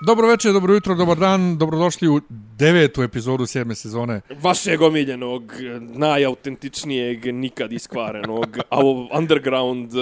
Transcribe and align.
Dobro 0.00 0.28
večer, 0.28 0.52
dobro 0.52 0.74
jutro, 0.74 0.94
dobar 0.94 1.16
dan, 1.18 1.58
dobrodošli 1.58 2.08
u 2.08 2.20
devetu 2.56 3.02
epizodu 3.02 3.46
sedme 3.46 3.74
sezone. 3.74 4.20
Vašeg 4.42 4.82
omiljenog, 4.82 5.52
najautentičnijeg, 5.80 7.34
nikad 7.34 7.72
iskvarenog, 7.72 8.58
a 8.70 8.78
underground, 9.18 9.90
eh, 9.94 10.00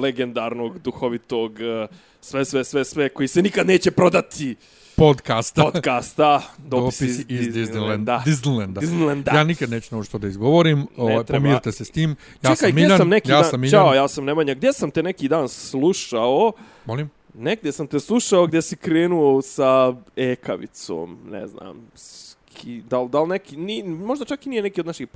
legendarnog, 0.00 0.78
duhovitog, 0.78 1.60
eh, 1.60 1.86
sve, 2.20 2.44
sve, 2.44 2.64
sve, 2.64 2.84
sve, 2.84 3.08
koji 3.08 3.28
se 3.28 3.42
nikad 3.42 3.66
neće 3.66 3.90
prodati 3.90 4.56
Podcasta. 4.96 5.62
podcasta. 5.62 6.42
Dopisi 6.58 7.24
iz 7.28 7.54
Disneylanda. 7.54 8.22
Disneylanda. 8.24 8.80
Disneylanda. 8.80 9.34
Ja 9.34 9.44
nikad 9.44 9.70
neću 9.70 9.94
naučiti 9.94 10.08
što 10.08 10.18
da 10.18 10.28
izgovorim, 10.28 10.86
ovaj, 10.96 11.24
treba. 11.24 11.44
pomirite 11.44 11.72
se 11.72 11.84
s 11.84 11.90
tim. 11.90 12.10
Ja 12.10 12.16
Čekaj, 12.54 12.56
sam 12.56 12.74
Miljan, 12.74 12.98
sam 12.98 13.08
neki 13.08 13.30
ja 13.30 13.40
dan, 13.40 13.50
sam 13.50 13.60
Miljan. 13.60 13.82
Ćao, 13.84 13.94
ja 13.94 14.08
sam 14.08 14.24
Nemanja, 14.24 14.54
gdje 14.54 14.72
sam 14.72 14.90
te 14.90 15.02
neki 15.02 15.28
dan 15.28 15.48
slušao? 15.48 16.52
Molim? 16.84 17.10
Negdje 17.34 17.72
sam 17.72 17.86
te 17.86 18.00
slušao 18.00 18.46
gdje 18.46 18.62
si 18.62 18.76
krenuo 18.76 19.42
sa 19.42 19.94
ekavicom, 20.16 21.18
ne 21.30 21.46
znam, 21.46 21.86
ski, 21.94 22.82
da, 22.90 23.00
li- 23.00 23.08
da 23.08 23.20
li 23.22 23.28
neki, 23.28 23.56
ni, 23.56 23.82
možda 23.82 24.24
čak 24.24 24.46
i 24.46 24.48
nije 24.48 24.62
neki 24.62 24.80
od 24.80 24.86
naših, 24.86 25.08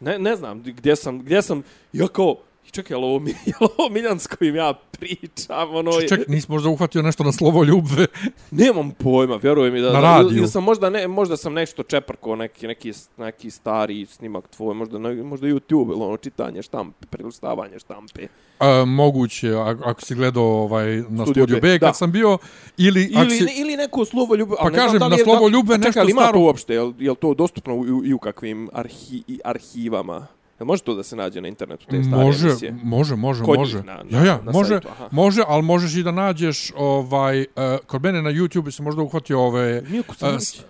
ne, 0.00 0.18
ne 0.18 0.36
znam, 0.36 0.62
gdje 0.62 0.96
sam, 0.96 1.18
gdje 1.18 1.42
sam, 1.42 1.62
ja 1.92 2.08
kao, 2.08 2.36
čekaj, 2.72 2.94
je 2.94 2.98
li 2.98 3.04
ovo, 3.04 3.18
mi- 3.18 3.34
ovo 3.68 3.88
Miljan 3.90 4.18
s 4.18 4.26
kojim 4.28 4.56
ja 4.56 4.74
pričam, 4.92 5.74
ono, 5.74 5.92
Č- 5.92 6.08
Ček, 6.08 6.28
nisi 6.28 6.46
možda 6.48 6.68
uhvatio 6.68 7.02
nešto 7.02 7.24
na 7.24 7.32
slovo 7.32 7.64
ljubve. 7.64 8.06
nemam 8.52 8.90
pojma, 8.92 9.36
vjeruj 9.36 9.70
mi 9.70 9.80
da, 9.80 9.86
Na 9.86 9.92
da- 9.92 10.00
radiju. 10.12 10.38
ili 10.38 10.48
sam 10.48 10.64
možda, 10.64 10.90
ne, 10.90 11.08
možda 11.08 11.36
sam 11.36 11.52
nešto 11.52 11.82
čeprko, 11.82 12.36
neki, 12.36 12.66
neki, 12.66 12.92
neki 13.16 13.50
stari 13.50 14.06
snimak 14.06 14.48
tvoj, 14.48 14.74
možda, 14.74 14.98
na- 14.98 15.22
možda 15.22 15.46
YouTube, 15.46 15.92
ili 15.92 16.02
ono, 16.02 16.16
čitanje 16.16 16.62
štampe, 16.62 17.06
prelistavanje 17.06 17.78
štampe. 17.78 18.26
A, 18.58 18.84
moguće, 18.86 19.52
ako 19.84 20.00
si 20.00 20.14
gledao 20.14 20.44
ovaj, 20.44 20.86
na 20.88 21.02
Studio 21.02 21.26
Studio, 21.26 21.56
B, 21.56 21.60
B, 21.62 21.78
kad 21.78 21.88
da. 21.88 21.94
sam 21.94 22.12
bio, 22.12 22.38
ili, 22.78 23.04
Ili, 23.04 23.30
si... 23.30 23.44
ne, 23.44 23.52
ili 23.56 23.76
neko 23.76 24.04
slovo 24.04 24.34
ljubve. 24.34 24.56
Pa 24.56 24.70
kažem, 24.70 25.00
na 25.00 25.18
slovo 25.18 25.48
ljubve 25.48 25.78
nešto 25.78 25.88
čekaj, 25.88 26.00
ali 26.00 26.10
ima 26.10 26.20
staro- 26.20 26.32
to 26.32 26.38
uopšte? 26.38 26.74
Je, 26.74 26.80
li- 26.80 27.16
to 27.16 27.34
dostupno 27.34 27.74
u, 27.76 28.04
i 28.04 28.12
u 28.12 28.18
kakvim 28.18 28.68
arhi, 28.72 29.22
i 29.28 29.40
arhivama? 29.44 30.26
Jel 30.62 30.66
može 30.66 30.82
to 30.82 30.94
da 30.94 31.02
se 31.02 31.16
nađe 31.16 31.40
na 31.40 31.48
internetu, 31.48 31.86
te 31.86 32.02
stare 32.04 32.24
Može, 32.24 32.48
emisije? 32.48 32.74
može, 32.84 33.16
može, 33.16 33.44
Kod 33.44 33.58
može. 33.58 33.78
na- 33.78 34.02
na- 34.02 34.18
ja, 34.18 34.24
ja, 34.24 34.40
na 34.42 34.52
može, 34.52 34.68
sajtu, 34.70 34.88
aha. 34.90 35.08
može, 35.12 35.42
ali 35.46 35.62
možeš 35.64 35.94
i 35.94 36.02
da 36.02 36.10
nađeš 36.12 36.72
ovaj 36.76 37.40
uh, 37.40 37.46
kod 37.86 38.02
mene 38.02 38.22
na 38.22 38.30
YouTube 38.30 38.70
se 38.70 38.82
možda 38.82 39.02
uhvatio 39.02 39.40
ove 39.40 39.82
Milku 39.82 40.10
uh, 40.10 40.16
Canić. 40.16 40.42
s- 40.42 40.58
uh, 40.60 40.66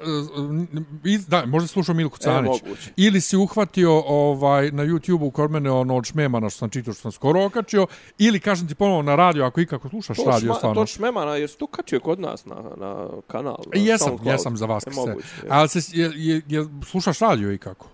iz- 1.05 1.27
da, 1.27 1.47
možda 1.47 1.67
slušao 1.67 1.95
Milku 1.95 2.17
E, 2.17 2.23
Canić. 2.23 2.63
moguće. 2.63 2.91
Ili 2.97 3.21
si 3.21 3.37
uhvatio 3.37 3.93
ovaj 4.01 4.71
na 4.71 4.83
YouTubeu 4.85 5.33
kod 5.33 5.51
mene 5.51 5.71
ono 5.71 5.97
od 5.97 6.05
Šmemana 6.05 6.51
što 6.51 6.59
sam 6.59 6.71
čitao 6.71 6.95
što 6.95 7.03
sam 7.03 7.13
skoro 7.13 7.45
okačio 7.45 7.87
ili 8.19 8.41
kažem 8.41 8.69
ti 8.69 8.75
ponovo 8.75 9.03
na 9.03 9.17
radio 9.17 9.45
ako 9.45 9.61
ikako 9.61 9.89
slušaš 9.89 10.17
To, 10.17 10.25
radio 10.25 10.41
šma, 10.43 10.55
stvarno. 10.55 10.75
to 10.77 10.87
šmemana, 10.87 11.37
jesi 11.37 11.59
to 11.59 11.67
kačio 11.67 12.01
kod 12.01 12.21
nas 12.21 12.45
na, 12.47 12.55
na 12.77 12.97
kanal? 13.27 13.57
Na 13.67 13.81
jesam, 13.81 14.09
SoundCloud? 14.09 14.33
jesam 14.33 14.57
za 14.57 14.67
vas 14.67 14.87
E, 14.87 14.91
se. 14.91 15.01
moguće, 15.01 15.17
je. 15.37 15.49
Ali 15.49 15.69
se 15.69 15.81
je, 15.93 16.11
je, 16.17 16.43
je, 16.49 16.65
slušaš 16.85 17.19
radio 17.19 17.53
i 17.53 17.59
kako? 17.59 17.87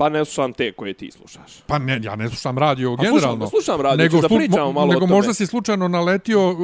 Pa 0.00 0.08
ne 0.08 0.24
slušam 0.24 0.52
te 0.52 0.72
koje 0.72 0.94
ti 0.94 1.10
slušaš. 1.10 1.52
Pa 1.66 1.78
ne, 1.78 2.00
ja 2.02 2.16
ne 2.16 2.28
slušam 2.28 2.58
radio 2.58 2.88
slušam- 2.88 3.04
generalno. 3.04 3.46
slušam 3.48 3.80
radio, 3.80 3.96
nego 3.98 4.20
da 4.20 4.28
pričamo 4.28 4.72
malo 4.72 4.82
o 4.82 4.88
Nego 4.88 5.00
tome. 5.00 5.12
možda 5.12 5.34
si 5.34 5.46
slučajno 5.46 5.88
naletio 5.88 6.50
uh, 6.50 6.56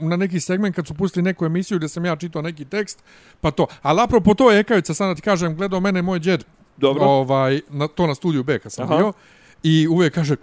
na 0.00 0.16
neki 0.16 0.40
segment 0.40 0.76
kad 0.76 0.86
su 0.86 0.94
pustili 0.94 1.22
neku 1.22 1.44
emisiju 1.46 1.78
gdje 1.78 1.88
sam 1.88 2.04
ja 2.04 2.16
čitao 2.16 2.42
neki 2.42 2.64
tekst, 2.64 2.98
pa 3.40 3.50
to. 3.50 3.66
Ali 3.82 4.00
apropo 4.00 4.34
to 4.34 4.50
je 4.50 4.60
Ekavica, 4.60 4.94
sad 4.94 5.08
da 5.08 5.14
ti 5.14 5.22
kažem, 5.22 5.56
gledao 5.56 5.80
mene 5.80 6.02
moj 6.02 6.20
džed, 6.20 6.44
Dobro. 6.76 7.04
ovaj, 7.04 7.60
na, 7.70 7.88
to 7.88 8.06
na 8.06 8.14
studiju 8.14 8.42
B 8.44 8.58
kad 8.58 8.72
sam 8.72 8.84
Aha. 8.84 8.96
bio, 8.96 9.12
i 9.62 9.88
uvijek 9.88 10.14
kaže, 10.14 10.36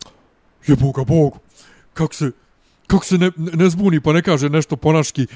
jebu 0.67 0.91
ga 0.91 1.03
Bog, 1.03 1.37
kako 1.93 2.13
se, 2.13 2.31
kako 2.87 3.05
se 3.05 3.17
ne, 3.17 3.31
ne 3.35 3.69
zbuni 3.69 3.99
pa 3.99 4.13
ne 4.13 4.21
kaže 4.21 4.49
nešto 4.49 4.75
ponaški 4.75 5.27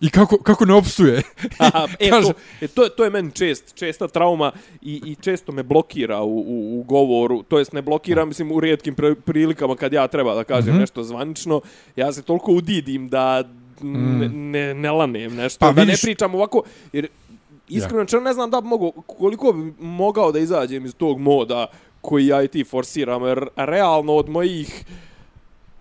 i 0.00 0.10
kako, 0.10 0.36
kako 0.38 0.64
ne 0.64 0.74
opsuje. 0.74 1.22
Aha, 1.58 1.88
e, 1.98 2.10
Kaže- 2.10 2.32
to, 2.32 2.38
e, 2.60 2.68
to, 2.68 2.82
je- 2.84 2.90
to 2.90 3.04
je 3.04 3.10
meni 3.10 3.32
čest, 3.32 3.74
česta 3.74 4.08
trauma 4.08 4.52
i, 4.82 5.02
i 5.04 5.14
često 5.14 5.52
me 5.52 5.62
blokira 5.62 6.20
u, 6.20 6.38
u, 6.38 6.80
u 6.80 6.82
govoru, 6.82 7.42
to 7.42 7.58
jest 7.58 7.72
ne 7.72 7.82
blokira, 7.82 8.24
mislim, 8.24 8.52
u 8.52 8.60
rijetkim 8.60 8.94
pre, 8.94 9.14
prilikama 9.16 9.76
kad 9.76 9.92
ja 9.92 10.08
treba 10.08 10.34
da 10.34 10.44
kažem 10.44 10.70
mm 10.70 10.76
-hmm. 10.76 10.80
nešto 10.80 11.02
zvanično, 11.02 11.60
ja 11.96 12.12
se 12.12 12.22
toliko 12.22 12.52
udidim 12.52 13.08
da 13.08 13.44
ne, 13.82 14.28
ne, 14.28 14.74
ne 14.74 14.90
lanem 14.90 15.34
nešto, 15.34 15.58
Pa 15.58 15.72
da 15.72 15.82
vidiš- 15.82 15.92
ne 15.92 16.06
pričam 16.06 16.34
ovako, 16.34 16.62
jer 16.92 17.06
iskreno 17.68 18.06
ja. 18.12 18.20
ne 18.20 18.32
znam 18.32 18.50
da 18.50 18.60
bi 18.60 18.68
mogu, 18.68 18.92
koliko 19.02 19.52
bi 19.52 19.72
mogao 19.80 20.32
da 20.32 20.38
izađem 20.38 20.84
iz 20.86 20.94
tog 20.94 21.18
moda 21.20 21.66
koji 22.00 22.26
ja 22.26 22.42
i 22.42 22.48
ti 22.48 22.64
forsiram, 22.64 23.22
jer 23.22 23.46
realno 23.56 24.12
od 24.14 24.28
mojih 24.28 24.84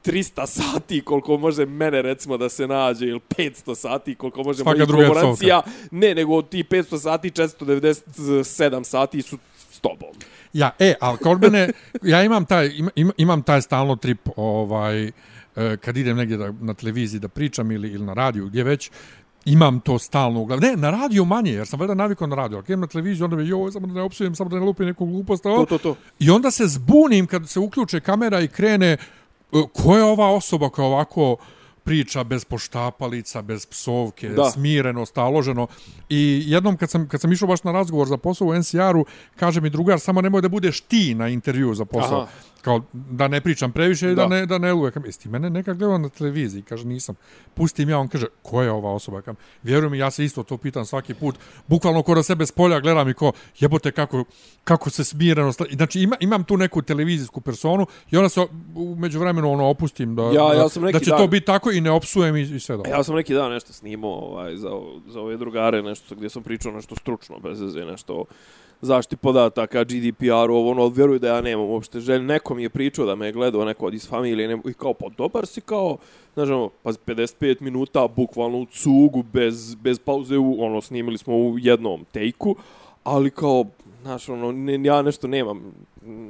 300 0.05 0.47
sati 0.47 1.01
koliko 1.01 1.37
može 1.37 1.65
mene 1.65 2.01
recimo 2.01 2.37
da 2.37 2.49
se 2.49 2.67
nađe 2.67 3.07
ili 3.07 3.19
500 3.37 3.75
sati 3.75 4.15
koliko 4.15 4.43
može 4.43 4.63
Svaka 4.63 4.77
mojih 4.77 4.87
druga 4.87 5.07
konferencija 5.07 5.61
ne 5.91 6.15
nego 6.15 6.41
ti 6.41 6.63
500 6.63 6.99
sati 6.99 7.31
497 7.31 8.83
sati 8.83 9.21
su 9.21 9.37
s 9.71 9.79
tobom 9.79 10.09
Ja, 10.53 10.71
e, 10.79 10.93
ali 11.01 11.17
kod 11.17 11.41
mene, 11.41 11.69
ja 12.03 12.23
imam 12.23 12.45
taj, 12.45 12.67
im, 12.75 12.89
im- 12.95 13.11
imam 13.17 13.43
taj 13.43 13.61
stalno 13.61 13.95
trip, 13.95 14.29
ovaj, 14.35 15.07
e, 15.07 15.11
kad 15.81 15.97
idem 15.97 16.17
negdje 16.17 16.37
da, 16.37 16.51
na 16.61 16.73
televiziji 16.73 17.19
da 17.19 17.27
pričam 17.27 17.71
ili, 17.71 17.89
ili 17.89 18.05
na 18.05 18.13
radiju, 18.13 18.45
gdje 18.45 18.63
već, 18.63 18.91
imam 19.45 19.79
to 19.79 19.99
stalno 19.99 20.41
u 20.41 20.45
glavi. 20.45 20.61
Ne, 20.61 20.75
na 20.75 20.91
radiju 20.91 21.25
manje, 21.25 21.51
jer 21.51 21.67
sam 21.67 21.79
valjda 21.79 21.93
navikao 21.93 22.27
na 22.27 22.35
radio. 22.35 22.57
Ali 22.57 22.63
kad 22.63 22.69
idem 22.69 22.79
na 22.79 22.87
televiziju, 22.87 23.23
onda 23.25 23.35
mi, 23.35 23.47
joj, 23.47 23.71
samo 23.71 23.87
da 23.87 23.93
ne 23.93 24.01
opsujem, 24.01 24.35
samo 24.35 24.49
da 24.49 24.55
ne 24.55 24.65
lupim 24.65 24.85
neku 24.85 25.05
glupost. 25.05 25.43
to 25.43 25.65
to 25.69 25.77
to 25.77 25.95
I 26.19 26.29
onda 26.29 26.51
se 26.51 26.67
zbunim 26.67 27.27
kad 27.27 27.49
se 27.49 27.59
uključe 27.59 27.99
kamera 27.99 28.41
i 28.41 28.47
krene, 28.47 28.97
ko 29.51 29.97
je 29.97 30.03
ova 30.03 30.29
osoba 30.29 30.69
koja 30.69 30.85
ovako 30.85 31.37
priča 31.83 32.23
bez 32.23 32.45
poštapalica, 32.45 33.41
bez 33.41 33.65
psovke, 33.65 34.29
Da. 34.29 34.49
smireno, 34.51 35.05
staloženo. 35.05 35.67
I 36.09 36.43
jednom 36.45 36.77
kad 36.77 36.89
sam, 36.89 37.07
kad 37.07 37.21
sam 37.21 37.31
išao 37.31 37.47
baš 37.47 37.63
na 37.63 37.71
razgovor 37.71 38.07
za 38.07 38.17
posao 38.17 38.47
u 38.47 38.53
NCR-u, 38.55 39.05
kaže 39.35 39.61
mi 39.61 39.69
drugar, 39.69 39.99
samo 39.99 40.21
nemoj 40.21 40.41
da 40.41 40.49
budeš 40.49 40.81
ti 40.81 41.15
na 41.15 41.27
intervju 41.29 41.73
za 41.73 41.85
posao. 41.85 42.21
Aha. 42.21 42.31
Kao 42.65 42.81
da 42.93 43.27
ne 43.27 43.41
pričam 43.41 43.71
previše 43.71 44.11
i 44.11 44.15
da, 44.15 44.21
Da. 44.21 44.27
ne, 44.27 44.45
da 44.45 44.57
ne. 44.57 44.69
Jesi 45.05 45.19
ti 45.19 45.29
mene 45.29 45.49
nekad 45.49 45.77
gledao 45.77 45.97
na 45.97 46.09
televiziji? 46.09 46.61
Kaže, 46.61 46.85
nisam. 46.85 47.15
Pustim 47.53 47.89
ja, 47.89 47.99
on 47.99 48.07
kaže, 48.07 48.25
ko 48.41 48.61
je 48.61 48.71
ova 48.71 48.91
osoba? 48.91 49.21
Kam, 49.21 49.35
vjeruj 49.63 49.89
mi, 49.89 49.97
ja 49.97 50.11
se 50.11 50.25
isto 50.25 50.43
to 50.43 50.57
pitam 50.57 50.85
svaki 50.85 51.13
put. 51.13 51.35
Bukvalno 51.67 52.03
ko 52.03 52.15
da 52.15 52.23
sebe 52.23 52.45
s 52.45 52.51
polja 52.51 52.79
gledam 52.79 53.09
i 53.09 53.13
ko, 53.13 53.31
jebote 53.59 53.91
kako, 53.91 54.23
kako 54.63 54.89
se 54.89 55.03
smireno... 55.03 55.51
Znači, 55.51 56.01
ima, 56.01 56.15
imam 56.19 56.43
tu 56.43 56.57
neku 56.57 56.81
televizijsku 56.81 57.41
personu 57.41 57.85
i 58.11 58.17
onda 58.17 58.29
se 58.29 58.41
u 58.75 58.95
međuvremenu 58.95 59.51
ono 59.51 59.65
opustim 59.65 60.15
da, 60.15 60.23
Ja- 60.23 60.53
ja 60.53 60.69
sam 60.69 60.83
da 60.83 60.99
će 60.99 61.09
dan- 61.09 61.17
to 61.17 61.27
biti 61.27 61.45
tako 61.45 61.71
i 61.71 61.81
ne 61.81 61.91
opsujem 61.91 62.35
i, 62.35 62.41
i 62.41 62.59
sve 62.59 62.77
dobro. 62.77 62.91
ja 62.91 63.03
sam 63.03 63.15
neki 63.15 63.33
dan 63.33 63.51
nešto 63.51 63.73
snimao 63.73 64.11
ovaj 64.11 64.55
za 64.57 64.69
za 65.07 65.19
ove 65.21 65.37
drugare 65.37 65.81
nešto 65.81 66.15
gdje 66.15 66.29
sam 66.29 66.43
pričao 66.43 66.71
nešto 66.71 66.95
stručno 66.95 67.39
bez 67.39 67.61
veze 67.61 67.79
nešto 67.81 68.25
zaštiti 68.81 69.15
podataka, 69.15 69.83
GDPR, 69.83 70.49
ovo 70.49 70.71
ono, 70.71 70.81
ali 70.81 71.19
da 71.19 71.27
ja 71.27 71.41
nemam 71.41 71.65
uopšte 71.65 71.99
želj. 71.99 72.21
Neko 72.21 72.55
mi 72.55 72.63
je 72.63 72.69
pričao 72.69 73.05
da 73.05 73.15
me 73.15 73.25
je 73.25 73.31
gledao 73.31 73.65
neko 73.65 73.85
od 73.85 73.93
iz 73.93 74.07
familije 74.07 74.47
ne, 74.47 74.57
i 74.69 74.73
kao, 74.73 74.93
pa 74.93 75.09
dobar 75.17 75.45
si 75.45 75.61
kao, 75.61 75.97
znaš, 76.33 76.49
ono, 76.49 76.69
pa 76.83 76.91
55 76.91 77.61
minuta 77.61 78.07
bukvalno 78.07 78.57
u 78.57 78.65
cugu, 78.65 79.23
bez, 79.23 79.75
bez 79.75 79.99
pauze, 79.99 80.37
u, 80.37 80.63
ono, 80.63 80.81
snimili 80.81 81.17
smo 81.17 81.37
u 81.37 81.59
jednom 81.59 82.05
tejku, 82.11 82.55
ali 83.05 83.31
kao, 83.31 83.65
znaš, 84.01 84.29
ono, 84.29 84.51
ne, 84.51 84.79
ja 84.83 85.01
nešto 85.01 85.27
nemam, 85.27 85.73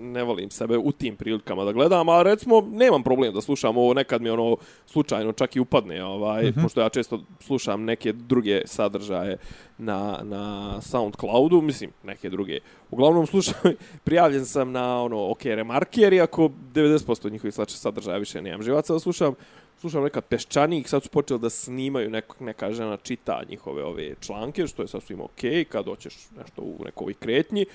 ne 0.01 0.23
volim 0.23 0.49
sebe 0.49 0.77
u 0.77 0.91
tim 0.91 1.15
prilikama 1.15 1.63
da 1.63 1.71
gledam, 1.71 2.09
a 2.09 2.23
recimo 2.23 2.67
nemam 2.71 3.03
problem 3.03 3.33
da 3.33 3.41
slušam 3.41 3.77
ovo, 3.77 3.93
nekad 3.93 4.21
mi 4.21 4.29
ono 4.29 4.57
slučajno 4.85 5.31
čak 5.31 5.55
i 5.55 5.59
upadne, 5.59 6.03
ovaj, 6.03 6.43
mm 6.43 6.47
-hmm. 6.47 6.63
pošto 6.63 6.81
ja 6.81 6.89
često 6.89 7.21
slušam 7.39 7.83
neke 7.83 8.13
druge 8.13 8.61
sadržaje 8.65 9.37
na, 9.77 10.19
na 10.23 10.75
Soundcloudu, 10.81 11.61
mislim, 11.61 11.91
neke 12.03 12.29
druge. 12.29 12.59
Uglavnom 12.91 13.27
slušam, 13.27 13.55
prijavljen 14.05 14.45
sam 14.45 14.71
na 14.71 15.01
ono, 15.01 15.31
ok, 15.31 15.45
remarker, 15.45 16.13
iako 16.13 16.49
90% 16.73 17.31
njihovih 17.31 17.53
slače 17.53 17.77
sadržaja 17.77 18.17
više 18.17 18.41
nemam 18.41 18.63
živaca 18.63 18.93
da 18.93 18.99
slušam, 18.99 19.33
slušam 19.79 20.03
neka 20.03 20.21
peščanik, 20.21 20.87
sad 20.87 21.03
su 21.03 21.09
počeli 21.09 21.39
da 21.39 21.49
snimaju, 21.49 22.09
neko, 22.09 22.35
neka 22.39 22.71
žena 22.71 22.97
čita 22.97 23.41
njihove 23.49 23.83
ove 23.83 24.15
članke, 24.21 24.67
što 24.67 24.81
je 24.81 24.87
sasvim 24.87 25.21
ok, 25.21 25.41
kad 25.69 25.85
hoćeš 25.85 26.15
nešto 26.37 26.61
u 26.61 26.75
nekoj 26.85 27.13
kretnji. 27.13 27.65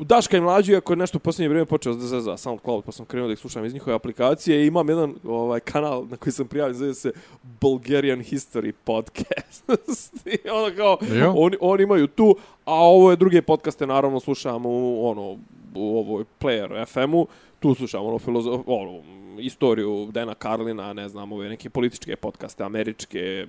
Daška 0.00 0.36
i 0.36 0.40
mlađi, 0.40 0.76
ako 0.76 0.92
je 0.92 0.96
nešto 0.96 1.18
u 1.18 1.20
posljednje 1.20 1.48
vrijeme 1.48 1.66
počeo 1.66 1.94
da 1.94 2.06
zeza 2.06 2.36
SoundCloud, 2.36 2.84
pa 2.84 2.92
sam 2.92 3.06
krenuo 3.06 3.26
da 3.26 3.32
ih 3.32 3.38
slušam 3.38 3.64
iz 3.64 3.74
njihove 3.74 3.96
aplikacije 3.96 4.62
i 4.62 4.66
imam 4.66 4.88
jedan 4.88 5.14
ovaj 5.24 5.60
kanal 5.60 6.06
na 6.10 6.16
koji 6.16 6.32
sam 6.32 6.46
prijavljen, 6.46 6.78
zove 6.78 6.94
se 6.94 7.12
Bulgarian 7.60 8.18
History 8.18 8.72
Podcast. 8.84 9.64
I 10.44 10.48
ono 10.48 10.76
kao, 10.76 10.98
Jo. 11.14 11.34
oni, 11.36 11.56
oni 11.60 11.82
imaju 11.82 12.06
tu, 12.06 12.36
a 12.64 12.74
ovo 12.74 13.10
je 13.10 13.16
druge 13.16 13.42
podcaste, 13.42 13.86
naravno, 13.86 14.20
slušam 14.20 14.66
u, 14.66 15.08
ono, 15.08 15.38
u 15.74 15.98
ovoj 15.98 16.24
Player 16.40 16.86
FM-u, 16.86 17.26
tu 17.62 17.74
slušam 17.74 18.06
ono, 18.06 18.18
filozof, 18.18 18.60
ono, 18.66 19.02
istoriju 19.38 20.08
Dana 20.12 20.34
Carlina, 20.34 20.92
ne 20.92 21.08
znam, 21.08 21.32
ove 21.32 21.48
neke 21.48 21.70
političke 21.70 22.16
podcaste, 22.16 22.64
američke, 22.64 23.46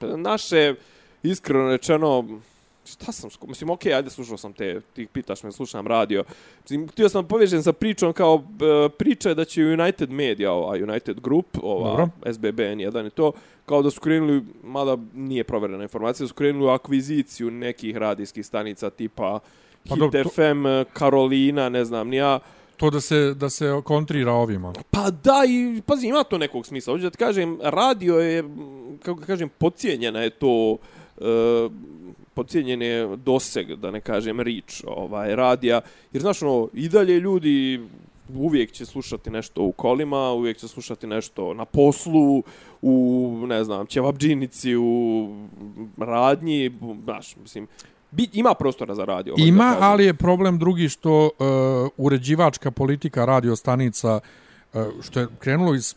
naše, 0.00 0.74
iskreno 1.22 1.70
rečeno, 1.70 2.24
šta 2.84 3.12
sam, 3.12 3.30
mislim, 3.48 3.70
okej, 3.70 3.92
okay, 3.92 3.96
ajde, 3.96 4.10
slušao 4.10 4.36
sam 4.36 4.52
te, 4.52 4.80
ti 4.80 5.06
pitaš 5.06 5.42
me, 5.42 5.52
slušam 5.52 5.86
radio. 5.86 6.24
Mislim, 6.62 6.88
htio 6.88 7.08
sam 7.08 7.26
povežen 7.28 7.62
sa 7.62 7.72
pričom 7.72 8.12
kao 8.12 8.42
e, 8.44 8.88
priča 8.88 9.28
je 9.28 9.34
da 9.34 9.44
će 9.44 9.64
United 9.64 10.10
Media, 10.10 10.52
ova 10.52 10.74
United 10.74 11.20
Group, 11.20 11.46
ova 11.62 11.90
Dobro. 11.90 12.08
SBBN 12.32 12.80
jedan 12.80 13.06
i 13.06 13.10
to, 13.10 13.32
kao 13.66 13.82
da 13.82 13.90
su 13.90 14.00
krenuli, 14.00 14.42
mada 14.64 14.96
nije 15.14 15.44
proverena 15.44 15.82
informacija, 15.82 16.24
da 16.24 16.28
su 16.28 16.34
krenuli 16.34 16.64
u 16.66 16.68
akviziciju 16.68 17.50
nekih 17.50 17.96
radijskih 17.96 18.46
stanica 18.46 18.90
tipa 18.90 19.40
Pa 19.88 19.94
Hit 19.94 20.00
dobro, 20.00 20.22
to- 20.22 20.28
FM, 20.28 20.66
Karolina, 20.92 21.68
ne 21.68 21.84
znam, 21.84 22.08
nija. 22.08 22.38
To 22.76 22.90
da 22.90 23.00
se, 23.00 23.34
da 23.34 23.50
se 23.50 23.80
kontrira 23.84 24.32
ovima. 24.32 24.72
Pa 24.90 25.10
da, 25.10 25.42
i 25.48 25.82
pazi, 25.86 26.06
ima 26.06 26.24
to 26.24 26.38
nekog 26.38 26.66
smisla. 26.66 26.94
Hoću 26.94 27.02
da 27.02 27.10
ti 27.10 27.18
kažem, 27.18 27.58
radio 27.62 28.14
je, 28.14 28.44
kako 29.02 29.20
kažem, 29.20 29.48
pocijenjena 29.58 30.20
je 30.20 30.30
to, 30.30 30.76
e, 31.18 31.68
pocijenjen 32.34 32.82
je 32.82 33.16
doseg, 33.16 33.74
da 33.74 33.90
ne 33.90 34.00
kažem, 34.00 34.40
rič 34.40 34.84
ovaj, 34.86 35.36
radija. 35.36 35.80
Jer, 36.12 36.20
znaš, 36.22 36.42
ono, 36.42 36.68
i 36.74 36.88
dalje 36.88 37.20
ljudi 37.20 37.80
uvijek 38.34 38.72
će 38.72 38.86
slušati 38.86 39.30
nešto 39.30 39.62
u 39.62 39.72
kolima, 39.72 40.32
uvijek 40.32 40.56
će 40.56 40.68
slušati 40.68 41.06
nešto 41.06 41.54
na 41.54 41.64
poslu, 41.64 42.42
u, 42.82 43.44
ne 43.46 43.64
znam, 43.64 43.86
ćevabdžinici, 43.86 44.76
u 44.76 45.28
radnji, 45.96 46.70
znaš, 47.04 47.36
mislim, 47.36 47.66
bi, 48.10 48.28
ima 48.32 48.54
prostora 48.54 48.94
za 48.94 49.04
radio. 49.04 49.34
da 49.36 49.42
Ima, 49.42 49.76
ali 49.80 50.04
je 50.04 50.14
problem 50.14 50.58
drugi 50.58 50.88
što 50.88 51.24
uh, 51.24 51.90
uređivačka 51.96 52.70
politika 52.70 53.24
radio 53.24 53.56
stanica 53.56 54.20
uh, 54.72 54.82
što 55.02 55.20
je 55.20 55.26
krenulo 55.38 55.74
iz 55.74 55.94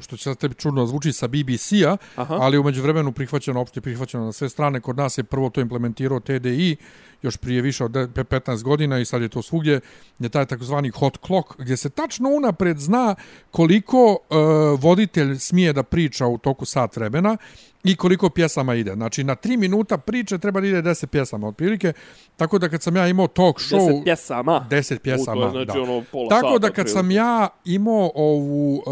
što 0.00 0.16
će 0.16 0.22
sad 0.22 0.38
tebi 0.38 0.54
čudno 0.54 0.86
zvuči 0.86 1.12
sa 1.12 1.28
BBC-a, 1.28 1.96
ali 2.16 2.58
umeđu 2.58 2.82
vremenu 2.82 3.12
prihvaćeno, 3.12 3.60
opšte 3.60 3.80
prihvaćeno 3.80 4.24
na 4.24 4.32
sve 4.32 4.48
strane. 4.48 4.80
Kod 4.80 4.96
nas 4.96 5.18
je 5.18 5.24
prvo 5.24 5.50
to 5.50 5.60
implementirao 5.60 6.20
TDI, 6.20 6.76
još 7.22 7.36
prije 7.36 7.62
više 7.62 7.84
od 7.84 7.90
de- 7.90 8.06
15 8.06 8.62
godina 8.62 8.98
i 8.98 9.04
sad 9.04 9.22
je 9.22 9.28
to 9.28 9.42
svugdje, 9.42 9.80
je 10.18 10.28
taj 10.28 10.46
takozvani 10.46 10.88
hot 10.90 11.18
clock, 11.26 11.48
gdje 11.58 11.76
se 11.76 11.90
tačno 11.90 12.28
unapred 12.28 12.78
zna 12.78 13.14
koliko 13.50 14.10
uh, 14.12 14.36
voditelj 14.80 15.38
smije 15.38 15.72
da 15.72 15.82
priča 15.82 16.26
u 16.26 16.38
toku 16.38 16.64
sat 16.64 16.96
vremena 16.96 17.36
i 17.84 17.96
koliko 17.96 18.30
pjesama 18.30 18.74
ide. 18.74 18.92
Znači, 18.94 19.24
na 19.24 19.36
3 19.36 19.56
minuta 19.56 19.98
priče 19.98 20.38
treba 20.38 20.60
da 20.60 20.66
ide 20.66 20.82
10 20.82 21.06
pjesama 21.06 21.48
otprilike, 21.48 21.92
tako 22.36 22.58
da 22.58 22.68
kad 22.68 22.82
sam 22.82 22.96
ja 22.96 23.08
imao 23.08 23.26
talk 23.26 23.56
show... 23.60 23.86
Deset 23.88 24.04
pjesama. 24.04 24.66
10 24.70 24.98
pjesama, 24.98 25.46
U, 25.46 25.52
to 25.52 25.58
je 25.58 25.64
znači 25.64 25.78
da. 25.78 25.82
ono 25.82 26.04
pola 26.12 26.28
Tako 26.28 26.48
sata 26.48 26.58
da 26.58 26.70
kad 26.70 26.90
sam 26.90 26.98
otprilike. 26.98 27.14
ja 27.16 27.48
imao 27.64 28.10
ovu 28.14 28.74
uh, 28.74 28.82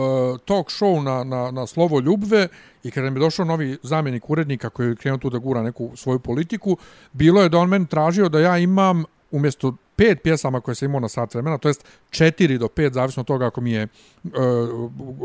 talk 0.45 0.67
show 0.69 1.03
na, 1.03 1.25
na, 1.25 1.51
na 1.51 1.67
slovo 1.67 2.01
Ljubve 2.01 2.49
i 2.85 2.91
kada 2.91 3.11
mi 3.11 3.17
je 3.17 3.21
došao 3.21 3.45
novi 3.45 3.79
zamjenik 3.83 4.31
urednika 4.31 4.71
koji 4.71 4.89
je 4.89 4.97
krenuo 4.97 5.19
tu 5.19 5.31
da 5.31 5.39
gura 5.39 5.63
neku 5.63 5.91
svoju 5.97 6.19
politiku, 6.19 6.77
bilo 7.13 7.43
je 7.43 7.49
da 7.49 7.59
on 7.59 7.69
meni 7.69 7.87
tražio 8.15 8.29
da 8.29 8.41
ja 8.41 8.59
imam 8.59 9.05
umjesto 9.31 9.73
pet 9.97 10.23
pjesama 10.23 10.61
koje 10.61 10.75
sam 10.75 10.87
imao 10.87 11.01
na 11.01 11.09
sat 11.09 11.35
vremena, 11.35 11.59
to 11.59 11.69
jest 11.69 11.85
četiri 12.11 12.59
do 12.59 12.69
pet, 12.69 12.93
zavisno 12.93 13.21
od 13.21 13.27
toga 13.27 13.47
ako 13.47 13.61
mi 13.61 13.73
je 13.73 13.89
uh, 14.25 14.31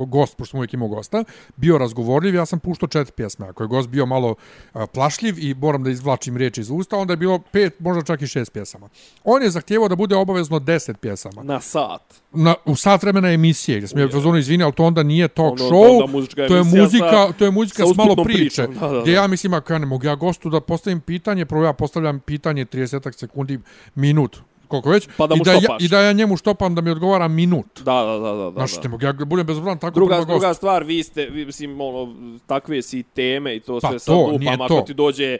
gost, 0.07 0.37
pošto 0.37 0.51
sam 0.51 0.57
uvijek 0.57 0.73
imao 0.73 0.87
gosta, 0.87 1.23
bio 1.55 1.77
razgovorljiv, 1.77 2.35
ja 2.35 2.45
sam 2.45 2.59
puštao 2.59 2.89
četiri 2.89 3.13
pjesme. 3.13 3.47
Ako 3.47 3.63
je 3.63 3.67
gost 3.67 3.89
bio 3.89 4.05
malo 4.05 4.35
uh, 4.73 4.81
plašljiv 4.93 5.35
i 5.39 5.53
moram 5.53 5.83
da 5.83 5.89
izvlačim 5.89 6.37
riječi 6.37 6.61
iz 6.61 6.69
usta, 6.69 6.97
onda 6.97 7.13
je 7.13 7.17
bilo 7.17 7.39
pet, 7.41 7.79
možda 7.79 8.03
čak 8.03 8.21
i 8.21 8.27
šest 8.27 8.53
pjesama. 8.53 8.89
On 9.23 9.43
je 9.43 9.49
zahtijevao 9.49 9.87
da 9.87 9.95
bude 9.95 10.15
obavezno 10.15 10.59
deset 10.59 10.99
pjesama 10.99 11.43
Na 11.43 11.59
sat. 11.61 12.01
na, 12.31 12.55
u 12.65 12.75
sat 12.75 13.03
vremena 13.03 13.29
emisije, 13.29 13.77
gdje 13.77 13.87
sam 13.87 13.99
je 13.99 14.09
fazonu 14.09 14.37
izvini, 14.37 14.63
ali 14.63 14.73
to 14.73 14.83
onda 14.83 15.03
nije 15.03 15.27
talk 15.27 15.53
Ono, 15.53 15.63
show, 15.65 15.91
onda 15.93 16.11
muzička 16.11 16.47
to 16.47 16.55
je 16.55 16.63
muzika, 16.63 17.11
sa- 17.11 17.31
to 17.31 17.45
je 17.45 17.51
muzika 17.51 17.83
s 17.85 17.95
malo 17.97 18.23
priče. 18.23 18.39
pričom, 18.67 18.73
da, 18.81 18.87
da, 18.87 19.01
Gdje 19.01 19.13
da. 19.13 19.21
ja 19.21 19.27
mislim, 19.27 19.53
ako 19.53 19.73
ja 19.73 19.79
ne 19.79 19.85
mogu 19.85 20.05
ja 20.05 20.15
gostu 20.15 20.49
da 20.49 20.61
postavim 20.61 20.99
pitanje, 21.01 21.45
prvo 21.45 21.63
ja 21.65 21.73
postavljam 21.73 22.19
pitanje 22.19 22.65
30 22.65 23.17
sekundi, 23.17 23.59
minut, 23.95 24.37
koliko 24.69 24.89
već, 24.89 25.07
Pa 25.17 25.27
da 25.27 25.35
mu 25.35 25.41
i, 25.41 25.45
da 25.45 25.53
ja, 25.53 25.77
i 25.79 25.87
da 25.87 26.01
ja 26.01 26.11
njemu 26.11 26.37
štopam 26.37 26.75
da 26.75 26.81
mi 26.81 26.91
odgovara 26.91 27.27
minut. 27.27 27.81
Da, 27.81 28.03
da, 28.03 28.19
da, 28.19 28.33
da. 28.35 28.43
da. 28.43 28.51
Znaš, 28.51 28.83
ne 28.83 28.89
mogu 28.89 29.05
ja 29.05 29.13
budem 29.13 29.45
bezobrazan 29.45 29.79
tako 29.79 29.95
druga, 29.95 30.15
prema 30.15 30.25
druga 30.25 30.53
stvar, 30.53 30.83
vi 30.83 31.03
ste, 31.03 31.25
vi, 31.25 31.45
mislim, 31.45 31.81
ono, 31.81 32.15
takve 32.47 32.81
si 32.81 33.03
teme 33.03 33.55
i 33.55 33.59
to 33.59 33.79
Pa 33.81 33.87
sve 33.89 33.99
to, 33.99 34.31
nije 34.37 34.51
lupam, 34.51 34.67
to. 34.67 34.75
ako 34.77 34.85
ti 34.85 34.93
dođe 34.93 35.37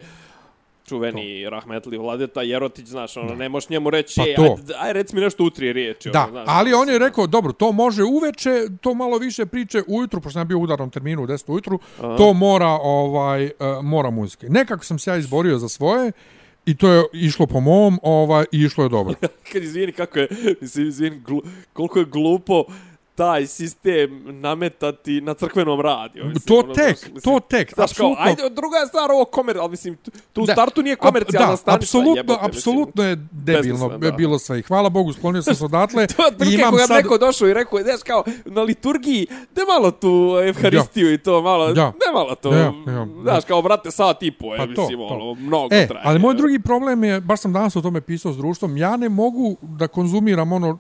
čuveni 0.90 1.44
to. 1.44 1.50
Rahmetli 1.50 1.98
Vladeta 1.98 2.42
Jerotić, 2.42 2.88
znaš, 2.88 3.18
ono, 3.18 3.36
ne 3.36 3.50
možeš 3.50 3.70
njemu 3.70 3.90
reći, 3.90 4.14
Pa 4.18 4.44
to. 4.44 4.56
ajde, 4.60 4.74
aj, 4.80 4.94
reci 4.94 5.16
mi 5.16 5.22
nešto 5.22 5.44
u 5.44 5.50
tri 5.50 5.74
riječi. 5.74 6.10
Da, 6.10 6.24
ono, 6.24 6.32
znaš, 6.32 6.46
ali 6.48 6.74
ono, 6.74 6.82
on 6.82 6.90
je 6.90 7.00
rekao, 7.00 7.28
dobro, 7.28 7.52
to 7.52 7.72
može 7.72 8.04
uveče, 8.04 8.68
to 8.82 8.94
malo 8.94 9.18
više 9.18 9.46
priče 9.46 9.82
ujutru, 9.88 10.22
pošto 10.22 10.40
sam 10.40 10.48
bio 10.48 10.58
u 10.58 10.62
udarnom 10.62 10.90
terminu 10.90 11.24
u 11.24 11.28
10 11.28 11.52
ujutru, 11.52 11.80
to 12.18 12.34
mora, 12.34 12.70
ovaj, 12.70 13.46
uh, 13.46 13.52
mora 13.84 14.10
muzike. 14.10 14.48
Nekako 14.50 14.86
sam 14.86 15.00
se 15.00 15.12
ja 15.12 15.18
izborio 15.18 15.58
za 15.58 15.70
svoje 15.70 16.12
i 16.70 16.76
to 16.76 16.92
je 16.92 17.04
išlo 17.14 17.48
po 17.48 17.60
mom, 17.60 18.00
ovaj, 18.04 18.46
i 18.52 18.62
išlo 18.64 18.84
je 18.84 18.90
dobro. 18.90 19.16
kad 19.52 19.64
izvini 19.64 19.92
kako 19.92 20.20
je, 20.20 20.28
mislim, 20.62 20.88
izvini, 20.88 21.20
glu, 21.20 21.42
koliko 21.74 22.00
je 22.00 22.06
glupo 22.06 22.64
taj 23.20 23.48
sistem 23.48 24.10
nametati 24.32 25.22
na 25.22 25.34
crkvenom 25.34 25.82
radiju. 25.82 26.26
Mislim, 26.26 26.42
To 26.42 26.56
ono, 26.56 26.74
tek, 26.74 26.98
znaš, 27.00 27.24
to 27.24 27.40
tek, 27.42 27.74
Znaš 27.74 27.94
kao, 27.94 28.08
apsolutno. 28.08 28.24
ajde, 28.24 28.50
druga 28.52 28.78
je 28.78 28.88
stvar 28.88 29.12
ovo 29.12 29.26
komer, 29.26 29.58
ali 29.58 29.70
mislim, 29.70 29.98
tu 30.34 30.42
u 30.42 30.46
Da, 30.46 30.54
startu 30.54 30.82
nije 30.82 30.96
komercijalna 30.98 31.50
da, 31.50 31.58
stanica. 31.58 31.78
apsolutno, 31.78 32.16
jebote, 32.16 32.40
mislim. 32.40 32.50
apsolutno 32.50 33.04
je 33.04 33.16
debilno 33.34 33.90
da. 33.90 34.12
bilo 34.12 34.40
sve. 34.40 34.60
I 34.60 34.64
hvala 34.64 34.90
Bogu, 34.90 35.14
sklonio 35.14 35.42
sam 35.42 35.56
se 35.56 35.66
odatle. 35.66 36.08
To 36.38 36.46
je 36.46 36.54
imam 36.54 36.72
koga 36.72 36.84
sad... 36.84 36.98
neko 36.98 37.18
došao 37.18 37.48
i 37.48 37.54
rekao, 37.54 37.80
znaš 37.82 38.04
kao, 38.04 38.24
na 38.46 38.62
liturgiji, 38.62 39.28
da 39.52 39.62
malo 39.66 39.92
tu 39.92 40.10
evharistiju 40.44 41.14
i 41.14 41.18
to, 41.18 41.42
malo, 41.42 41.74
Da. 41.74 41.86
ne 41.86 42.14
malo 42.14 42.36
to, 42.36 42.54
Ja, 42.54 42.60
ja, 42.88 43.08
znaš, 43.22 43.46
kao, 43.46 43.62
brate, 43.62 43.92
sat 43.92 44.24
i 44.24 44.32
po, 44.32 44.54
je, 44.54 44.58
Pa 44.58 44.66
to, 44.66 44.70
mislim, 44.72 45.00
to. 45.00 45.06
ono, 45.06 45.34
mnogo 45.36 45.68
E, 45.72 45.88
traje. 45.88 46.04
ali 46.06 46.20
moj 46.20 46.36
drugi 46.36 46.60
problem 46.60 47.04
je, 47.04 47.22
baš 47.22 47.40
sam 47.40 47.54
danas 47.54 47.76
o 47.76 47.82
tome 47.82 48.02
pisao 48.02 48.34
s 48.34 48.38
društvom, 48.38 48.78
ja 48.78 48.98
ne 48.98 49.10
mogu 49.10 49.58
da 49.62 49.88
konzumiram 49.88 50.52
ono 50.52 50.78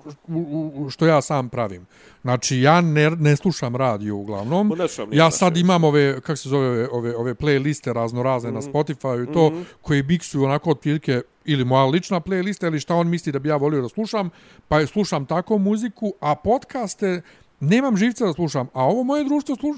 što 0.89 1.05
ja 1.05 1.21
sam 1.21 1.49
pravim. 1.49 1.85
Znači, 2.21 2.61
ja 2.61 2.81
ne, 2.81 3.09
ne 3.09 3.35
slušam 3.35 3.75
radio 3.75 4.15
uglavnom. 4.15 4.73
Ne 5.09 5.17
Ja 5.17 5.31
sad 5.31 5.53
ništa. 5.53 5.61
imam 5.61 5.83
ove, 5.83 6.21
kako 6.21 6.35
se 6.35 6.49
zove, 6.49 6.67
ove, 6.67 6.87
ove, 6.91 7.15
ove 7.15 7.33
playliste 7.33 7.93
razno 7.93 8.23
razne 8.23 8.51
mm 8.51 8.55
-hmm. 8.55 8.65
na 8.65 8.71
Spotify 8.73 9.29
i 9.29 9.33
to, 9.33 9.49
mm 9.49 9.53
-hmm. 9.53 9.63
koji 9.81 10.03
biksuju 10.03 10.43
onako 10.43 10.69
otprilike 10.71 11.21
ili 11.45 11.65
moja 11.65 11.85
lična 11.85 12.19
playlista 12.19 12.67
ili 12.67 12.79
šta 12.79 12.95
on 12.95 13.07
misli 13.09 13.31
da 13.31 13.39
bi 13.39 13.49
ja 13.49 13.55
volio 13.55 13.81
da 13.81 13.89
slušam, 13.89 14.29
pa 14.67 14.79
je 14.79 14.87
slušam 14.87 15.25
tako 15.25 15.57
muziku, 15.57 16.13
a 16.19 16.35
podcaste 16.35 17.21
nemam 17.59 17.97
živca 17.97 18.25
da 18.25 18.33
slušam. 18.33 18.67
A 18.73 18.83
ovo 18.85 19.03
moje 19.03 19.23
društvo 19.23 19.55
sluš, 19.55 19.77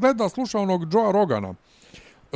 gleda, 0.00 0.28
sluša 0.28 0.58
onog 0.58 0.94
Joea 0.94 1.12
Rogana 1.12 1.54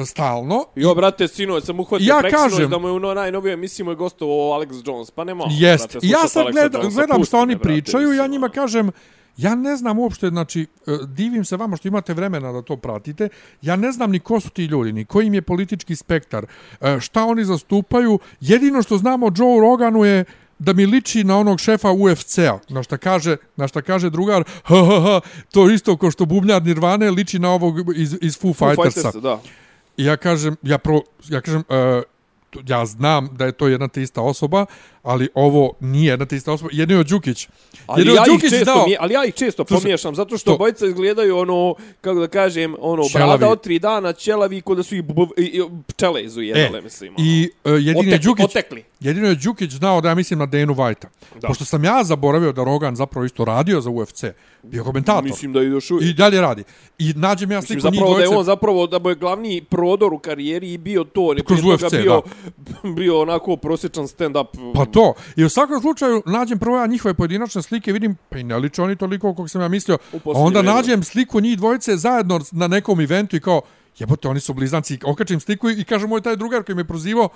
stalno. 0.04 0.64
Jo, 0.76 0.94
brate, 0.94 1.28
sinoć 1.28 1.64
sam 1.64 1.80
uhvatio 1.80 2.04
Ja 2.04 2.22
kažem- 2.30 2.70
da 2.70 2.78
mu 2.78 2.88
je 2.88 2.92
u 2.92 2.98
no, 2.98 3.14
najnovijoj 3.14 3.54
emisiji 3.54 3.84
moj 3.84 3.94
gostovao 3.94 4.60
Alex 4.60 4.88
Jones, 4.88 5.10
pa 5.10 5.24
nema. 5.24 5.44
Jest. 5.50 5.92
brate, 5.92 6.06
ja 6.06 6.28
sad 6.28 6.46
Alexa 6.46 6.52
gledam, 6.52 6.90
gledam 6.94 7.24
šta 7.24 7.38
oni 7.38 7.54
brate, 7.54 7.68
pričaju, 7.68 8.12
ja 8.12 8.26
njima 8.26 8.46
ono. 8.46 8.54
kažem, 8.54 8.90
ja 9.36 9.54
ne 9.54 9.76
znam 9.76 9.98
uopšte, 9.98 10.28
znači, 10.28 10.66
e, 10.86 10.98
divim 11.06 11.44
se 11.44 11.56
vama 11.56 11.76
što 11.76 11.88
imate 11.88 12.14
vremena 12.14 12.52
da 12.52 12.62
to 12.62 12.76
pratite, 12.76 13.28
ja 13.62 13.76
ne 13.76 13.92
znam 13.92 14.10
ni 14.10 14.18
ko 14.18 14.40
su 14.40 14.50
ti 14.50 14.64
ljudi, 14.64 14.92
ni 14.92 15.04
koji 15.04 15.26
im 15.26 15.34
je 15.34 15.42
politički 15.42 15.96
spektar, 15.96 16.46
e, 16.80 17.00
šta 17.00 17.24
oni 17.24 17.44
zastupaju, 17.44 18.18
jedino 18.40 18.82
što 18.82 18.98
znamo 18.98 19.26
o 19.26 19.32
Joe 19.36 19.60
Roganu 19.60 20.04
je 20.04 20.24
da 20.58 20.72
mi 20.72 20.86
liči 20.86 21.24
na 21.24 21.38
onog 21.38 21.60
šefa 21.60 21.90
UFC-a, 21.90 22.58
na 22.68 22.82
šta 22.82 22.96
kaže, 22.96 23.36
na 23.56 23.68
šta 23.68 23.82
kaže 23.82 24.10
drugar, 24.10 24.44
ha, 24.68 24.84
ha, 24.86 25.00
ha, 25.00 25.20
to 25.50 25.70
isto 25.70 25.96
ko 25.96 26.10
što 26.10 26.26
bubnjar 26.26 26.62
Nirvane 26.62 27.10
liči 27.10 27.38
na 27.38 27.50
ovog 27.50 27.96
iz, 27.96 28.16
iz 28.20 28.38
Foo, 28.38 28.52
Foo 28.52 28.68
Fightersa. 28.68 29.00
Fighters, 29.00 29.22
da. 29.22 29.40
I 29.96 30.04
ja 30.04 30.16
kažem, 30.16 30.56
ja 30.62 30.78
pro, 30.78 31.00
ja 31.28 31.40
kažem, 31.40 31.64
uh, 31.68 32.02
ja 32.62 32.86
znam 32.86 33.28
da 33.32 33.46
je 33.46 33.52
to 33.52 33.68
jedna 33.68 33.88
te 33.88 34.02
ista 34.02 34.20
osoba, 34.22 34.66
ali 35.02 35.28
ovo 35.34 35.72
nije 35.80 36.10
jedna 36.10 36.26
te 36.26 36.36
ista 36.36 36.52
osoba. 36.52 36.70
Jedino 36.72 37.00
je 37.00 37.04
Đukić. 37.04 37.48
Ali 37.86 38.00
Jedino 38.00 38.16
ja, 38.16 38.22
je 38.22 38.34
ih 38.36 38.40
često, 38.42 38.64
dao- 38.66 38.86
mi, 38.86 38.96
ali 39.00 39.14
ja 39.14 39.24
ih 39.24 39.34
često 39.34 39.64
Slušaj, 39.64 39.80
pomiješam, 39.80 40.14
zato 40.14 40.38
što 40.38 40.50
to- 40.52 40.58
bojice 40.58 40.86
izgledaju 40.86 41.36
ono, 41.38 41.74
kako 42.00 42.20
da 42.20 42.28
kažem, 42.28 42.74
ono, 42.80 43.04
Ćelavi. 43.04 43.28
brada 43.28 43.48
od 43.48 43.62
tri 43.62 43.78
dana, 43.78 44.12
ćelavi, 44.12 44.60
kod 44.60 44.76
da 44.76 44.82
su 44.82 44.94
ih 44.94 45.04
bu, 45.04 45.28
i, 45.36 45.42
i, 45.42 45.62
pčele 45.86 46.22
izujedale, 46.22 46.78
E, 46.78 46.82
mislim. 46.82 47.14
I 47.18 47.50
uh, 47.64 47.72
jedino 47.72 47.90
je 47.90 47.98
Otekli, 47.98 48.18
Đukić, 48.20 48.44
otekli. 48.44 48.84
Jedino 49.02 49.28
je 49.28 49.34
Đukić 49.34 49.72
znao 49.72 50.00
da 50.00 50.08
ja 50.08 50.14
mislim 50.14 50.38
na 50.38 50.46
Danu 50.46 50.74
Whitea. 50.74 51.06
Da. 51.40 51.48
Pošto 51.48 51.64
sam 51.64 51.84
ja 51.84 52.04
zaboravio 52.04 52.52
da 52.52 52.64
Rogan 52.64 52.96
zapravo 52.96 53.24
isto 53.24 53.44
radio 53.44 53.80
za 53.80 53.90
UFC, 53.90 54.24
bio 54.62 54.84
komentator. 54.84 55.24
Mislim 55.24 55.52
da 55.52 55.60
je 55.60 55.66
još 55.66 55.90
uvijek. 55.90 56.10
I 56.10 56.14
dalje 56.14 56.40
radi. 56.40 56.64
I 56.98 57.12
nađem 57.16 57.50
ja 57.50 57.60
Mislim, 57.60 57.80
sliku 57.80 57.92
njih 57.92 58.00
zapravo 58.00 58.14
da 58.14 58.22
je 58.22 58.26
dvojice. 58.26 58.38
on 58.38 58.44
zapravo 58.44 58.86
da 58.86 58.98
mu 58.98 59.08
je 59.08 59.14
glavni 59.14 59.64
prodor 59.70 60.14
u 60.14 60.18
karijeri 60.18 60.72
i 60.72 60.78
bio 60.78 61.04
to, 61.04 61.34
ne 61.34 61.42
Kroz 61.42 61.60
UFC, 61.64 61.94
bio, 62.02 62.22
bio 62.96 63.20
onako 63.20 63.56
prosječan 63.56 64.04
stand-up. 64.04 64.72
Pa 64.74 64.84
to. 64.84 65.14
I 65.36 65.44
u 65.44 65.48
svakom 65.48 65.80
slučaju 65.80 66.22
nađem 66.26 66.58
prvo 66.58 66.78
ja 66.78 66.86
njihove 66.86 67.14
pojedinačne 67.14 67.62
slike, 67.62 67.92
vidim, 67.92 68.16
pa 68.28 68.38
i 68.38 68.44
ne 68.44 68.58
liče 68.58 68.82
oni 68.82 68.96
toliko 68.96 69.34
kako 69.34 69.48
sam 69.48 69.60
ja 69.60 69.68
mislio. 69.68 69.98
Onda 70.24 70.60
vreme. 70.60 70.74
nađem 70.74 71.02
sliku 71.02 71.40
njih 71.40 71.56
dvojice 71.56 71.96
zajedno 71.96 72.40
na 72.52 72.66
nekom 72.66 73.00
eventu 73.00 73.36
i 73.36 73.40
kao, 73.40 73.60
jebote, 73.98 74.28
oni 74.28 74.40
su 74.40 74.54
blizanci. 74.54 74.98
Okačim 75.04 75.40
sliku 75.40 75.70
i 75.70 75.84
kaže 75.84 76.06
moj 76.06 76.20
taj 76.20 76.36
drugar 76.36 76.62
koji 76.62 76.76
me 76.76 76.84
prozivao, 76.84 77.28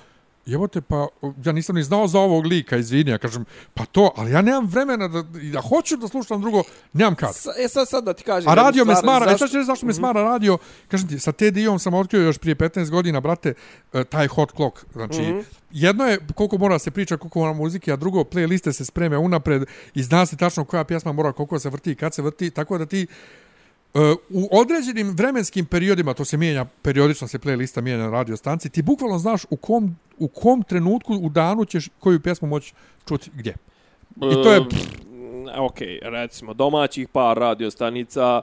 jebote, 0.46 0.80
pa 0.80 1.06
ja 1.44 1.52
nisam 1.52 1.76
ni 1.76 1.82
znao 1.82 2.08
za 2.08 2.18
ovog 2.20 2.46
lika, 2.46 2.76
izvini, 2.76 3.10
ja 3.10 3.18
kažem, 3.18 3.44
pa 3.74 3.84
to, 3.84 4.12
ali 4.16 4.30
ja 4.30 4.42
nemam 4.42 4.66
vremena 4.66 5.08
da, 5.08 5.24
ja 5.44 5.60
hoću 5.62 5.96
da 5.96 6.08
slušam 6.08 6.40
drugo, 6.40 6.62
nemam 6.92 7.14
kad. 7.14 7.34
Sa, 7.34 7.50
e 7.58 7.68
sad, 7.68 7.88
sad 7.88 8.04
da 8.04 8.12
ti 8.12 8.24
kažem. 8.24 8.50
A 8.50 8.54
radio 8.54 8.84
me 8.84 8.96
smara, 8.96 9.18
zašto? 9.20 9.30
zašto- 9.30 9.44
e 9.44 9.48
sad 9.48 9.56
reći 9.56 9.66
zašto 9.66 9.86
me 9.86 9.94
smara 9.94 10.22
radio, 10.22 10.58
kažem 10.88 11.08
ti, 11.08 11.18
sa 11.18 11.32
TDI-om 11.32 11.78
sam 11.78 11.94
otkrio 11.94 12.22
još 12.22 12.38
prije 12.38 12.54
15 12.54 12.90
godina, 12.90 13.20
brate, 13.20 13.54
e, 13.92 14.04
taj 14.04 14.28
hot 14.28 14.52
clock, 14.52 14.84
znači, 14.92 15.22
Mhm. 15.22 15.38
jedno 15.72 16.04
je 16.04 16.18
koliko 16.34 16.58
mora 16.58 16.78
se 16.78 16.90
priča, 16.90 17.16
koliko 17.16 17.38
mora 17.38 17.52
muzike, 17.52 17.92
a 17.92 17.96
drugo, 17.96 18.20
playliste 18.20 18.72
se 18.72 18.84
spreme 18.84 19.18
unapred 19.18 19.62
i 19.94 20.02
zna 20.02 20.26
se 20.26 20.36
tačno 20.36 20.64
koja 20.64 20.84
pjesma 20.84 21.12
mora, 21.12 21.32
koliko 21.32 21.58
se 21.58 21.70
vrti, 21.70 21.94
kad 21.94 22.14
se 22.14 22.22
vrti, 22.22 22.50
tako 22.50 22.78
da 22.78 22.86
ti 22.86 23.02
e, 23.02 23.06
E, 23.96 24.14
u 24.30 24.48
određenim 24.52 25.10
vremenskim 25.10 25.66
periodima, 25.66 26.14
to 26.14 26.24
se 26.24 26.36
mijenja, 26.36 26.64
periodično 26.82 27.28
se 27.28 27.38
playlista 27.38 27.80
mijenja 27.80 28.04
na 28.04 28.10
radio 28.10 28.36
stanci, 28.36 28.70
ti 28.70 28.82
bukvalno 28.82 29.18
znaš 29.18 29.42
u 29.50 29.56
kom, 29.56 29.96
u 30.18 30.28
kom 30.28 30.62
trenutku 30.62 31.14
u 31.14 31.28
danu 31.28 31.64
ćeš 31.64 31.88
koju 32.00 32.20
pjesmu 32.20 32.48
moći 32.48 32.74
čuti 33.08 33.30
gdje. 33.34 33.54
I 34.16 34.42
to 34.42 34.52
je- 34.52 34.60
E, 35.48 35.60
ok, 35.60 35.78
recimo, 36.02 36.54
domaćih 36.54 37.08
par 37.08 37.38
radio 37.38 37.70
stanica, 37.70 38.42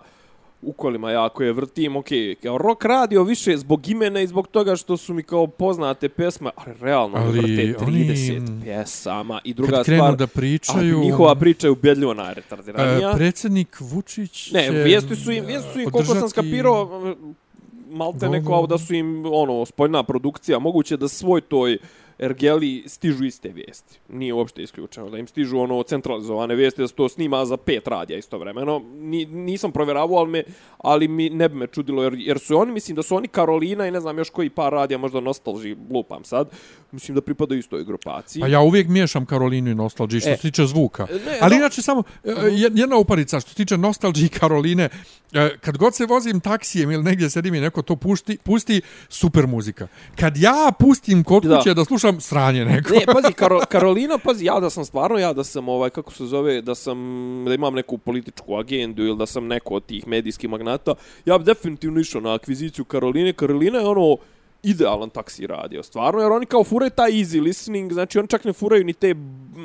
u 0.65 0.73
kolima 0.73 1.11
ja 1.11 1.29
koje 1.29 1.53
vrtim, 1.53 1.95
ok, 1.95 2.05
kao 2.43 2.57
rock 2.57 2.85
radio 2.85 3.23
više 3.23 3.57
zbog 3.57 3.87
imena 3.89 4.21
i 4.21 4.27
zbog 4.27 4.47
toga 4.47 4.75
što 4.75 4.97
su 4.97 5.13
mi 5.13 5.23
kao 5.23 5.47
poznate 5.47 6.09
pesme, 6.09 6.49
ali 6.55 6.73
realno 6.81 7.17
ali, 7.17 7.39
vrte 7.39 7.75
oni- 7.85 8.05
30 8.07 8.63
pjesama 8.63 9.39
i 9.43 9.53
druga 9.53 9.75
Kad 9.75 9.85
stvar, 9.85 10.15
da 10.15 10.27
pričaju... 10.27 10.99
a 10.99 11.03
njihova 11.03 11.35
priča 11.35 11.67
je 11.67 11.71
ubedljivo 11.71 12.13
najretardiranija. 12.13 13.09
E, 13.09 13.13
predsjednik 13.15 13.77
Vučić 13.79 14.51
Ne, 14.51 14.65
će, 14.65 14.71
vijesti 14.71 15.15
su 15.15 15.31
im, 15.31 15.45
vijesti 15.45 15.73
su 15.73 15.79
im 15.79 15.91
koliko 15.91 16.15
sam 16.15 16.29
skapirao, 16.29 17.15
malte 17.91 18.29
neko 18.29 18.67
da 18.67 18.77
su 18.77 18.93
im, 18.93 19.25
ono, 19.25 19.65
spoljna 19.65 20.03
produkcija, 20.03 20.59
moguće 20.59 20.97
da 20.97 21.07
svoj 21.07 21.41
toj 21.41 21.77
Ergeli 22.19 22.83
stižu 22.87 23.25
iste 23.25 23.49
vijesti. 23.49 23.99
Nije 24.09 24.33
uopšte 24.33 24.63
isključeno 24.63 25.09
da 25.09 25.17
im 25.17 25.27
stižu 25.27 25.59
ono 25.59 25.83
centralizovane 25.83 26.55
vijesti 26.55 26.81
da 26.81 26.87
se 26.87 26.93
to 26.93 27.09
snima 27.09 27.45
za 27.45 27.57
pet 27.57 27.87
radija 27.87 28.17
istovremeno. 28.17 28.81
Ni, 28.93 29.25
nisam 29.25 29.71
provjeravao, 29.71 30.17
ali, 30.17 30.29
me, 30.29 30.43
ali 30.77 31.07
mi 31.07 31.29
ne 31.29 31.49
bi 31.49 31.55
me 31.55 31.67
čudilo 31.67 32.03
jer, 32.03 32.13
jer 32.17 32.39
su 32.39 32.57
oni, 32.57 32.71
mislim 32.71 32.95
da 32.95 33.03
su 33.03 33.15
oni 33.15 33.27
Karolina 33.27 33.87
i 33.87 33.91
ne 33.91 33.99
znam 33.99 34.17
još 34.17 34.29
koji 34.29 34.49
par 34.49 34.73
radija, 34.73 34.97
možda 34.97 35.19
Nostalži, 35.19 35.75
lupam 35.91 36.23
sad. 36.23 36.49
Mislim 36.93 37.15
da 37.15 37.21
pripadaju 37.21 37.59
istoj 37.59 37.83
grupaciji. 37.83 38.41
Pa 38.41 38.47
ja 38.47 38.61
uvijek 38.61 38.87
miješam 38.87 39.25
Karolinu 39.25 39.71
i 39.71 39.75
Nostalđi 39.75 40.19
što 40.19 40.29
E. 40.29 40.35
se 40.35 40.41
tiče 40.41 40.65
zvuka. 40.65 41.07
Ne, 41.25 41.37
Ali 41.41 41.55
no- 41.55 41.59
inače 41.59 41.81
samo 41.81 42.03
e, 42.23 42.29
jed- 42.31 42.71
jedna 42.75 42.97
uparica 42.97 43.39
što 43.39 43.49
se 43.49 43.55
tiče 43.55 43.77
Nostalđi 43.77 44.25
i 44.25 44.29
Karoline. 44.29 44.89
e, 45.33 45.57
Kad 45.57 45.77
god 45.77 45.95
se 45.95 46.05
vozim 46.05 46.39
taksijem 46.39 46.91
ili 46.91 47.03
negdje 47.03 47.29
sedim 47.29 47.53
i 47.55 47.59
neko 47.59 47.81
to 47.81 47.95
pušti, 47.95 48.37
pusti 48.37 48.81
super 49.09 49.47
muzika. 49.47 49.87
Kad 50.15 50.37
ja 50.37 50.71
pustim 50.79 51.23
kod 51.23 51.41
kuće 51.43 51.69
da, 51.69 51.73
da 51.73 51.85
slušam 51.85 52.21
sranje 52.21 52.65
neko. 52.65 52.93
Ne, 52.93 53.05
pazi, 53.05 53.33
Karo, 53.41 53.59
Karolina, 53.61 54.17
pazi, 54.17 54.45
ja 54.45 54.59
da 54.59 54.69
sam 54.69 54.85
stvarno, 54.85 55.17
ja 55.17 55.33
da 55.33 55.43
sam, 55.43 55.69
ovaj, 55.69 55.89
kako 55.89 56.13
se 56.13 56.25
zove, 56.25 56.61
da 56.61 56.75
sam, 56.75 56.97
da 57.47 57.53
imam 57.53 57.73
neku 57.73 57.97
političku 57.97 58.55
agendu 58.55 59.03
ili 59.03 59.17
da 59.17 59.25
sam 59.25 59.47
neko 59.47 59.73
od 59.73 59.85
tih 59.85 60.07
medijskih 60.07 60.49
magnata, 60.49 60.93
ja 61.25 61.37
bi 61.37 61.43
definitivno 61.43 61.99
išao 61.99 62.21
na 62.21 62.33
akviziciju 62.33 62.85
Karoline. 62.85 63.33
Karolina 63.33 63.79
je 63.79 63.85
ono, 63.87 64.17
idealan 64.63 65.09
taksi 65.09 65.47
radio, 65.47 65.83
stvarno, 65.83 66.21
jer 66.21 66.31
oni 66.31 66.45
kao 66.45 66.63
furaju 66.63 66.89
taj 66.89 67.11
easy 67.11 67.41
listening, 67.41 67.93
znači 67.93 68.19
oni 68.19 68.27
čak 68.27 68.45
ne 68.45 68.53
furaju 68.53 68.83
ni 68.83 68.93
te, 68.93 69.15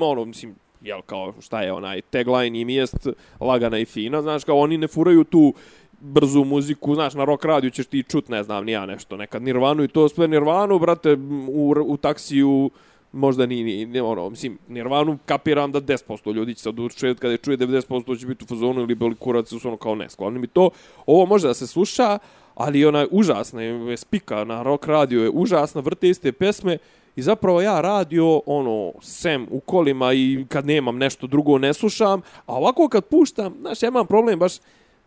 ono, 0.00 0.25
mislim, 0.25 0.55
jel, 0.81 1.00
kao, 1.07 1.35
šta 1.40 1.62
je 1.62 1.73
onaj, 1.73 2.00
tagline 2.00 2.61
im 2.61 2.69
jest 2.69 3.09
lagana 3.40 3.78
i 3.78 3.85
fina, 3.85 4.23
znaš, 4.23 4.45
kao 4.45 4.59
oni 4.59 4.78
ne 4.78 4.88
furaju 4.88 5.25
tu 5.25 5.55
brzu 6.00 6.45
muziku, 6.45 6.95
znaš, 6.95 7.14
na 7.14 7.25
rock 7.25 7.45
radiju 7.45 7.71
ćeš 7.71 7.87
ti 7.87 8.02
čut, 8.02 8.28
ne 8.28 8.43
znam, 8.43 8.64
ni 8.64 8.73
ja 8.73 8.87
nešto, 8.87 9.17
nekad 9.17 9.43
Nirvanu 9.43 9.85
i 9.85 9.88
to 9.88 10.09
sve 10.09 10.28
Nirvanu, 10.28 10.78
brate, 10.78 11.12
u, 11.49 11.75
u 11.87 11.97
taksiju 11.97 12.71
možda 13.12 13.47
ni, 13.47 13.64
ni, 13.64 13.87
ni 13.87 14.00
ono, 14.00 14.31
mislim, 14.31 14.59
Nirvanu 14.69 15.19
kapiram 15.26 15.73
da 15.73 15.81
10% 15.81 16.35
ljudi 16.35 16.55
će 16.55 16.62
se 16.62 16.69
odučiti, 16.69 17.14
kada 17.14 17.33
je 17.33 17.38
čuje 17.38 17.59
90% 17.59 18.21
će 18.21 18.26
biti 18.26 18.45
u 18.45 18.47
fazonu 18.47 18.81
ili 18.81 18.95
boli 18.95 19.14
kurac, 19.14 19.49
su 19.49 19.61
ono 19.64 19.76
kao 19.76 19.95
ne, 19.95 20.11
skloni 20.11 20.38
mi 20.38 20.47
to. 20.47 20.71
Ovo 21.07 21.26
može 21.26 21.49
da 21.49 21.55
se 21.55 21.67
sluša, 21.67 22.19
ali 22.59 22.85
ona 22.85 23.00
je 23.00 23.09
užasna, 23.11 23.62
je 23.62 23.97
spika 23.97 24.45
na 24.45 24.62
rock 24.62 24.87
radio 24.87 25.23
je 25.23 25.31
užasna, 25.31 25.81
vrte 25.81 26.09
iste 26.09 26.33
pesme 26.33 26.79
i 27.17 27.23
zapravo 27.23 27.61
ja 27.61 27.81
radio, 27.81 28.41
ono, 28.47 28.93
sem 29.00 29.47
u 29.50 29.61
kolima 29.61 30.12
i 30.12 30.45
kad 30.49 30.67
nemam 30.67 30.99
nešto 30.99 31.27
drugo 31.27 31.59
ne 31.59 31.75
slušam, 31.75 32.21
a 32.47 32.55
ovako 32.55 32.88
kad 32.88 33.05
puštam, 33.05 33.55
znaš, 33.61 33.83
ja 33.83 33.88
imam 33.88 34.07
problem 34.07 34.38
baš, 34.38 34.53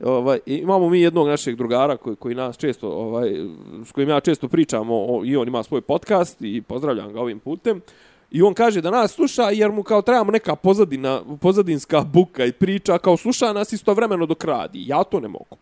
ovaj 0.04 0.40
imamo 0.46 0.90
mi 0.90 1.02
jednog 1.02 1.28
našeg 1.28 1.56
drugara 1.56 1.98
koji 1.98 2.16
koji 2.16 2.36
nas 2.36 2.58
često 2.58 2.90
ovaj 2.90 3.30
s 3.86 3.92
kojim 3.92 4.10
ja 4.10 4.20
često 4.20 4.48
pričamo 4.48 4.96
o, 4.96 5.22
i 5.26 5.36
on 5.36 5.48
ima 5.48 5.64
svoj 5.64 5.82
podcast 5.82 6.38
i 6.42 6.62
pozdravljam 6.62 7.14
ga 7.14 7.22
ovim 7.22 7.40
putem 7.40 7.82
I 8.32 8.42
on 8.42 8.54
kaže 8.54 8.82
da 8.82 8.92
nas 8.92 9.12
sluša 9.12 9.50
jer 9.50 9.72
mu 9.72 9.84
kao 9.84 10.02
trebamo 10.02 10.32
neka 10.32 10.56
pozadina, 10.56 11.22
pozadinska 11.42 12.02
buka 12.02 12.46
i 12.46 12.52
priča, 12.52 12.98
kao 12.98 13.18
sluša 13.18 13.54
nas 13.54 13.74
istovremeno 13.74 14.26
dok 14.26 14.44
radi. 14.44 14.84
Ja 14.88 15.04
to 15.04 15.20
ne 15.20 15.28
mogu. 15.28 15.58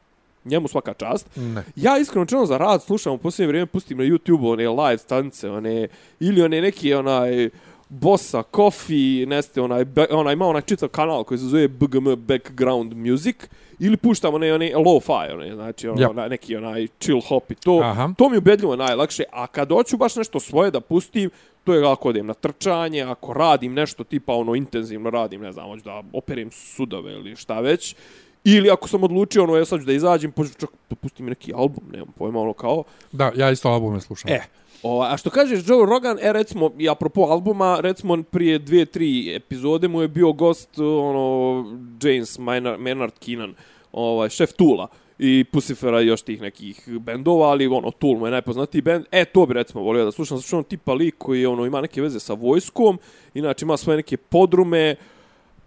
Njemu 0.46 0.67
svaka 0.67 0.93
čast. 0.93 1.29
Ne. 1.36 1.63
Ja 1.75 1.98
iskreno 1.98 2.25
čeno 2.25 2.46
za 2.46 2.58
rad 2.58 2.84
slušam 2.84 3.13
u 3.13 3.17
posljednje 3.17 3.48
vrijeme, 3.48 3.65
pustim 3.65 3.98
na 3.98 4.03
YouTube 4.03 4.51
one 4.51 4.69
live 4.69 4.98
stanice, 4.98 5.50
one, 5.50 5.88
ili 6.19 6.41
one 6.41 6.62
neki 6.62 6.93
onaj 6.93 7.50
Bossa, 7.89 8.43
Coffee, 8.55 9.25
neste, 9.25 9.62
onaj, 9.62 9.86
be, 9.86 10.05
onaj, 10.12 10.34
ima 10.34 10.48
onaj 10.48 10.62
čitav 10.62 10.89
kanal 10.89 11.24
koji 11.24 11.38
se 11.38 11.46
zove 11.46 11.67
BGM 11.67 12.15
Background 12.15 12.93
Music, 12.93 13.36
ili 13.79 13.98
puštamo 13.98 14.36
one, 14.36 14.53
one 14.53 14.74
lo-fi, 14.75 15.34
one, 15.34 15.55
znači 15.55 15.88
ono, 15.88 16.01
Yep. 16.01 16.10
onaj, 16.10 16.29
neki 16.29 16.55
onaj 16.55 16.88
chill 17.00 17.22
hop 17.22 17.51
i 17.51 17.55
to. 17.55 17.79
Aha. 17.84 18.13
To 18.17 18.29
mi 18.29 18.38
ubedljivo 18.38 18.75
najlakše, 18.75 19.24
a 19.31 19.48
kad 19.48 19.69
hoću 19.69 19.98
baš 19.98 20.15
nešto 20.15 20.39
svoje 20.39 20.72
da 20.72 20.79
pustim, 20.81 21.29
to 21.63 21.74
je 21.74 21.91
ako 21.91 22.10
odem 22.10 22.25
na 22.25 22.34
trčanje, 22.34 23.01
ako 23.01 23.34
radim 23.34 23.74
nešto 23.74 24.03
tipa 24.03 24.34
ono 24.34 24.55
intenzivno 24.55 25.10
radim, 25.10 25.41
ne 25.41 25.51
znam, 25.51 25.65
hoću 25.65 25.84
da 25.84 26.03
operim 26.13 26.51
sudove 26.51 27.13
ili 27.13 27.36
šta 27.36 27.60
već, 27.60 27.96
ili 28.43 28.69
ako 28.69 28.88
sam 28.88 29.03
odlučio 29.03 29.43
ono, 29.43 29.55
ja 29.55 29.65
sad 29.65 29.79
ću 29.79 29.86
da 29.86 29.93
izađem, 29.93 30.31
pa 30.31 30.43
ću 30.43 30.53
čak 30.53 30.69
da 30.89 30.96
pustim 30.96 31.27
i 31.27 31.29
neki 31.29 31.53
album, 31.55 31.84
nemam 31.91 32.13
pojma, 32.17 32.39
ono 32.39 32.53
kao, 32.53 32.84
Da, 33.12 33.31
ja 33.36 33.51
isto 33.51 33.69
albume 33.69 34.01
slušam. 34.01 34.31
E, 34.31 34.41
o, 34.84 35.03
a 35.03 35.17
što 35.17 35.29
kažeš 35.29 35.60
Joe 35.67 35.86
Rogan, 35.86 36.17
e 36.22 36.34
recimo, 36.34 36.72
i 36.77 36.89
apropo 36.89 37.22
albuma, 37.22 37.79
recimo 37.81 38.24
prije 38.24 38.60
dvije, 38.60 38.86
tri 38.86 39.36
epizode 39.36 39.88
mu 39.88 40.01
je 40.01 40.08
bio 40.08 40.31
gost, 40.34 40.79
ono, 40.79 41.65
James 42.03 42.39
Maynard, 42.39 42.77
Maynard 42.77 43.12
Keenan, 43.25 43.53
ovaj, 43.91 44.29
šef 44.29 44.53
Tula 44.53 44.88
i 45.19 45.43
Pussifera 45.51 46.01
i 46.01 46.08
još 46.08 46.22
tih 46.22 46.41
nekih 46.41 46.89
bendova, 47.00 47.50
ali 47.50 47.67
ono, 47.67 47.91
Tool 47.91 48.17
mu 48.17 48.27
je 48.27 48.31
najpoznatiji 48.31 48.81
bend. 48.81 49.05
E, 49.12 49.25
to 49.25 49.46
bi 49.46 49.53
recimo 49.53 49.84
volio 49.84 50.05
da 50.05 50.12
slušam, 50.12 50.41
što 50.41 50.58
on 50.58 50.63
tipa 50.63 50.93
lik 50.93 51.15
koji 51.17 51.46
ono, 51.46 51.65
ima 51.65 51.81
neke 51.81 52.01
veze 52.01 52.19
sa 52.19 52.34
vojskom, 52.34 53.00
inače 53.34 53.65
ima 53.65 53.77
svoje 53.77 53.98
neke 53.98 54.17
podrume, 54.17 54.96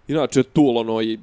inače 0.09 0.43
Tool, 0.43 0.79
ono, 0.79 1.03
i 1.03 1.19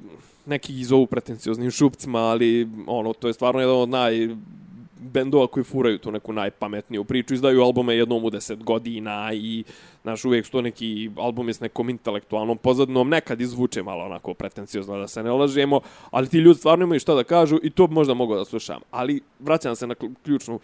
neki 0.50 0.80
ih 0.80 0.86
zovu 0.86 1.06
pretencioznim 1.06 1.70
šupcima, 1.70 2.18
ali 2.18 2.68
ono, 2.86 3.12
to 3.12 3.28
je 3.28 3.34
stvarno 3.34 3.60
jedan 3.60 3.76
od 3.76 3.88
naj 3.88 4.28
bendova 5.00 5.46
koji 5.46 5.64
furaju 5.64 5.98
tu 5.98 6.12
neku 6.12 6.32
najpametniju 6.32 7.04
priču, 7.04 7.34
izdaju 7.34 7.62
albume 7.62 7.96
jednom 7.96 8.24
u 8.24 8.30
deset 8.30 8.64
godina 8.64 9.30
i 9.34 9.64
naš 10.04 10.24
uvijek 10.24 10.46
su 10.46 10.52
to 10.52 10.62
neki 10.62 11.10
albumi 11.16 11.52
s 11.52 11.60
nekom 11.60 11.90
intelektualnom 11.90 12.58
pozadnom, 12.58 13.08
nekad 13.08 13.40
izvuče 13.40 13.82
malo 13.82 14.04
onako 14.04 14.34
pretenciozno 14.34 14.98
da 14.98 15.08
se 15.08 15.22
ne 15.22 15.30
lažemo, 15.30 15.80
ali 16.10 16.28
ti 16.28 16.38
ljudi 16.38 16.58
stvarno 16.58 16.84
imaju 16.84 17.00
šta 17.00 17.14
da 17.14 17.24
kažu 17.24 17.58
i 17.62 17.70
to 17.70 17.86
bi 17.86 17.94
možda 17.94 18.14
mogu 18.14 18.34
da 18.34 18.44
slušam. 18.44 18.80
Ali 18.90 19.20
vraćam 19.38 19.76
se 19.76 19.86
na 19.86 19.94
ključnu 20.22 20.60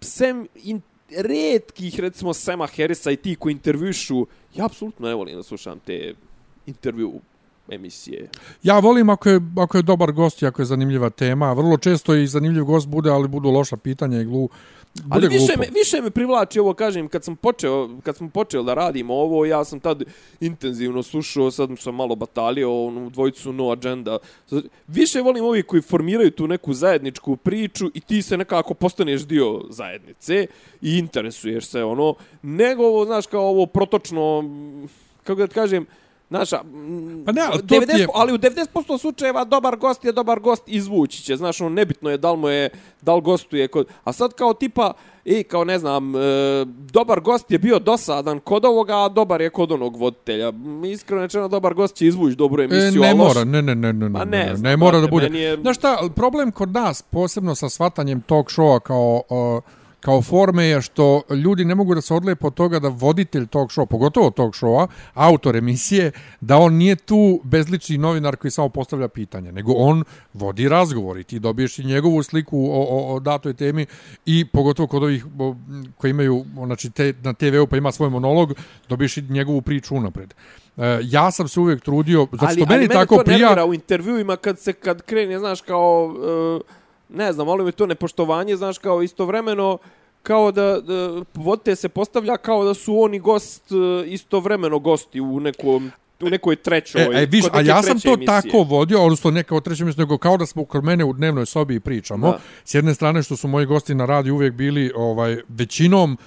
sem 0.00 0.46
in, 0.54 0.80
redkih, 1.16 2.00
recimo 2.00 2.34
Sema 2.34 2.66
Harrisa 2.66 3.10
i 3.10 3.16
ti 3.16 3.36
koji 3.36 3.52
intervjušu, 3.52 4.26
ja 4.54 4.64
apsolutno 4.64 5.08
ne 5.08 5.14
volim 5.14 5.36
da 5.36 5.42
slušam 5.42 5.78
te 5.78 6.14
intervju 6.66 7.20
emisije. 7.68 8.28
Ja 8.62 8.78
volim 8.78 9.10
ako 9.10 9.28
je, 9.28 9.40
ako 9.58 9.76
je 9.76 9.82
dobar 9.82 10.12
gost 10.12 10.42
i 10.42 10.46
ako 10.46 10.62
je 10.62 10.66
zanimljiva 10.66 11.10
tema. 11.10 11.52
Vrlo 11.52 11.76
često 11.76 12.14
i 12.14 12.26
zanimljiv 12.26 12.64
gost 12.64 12.88
bude, 12.88 13.10
ali 13.10 13.28
budu 13.28 13.50
loša 13.50 13.76
pitanja 13.76 14.20
i 14.20 14.24
glu... 14.24 14.48
Bude 14.94 15.14
Ali 15.14 15.28
više 15.28 15.46
glupo. 15.46 15.60
me, 15.60 15.66
više 15.80 16.00
me 16.00 16.10
privlači 16.10 16.60
ovo, 16.60 16.74
kažem, 16.74 17.08
kad 17.08 17.24
sam 17.24 17.36
počeo, 17.36 17.90
kad 18.02 18.16
smo 18.16 18.28
počeli 18.28 18.64
da 18.64 18.74
radimo 18.74 19.14
ovo, 19.14 19.44
ja 19.44 19.64
sam 19.64 19.80
tad 19.80 20.02
intenzivno 20.40 21.02
slušao, 21.02 21.50
sad 21.50 21.70
sam 21.78 21.94
malo 21.94 22.16
batalio, 22.16 22.84
onu 22.84 23.10
dvojicu 23.10 23.52
No 23.52 23.70
Agenda. 23.70 24.18
Više 24.86 25.20
volim 25.20 25.44
ovi 25.44 25.62
koji 25.62 25.82
formiraju 25.82 26.30
tu 26.30 26.46
neku 26.46 26.72
zajedničku 26.72 27.36
priču 27.36 27.90
i 27.94 28.00
ti 28.00 28.22
se 28.22 28.36
nekako 28.36 28.74
postaneš 28.74 29.22
dio 29.26 29.60
zajednice 29.70 30.46
i 30.82 30.98
interesuješ 30.98 31.66
se, 31.66 31.84
ono, 31.84 32.14
nego 32.42 32.84
ovo, 32.84 33.04
znaš, 33.04 33.26
kao 33.26 33.48
ovo 33.48 33.66
protočno, 33.66 34.44
kako 35.24 35.40
da 35.40 35.46
kažem, 35.46 35.86
Znaš, 36.30 36.50
Pa 37.26 37.32
ne, 37.32 37.42
ali 37.42 37.58
to 37.58 37.66
ti 37.68 37.74
90, 37.76 37.98
je- 37.98 38.06
ali 38.14 38.32
u 38.32 38.38
90% 38.38 38.64
slučajeva 38.98 39.44
dobar 39.44 39.76
gost 39.76 40.04
je 40.04 40.12
dobar 40.12 40.40
gost 40.40 40.62
izvući 40.66 41.22
će. 41.22 41.36
Znaš, 41.36 41.60
ono, 41.60 41.70
nebitno 41.70 42.10
je 42.10 42.18
da 42.18 42.32
li 42.32 42.38
mu 42.38 42.48
je, 42.48 42.70
da 43.02 43.14
li 43.14 43.22
gostuje 43.22 43.68
kod... 43.68 43.86
A 44.04 44.12
sad 44.12 44.32
kao 44.32 44.54
tipa, 44.54 44.92
ej, 45.26 45.42
kao 45.42 45.64
ne 45.64 45.78
znam, 45.78 46.16
e, 46.16 46.18
dobar 46.66 47.20
gost 47.20 47.50
je 47.50 47.58
bio 47.58 47.78
dosadan 47.78 48.40
kod 48.40 48.64
ovoga, 48.64 48.94
a 48.96 49.08
dobar 49.08 49.40
je 49.40 49.50
kod 49.50 49.72
onog 49.72 49.96
voditelja. 49.96 50.52
Iskreno 50.86 51.22
rečeno, 51.22 51.48
dobar 51.48 51.74
gost 51.74 51.94
će 51.94 52.06
izvući 52.06 52.36
dobru 52.36 52.62
E, 52.62 52.64
emisiju, 52.64 53.02
ne 53.02 53.08
a 53.08 53.14
loš- 53.14 53.18
mora, 53.18 53.44
ne, 53.44 53.62
ne, 53.62 53.74
ne, 53.74 53.92
ne, 53.92 54.08
Ma 54.08 54.18
ne, 54.20 54.38
ne 54.38 54.44
ne, 54.44 54.52
ne, 54.52 54.58
ne 54.60 54.76
mora 54.76 55.00
da 55.00 55.06
bude. 55.08 55.26
je- 55.28 55.56
Znaš 55.56 55.76
šta, 55.76 55.98
problem 56.10 56.52
kod 56.52 56.68
nas, 56.70 57.02
posebno 57.02 57.54
sa 57.54 57.68
svatanjem 57.68 58.20
talk 58.22 58.48
showa 58.48 58.80
kao, 58.80 59.22
uh, 59.30 59.62
kao 60.04 60.22
forme 60.22 60.64
je 60.64 60.82
što 60.82 61.22
ljudi 61.30 61.64
ne 61.64 61.74
mogu 61.74 61.94
da 61.94 62.00
se 62.00 62.14
odlepe 62.14 62.46
od 62.46 62.54
toga 62.54 62.78
da 62.78 62.88
voditelj 62.88 63.46
tog 63.46 63.68
showa, 63.68 63.86
pogotovo 63.86 64.30
tog 64.30 64.52
showa, 64.52 64.86
autor 65.14 65.56
emisije, 65.56 66.10
da 66.40 66.56
on 66.56 66.74
nije 66.74 66.96
tu 66.96 67.40
bezlični 67.44 67.98
novinar 67.98 68.36
koji 68.36 68.50
samo 68.50 68.68
postavlja 68.68 69.08
pitanje, 69.08 69.52
nego 69.52 69.72
on 69.72 70.04
vodi 70.34 70.68
razgovor 70.68 71.18
i 71.18 71.24
ti 71.24 71.38
dobiješ 71.38 71.78
i 71.78 71.84
njegovu 71.84 72.22
sliku 72.22 72.58
o, 72.58 72.82
o, 72.90 73.14
o 73.14 73.20
datoj 73.20 73.54
temi 73.54 73.86
i 74.26 74.44
pogotovo 74.44 74.86
kod 74.86 75.02
ovih 75.02 75.26
koji 75.96 76.10
imaju, 76.10 76.44
znači 76.66 76.90
te, 76.90 77.14
na 77.22 77.32
TV-u 77.32 77.66
pa 77.66 77.76
ima 77.76 77.92
svoj 77.92 78.10
monolog, 78.10 78.52
dobiješ 78.88 79.16
i 79.16 79.22
njegovu 79.22 79.62
priču 79.62 79.96
unapred. 79.96 80.34
E, 80.76 81.00
ja 81.02 81.30
sam 81.30 81.48
se 81.48 81.60
uvijek 81.60 81.82
trudio, 81.82 82.26
zato 82.32 82.52
što 82.52 82.60
ali, 82.60 82.66
meni 82.68 82.74
ali 82.74 82.88
tako 82.88 83.14
mene 83.14 83.24
to 83.24 83.54
prija... 83.54 83.64
u 83.64 83.74
intervjuima 83.74 84.36
kad 84.36 84.58
se 84.58 84.72
kad 84.72 85.02
krene, 85.02 85.38
znaš, 85.38 85.60
kao... 85.60 86.14
Uh, 86.60 86.83
ne 87.14 87.32
znam, 87.32 87.48
ali 87.48 87.64
mi 87.64 87.72
to 87.72 87.86
nepoštovanje, 87.86 88.56
znaš, 88.56 88.78
kao 88.78 89.02
istovremeno 89.02 89.78
kao 90.22 90.52
da, 90.52 90.80
da 90.80 91.22
vodite 91.34 91.76
se 91.76 91.88
postavlja 91.88 92.36
kao 92.36 92.64
da 92.64 92.74
su 92.74 93.00
oni 93.00 93.18
gost 93.18 93.72
e, 93.72 94.06
istovremeno 94.06 94.78
gosti 94.78 95.20
u 95.20 95.40
nekom 95.40 95.90
u 96.20 96.30
nekoj 96.30 96.56
trećoj. 96.56 97.02
E, 97.02 97.22
e 97.22 97.26
viš, 97.26 97.44
a 97.52 97.60
ja 97.60 97.82
sam 97.82 98.00
to 98.00 98.08
emisije. 98.08 98.26
tako 98.26 98.58
vodio, 98.58 99.02
odnosno 99.02 99.30
neka 99.30 99.56
od 99.56 99.64
treće 99.64 99.84
nego 99.84 100.18
kao 100.18 100.36
da 100.36 100.46
smo 100.46 100.64
kod 100.64 100.84
mene 100.84 101.04
u 101.04 101.12
dnevnoj 101.12 101.46
sobi 101.46 101.80
pričamo. 101.80 102.30
Da. 102.30 102.38
S 102.64 102.74
jedne 102.74 102.94
strane 102.94 103.22
što 103.22 103.36
su 103.36 103.48
moji 103.48 103.66
gosti 103.66 103.94
na 103.94 104.06
radiju 104.06 104.34
uvijek 104.34 104.54
bili 104.54 104.92
ovaj 104.96 105.36
većinom 105.48 106.18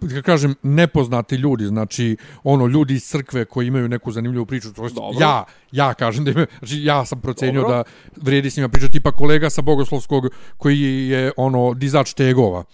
da 0.00 0.22
kažem 0.22 0.54
nepoznati 0.62 1.36
ljudi, 1.36 1.66
znači 1.66 2.16
ono 2.44 2.66
ljudi 2.66 2.94
iz 2.94 3.04
crkve 3.04 3.44
koji 3.44 3.66
imaju 3.66 3.88
neku 3.88 4.12
zanimljivu 4.12 4.46
priču, 4.46 4.72
to 4.72 4.84
jest 4.84 4.96
ja 5.20 5.44
ja 5.72 5.94
kažem 5.94 6.24
da 6.24 6.30
ima, 6.30 6.46
znači 6.58 6.84
ja 6.84 7.04
sam 7.04 7.20
procenio 7.20 7.60
Dobro. 7.60 7.76
da 7.76 7.84
vrijedi 8.16 8.50
s 8.50 8.56
njima 8.56 8.68
pričati 8.68 8.92
tipa 8.92 9.12
kolega 9.12 9.50
sa 9.50 9.62
bogoslovskog 9.62 10.24
koji 10.56 11.08
je 11.08 11.32
ono 11.36 11.74
dizač 11.74 12.12
tegova. 12.12 12.64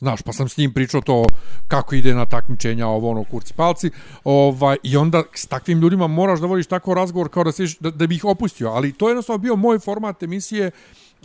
Znaš, 0.00 0.22
pa 0.22 0.32
sam 0.32 0.48
s 0.48 0.56
njim 0.56 0.72
pričao 0.72 1.00
to 1.00 1.24
kako 1.68 1.94
ide 1.94 2.14
na 2.14 2.26
takmičenja 2.26 2.86
ovo 2.86 3.10
ono 3.10 3.24
kurci 3.24 3.54
palci. 3.54 3.90
Ovaj 4.24 4.76
i 4.82 4.96
onda 4.96 5.22
s 5.34 5.46
takvim 5.46 5.80
ljudima 5.80 6.06
moraš 6.06 6.40
da 6.40 6.46
vodiš 6.46 6.66
tako 6.66 6.94
razgovor 6.94 7.28
kao 7.28 7.44
da 7.44 7.52
se 7.52 7.64
da, 7.80 7.90
da 7.90 8.06
bi 8.06 8.14
ih 8.14 8.24
opustio, 8.24 8.68
ali 8.68 8.92
to 8.92 9.08
je 9.08 9.10
jednostavno 9.10 9.38
bio 9.38 9.56
moj 9.56 9.78
format 9.78 10.22
emisije. 10.22 10.70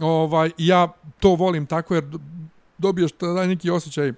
Ovaj 0.02 0.52
ja 0.58 0.88
to 1.20 1.36
volim 1.36 1.66
tako 1.66 1.96
jer 1.96 2.04
dobiješ 2.78 3.12
taj 3.12 3.48
neki 3.48 3.70
osjećaj 3.70 4.14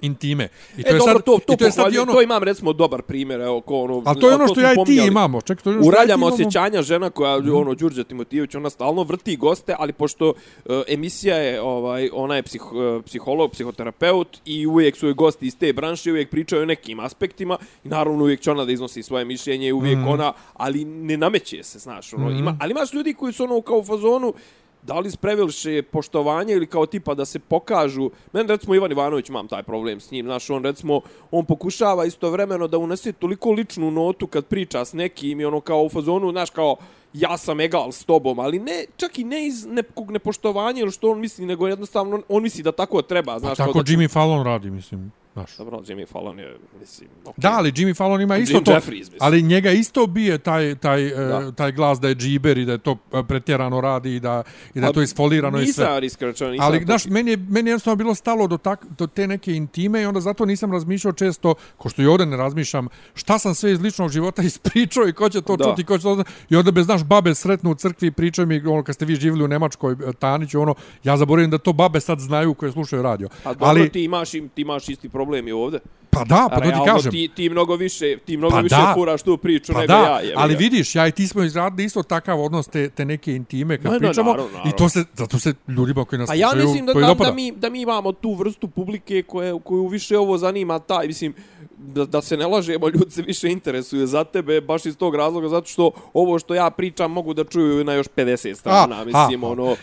intime. 0.00 0.48
I 0.76 0.82
E, 0.86 0.92
dobro, 0.92 1.04
sad, 1.04 1.24
to, 1.24 1.38
to, 1.46 1.52
i 1.52 1.56
to 1.56 1.64
je 1.64 1.72
sad 1.72 1.94
i 1.94 1.98
ono, 1.98 2.12
to 2.12 2.22
imam 2.22 2.42
recimo 2.42 2.72
dobar 2.72 3.02
primjer, 3.02 3.40
evo, 3.40 3.60
ko 3.60 3.80
ono... 3.80 4.02
ali 4.06 4.20
to 4.20 4.28
je 4.28 4.34
ono 4.34 4.44
a 4.44 4.46
što 4.46 4.54
smo 4.54 4.62
ja 4.62 4.72
i 4.72 4.84
ti 4.86 5.02
imamo. 5.08 5.40
Čekaj, 5.40 5.62
to 5.62 5.70
je 5.70 5.76
ono 5.76 5.86
U 5.88 5.92
što 5.92 6.02
ja 6.02 6.16
osjećanja 6.26 6.82
žena 6.82 7.10
koja 7.10 7.34
ono 7.36 7.74
Đurđe 7.74 8.04
Timotijević 8.04 8.54
ona 8.54 8.70
stalno 8.70 9.02
vrti 9.02 9.36
goste, 9.36 9.74
ali 9.78 9.92
pošto 9.92 10.32
e, 10.66 10.82
emisija 10.88 11.36
je 11.36 11.60
ovaj 11.60 12.08
ona 12.12 12.36
je 12.36 12.42
psih, 12.42 12.62
e, 12.98 13.02
psiholog, 13.02 13.52
psihoterapeut 13.52 14.38
i 14.44 14.66
uvijek 14.66 14.96
su 14.96 15.06
joj 15.06 15.14
gosti 15.14 15.46
iz 15.46 15.56
te 15.56 15.72
branše, 15.72 16.10
uvijek 16.10 16.30
pričaju 16.30 16.62
o 16.62 16.66
nekim 16.66 17.00
aspektima 17.00 17.58
i 17.84 17.88
naravno 17.88 18.22
uvijek 18.22 18.40
će 18.40 18.50
ona 18.50 18.64
da 18.64 18.72
iznosi 18.72 19.02
svoje 19.02 19.24
mišljenje, 19.24 19.72
uvijek 19.72 19.98
Mhm. 19.98 20.08
ona, 20.08 20.32
ali 20.54 20.84
ne 20.84 21.16
nameće 21.16 21.62
se, 21.62 21.78
znaš, 21.78 22.12
ono, 22.14 22.30
ima, 22.30 22.56
ali 22.60 22.70
imaš 22.70 22.92
ljudi 22.92 23.14
koji 23.14 23.32
su 23.32 23.44
ono 23.44 23.60
kao 23.60 23.78
u 23.78 23.84
fazonu 23.84 24.34
da 24.82 24.98
li 24.98 25.10
sprevelše 25.10 25.82
poštovanje 25.82 26.54
ili 26.54 26.66
kao 26.66 26.86
tipa 26.86 27.14
da 27.14 27.24
se 27.24 27.38
pokažu. 27.38 28.10
Meni 28.32 28.48
recimo 28.48 28.74
Ivan 28.74 28.92
Ivanović 28.92 29.28
imam 29.28 29.48
taj 29.48 29.62
problem 29.62 30.00
s 30.00 30.10
njim, 30.10 30.26
znaš, 30.26 30.50
on 30.50 30.64
recimo 30.64 31.00
on 31.30 31.44
pokušava 31.44 32.04
istovremeno 32.04 32.68
da 32.68 32.78
unese 32.78 33.12
toliko 33.12 33.50
ličnu 33.50 33.90
notu 33.90 34.26
kad 34.26 34.46
priča 34.46 34.84
s 34.84 34.92
nekim 34.92 35.40
i 35.40 35.44
ono 35.44 35.60
kao 35.60 35.82
u 35.82 35.88
fazonu, 35.88 36.30
znaš, 36.30 36.50
kao 36.50 36.76
ja 37.12 37.36
sam 37.38 37.60
egal 37.60 37.92
s 37.92 38.04
tobom, 38.04 38.38
ali 38.38 38.58
ne, 38.58 38.84
čak 38.96 39.18
i 39.18 39.24
ne 39.24 39.46
iz 39.46 39.66
nekog 39.66 40.10
nepoštovanja 40.10 40.80
ili 40.80 40.90
što 40.90 41.10
on 41.10 41.20
misli, 41.20 41.46
nego 41.46 41.68
jednostavno 41.68 42.22
on 42.28 42.42
misli 42.42 42.62
da 42.62 42.72
tako 42.72 43.02
treba, 43.02 43.34
A 43.34 43.38
znaš. 43.38 43.58
tako 43.58 43.72
kao 43.72 43.82
da, 43.82 43.92
Jimmy 43.92 44.12
Fallon 44.12 44.44
radi, 44.44 44.70
mislim. 44.70 45.12
Znaš. 45.32 45.56
Dobro, 45.56 45.78
Jimmy 45.78 46.08
Fallon 46.08 46.38
je, 46.38 46.56
mislim, 46.80 47.08
okay. 47.24 47.32
Da, 47.36 47.50
ali 47.50 47.72
Jimmy 47.72 47.96
Fallon 47.96 48.20
ima 48.20 48.36
isto 48.36 48.56
Jim 48.56 48.64
to, 48.64 48.72
Jeffries, 48.72 49.00
mislim. 49.00 49.18
ali 49.20 49.42
njega 49.42 49.70
isto 49.70 50.06
bije 50.06 50.38
taj, 50.38 50.74
taj, 50.74 51.06
e, 51.06 51.14
Da. 51.16 51.52
taj 51.52 51.72
glas 51.72 52.00
da 52.00 52.08
je 52.08 52.14
džiber 52.14 52.58
i 52.58 52.64
da 52.64 52.72
je 52.72 52.78
to 52.78 52.96
e, 53.12 53.22
pretjerano 53.28 53.80
radi 53.80 54.16
i 54.16 54.20
da, 54.20 54.42
i 54.74 54.80
da 54.80 54.86
je 54.86 54.92
to 54.92 55.02
isfolirano 55.02 55.60
i 55.60 55.66
sve. 55.66 56.00
Nisam 56.00 56.28
nisam 56.50 56.66
Ali, 56.66 56.84
znaš, 56.84 57.06
meni 57.06 57.30
je, 57.30 57.36
meni 57.36 57.68
je 57.68 57.72
jednostavno 57.72 57.96
bilo 57.96 58.14
stalo 58.14 58.46
do, 58.46 58.56
tak, 58.56 58.86
do 58.98 59.06
te 59.06 59.26
neke 59.26 59.52
intime 59.52 60.02
i 60.02 60.06
onda 60.06 60.20
zato 60.20 60.44
nisam 60.44 60.72
razmišljao 60.72 61.12
često, 61.12 61.54
ko 61.76 61.88
što 61.88 62.02
i 62.02 62.06
ovdje 62.06 62.26
ne 62.26 62.36
razmišljam, 62.36 62.88
šta 63.14 63.38
sam 63.38 63.54
sve 63.54 63.72
iz 63.72 63.80
ličnog 63.80 64.10
života 64.10 64.42
ispričao 64.52 65.08
i 65.08 65.12
ko 65.12 65.28
će 65.28 65.42
to 65.42 65.56
Da. 65.56 65.64
čuti, 65.64 65.84
ko 65.84 65.98
će 65.98 66.02
to... 66.02 66.24
I 66.50 66.56
onda 66.56 66.70
bez, 66.70 66.84
znaš, 66.84 67.04
babe 67.04 67.34
sretnu 67.34 67.70
u 67.70 67.74
crkvi 67.74 68.08
i 68.08 68.12
pričaju 68.12 68.46
mi, 68.46 68.60
ono, 68.60 68.82
kad 68.82 68.94
ste 68.94 69.04
vi 69.04 69.14
živjeli 69.14 69.44
u 69.44 69.48
Nemačkoj, 69.48 69.92
e, 69.92 70.12
Taniću, 70.12 70.60
ono, 70.60 70.74
ja 71.04 71.16
zaboravim 71.16 71.50
da 71.50 71.58
to 71.58 71.72
babe 71.72 72.00
sad 72.00 72.18
znaju 72.18 72.54
koje 72.54 72.72
slušaju 72.72 73.02
radio. 73.02 73.28
A 73.44 73.52
dobro, 73.52 73.66
ali, 73.66 73.88
ti 73.88 74.04
imaš, 74.04 74.34
im- 74.34 74.48
ti 74.48 74.62
imaš 74.62 74.88
isti 74.88 75.08
problem 75.08 75.29
problem 75.30 75.46
je 75.46 75.54
ovdje 75.54 75.80
pa 76.10 76.24
da, 76.24 76.48
pa 76.50 76.56
to 76.56 76.60
ti 76.60 76.68
Realno, 76.70 76.84
kažem. 76.84 77.12
Ti, 77.12 77.30
ti 77.34 77.48
mnogo 77.48 77.76
više, 77.76 78.16
ti 78.18 78.36
mnogo 78.36 78.54
Pa 78.54 78.60
više 78.60 78.76
da. 78.76 78.92
furaš 78.94 79.22
tu 79.22 79.36
priču 79.36 79.72
Pa 79.72 79.80
nego 79.80 79.92
da, 79.92 79.98
ja. 79.98 80.20
jebi 80.20 80.32
ali 80.36 80.56
vidiš, 80.56 80.94
ja 80.94 81.06
i 81.06 81.12
ti 81.12 81.28
smo 81.28 81.42
izradili 81.42 81.84
isto 81.84 82.02
takav 82.02 82.44
odnos 82.44 82.68
te, 82.68 82.88
te 82.88 83.04
neke 83.04 83.34
intime 83.34 83.78
kad 83.82 83.92
da, 83.92 83.98
pričamo 83.98 84.30
naravno, 84.30 84.50
naravno. 84.52 84.72
i 84.74 84.76
to 84.76 84.88
se, 84.88 85.04
zato 85.14 85.38
se 85.38 85.54
ljudima 85.68 86.04
koji 86.04 86.18
nas 86.18 86.28
Pa 86.28 86.34
ja 86.34 86.50
slušaju, 86.50 86.68
mislim 86.68 86.86
da, 86.86 86.92
da, 86.92 87.14
da, 87.14 87.32
mi, 87.32 87.52
da 87.52 87.70
mi 87.70 87.80
imamo 87.80 88.12
tu 88.12 88.34
vrstu 88.34 88.68
publike 88.68 89.22
koje, 89.22 89.60
koju 89.64 89.86
više 89.86 90.18
ovo 90.18 90.38
zanima 90.38 90.78
taj, 90.78 91.06
mislim, 91.06 91.34
da, 91.78 92.04
da 92.04 92.22
se 92.22 92.36
ne 92.36 92.46
lažemo, 92.46 92.88
ljudi 92.88 93.10
se 93.10 93.22
više 93.22 93.48
interesuju 93.48 94.06
za 94.06 94.24
tebe, 94.24 94.60
baš 94.60 94.86
iz 94.86 94.96
tog 94.96 95.14
razloga, 95.14 95.48
zato 95.48 95.66
što 95.66 95.90
ovo 96.12 96.38
što 96.38 96.54
ja 96.54 96.70
pričam 96.70 97.12
mogu 97.12 97.34
da 97.34 97.44
čuju 97.44 97.84
na 97.84 97.92
još 97.94 98.06
50 98.16 98.54
strana, 98.54 99.00
A, 99.00 99.04
mislim, 99.04 99.44
a, 99.44 99.46
a. 99.46 99.50
ono, 99.50 99.76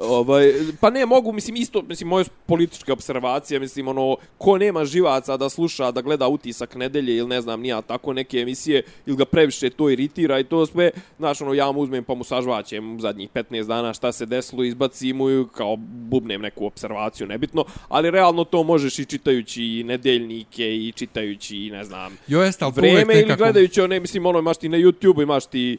ovaj, 0.00 0.52
pa 0.80 0.90
ne, 0.90 1.06
mogu, 1.06 1.32
mislim, 1.32 1.56
isto, 1.56 1.82
mislim, 1.82 2.08
moje 2.08 2.24
političke 2.46 2.92
observacije, 2.92 3.60
mislim, 3.60 3.88
ono, 3.88 4.16
ko 4.38 4.58
nema 4.58 4.84
živaca 4.84 5.36
da 5.36 5.48
sluša, 5.48 5.71
da 5.78 6.00
gleda 6.00 6.28
utisak 6.28 6.74
nedelje 6.74 7.16
ili 7.16 7.28
ne 7.28 7.40
znam, 7.40 7.60
nija 7.60 7.80
tako 7.80 8.12
neke 8.12 8.38
emisije, 8.38 8.82
ili 9.06 9.16
ga 9.16 9.24
previše 9.24 9.70
to 9.70 9.90
iritira 9.90 10.38
i 10.38 10.44
to 10.44 10.66
sve, 10.66 10.90
znaš, 11.18 11.40
ono, 11.40 11.54
ja 11.54 11.72
mu 11.72 11.80
uzmem 11.80 12.04
pa 12.04 12.14
mu 12.14 12.24
sažvaćem 12.24 13.00
zadnjih 13.00 13.30
15 13.34 13.66
dana 13.66 13.94
šta 13.94 14.12
se 14.12 14.26
desilo, 14.26 14.64
izbacim 14.64 15.16
mu 15.16 15.30
i 15.30 15.44
kao 15.54 15.76
bubnem 15.78 16.40
neku 16.42 16.66
observaciju, 16.66 17.26
nebitno, 17.26 17.64
ali 17.88 18.10
realno 18.10 18.44
to 18.44 18.62
možeš 18.62 18.98
i 18.98 19.04
čitajući 19.04 19.64
i 19.64 19.84
nedeljnike 19.84 20.76
i 20.76 20.92
čitajući, 20.92 21.70
ne 21.70 21.84
znam, 21.84 22.16
Jo, 22.26 22.42
jeste, 22.42 22.64
vreme 22.74 23.14
ili 23.14 23.22
nekako... 23.22 23.38
gledajući 23.38 23.80
one, 23.80 24.00
mislim, 24.00 24.26
ono, 24.26 24.38
imaš 24.38 24.56
ti 24.56 24.68
na 24.68 24.78
YouTube, 24.78 25.22
imaš 25.22 25.46
ti 25.46 25.78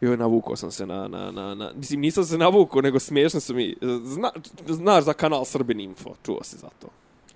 Joj, 0.00 0.16
navukao 0.16 0.56
sam 0.56 0.70
se 0.70 0.86
na, 0.86 1.08
na, 1.08 1.30
na, 1.30 1.54
na, 1.54 1.72
mislim, 1.76 2.00
nisam 2.00 2.24
se 2.24 2.38
navukao, 2.38 2.82
nego 2.82 2.98
smiješno 2.98 3.40
su 3.40 3.54
mi, 3.54 3.76
zna, 4.04 4.30
znaš 4.66 5.04
za 5.04 5.12
kanal 5.12 5.44
Srbin 5.44 5.80
Info, 5.80 6.14
čuo 6.26 6.42
si 6.42 6.56
za 6.56 6.68
to. 6.80 6.88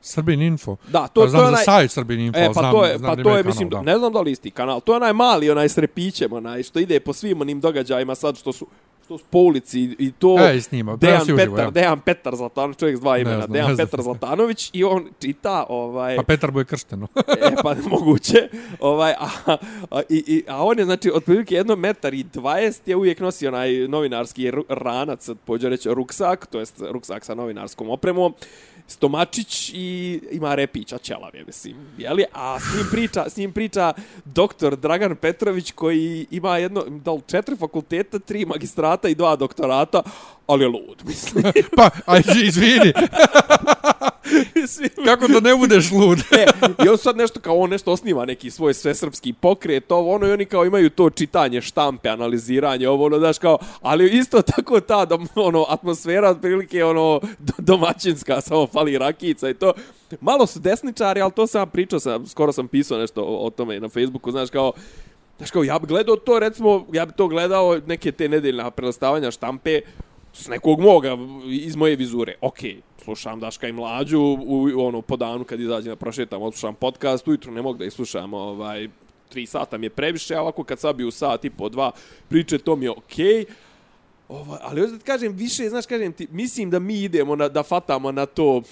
Srbin 0.03 0.43
Info. 0.43 0.77
Da, 0.89 1.01
to, 1.05 1.21
pa 1.23 1.31
to 1.31 1.37
je 1.37 1.45
onaj, 1.45 1.65
sajt 1.65 1.91
Srbin 1.91 2.21
Info, 2.21 2.39
E, 2.39 2.47
pa 2.47 2.53
znam, 2.53 2.73
to 2.73 2.85
je, 2.85 2.99
znam 2.99 3.11
pa 3.11 3.17
da 3.17 3.23
to 3.23 3.29
je 3.29 3.35
kanal, 3.35 3.47
mislim, 3.47 3.69
da. 3.69 3.83
ne 3.83 3.99
znam 3.99 4.13
da 4.13 4.21
li 4.21 4.31
isti 4.31 4.51
kanal. 4.51 4.81
To 4.81 4.93
je 4.93 4.97
onaj 4.97 5.13
mali, 5.15 5.51
onaj 5.51 5.69
s 5.69 5.79
repićem, 5.79 6.33
onaj 6.33 6.63
što 6.63 6.79
ide 6.79 7.01
po 7.01 7.13
svim 7.13 7.41
onim 7.41 7.61
događajima 7.61 8.15
sad 8.15 8.37
što 8.37 8.53
su 8.53 8.67
što 9.05 9.19
su 9.19 9.25
po 9.27 9.39
ulici 9.39 9.97
i- 9.99 10.13
to 10.13 10.37
E, 10.41 10.57
i 10.57 10.61
snima, 10.61 10.97
Dejan 10.97 11.13
prenosi 11.13 11.33
uživo, 11.35 11.57
Petar, 11.57 11.67
ja. 11.67 11.71
Dejan 11.73 12.01
Petar 12.01 12.37
Zlatanović, 12.37 12.79
čovjek 12.79 12.97
s 12.97 13.01
dva 13.01 13.19
imena, 13.19 13.37
znam, 13.37 13.53
Dejan 13.53 13.69
ne 13.69 13.75
znam. 13.75 13.87
Petar 13.87 14.03
Zlatanović 14.03 14.71
i 14.73 14.85
on 14.85 15.09
čita 15.21 15.67
ovaj 15.69 16.17
Pa 16.17 16.23
Petar 16.23 16.51
Boj 16.51 16.65
kršteno. 16.65 17.09
e, 17.43 17.55
pa 17.63 17.75
moguće. 17.87 18.49
Ovaj, 18.81 19.13
a, 19.13 19.29
a, 19.91 20.01
i, 20.09 20.25
i, 20.27 20.45
a 20.49 20.65
on 20.65 20.79
je, 20.79 20.85
znači, 20.85 21.11
otprilike 21.15 21.55
jedno 21.55 21.77
metar 21.77 22.15
i 22.15 22.25
20 22.25 22.81
je 22.87 22.97
uvijek 22.97 23.21
nosi 23.21 23.47
onaj 23.47 23.73
novinarski 23.89 24.51
ranac, 24.69 25.29
pođe 25.45 25.69
reći 25.69 25.89
ruksak, 25.91 26.47
to 26.47 26.59
jest 26.59 26.83
ruksak 26.83 27.25
sa 27.25 27.35
novinarskom 27.35 27.91
opremom, 27.91 28.35
stomačić 28.87 29.71
i 29.75 30.21
ima 30.33 30.55
repića 30.55 30.99
ćelav 30.99 31.35
je, 31.35 31.45
mislim, 31.45 31.77
jeli? 31.99 32.25
A 32.33 32.61
s 32.61 32.77
njim 32.77 32.87
priča, 32.91 33.25
s 33.31 33.37
njim 33.37 33.53
priča 33.53 33.93
doktor 34.25 34.77
Dragan 34.77 35.17
Petrović 35.17 35.73
koji 35.73 36.27
ima 36.31 36.59
jedno, 36.59 36.85
da 36.89 37.13
li 37.13 37.21
četiri 37.27 37.57
fakulteta, 37.57 38.19
tri 38.19 38.45
magistrata 38.45 39.09
i 39.09 39.15
dva 39.15 39.37
doktorata, 39.37 40.03
ali 40.47 40.65
je 40.65 40.69
lud, 40.69 41.03
mislim. 41.05 41.45
pa, 41.77 41.91
aj, 42.07 42.23
izvini, 42.45 42.93
Mislim, 44.55 44.91
kako 45.07 45.29
da 45.29 45.41
ne 45.41 45.57
budeš 45.57 45.91
lud? 45.91 46.19
E, 46.33 46.47
i 46.85 46.89
on 46.89 46.99
sad 46.99 47.17
nešto 47.17 47.41
kao 47.41 47.59
on 47.59 47.71
nešto 47.71 47.93
osniva 47.93 48.25
neki 48.25 48.51
svoj 48.51 48.75
svesrpski 48.75 49.33
pokret, 49.33 49.93
ovo 49.93 50.15
ono 50.15 50.27
i 50.27 50.33
oni 50.33 50.45
kao 50.45 50.65
imaju 50.65 50.91
to 50.91 51.11
čitanje 51.11 51.61
štampe, 51.61 52.09
analiziranje, 52.09 52.89
ovo 52.89 53.05
ono, 53.05 53.19
daš 53.19 53.39
kao, 53.39 53.59
ali 53.81 54.19
isto 54.19 54.43
tako 54.43 54.81
ta 54.81 55.05
dom, 55.05 55.29
ono, 55.35 55.67
atmosfera 55.69 56.31
otprilike 56.31 56.85
ono 56.85 57.21
domaćinska, 57.59 58.41
samo 58.41 58.67
fali 58.67 58.99
rakica 58.99 59.49
i 59.49 59.55
to. 59.55 59.73
Malo 60.21 60.47
su 60.47 60.61
desničari, 60.61 61.21
ali 61.21 61.33
to 61.33 61.47
sam 61.47 61.71
pričao, 61.71 62.01
sam, 62.01 62.27
skoro 62.27 62.53
sam 62.53 62.69
pisao 62.69 62.99
nešto 62.99 63.23
o, 63.23 63.47
o 63.47 63.51
tome 63.51 63.81
na 63.81 63.89
Facebooku, 63.89 64.31
znaš 64.31 64.51
kao, 64.51 64.73
Znaš 65.37 65.51
kao, 65.51 65.65
ja 65.65 65.79
bi 65.79 65.87
gledao 65.87 66.17
to, 66.17 66.39
recimo, 66.39 66.87
ja 66.93 67.07
bi 67.07 67.13
to 67.13 67.29
gledao 67.29 67.81
neke 67.87 68.13
te 68.13 68.29
nedeljne 68.29 68.71
prelastavanja 68.71 69.31
štampe 69.31 69.81
s 70.33 70.49
nekog 70.49 70.81
moga, 70.81 71.17
iz 71.51 71.77
moje 71.77 71.97
vizure. 71.97 72.35
Okej, 72.41 72.81
slušam 73.05 73.41
Daška 73.41 73.69
i 73.69 73.73
Mlađu 73.73 74.21
u, 74.47 74.69
ono, 74.77 75.03
po 75.03 75.17
danu 75.17 75.45
kad 75.45 75.61
izađe 75.61 75.91
na 75.91 75.97
prošetam, 75.97 76.43
odslušam 76.43 76.75
podcast, 76.75 77.29
ujutru 77.29 77.53
ne 77.53 77.63
mogu 77.63 77.79
da 77.79 77.85
ih 77.85 77.93
slušam, 77.93 78.35
ovaj, 78.35 78.89
tri 79.29 79.47
sata 79.47 79.79
mi 79.79 79.87
je 79.87 79.91
previše, 79.91 80.35
a 80.35 80.41
ovako 80.43 80.65
kad 80.65 80.81
sabiju 80.81 81.11
sat 81.11 81.45
i 81.45 81.51
po 81.51 81.69
dva 81.69 81.91
priče, 82.29 82.59
to 82.59 82.77
mi 82.77 82.85
je 82.85 82.91
okej. 82.91 83.45
Ovaj, 84.29 84.59
ali 84.63 84.81
još 84.81 84.91
da 84.91 84.99
ti 84.99 85.05
kažem, 85.05 85.33
više, 85.33 85.69
znaš, 85.69 85.87
kažem 85.87 86.13
ti, 86.13 86.29
mislim 86.31 86.71
da 86.71 86.79
mi 86.79 87.03
idemo 87.03 87.37
na, 87.37 87.49
da 87.49 87.63
fatamo 87.63 88.13
na 88.13 88.27
to, 88.27 88.63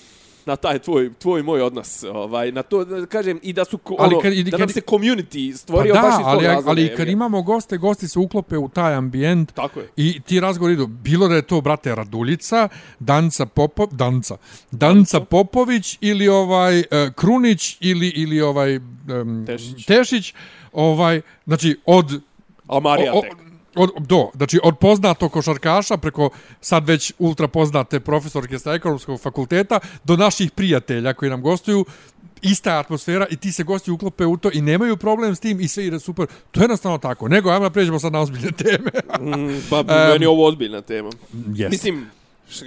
na 0.47 0.57
taj 0.57 0.79
tvoj 0.79 1.11
tvoj 1.15 1.43
moj 1.43 1.63
odnos 1.63 2.05
ovaj 2.05 2.53
na 2.53 2.63
to 2.63 2.85
da 2.85 3.07
kažem 3.07 3.41
i 3.43 3.53
da 3.53 3.65
su 3.65 3.79
ko, 3.79 3.97
Ali 3.99 4.15
ono, 4.15 4.23
kad- 4.23 4.33
da 4.35 4.51
kad- 4.51 4.61
nam 4.61 4.69
se 4.69 4.81
community 4.81 5.53
Pa 5.53 5.59
stvorio 5.59 5.95
baš 5.95 6.03
da, 6.03 6.09
iz 6.11 6.17
tog 6.17 6.27
ali, 6.27 6.47
razloga, 6.47 6.71
ali 6.71 6.97
kad 6.97 7.09
imamo 7.09 7.43
goste, 7.43 7.77
gosti 7.77 8.09
se 8.09 8.19
uklope 8.19 8.57
u 8.57 8.69
taj 8.69 8.95
ambijent 8.95 9.53
Tako 9.53 9.81
je. 9.81 9.89
i 9.97 10.21
ti 10.21 10.41
razgovori 10.41 10.75
idu, 10.75 10.87
bilo 10.87 11.29
da 11.29 11.35
je 11.35 11.43
to, 11.43 11.61
brate, 11.61 11.95
Raduljica, 11.95 12.69
Danca 12.99 13.47
Popo, 13.47 13.87
Danca, 13.87 14.37
Danca 14.71 15.21
Popović 15.21 15.99
ili 16.01 16.29
ovaj 16.29 16.79
uh, 16.79 16.85
Krunić 17.15 17.77
ili, 17.81 18.09
ili 18.09 18.41
ovaj 18.41 18.77
um, 18.77 19.45
Tešić. 19.47 19.85
Tešić, 19.87 20.35
ovaj, 20.73 21.21
znači 21.47 21.77
od 21.87 22.21
A 22.69 22.81
Marija 22.81 23.13
o, 23.15 23.21
tek. 23.23 23.33
Od, 23.75 23.91
do, 23.99 24.31
znači 24.35 24.61
od 24.63 24.79
poznatog 24.79 25.33
košarkaša 25.33 25.97
preko 25.97 26.31
sad 26.61 26.89
već 26.89 27.13
ultra 27.19 27.49
poznate 27.49 28.01
profesorke 28.01 28.59
sa 28.59 28.73
ekonomskog 28.73 29.21
fakulteta 29.21 29.81
do 30.05 30.17
naših 30.17 30.51
prijatelja 30.51 31.13
koji 31.13 31.31
nam 31.31 31.43
gostuju 31.43 31.85
ista 32.43 32.79
atmosfera 32.79 33.27
i 33.31 33.37
ti 33.37 33.53
se 33.53 33.63
gosti 33.63 33.91
uklope 33.91 34.27
u 34.27 34.37
to 34.37 34.51
i 34.53 34.61
nemaju 34.61 34.97
problem 34.97 35.35
s 35.35 35.41
tim 35.41 35.61
i 35.61 35.69
sve 35.69 35.87
ide 35.87 36.01
super. 36.01 36.27
To 36.51 36.61
je 36.61 36.65
jednostavno 36.65 36.99
tako. 36.99 37.29
Nego, 37.29 37.51
ajmo 37.51 37.65
da 37.65 37.71
pređemo 37.71 37.99
sad 37.99 38.13
na 38.13 38.21
ozbiljne 38.21 38.53
teme. 38.53 38.91
Mm, 39.21 39.61
pa 39.71 39.83
meni 40.13 40.25
je 40.25 40.29
ovo 40.29 40.47
ozbiljna 40.47 40.81
tema. 40.81 41.11
Yes. 41.33 41.71
Mislim, 41.71 42.07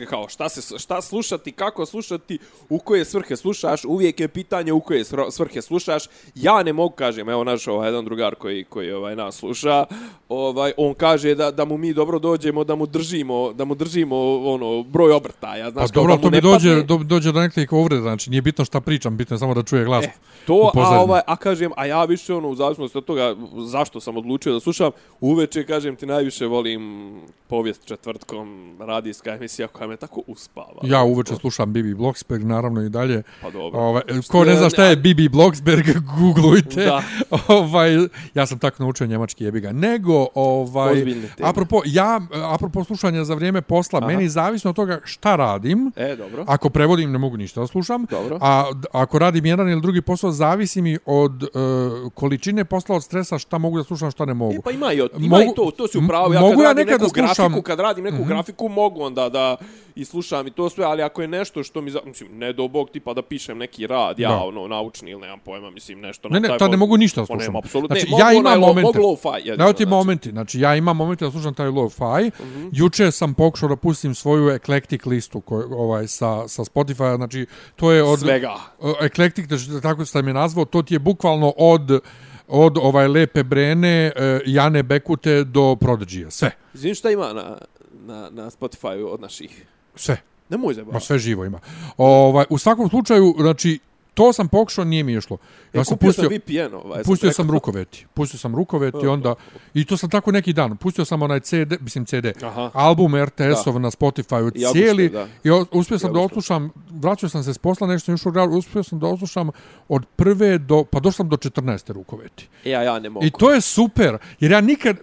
kao 0.09 0.29
šta 0.29 0.49
se 0.49 0.79
šta 0.79 1.01
slušati, 1.01 1.51
kako 1.51 1.85
slušati, 1.85 2.37
u 2.69 2.79
koje 2.79 3.05
svrhe 3.05 3.35
slušaš, 3.35 3.85
uvijek 3.85 4.19
je 4.19 4.27
pitanje 4.27 4.73
u 4.73 4.79
koje 4.79 5.03
svrhe 5.31 5.61
slušaš. 5.61 6.03
Ja 6.35 6.63
ne 6.63 6.73
mogu 6.73 6.95
kažem, 6.95 7.29
evo 7.29 7.43
naš 7.43 7.67
ovaj 7.67 7.87
jedan 7.87 8.05
drugar 8.05 8.35
koji 8.35 8.63
koji 8.63 8.91
ovaj 8.91 9.15
nas 9.15 9.35
sluša, 9.35 9.85
ovaj 10.29 10.71
on 10.77 10.93
kaže 10.93 11.35
da 11.35 11.51
da 11.51 11.65
mu 11.65 11.77
mi 11.77 11.93
dobro 11.93 12.19
dođemo, 12.19 12.63
da 12.63 12.75
mu 12.75 12.85
držimo, 12.85 13.53
da 13.53 13.65
mu 13.65 13.75
držimo 13.75 14.15
ono 14.43 14.83
broj 14.83 15.11
obrtaja, 15.11 15.65
Pa 15.65 15.71
znaš 15.71 15.91
kao 15.91 16.03
dobro, 16.03 16.15
da 16.15 16.21
to 16.21 16.29
mi 16.29 16.41
dođe, 16.41 16.69
padne- 16.69 16.83
do, 16.83 16.97
dođe 16.97 17.31
do 17.31 17.41
nekoliko 17.41 17.77
uvreda, 17.77 18.01
znači 18.01 18.29
nije 18.29 18.41
bitno 18.41 18.65
šta 18.65 18.81
pričam, 18.81 19.17
bitno 19.17 19.33
je 19.35 19.39
samo 19.39 19.53
da 19.53 19.63
čuje 19.63 19.85
glas. 19.85 20.05
E, 20.05 20.11
to, 20.45 20.71
a, 20.75 20.99
ovaj, 21.01 21.21
a 21.27 21.35
kažem, 21.35 21.71
a 21.75 21.85
ja 21.85 22.05
više 22.05 22.33
ono, 22.33 22.49
u 22.49 22.55
zavisnosti 22.55 22.97
od 22.97 23.05
toga 23.05 23.35
zašto 23.57 23.99
sam 23.99 24.17
odlučio 24.17 24.53
da 24.53 24.59
slušam, 24.59 24.91
uveče, 25.21 25.65
kažem 25.65 25.95
ti, 25.95 26.05
najviše 26.05 26.45
volim 26.45 27.13
povijest 27.47 27.85
četvrtkom, 27.85 28.75
radijska 28.79 29.35
emisija 29.35 29.67
koja 29.73 29.87
me 29.87 29.97
tako 29.97 30.21
uspava. 30.27 30.79
Ja 30.83 31.03
uveče 31.03 31.35
slušam 31.35 31.73
Bibi 31.73 31.93
Blocksberg, 31.93 32.43
naravno 32.43 32.81
i 32.81 32.89
dalje. 32.89 33.23
Pa 33.41 33.49
dobro. 33.49 33.79
Ovaj, 33.79 34.01
ko 34.31 34.43
ne 34.43 34.55
zna 34.55 34.69
šta 34.69 34.85
je 34.85 34.95
Bibi 34.95 35.29
Blocksberg, 35.29 35.85
googlujte. 36.19 36.85
Da. 36.85 37.01
ovaj, 37.47 37.89
ja 38.33 38.45
sam 38.45 38.59
tako 38.59 38.83
naučio 38.83 39.07
njemački 39.07 39.43
jebiga. 39.43 39.71
Nego, 39.71 40.27
ovaj, 40.35 41.05
apropo, 41.41 41.81
ja, 41.85 42.21
apropo 42.53 42.83
slušanja 42.83 43.23
za 43.23 43.33
vrijeme 43.33 43.61
posla, 43.61 43.99
Aha. 43.99 44.07
meni 44.07 44.29
zavisno 44.29 44.69
od 44.69 44.75
toga 44.75 44.99
šta 45.03 45.35
radim, 45.35 45.91
E, 45.95 46.15
dobro. 46.15 46.45
Ako 46.47 46.69
prevodim, 46.69 47.11
ne 47.11 47.17
mogu 47.17 47.37
ništa 47.37 47.61
da 47.61 47.67
slušam. 47.67 48.05
Dobro. 48.09 48.37
A 48.41 48.71
ako 48.91 49.19
radim 49.19 49.45
jedan 49.45 49.69
ili 49.69 49.81
drugi 49.81 50.01
posao, 50.01 50.31
zavisi 50.31 50.81
mi 50.81 50.97
od 51.05 51.43
uh, 51.43 51.49
količine 52.13 52.65
posla, 52.65 52.95
od 52.95 53.03
stresa, 53.03 53.37
šta 53.39 53.57
mogu 53.57 53.77
da 53.77 53.83
slušam, 53.83 54.11
šta 54.11 54.25
ne 54.25 54.33
mogu. 54.33 54.53
E, 54.53 54.61
pa 54.63 54.71
ima 54.71 54.93
i, 54.93 55.01
od, 55.01 55.11
ima 55.19 55.37
Mogu- 55.37 55.51
i 55.51 55.55
to, 55.55 55.71
to 55.77 55.87
si 55.87 55.97
upravo. 55.97 56.33
Ja 56.33 56.39
mogu 56.41 56.51
kad 56.53 56.61
ja 56.61 56.67
radim 56.67 56.85
nekad 56.85 57.01
neku 57.01 57.13
da 57.15 57.23
slušam- 57.23 57.35
grafiku, 57.47 57.61
kad 57.61 57.79
radim 57.79 58.03
neku 58.03 58.17
mm 58.17 58.19
-hmm. 58.23 58.27
grafiku, 58.27 58.69
mogu 58.69 59.01
onda 59.01 59.29
da 59.29 59.57
i 59.95 60.05
slušam 60.05 60.47
i 60.47 60.51
to 60.51 60.69
sve, 60.69 60.85
ali 60.85 61.01
ako 61.01 61.21
je 61.21 61.27
nešto 61.27 61.63
što 61.63 61.81
mi, 61.81 61.91
za, 61.91 61.99
mislim, 62.05 62.37
ne 62.37 62.53
do 62.53 62.67
bog 62.67 62.89
tipa 62.89 63.13
da 63.13 63.21
pišem 63.21 63.57
neki 63.57 63.87
rad, 63.87 64.19
ja, 64.19 64.29
Da. 64.29 64.43
ono, 64.43 64.67
naučni 64.67 65.11
ili 65.11 65.21
nemam 65.21 65.39
pojma, 65.39 65.69
mislim, 65.69 65.99
nešto 65.99 66.29
Ne, 66.29 66.39
ne, 66.39 66.47
taj 66.47 66.57
tad 66.57 66.71
ne 66.71 66.77
mo- 66.77 66.79
mogu 66.79 66.97
ništa 66.97 67.21
da 67.21 67.27
nema, 67.29 67.39
slušam. 67.43 67.55
apsolutno. 67.55 67.95
Znači, 67.95 68.11
ne, 68.11 68.17
ja 68.19 68.31
imam 68.33 68.45
onaj 68.45 68.59
momente. 68.59 68.81
Mogu 68.81 68.99
lo-fi, 68.99 69.37
jedino, 69.47 69.73
ti 69.73 69.83
znači. 69.83 69.89
momenti, 69.89 70.29
znači 70.29 70.59
ja 70.59 70.75
imam 70.75 70.97
momente 70.97 71.25
da 71.25 71.31
slušam 71.31 71.53
taj 71.53 71.67
lo-fi. 71.67 72.03
Mm. 72.03 72.43
-hmm. 72.43 72.69
Juče 72.71 73.11
sam 73.11 73.33
pokušao 73.33 73.69
da 73.69 73.75
pustim 73.75 74.15
svoju 74.15 74.49
eclectic 74.49 75.05
listu 75.05 75.41
koj, 75.41 75.63
ovaj, 75.69 76.07
sa, 76.07 76.47
sa 76.47 76.63
Spotify, 76.63 77.15
znači 77.15 77.45
to 77.75 77.91
je 77.91 78.03
od... 78.03 78.19
Svega. 78.19 78.55
Uh, 78.79 78.91
eclectic, 79.01 79.47
znači, 79.47 79.81
tako 79.81 80.05
sam 80.05 80.27
je 80.27 80.33
nazvao, 80.33 80.65
to 80.65 80.81
ti 80.81 80.95
je 80.95 80.99
bukvalno 80.99 81.53
od 81.57 81.99
od 82.47 82.77
ovaj 82.77 83.07
lepe 83.07 83.43
brene 83.43 84.11
uh, 84.15 84.41
Jane 84.45 84.83
Bekute 84.83 85.43
do 85.43 85.61
Prodigy 85.61 86.29
sve 86.29 86.51
Izvini 86.73 86.95
šta 86.95 87.11
ima 87.11 87.33
na, 87.33 87.57
na, 88.03 88.29
na 88.29 88.49
Spotify 88.49 89.05
od 89.11 89.21
naših? 89.21 89.65
sve 89.95 90.17
Nemoj 90.49 90.67
Ma 90.67 90.73
zabavati. 90.73 91.05
sve 91.05 91.19
živo 91.19 91.45
ima. 91.45 91.59
Ovaj 91.97 92.45
u 92.49 92.57
svakom 92.57 92.89
slučaju, 92.89 93.35
znači 93.37 93.79
to 94.13 94.33
sam 94.33 94.47
pokušao, 94.47 94.85
nije 94.85 95.03
mi 95.03 95.13
išlo. 95.13 95.37
Ja 95.73 95.79
Ja 95.79 95.83
sam 95.83 95.97
kupio 95.97 96.07
pustio 96.07 96.23
sam 96.23 96.37
VPN 96.37 96.75
ovaj. 96.75 97.03
pustio 97.03 97.27
rekao. 97.27 97.33
sam 97.35 97.51
rukoveti. 97.51 98.05
Pustio 98.13 98.39
sam 98.39 98.55
rukoveti 98.55 99.07
onda 99.07 99.35
i 99.73 99.85
to 99.85 99.97
sam 99.97 100.09
tako 100.09 100.31
neki 100.31 100.53
dan. 100.53 100.77
Pustio 100.77 101.05
sam 101.05 101.21
onaj 101.21 101.39
CD, 101.39 101.81
mislim 101.81 102.05
CD. 102.05 102.25
Aha. 102.43 102.71
Album 102.73 103.13
RTS-ov 103.15 103.79
na 103.79 103.91
Spotify-u 103.91 104.51
cijeli. 104.73 105.09
da. 105.09 105.27
I 105.43 105.49
uspio 105.71 105.99
sam 105.99 106.13
da 106.13 106.19
odslušam, 106.19 106.69
vraćao 106.91 107.29
sam 107.29 107.43
se 107.43 107.53
s 107.53 107.57
posla, 107.57 107.87
nešto 107.87 108.05
sam 108.05 108.15
išao 108.15 108.29
u 108.29 108.33
grad, 108.33 108.49
uspio 108.51 108.83
sam 108.83 108.99
da 108.99 109.07
odslušam 109.07 109.49
od 109.89 110.05
prve 110.07 110.57
do, 110.57 110.83
pa 110.83 110.99
došao 110.99 111.11
sam 111.13 111.29
do 111.29 111.37
14. 111.37 111.91
rukoveti. 111.91 112.47
E, 112.65 112.69
Ja, 112.69 112.81
ja 112.83 112.99
ne 112.99 113.09
mogu. 113.09 113.25
I 113.25 113.31
to 113.31 113.51
je 113.51 113.61
super, 113.61 114.17
jer 114.39 114.51
ja 114.51 114.61
nikad, 114.61 114.97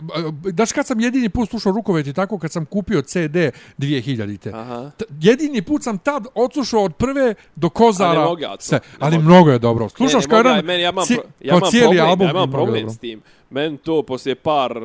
daš 0.44 0.72
kad 0.72 0.86
sam 0.86 1.00
jedini 1.00 1.28
put 1.28 1.50
slušao 1.50 1.72
rukoveti 1.72 2.12
tako 2.12 2.38
kad 2.38 2.52
sam 2.52 2.64
kupio 2.66 3.02
CD 3.02 3.36
2000-te. 3.78 4.50
Aha. 4.50 4.90
T- 4.90 5.04
jedini 5.20 5.62
put 5.62 5.82
sam 5.82 5.98
tad 5.98 6.26
odslušao 6.34 6.80
od 6.80 6.94
prve 6.94 7.34
do 7.56 7.68
Kozara. 7.68 8.10
A 8.10 8.14
ne 8.14 8.20
mogu 8.20 8.40
ja 8.40 8.56
to, 8.56 8.62
sve. 8.62 8.80
Ali 9.00 9.16
mogu. 9.16 9.24
mnogo 9.24 9.50
je 9.50 9.58
dobro. 9.58 9.88
Slušaš 9.88 10.14
Ne, 10.16 10.28
ne 10.28 10.42
kao 10.42 10.50
jedan 10.50 10.64
meni, 10.64 10.82
ja 10.82 10.90
imam, 10.90 11.04
ci- 11.04 11.14
pro, 11.14 11.24
ja 11.40 11.56
imam 11.56 11.70
cijeli 11.70 11.86
problem, 11.86 12.08
album. 12.08 12.26
ja 12.26 12.30
imam 12.30 12.50
problem 12.50 12.74
dobro. 12.76 12.90
s 12.90 12.98
tim. 12.98 13.20
Meni 13.50 13.76
to 13.78 14.02
poslije 14.02 14.34
par 14.34 14.78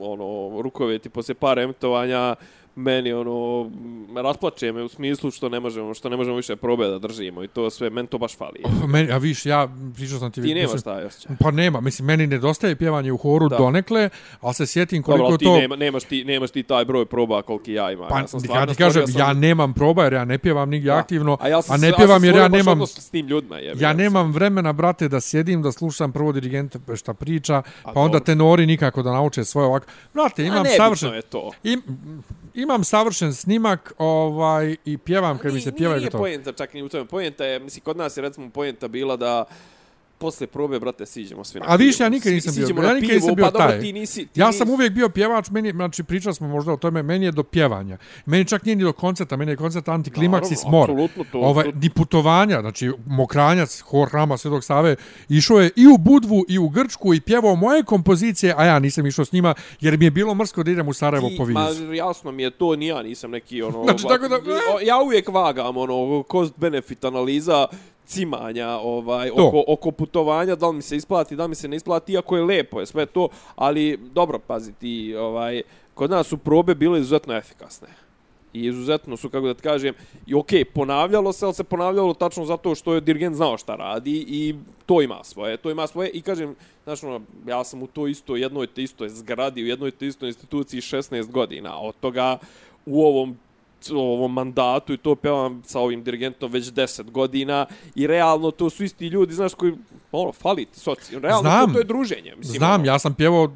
ono 0.00 0.26
rukoveti 0.62 1.08
poslije 1.08 1.34
par 1.34 1.58
emitovanja 1.58 2.34
meni 2.76 3.12
ono 3.12 3.70
rasplače 4.16 4.72
me 4.72 4.82
u 4.82 4.88
smislu 4.88 5.30
što 5.30 5.48
ne 5.48 5.60
možemo 5.60 5.94
što 5.94 6.08
ne 6.08 6.16
možemo 6.16 6.36
više 6.36 6.56
probe 6.56 6.86
da 6.86 6.98
držimo 6.98 7.44
i 7.44 7.48
to 7.48 7.70
sve 7.70 7.90
meni 7.90 8.08
to 8.08 8.18
baš 8.18 8.36
fali. 8.36 8.62
Meni, 8.86 9.12
a 9.12 9.16
viš, 9.16 9.46
ja 9.46 9.68
pričao 9.94 10.18
sam 10.18 10.32
ti... 10.32 10.42
Ti 10.42 10.54
nemaš 10.54 10.82
taj 10.82 11.04
osjećaj. 11.04 11.36
Pa 11.40 11.50
nema, 11.50 11.80
mislim, 11.80 12.06
meni 12.06 12.26
nedostaje 12.26 12.76
pjevanje 12.76 13.12
u 13.12 13.16
horu 13.16 13.48
Da. 13.48 13.56
donekle, 13.56 14.08
ali 14.40 14.54
se 14.54 14.66
sjetim 14.66 15.02
Dobro, 15.02 15.16
koliko 15.16 15.32
je 15.34 15.38
ti 15.38 15.44
to... 15.44 15.56
nema, 15.56 15.76
nemaš, 15.76 16.04
ti, 16.04 16.24
nemaš 16.24 16.50
ti 16.50 16.62
taj 16.62 16.84
broj 16.84 17.06
proba 17.06 17.42
koliki 17.42 17.72
ja 17.72 17.92
imam. 17.92 18.08
Pa, 18.08 18.18
ja 18.18 18.26
sam 18.26 18.38
ja 18.38 18.40
stvarno 18.40 18.66
ti 18.66 18.78
kažem, 18.78 19.02
stvorio 19.02 19.22
ja 19.22 19.26
sam- 19.26 19.40
nemam 19.40 19.74
proba 19.74 20.04
jer 20.04 20.12
ja 20.12 20.24
ne 20.24 20.38
pjevam 20.38 20.70
nigdje 20.70 20.90
Da. 20.90 20.96
aktivno, 20.96 21.36
a, 21.40 21.48
ja 21.48 21.62
sam, 21.62 21.74
a 21.74 21.78
ne 21.78 21.88
ja 21.88 21.94
pjevam 21.96 22.16
sam 22.16 22.24
jer 22.24 22.36
ja 22.36 22.48
nemam... 22.48 22.86
s 22.86 23.10
tim 23.10 23.26
ljudima. 23.26 23.56
Jebi, 23.58 23.84
Ja 23.84 23.92
nemam 23.92 24.32
vremena, 24.32 24.72
brate, 24.72 25.08
da 25.08 25.20
sjedim, 25.20 25.62
da 25.62 25.72
slušam 25.72 26.12
prvo 26.12 26.32
dirigenta 26.32 26.78
šta 26.96 27.14
priča, 27.14 27.62
pa 27.84 27.90
A 27.90 27.92
onda 27.94 28.12
dobro. 28.12 28.20
tenori 28.20 28.66
nikako 28.66 29.02
da 29.02 29.12
nauče 29.12 29.44
svoje 29.44 29.66
ovako. 29.66 29.86
Brate, 30.14 30.42
imam 30.44 30.56
nebitno 30.56 30.76
savršen... 30.76 31.14
je 31.14 31.22
to. 31.22 31.50
Im, 31.64 31.82
imam 32.56 32.84
savršen 32.84 33.34
snimak 33.34 33.92
ovaj 33.98 34.76
i 34.84 34.98
pjevam 34.98 35.38
kad 35.38 35.54
mi 35.54 35.60
se 35.60 35.72
pjeva 35.72 35.96
i 35.96 35.98
Nije 35.98 36.10
poenta 36.10 36.52
čak 36.52 36.74
ni 36.74 36.82
u 36.82 36.88
tome. 36.88 37.04
Poenta 37.04 37.44
je, 37.44 37.58
mislim, 37.58 37.82
kod 37.82 37.96
nas 37.96 38.16
je 38.16 38.20
recimo 38.20 38.50
poenta 38.50 38.88
bila 38.88 39.16
da 39.16 39.44
posle 40.18 40.46
probe, 40.46 40.80
brate, 40.80 41.06
siđemo 41.06 41.44
svi 41.44 41.60
na 41.60 41.66
A 41.68 41.76
viš, 41.76 41.96
pivo. 41.96 42.04
ja 42.04 42.10
nikad 42.10 42.32
nisam 42.32 42.54
bio. 42.56 42.82
Ja 42.82 42.94
nikad 42.94 43.10
nisam 43.10 43.34
bio 43.34 43.44
pa 43.44 43.50
dobro, 43.50 43.68
taj. 43.68 43.80
ti 43.80 43.92
nisi, 43.92 44.26
ti 44.26 44.40
Ja 44.40 44.52
sam 44.52 44.70
uvijek 44.70 44.92
bio 44.92 45.08
pjevač, 45.08 45.50
meni, 45.50 45.70
znači 45.70 46.02
pričali 46.02 46.34
smo 46.34 46.48
možda 46.48 46.72
o 46.72 46.76
tome, 46.76 47.02
meni 47.02 47.24
je 47.24 47.32
do 47.32 47.42
pjevanja. 47.42 47.98
Meni 48.26 48.44
čak 48.44 48.64
nije 48.64 48.76
ni 48.76 48.84
do 48.84 48.92
koncerta, 48.92 49.36
meni 49.36 49.52
je 49.52 49.56
koncert 49.56 49.88
antiklimaks 49.88 50.50
i 50.50 50.56
smor. 50.56 50.86
to- 51.32 51.38
ovaj, 51.40 51.64
to- 51.64 51.70
ni 51.72 51.90
putovanja, 51.90 52.60
znači 52.60 52.92
Mokranjac, 53.06 53.80
hor 53.80 54.08
Hrama 54.08 54.36
Svetog 54.36 54.64
Save, 54.64 54.96
išao 55.28 55.60
je 55.60 55.70
i 55.76 55.86
u 55.86 55.98
Budvu 55.98 56.44
i 56.48 56.58
u 56.58 56.68
Grčku 56.68 57.14
i 57.14 57.20
pjevao 57.20 57.54
moje 57.56 57.82
kompozicije, 57.82 58.54
a 58.56 58.64
ja 58.64 58.78
nisam 58.78 59.06
išao 59.06 59.24
s 59.24 59.32
njima, 59.32 59.54
jer 59.80 59.98
mi 59.98 60.04
je 60.04 60.10
bilo 60.10 60.34
mrsko 60.34 60.62
da 60.62 60.70
idem 60.70 60.88
u 60.88 60.92
Sarajevo 60.92 61.30
po 61.36 61.46
Ma, 61.46 61.66
vizu. 61.66 61.92
jasno 61.92 62.32
mi 62.32 62.42
je 62.42 62.50
to, 62.50 62.76
ni 62.76 62.86
ja 62.86 63.02
nisam 63.02 63.30
neki 63.30 63.62
ono... 63.62 63.84
Znači, 63.84 64.04
va- 64.04 64.10
tako 64.10 64.28
da- 64.28 64.36
Ja 64.82 64.96
uvijek 64.98 65.28
vagam 65.28 65.76
ono, 65.76 66.24
cost 66.30 66.54
benefit 66.56 67.04
analiza 67.04 67.66
cimanja 68.06 68.68
ovaj, 68.68 69.28
To. 69.28 69.46
oko, 69.46 69.64
oko 69.66 69.90
putovanja, 69.90 70.54
da 70.54 70.68
li 70.68 70.76
mi 70.76 70.82
se 70.82 70.96
isplati, 70.96 71.36
da 71.36 71.42
li 71.42 71.48
mi 71.48 71.54
se 71.54 71.68
ne 71.68 71.76
isplati, 71.76 72.12
iako 72.12 72.36
je 72.36 72.44
lepo 72.44 72.80
je 72.80 72.86
sve 72.86 73.06
to, 73.06 73.28
ali 73.54 73.96
dobro, 73.96 74.38
pazi 74.38 74.72
ti, 74.72 75.14
ovaj, 75.18 75.62
kod 75.94 76.10
nas 76.10 76.26
su 76.26 76.38
probe 76.38 76.74
bile 76.74 76.98
izuzetno 76.98 77.36
efikasne. 77.36 77.88
I 78.52 78.66
izuzetno 78.66 79.16
su, 79.16 79.30
kako 79.30 79.46
da 79.46 79.54
ti 79.54 79.62
kažem, 79.62 79.94
i 80.26 80.34
okej, 80.34 80.64
ponavljalo 80.64 81.32
se, 81.32 81.44
ali 81.44 81.54
se 81.54 81.64
ponavljalo 81.64 82.14
tačno 82.14 82.44
zato 82.44 82.74
što 82.74 82.94
je 82.94 83.00
dirigent 83.00 83.36
znao 83.36 83.58
šta 83.58 83.74
radi 83.76 84.24
i 84.28 84.54
to 84.86 85.02
ima 85.02 85.24
svoje, 85.24 85.56
to 85.56 85.70
ima 85.70 85.86
svoje 85.86 86.10
i 86.10 86.22
kažem, 86.22 86.54
znaš, 86.84 87.02
ono, 87.02 87.20
ja 87.46 87.64
sam 87.64 87.82
u 87.82 87.86
to 87.86 88.06
isto, 88.06 88.36
jednoj 88.36 88.66
te 88.66 88.82
istoj 88.82 89.08
zgradi, 89.08 89.62
u 89.62 89.66
jednoj 89.66 89.90
te 89.90 90.06
istoj 90.06 90.28
instituciji 90.28 90.80
16 90.80 91.30
godina, 91.30 91.78
od 91.80 91.94
toga 92.00 92.38
u 92.86 93.04
ovom 93.04 93.36
ovom 93.90 94.32
mandatu 94.32 94.92
i 94.92 94.96
to 94.96 95.14
pevam 95.14 95.62
sa 95.66 95.80
ovim 95.80 96.04
dirigentom 96.04 96.52
već 96.52 96.64
10 96.64 97.10
godina 97.10 97.66
i 97.94 98.06
realno 98.06 98.50
to 98.50 98.70
su 98.70 98.84
isti 98.84 99.06
ljudi, 99.06 99.34
znaš, 99.34 99.54
koji, 99.54 99.72
ono, 100.12 100.32
fali 100.32 100.64
ti 100.64 100.80
soci, 100.80 101.18
realno 101.18 101.50
Znam. 101.50 101.66
to, 101.66 101.72
to 101.72 101.78
je 101.78 101.84
druženje. 101.84 102.34
Mislim, 102.36 102.58
Znam, 102.58 102.80
ono, 102.80 102.84
ja 102.84 102.98
sam 102.98 103.14
pjevao 103.14 103.48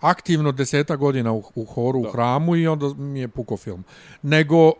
aktivno 0.00 0.52
deseta 0.52 0.96
godina 0.96 1.32
u, 1.32 1.42
u 1.54 1.64
horu, 1.64 2.02
Da. 2.02 2.08
u 2.08 2.12
hramu 2.12 2.56
i 2.56 2.66
onda 2.66 2.94
mi 2.98 3.20
je 3.20 3.28
puko 3.28 3.56
film. 3.56 3.84
Nego, 4.22 4.66
uh, 4.66 4.74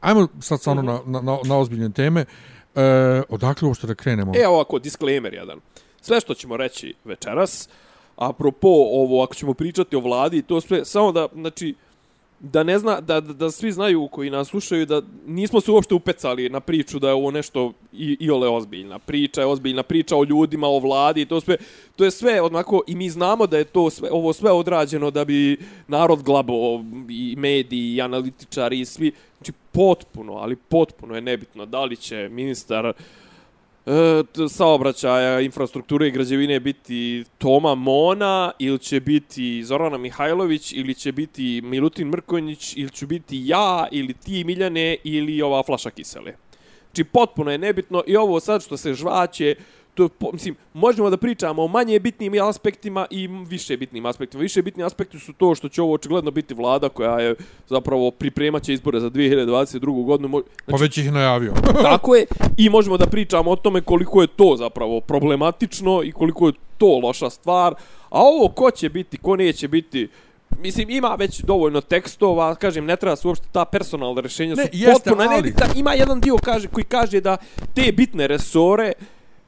ajmo 0.00 0.28
sad 0.40 0.60
stvarno 0.60 0.82
na, 0.82 1.00
na, 1.06 1.20
na, 1.20 1.38
na 1.44 1.58
ozbiljne 1.58 1.90
teme. 1.92 2.24
Uh, 2.74 2.82
odakle 3.28 3.68
uopšte 3.68 3.86
da 3.86 3.94
krenemo? 3.94 4.32
E, 4.36 4.48
ovako, 4.48 4.78
disclaimer 4.78 5.34
jedan. 5.34 5.60
Sve 6.00 6.20
što 6.20 6.34
ćemo 6.34 6.56
reći 6.56 6.94
večeras, 7.04 7.68
apropo 8.16 8.68
ovo, 8.68 9.22
ako 9.22 9.34
ćemo 9.34 9.54
pričati 9.54 9.96
o 9.96 10.00
vladi, 10.00 10.42
to 10.42 10.60
sve, 10.60 10.84
samo 10.84 11.12
da, 11.12 11.28
znači, 11.34 11.74
da 12.40 12.62
ne 12.62 12.78
zna 12.78 13.00
da, 13.00 13.20
da, 13.20 13.32
da 13.32 13.50
svi 13.50 13.72
znaju 13.72 14.08
koji 14.08 14.30
nas 14.30 14.48
slušaju 14.48 14.86
da 14.86 15.02
nismo 15.26 15.60
se 15.60 15.70
uopšte 15.70 15.94
upecali 15.94 16.48
na 16.48 16.60
priču 16.60 16.98
da 16.98 17.08
je 17.08 17.14
ovo 17.14 17.30
nešto 17.30 17.72
i, 17.92 18.16
i 18.20 18.30
ole 18.30 18.48
ozbiljna 18.48 18.98
priča, 18.98 19.40
je 19.40 19.46
ozbiljna 19.46 19.82
priča 19.82 20.16
o 20.16 20.24
ljudima, 20.24 20.66
o 20.66 20.78
vladi, 20.78 21.26
to 21.26 21.40
sve 21.40 21.56
to 21.96 22.04
je 22.04 22.10
sve 22.10 22.40
odmako 22.40 22.82
i 22.86 22.94
mi 22.94 23.10
znamo 23.10 23.46
da 23.46 23.58
je 23.58 23.64
to 23.64 23.90
sve 23.90 24.08
ovo 24.12 24.32
sve 24.32 24.50
odrađeno 24.50 25.10
da 25.10 25.24
bi 25.24 25.56
narod 25.88 26.22
glabo 26.22 26.80
i 27.08 27.34
mediji 27.38 27.94
i 27.94 28.00
analitičari 28.00 28.80
i 28.80 28.84
svi. 28.84 29.12
Znači 29.38 29.52
potpuno, 29.72 30.32
ali 30.32 30.56
potpuno 30.56 31.14
je 31.14 31.20
nebitno 31.20 31.66
da 31.66 31.84
li 31.84 31.96
će 31.96 32.28
ministar 32.28 32.86
uh, 32.86 32.92
E, 33.86 34.22
saobraćaja, 34.48 35.40
infrastrukture 35.40 36.08
i 36.08 36.10
građevine 36.10 36.60
biti 36.60 37.24
Toma 37.38 37.74
Mona 37.74 38.52
ili 38.58 38.78
će 38.78 39.00
biti 39.00 39.64
Zorana 39.64 39.98
Mihajlović 39.98 40.72
ili 40.72 40.94
će 40.94 41.12
biti 41.12 41.60
Milutin 41.64 42.08
Mrkonjić 42.08 42.76
ili 42.76 42.90
će 42.90 43.06
biti 43.06 43.42
ja 43.44 43.88
ili 43.90 44.14
ti 44.14 44.44
Miljane 44.44 44.96
ili 45.04 45.42
ova 45.42 45.62
flaša 45.62 45.90
kisele. 45.90 46.34
Znači 46.86 47.04
potpuno 47.04 47.50
je 47.50 47.58
nebitno 47.58 48.02
i 48.06 48.16
ovo 48.16 48.40
sad 48.40 48.62
što 48.62 48.76
se 48.76 48.94
žvaće, 48.94 49.54
to 49.94 50.08
po, 50.08 50.30
mislim, 50.32 50.54
možemo 50.74 51.10
da 51.10 51.16
pričamo 51.16 51.64
o 51.64 51.68
manje 51.68 52.00
bitnim 52.00 52.32
aspektima 52.42 53.06
i 53.10 53.26
više 53.26 53.76
bitnim 53.76 54.06
aspektima. 54.06 54.42
Više 54.42 54.62
bitni 54.62 54.84
aspekti 54.84 55.18
su 55.18 55.32
to 55.32 55.54
što 55.54 55.68
će 55.68 55.82
ovo 55.82 55.94
očigledno 55.94 56.30
biti 56.30 56.54
vlada 56.54 56.88
koja 56.88 57.20
je 57.20 57.34
zapravo 57.68 58.10
pripremaće 58.10 58.72
izbore 58.72 59.00
za 59.00 59.10
2022. 59.10 60.04
godinu. 60.04 60.28
Znači, 60.28 60.44
pa 60.66 60.76
već 60.76 60.98
ih 60.98 61.12
najavio. 61.12 61.52
tako 61.90 62.14
je. 62.14 62.26
I 62.56 62.70
možemo 62.70 62.96
da 62.96 63.06
pričamo 63.06 63.50
o 63.50 63.56
tome 63.56 63.80
koliko 63.80 64.22
je 64.22 64.26
to 64.26 64.54
zapravo 64.58 65.00
problematično 65.00 66.02
i 66.02 66.12
koliko 66.12 66.46
je 66.46 66.52
to 66.78 67.00
loša 67.02 67.30
stvar. 67.30 67.74
A 68.10 68.20
ovo 68.20 68.48
ko 68.48 68.70
će 68.70 68.88
biti, 68.88 69.18
ko 69.18 69.36
neće 69.36 69.68
biti, 69.68 70.08
Mislim, 70.58 70.90
ima 70.90 71.16
već 71.18 71.40
dovoljno 71.40 71.80
tekstova, 71.80 72.54
kažem, 72.54 72.84
ne 72.84 72.96
treba 72.96 73.16
se 73.16 73.28
uopšte 73.28 73.46
ta 73.52 73.64
personalna 73.64 74.20
rešenja 74.20 74.54
ne, 74.54 74.62
su 74.62 74.68
jeste, 74.72 74.92
potpuno 74.92 75.22
ali... 75.28 75.36
nebitna. 75.36 75.66
Ima 75.76 75.94
jedan 75.94 76.20
dio 76.20 76.36
kaže, 76.36 76.68
koji 76.68 76.84
kaže 76.84 77.20
da 77.20 77.36
te 77.74 77.92
bitne 77.92 78.26
resore, 78.26 78.92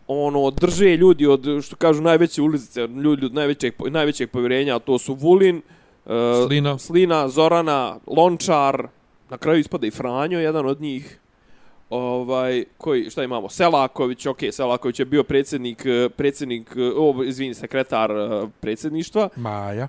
ono 0.06 0.50
drže 0.50 0.96
ljudi 0.96 1.26
od 1.26 1.46
što 1.62 1.76
kažu 1.76 2.02
najveće 2.02 2.42
ulice, 2.42 2.86
ljudi 2.86 3.26
od 3.26 3.34
najvećeg 3.34 3.74
najvećeg 3.90 4.30
povjerenja, 4.30 4.76
a 4.76 4.78
to 4.78 4.98
su 4.98 5.14
Vulin, 5.14 5.56
uh, 6.04 6.12
Slina. 6.46 6.78
Slina, 6.78 7.28
Zorana, 7.28 7.96
Lončar, 8.06 8.86
na 9.30 9.38
kraju 9.38 9.58
ispada 9.58 9.86
i 9.86 9.90
Franjo, 9.90 10.40
jedan 10.40 10.66
od 10.66 10.80
njih. 10.80 11.18
Ovaj 11.90 12.64
koji 12.78 13.10
šta 13.10 13.24
imamo? 13.24 13.48
Selaković, 13.48 14.26
okej, 14.26 14.48
okay, 14.48 14.52
Selaković 14.52 14.98
je 14.98 15.04
bio 15.04 15.22
predsjednik 15.22 15.86
predsjednik, 16.16 16.76
o, 16.96 17.22
izvini, 17.24 17.54
sekretar 17.54 18.10
predsjedništva. 18.60 19.28
Maja. 19.36 19.88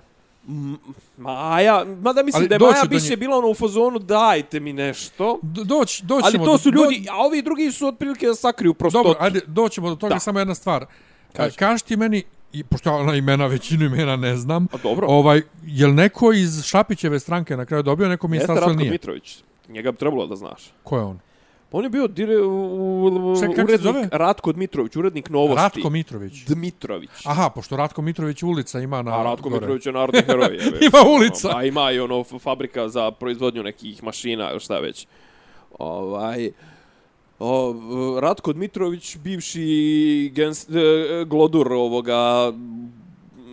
Maja, 1.18 1.84
mada 2.02 2.22
mislim 2.22 2.40
ali 2.40 2.48
da 2.48 2.54
je 2.54 2.58
Maja 2.58 2.82
više 2.90 3.10
nje... 3.10 3.16
bila 3.16 3.38
ono 3.38 3.48
u 3.48 3.54
fazonu 3.54 3.98
dajte 3.98 4.60
mi 4.60 4.72
nešto. 4.72 5.38
Doć, 5.42 6.00
doć 6.00 6.24
Ali 6.24 6.38
to 6.38 6.58
su 6.58 6.70
ljudi, 6.70 7.02
do... 7.06 7.12
a 7.12 7.16
ovi 7.16 7.42
drugi 7.42 7.72
su 7.72 7.86
otprilike 7.86 8.26
da 8.26 8.34
sakriju 8.34 8.74
prostotu. 8.74 9.08
Dobro, 9.08 9.24
ajde, 9.24 9.40
doćemo 9.46 9.88
do 9.88 9.96
toga, 9.96 10.14
da. 10.14 10.20
samo 10.20 10.38
jedna 10.38 10.54
stvar. 10.54 10.86
Kaži. 11.32 11.56
Kaži 11.56 11.84
ti 11.84 11.96
meni, 11.96 12.22
i 12.52 12.64
pošto 12.64 12.90
ja 12.90 12.96
ona 12.96 13.14
imena, 13.14 13.46
većinu 13.46 13.84
imena 13.84 14.16
ne 14.16 14.36
znam, 14.36 14.66
a 14.72 14.76
dobro. 14.82 15.06
ovaj, 15.10 15.42
je 15.66 15.86
li 15.86 15.92
neko 15.92 16.32
iz 16.32 16.62
Šapićeve 16.62 17.20
stranke 17.20 17.56
na 17.56 17.64
kraju 17.64 17.82
dobio 17.82 18.08
neko 18.08 18.28
ministarstvo 18.28 18.68
ili 18.68 18.76
nije? 18.76 18.92
Jeste 18.92 19.06
Ratko 19.06 19.12
Mitrović, 19.12 19.42
njega 19.68 19.92
bi 19.92 19.98
trebalo 19.98 20.26
da 20.26 20.36
znaš. 20.36 20.72
Ko 20.82 20.96
je 20.96 21.02
on? 21.02 21.18
On 21.72 21.84
je 21.84 21.90
bio 21.90 22.06
dire, 22.06 22.36
u, 22.36 23.04
u, 23.06 23.40
Ček, 23.40 23.50
urednik 23.64 24.08
Ratko 24.12 24.52
Dmitrović, 24.52 24.96
urednik 24.96 25.30
novosti. 25.30 25.62
Ratko 25.62 25.90
Mitrović. 25.90 26.44
Dmitrović. 26.46 27.10
Aha, 27.24 27.50
pošto 27.50 27.76
Ratko 27.76 28.02
Mitrović 28.02 28.42
ulica 28.42 28.80
ima 28.80 29.02
na... 29.02 29.20
A 29.20 29.22
Ratko 29.22 29.48
gore. 29.48 29.60
Mitrović 29.60 29.86
je 29.86 29.92
narodni 29.92 30.22
heroj. 30.26 30.58
ima 30.80 31.10
ulica. 31.16 31.56
A 31.56 31.64
ima 31.64 31.90
i 31.90 32.00
ono 32.00 32.24
fabrika 32.24 32.88
za 32.88 33.10
proizvodnju 33.10 33.62
nekih 33.62 34.04
mašina, 34.04 34.50
ili 34.50 34.60
šta 34.60 34.78
već. 34.78 35.06
Ovaj... 35.78 36.50
O, 37.38 37.74
Ratko 38.20 38.52
Dmitrović, 38.52 39.16
bivši 39.16 40.32
gens, 40.34 40.68
e, 40.68 41.24
glodur 41.26 41.72
ovoga 41.72 42.52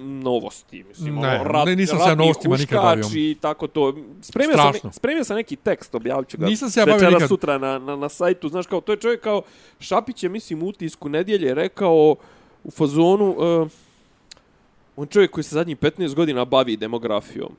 novosti, 0.02 0.84
mislim, 0.84 1.16
ne, 1.16 1.40
ono, 1.40 1.44
rat, 1.44 1.66
ne, 1.66 1.76
nisam 1.76 2.00
se 2.00 2.10
ja 2.10 2.16
novostima 2.16 2.58
nikad 2.58 2.82
bavio. 2.82 3.06
i 3.16 3.38
tako 3.42 3.68
to. 3.68 3.96
Spremio 4.22 4.58
sam, 4.58 4.72
ne, 4.84 4.94
spremio 4.94 5.24
sam 5.24 5.36
neki 5.36 5.56
tekst, 5.56 5.96
objavit 5.96 6.30
ću 6.30 6.38
ga. 6.38 6.46
Nisam 6.46 6.70
se 6.70 6.80
ja 6.80 6.86
bavio 6.86 7.10
nikad. 7.10 7.28
sutra 7.28 7.58
na, 7.58 7.80
na, 7.80 7.96
na 7.96 8.10
sajtu, 8.10 8.50
znaš, 8.50 8.68
kao, 8.68 8.82
to 8.82 8.92
je 8.92 8.98
čovjek 8.98 9.22
kao, 9.22 9.42
Šapić 9.80 10.24
je, 10.24 10.30
mislim, 10.30 10.64
utisku 10.64 11.10
nedjelje 11.10 11.54
rekao 11.54 12.16
u 12.64 12.72
fazonu, 12.72 13.30
uh, 13.30 13.68
on 14.96 15.08
čovjek 15.08 15.32
koji 15.32 15.44
se 15.44 15.56
zadnjih 15.56 15.78
15 15.78 16.16
godina 16.16 16.46
bavi 16.46 16.78
demografijom. 16.78 17.56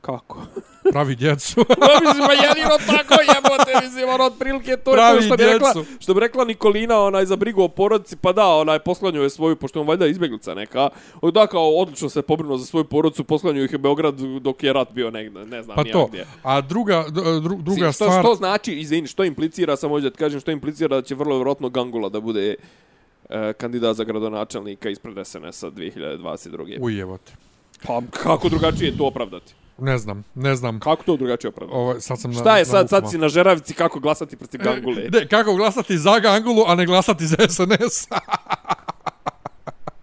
Kako? 0.00 0.42
Pravi 0.92 1.16
djecu. 1.16 1.60
mislim, 2.04 2.24
jedino 2.48 2.76
tako 2.86 3.14
jebote, 3.34 3.86
mislim, 3.86 4.08
ono, 4.08 4.24
otprilike 4.24 4.76
to 4.76 4.90
je 4.90 5.16
to 5.16 5.22
što 5.22 5.36
bi, 5.36 5.44
rekla, 5.44 5.74
što 5.98 6.14
bi 6.14 6.20
rekla 6.20 6.44
Nikolina, 6.44 7.00
onaj, 7.00 7.26
za 7.26 7.36
brigu 7.36 7.62
o 7.62 7.68
porodici, 7.68 8.16
pa 8.16 8.32
da, 8.32 8.46
onaj, 8.46 8.78
poslanju 8.78 9.22
je 9.22 9.30
svoju, 9.30 9.56
pošto 9.56 9.80
on 9.80 9.86
valjda 9.86 10.06
izbjeglica 10.06 10.54
neka, 10.54 10.88
da, 11.32 11.46
kao, 11.46 11.70
odlično 11.70 12.08
se 12.08 12.22
pobrinuo 12.22 12.58
za 12.58 12.66
svoju 12.66 12.84
porodicu, 12.84 13.24
poslanju 13.24 13.64
ih 13.64 13.72
je 13.72 13.78
Beograd 13.78 14.14
dok 14.40 14.62
je 14.62 14.72
rat 14.72 14.92
bio 14.92 15.10
negdje, 15.10 15.44
ne 15.44 15.62
znam, 15.62 15.76
pa 15.76 15.84
to. 15.84 16.06
gdje. 16.06 16.26
A 16.42 16.60
druga, 16.60 17.04
dru, 17.42 17.56
druga 17.56 17.92
što, 17.92 18.04
stvar... 18.04 18.22
Što 18.22 18.34
znači, 18.34 18.72
izvini, 18.72 19.06
što 19.06 19.24
implicira, 19.24 19.76
samo 19.76 20.00
da 20.00 20.10
ti 20.10 20.18
kažem, 20.18 20.40
što 20.40 20.50
implicira 20.50 20.96
da 20.96 21.02
će 21.02 21.14
vrlo 21.14 21.36
vjerojatno 21.36 21.68
Gangula 21.68 22.08
da 22.08 22.20
bude 22.20 22.54
e, 23.28 23.52
kandidat 23.52 23.96
za 23.96 24.04
gradonačelnika 24.04 24.90
ispred 24.90 25.26
SNS-a 25.26 25.70
2022. 25.70 26.78
Ujevote. 26.80 27.32
Pa 27.82 28.02
kako 28.10 28.48
drugačije 28.48 28.96
to 28.98 29.06
opravdati? 29.06 29.54
Ne 29.78 29.98
znam, 29.98 30.24
ne 30.34 30.56
znam. 30.56 30.80
Kako 30.80 31.02
to 31.02 31.16
drugačije 31.16 31.48
opravdati? 31.48 31.78
Ovo, 31.78 32.00
sad 32.00 32.20
sam 32.20 32.32
Šta 32.32 32.44
na, 32.44 32.58
je 32.58 32.64
sad, 32.64 32.88
sad 32.88 33.10
si 33.10 33.18
na 33.18 33.28
žeravici 33.28 33.74
kako 33.74 34.00
glasati 34.00 34.36
protiv 34.36 34.60
Gangule? 34.62 35.08
Ne, 35.12 35.28
kako 35.28 35.54
glasati 35.54 35.98
za 35.98 36.18
Gangulu, 36.18 36.64
a 36.66 36.74
ne 36.74 36.86
glasati 36.86 37.26
za 37.26 37.36
SNS? 37.48 38.08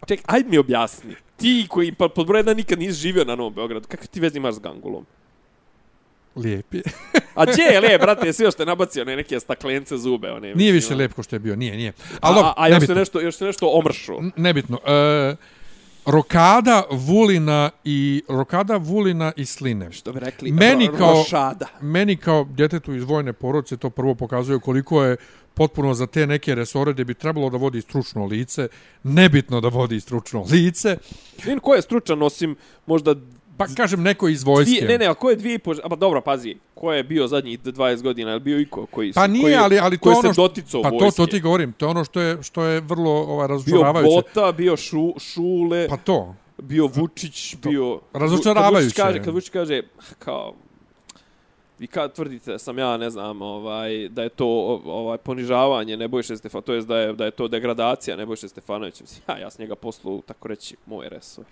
Ček, 0.08 0.22
ajde 0.26 0.50
mi 0.50 0.58
objasni. 0.58 1.16
Ti 1.38 1.68
koji 1.70 1.92
pa, 1.92 2.10
pod 2.10 2.28
broj 2.28 2.40
jedan 2.40 2.58
nikad 2.58 2.80
nisi 2.80 2.94
živio 2.94 3.24
na 3.24 3.36
Novom 3.36 3.54
Beogradu, 3.54 3.88
kakve 3.88 4.08
ti 4.08 4.20
vezi 4.20 4.38
imaš 4.38 4.56
s 4.56 4.60
Gangulom? 4.60 5.06
Lijepi. 6.36 6.82
A 7.36 7.46
gdje 7.46 7.64
je 7.64 7.80
lijep, 7.80 8.02
brate, 8.02 8.34
sve 8.34 8.52
što 8.52 8.64
je 8.64 8.68
nabacio 8.68 9.02
one 9.02 9.16
neke 9.16 9.40
staklence 9.40 9.98
zube. 9.98 10.32
One, 10.32 10.56
nije 10.56 10.72
više 10.72 10.96
lijep 10.96 11.14
ko 11.14 11.24
što 11.24 11.36
je 11.36 11.40
bio, 11.40 11.56
nije, 11.56 11.78
nije. 11.78 11.94
Ali, 12.22 12.40
a, 12.40 12.44
a, 12.44 12.54
a 12.58 12.68
još, 12.68 12.86
se 12.86 12.96
nešto, 12.96 13.22
još 13.22 13.36
se 13.36 13.46
nešto 13.46 13.68
omršu. 13.68 14.14
Nebitno. 14.36 14.80
E, 14.86 15.36
Rokada, 16.06 16.84
Vulina 16.92 17.70
i 17.84 18.24
Rokada, 18.30 18.78
Vulina 18.78 19.32
i 19.36 19.46
Sline. 19.46 19.92
Što 19.92 20.14
bi 20.14 20.20
rekli, 20.20 20.52
meni 20.52 20.88
ro, 20.88 20.98
kao, 20.98 21.14
rošada. 21.14 21.68
Meni 21.82 22.16
kao 22.16 22.48
djetetu 22.50 22.94
iz 22.94 23.04
vojne 23.04 23.34
porodice 23.34 23.78
to 23.78 23.90
prvo 23.90 24.16
pokazuje 24.16 24.60
koliko 24.60 25.04
je 25.04 25.18
potpuno 25.54 25.94
za 25.94 26.08
te 26.08 26.28
neke 26.28 26.56
resore 26.56 26.94
gdje 26.94 27.06
bi 27.06 27.14
trebalo 27.14 27.50
da 27.50 27.58
vodi 27.58 27.82
stručno 27.82 28.26
lice, 28.26 28.68
nebitno 29.04 29.62
da 29.62 29.68
vodi 29.68 30.00
stručno 30.00 30.46
lice. 30.52 30.98
Vin, 31.46 31.60
ko 31.60 31.76
je 31.76 31.82
stručan 31.82 32.22
osim 32.22 32.56
možda 32.86 33.16
Pa 33.58 33.66
kažem 33.68 34.02
neko 34.02 34.28
iz 34.28 34.44
vojske. 34.44 34.70
Dvije, 34.70 34.88
ne, 34.88 34.98
ne, 34.98 35.06
a 35.06 35.14
ko 35.14 35.30
je 35.30 35.36
dvije 35.36 35.60
po... 35.60 35.74
Pa 35.90 35.96
dobro, 35.96 36.22
pazi, 36.22 36.56
ko 36.76 36.94
je 36.94 37.04
bio 37.04 37.28
zadnjih 37.28 37.60
20 37.60 38.02
godina, 38.02 38.32
je 38.32 38.40
bio 38.40 38.60
iko 38.60 38.86
koji, 38.86 39.14
pa 39.14 39.28
nije, 39.28 39.44
koji, 39.44 39.56
ali, 39.56 39.80
ali 39.80 39.98
to 39.98 40.04
koji 40.04 40.16
ono 40.16 40.34
se 40.34 40.42
doticao 40.42 40.82
Pa 40.82 40.90
vojske. 40.90 41.06
to, 41.06 41.26
to 41.26 41.32
ti 41.32 41.40
govorim, 41.40 41.74
to 41.74 41.86
je 41.86 41.90
ono 41.90 42.04
što 42.04 42.22
je, 42.22 42.44
što 42.44 42.64
je 42.64 42.80
vrlo 42.80 43.12
ovaj, 43.12 43.48
razočaravajuće. 43.48 44.10
Bio 44.10 44.16
Bota, 44.16 44.52
bio 44.52 44.78
šu, 44.78 45.14
Šule. 45.20 45.88
Pa 45.88 45.98
to. 45.98 46.36
Bio 46.58 46.88
Vučić, 46.88 47.56
to. 47.62 47.70
bio... 47.70 48.00
Razočaravajuće. 48.14 48.74
Kad 48.74 48.84
Vučić 48.84 48.98
kaže, 48.98 49.24
kad 49.24 49.34
Vučić 49.34 49.50
kaže, 49.50 49.82
kao, 50.20 50.54
vi 51.80 51.88
kad 51.88 52.14
tvrdite 52.14 52.52
da 52.52 52.60
sam 52.60 52.78
ja 52.80 52.98
ne 52.98 53.10
znam 53.10 53.42
ovaj 53.42 54.10
da 54.10 54.24
je 54.24 54.30
to 54.30 54.48
ovaj 54.86 55.18
ponižavanje 55.18 55.98
Nebojše 55.98 56.38
Stefanovića 56.38 56.66
to 56.66 56.74
jest 56.74 56.88
da 56.88 56.98
je 56.98 57.14
da 57.14 57.26
je 57.26 57.32
to 57.32 57.48
degradacija 57.48 58.18
Nebojše 58.18 58.50
Stefanovića 58.50 59.04
ja 59.28 59.38
ja 59.38 59.50
s 59.50 59.60
njega 59.60 59.76
poslu 59.76 60.22
tako 60.22 60.48
reći 60.48 60.76
moj 60.86 61.10
resor 61.10 61.46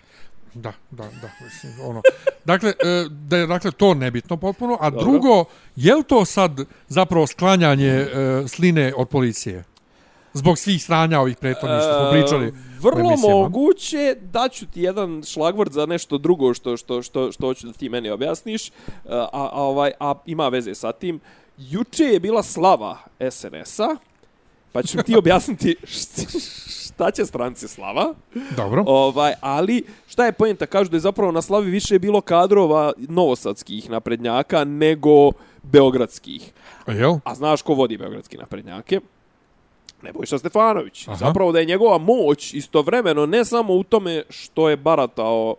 Da, 0.54 0.72
da, 0.90 1.04
da, 1.04 1.30
mislim, 1.44 1.72
ono. 1.82 2.02
Dakle, 2.44 2.70
e, 2.70 3.06
da 3.10 3.36
je 3.36 3.46
dakle, 3.46 3.70
to 3.70 3.94
nebitno 3.94 4.36
potpuno, 4.36 4.78
a 4.80 4.90
Dobro. 4.90 5.04
drugo, 5.04 5.44
je 5.76 5.94
li 5.94 6.04
to 6.04 6.24
sad 6.24 6.60
zapravo 6.88 7.26
sklanjanje 7.26 7.88
e, 7.88 8.08
sline 8.48 8.92
od 8.96 9.08
policije? 9.08 9.64
Zbog 10.34 10.58
svih 10.58 10.82
stranja 10.82 11.20
ovih 11.20 11.36
pretvornih 11.36 11.80
što 11.82 11.98
smo 11.98 12.10
pričali. 12.10 12.46
E, 12.46 12.52
vrlo 12.80 13.16
moguće, 13.16 14.16
daću 14.20 14.66
ti 14.66 14.82
jedan 14.82 15.22
šlagvord 15.26 15.72
za 15.72 15.86
nešto 15.86 16.18
drugo 16.18 16.54
što, 16.54 16.76
što, 16.76 17.02
što, 17.02 17.32
što 17.32 17.46
hoću 17.46 17.66
da 17.66 17.72
ti 17.72 17.88
meni 17.88 18.10
objasniš, 18.10 18.68
a, 18.68 19.28
a, 19.32 19.48
ovaj, 19.52 19.92
a 20.00 20.14
ima 20.26 20.48
veze 20.48 20.74
sa 20.74 20.92
tim. 20.92 21.20
Juče 21.58 22.04
je 22.04 22.20
bila 22.20 22.42
slava 22.42 22.98
SNS-a, 23.30 23.96
pa 24.72 24.82
ću 24.82 24.98
ti 25.06 25.16
objasniti 25.16 25.76
šta 26.92 27.10
će 27.10 27.26
stranci 27.26 27.68
slava. 27.68 28.14
Dobro. 28.56 28.84
Ovaj, 28.86 29.32
ali 29.40 29.84
šta 30.06 30.26
je 30.26 30.32
pojenta? 30.32 30.66
Kažu 30.66 30.90
da 30.90 30.96
je 30.96 31.00
zapravo 31.00 31.32
na 31.32 31.42
slavi 31.42 31.70
više 31.70 31.98
bilo 31.98 32.20
kadrova 32.20 32.92
novosadskih 32.96 33.90
naprednjaka 33.90 34.64
nego 34.64 35.32
beogradskih. 35.62 36.52
A 36.86 36.92
jel? 36.92 37.14
A 37.24 37.34
znaš 37.34 37.62
ko 37.62 37.74
vodi 37.74 37.96
beogradski 37.96 38.36
naprednjake? 38.36 39.00
Nebojša 40.02 40.38
Stefanović. 40.38 41.08
Aha. 41.08 41.16
Zapravo 41.16 41.52
da 41.52 41.58
je 41.58 41.64
njegova 41.64 41.98
moć 41.98 42.54
istovremeno 42.54 43.26
ne 43.26 43.44
samo 43.44 43.74
u 43.74 43.82
tome 43.82 44.22
što 44.30 44.68
je 44.68 44.76
baratao 44.76 45.56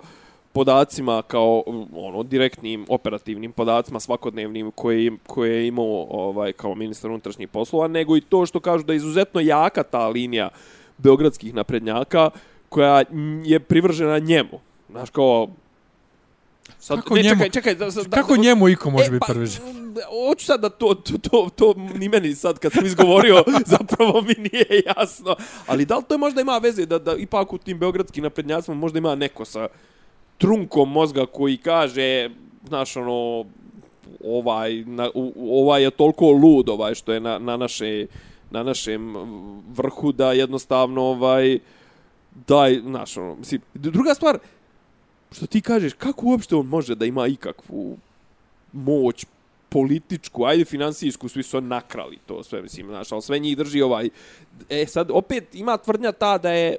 podacima 0.53 1.21
kao 1.21 1.63
ono 1.95 2.23
direktnim 2.23 2.85
operativnim 2.89 3.51
podacima 3.51 3.99
svakodnevnim 3.99 4.71
koje 4.71 5.11
koje 5.27 5.55
je 5.55 5.67
imao 5.67 6.07
ovaj 6.09 6.53
kao 6.53 6.75
ministar 6.75 7.11
unutrašnjih 7.11 7.49
poslova 7.49 7.87
nego 7.87 8.17
i 8.17 8.21
to 8.21 8.45
što 8.45 8.59
kažu 8.59 8.83
da 8.83 8.93
je 8.93 8.97
izuzetno 8.97 9.41
jaka 9.41 9.83
ta 9.83 10.07
linija 10.07 10.49
beogradskih 10.97 11.53
naprednjaka 11.53 12.29
koja 12.69 13.03
je 13.43 13.59
privržena 13.59 14.19
njemu 14.19 14.59
znaš 14.89 15.09
kao 15.09 15.47
Sad, 16.79 17.01
kako 17.01 17.15
ne, 17.15 17.21
njemu, 17.21 17.35
čekaj, 17.35 17.49
čekaj, 17.49 17.75
da, 17.75 17.89
da, 17.89 18.03
kako 18.09 18.35
da, 18.35 18.41
njemu 18.41 18.69
iko 18.69 18.89
može 18.89 19.05
e, 19.05 19.09
biti 19.09 19.25
prvi? 19.27 19.47
Pa, 19.95 20.01
hoću 20.29 20.45
sad 20.45 20.61
da 20.61 20.69
to, 20.69 20.93
to, 20.95 21.17
to, 21.17 21.49
to 21.55 21.73
ni 21.95 22.09
meni 22.09 22.35
sad 22.35 22.59
kad 22.59 22.71
sam 22.71 22.85
izgovorio 22.85 23.43
zapravo 23.77 24.21
mi 24.21 24.33
nije 24.51 24.83
jasno. 24.85 25.35
Ali 25.67 25.85
da 25.85 25.97
li 25.97 26.03
to 26.03 26.17
možda 26.17 26.41
ima 26.41 26.57
veze 26.57 26.85
da, 26.85 26.99
da 26.99 27.15
ipak 27.15 27.53
u 27.53 27.57
tim 27.57 27.79
beogradskim 27.79 28.23
naprednjacima 28.23 28.75
možda 28.75 28.97
ima 28.97 29.15
neko 29.15 29.45
sa 29.45 29.67
trunkom 30.37 30.91
mozga 30.91 31.25
koji 31.25 31.57
kaže, 31.57 32.29
znaš, 32.67 32.97
ono, 32.97 33.45
ovaj, 34.23 34.83
na, 34.85 35.09
ovaj 35.51 35.83
je 35.83 35.91
toliko 35.91 36.31
lud, 36.31 36.69
ovaj, 36.69 36.95
što 36.95 37.13
je 37.13 37.19
na, 37.19 37.39
na, 37.39 37.57
naše, 37.57 38.07
na 38.51 38.63
našem 38.63 39.13
vrhu 39.75 40.11
da 40.11 40.31
jednostavno, 40.31 41.01
ovaj, 41.01 41.59
daj, 42.47 42.79
znaš, 42.79 43.17
ono, 43.17 43.35
mislim, 43.35 43.61
druga 43.73 44.13
stvar, 44.13 44.39
što 45.31 45.47
ti 45.47 45.61
kažeš, 45.61 45.93
kako 45.93 46.25
uopšte 46.25 46.55
on 46.55 46.65
može 46.65 46.95
da 46.95 47.05
ima 47.05 47.27
ikakvu 47.27 47.97
moć 48.73 49.25
političku, 49.69 50.45
ajde 50.45 50.65
finansijsku, 50.65 51.29
svi 51.29 51.43
su 51.43 51.61
nakrali 51.61 52.17
to 52.25 52.43
sve, 52.43 52.61
mislim, 52.61 52.87
znaš, 52.87 53.11
ali 53.11 53.21
sve 53.21 53.39
njih 53.39 53.57
drži 53.57 53.81
ovaj... 53.81 54.09
E, 54.69 54.85
sad, 54.85 55.11
opet 55.11 55.55
ima 55.55 55.77
tvrdnja 55.77 56.11
ta 56.11 56.37
da 56.37 56.51
je 56.51 56.77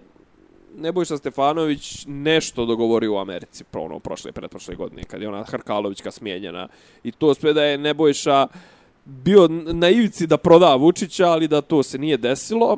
Nebojša 0.76 1.16
Stefanović 1.16 2.04
nešto 2.06 2.66
dogovorio 2.66 3.14
u 3.14 3.18
Americi 3.18 3.64
pro 3.64 3.82
ono 3.82 3.98
prošle 3.98 4.32
pretprošle 4.32 4.74
godine 4.74 5.04
kad 5.04 5.22
je 5.22 5.28
ona 5.28 5.44
Hrkalovićka 5.44 6.10
smijenjena. 6.10 6.68
I 7.04 7.12
to 7.12 7.34
sve 7.34 7.52
da 7.52 7.64
je 7.64 7.78
Nebojša 7.78 8.46
bio 9.04 9.48
na 9.50 9.88
ivici 9.88 10.26
da 10.26 10.36
proda 10.36 10.74
Vučića 10.74 11.26
ali 11.26 11.48
da 11.48 11.60
to 11.60 11.82
se 11.82 11.98
nije 11.98 12.16
desilo. 12.16 12.76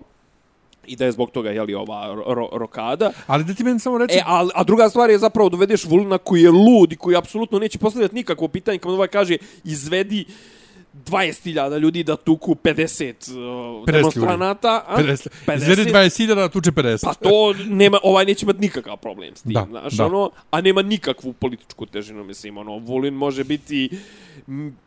I 0.86 0.96
da 0.96 1.04
je 1.04 1.12
zbog 1.12 1.30
toga 1.30 1.50
jeli 1.50 1.74
ova 1.74 2.14
ro, 2.26 2.48
rokada. 2.52 3.12
Ali 3.26 3.44
da 3.44 3.54
ti 3.54 3.64
meni 3.64 3.80
samo 3.80 3.98
reći... 3.98 4.18
E, 4.18 4.22
a, 4.26 4.48
a 4.54 4.64
druga 4.64 4.88
stvar 4.88 5.10
je 5.10 5.18
zapravo 5.18 5.48
dovedeš 5.48 5.84
Vulina 5.84 6.18
koji 6.18 6.42
je 6.42 6.50
lud 6.50 6.92
i 6.92 6.96
koji 6.96 7.16
apsolutno 7.16 7.58
neće 7.58 7.78
postavljati 7.78 8.14
nikakvo 8.14 8.48
pitanje. 8.48 8.78
Kad 8.78 8.92
ovaj 8.92 9.08
kaže 9.08 9.36
izvedi 9.64 10.24
20.000 11.04 11.78
ljudi 11.78 12.02
da 12.02 12.16
tuku 12.16 12.54
50 12.54 13.78
uh, 13.80 13.86
demonstranata. 13.86 14.84
50. 14.90 15.28
50. 15.46 15.56
Izvedi 15.56 15.90
20.000 15.90 16.34
da 16.34 16.48
tuče 16.48 16.70
50. 16.70 17.04
Pa 17.04 17.14
to 17.14 17.54
nema, 17.68 17.98
ovaj 18.02 18.24
neće 18.24 18.44
imati 18.44 18.60
nikakav 18.60 18.96
problem 18.96 19.36
s 19.36 19.42
tim, 19.42 19.52
da, 19.52 19.66
znaš, 19.70 19.92
da. 19.92 20.06
ono, 20.06 20.30
a 20.50 20.60
nema 20.60 20.82
nikakvu 20.82 21.32
političku 21.32 21.86
težinu, 21.86 22.24
mislim, 22.24 22.58
ono, 22.58 22.78
Vulin 22.78 23.14
može 23.14 23.44
biti 23.44 23.90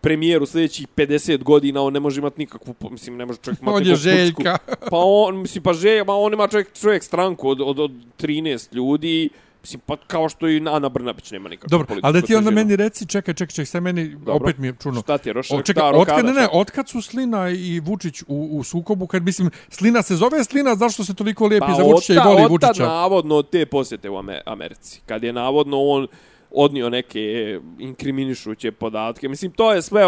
premijer 0.01 0.43
u 0.43 0.45
sljedećih 0.45 0.87
50 0.95 1.43
godina, 1.43 1.81
on 1.81 1.93
ne 1.93 1.99
može 1.99 2.19
imati 2.19 2.39
nikakvu, 2.39 2.75
mislim, 2.91 3.17
ne 3.17 3.25
može 3.25 3.39
čovjek 3.39 3.61
imati 3.61 3.75
On 3.75 3.87
je 3.87 3.95
Željka. 3.95 4.57
Pa 4.89 4.97
on, 4.97 5.41
mislim, 5.41 5.63
pa 5.63 5.73
Željka, 5.73 6.05
pa 6.05 6.13
on 6.13 6.33
ima 6.33 6.47
čovjek, 6.47 6.79
čovjek 6.81 7.03
stranku 7.03 7.49
od, 7.49 7.61
od, 7.61 7.79
od 7.79 7.91
13 8.19 8.75
ljudi, 8.75 9.29
Mislim, 9.61 9.81
pa 9.85 9.97
kao 10.07 10.29
što 10.29 10.49
i 10.49 10.61
Ana 10.67 10.89
Brnabić 10.89 11.31
nema 11.31 11.49
nikakvu 11.49 11.69
Dobro, 11.69 11.95
ali 12.01 12.21
da 12.21 12.27
ti 12.27 12.35
onda 12.35 12.51
meni 12.51 12.75
reci, 12.75 13.05
čekaj, 13.05 13.33
čekaj, 13.33 13.51
čekaj, 13.51 13.65
sve 13.65 13.81
meni, 13.81 14.09
Dobro. 14.09 14.35
opet 14.35 14.57
mi 14.57 14.67
je 14.67 14.73
čuno. 14.81 15.01
Šta 15.01 15.17
ti 15.17 15.29
je, 15.29 15.33
Rošak, 15.33 15.65
čekaj, 15.65 15.91
otkad, 15.93 16.25
ne, 16.25 16.33
ne, 16.33 16.47
otkad 16.51 16.89
su 16.89 17.01
Slina 17.01 17.49
i 17.49 17.79
Vučić 17.79 18.21
u, 18.21 18.49
u 18.51 18.63
sukobu, 18.63 19.07
kad 19.07 19.23
mislim, 19.23 19.49
Slina 19.69 20.01
se 20.01 20.15
zove 20.15 20.43
Slina, 20.43 20.75
zašto 20.75 21.03
se 21.03 21.13
toliko 21.13 21.47
lijepi 21.47 21.67
pa, 21.67 21.73
za 21.73 21.83
Vučića 21.83 22.13
i 22.13 22.17
voli 22.25 22.45
Vučića? 22.49 22.83
Pa, 22.85 22.87
navodno 22.87 23.41
te 23.41 23.65
posjete 23.65 24.09
u 24.09 24.17
Americi, 24.45 25.01
kad 25.05 25.23
je 25.23 25.33
navodno 25.33 25.77
on 25.81 26.07
odnio 26.51 26.89
neke 26.89 27.59
inkriminišuće 27.79 28.71
podatke. 28.71 29.29
Mislim, 29.29 29.51
to 29.51 29.73
je 29.73 29.81
sve 29.81 30.03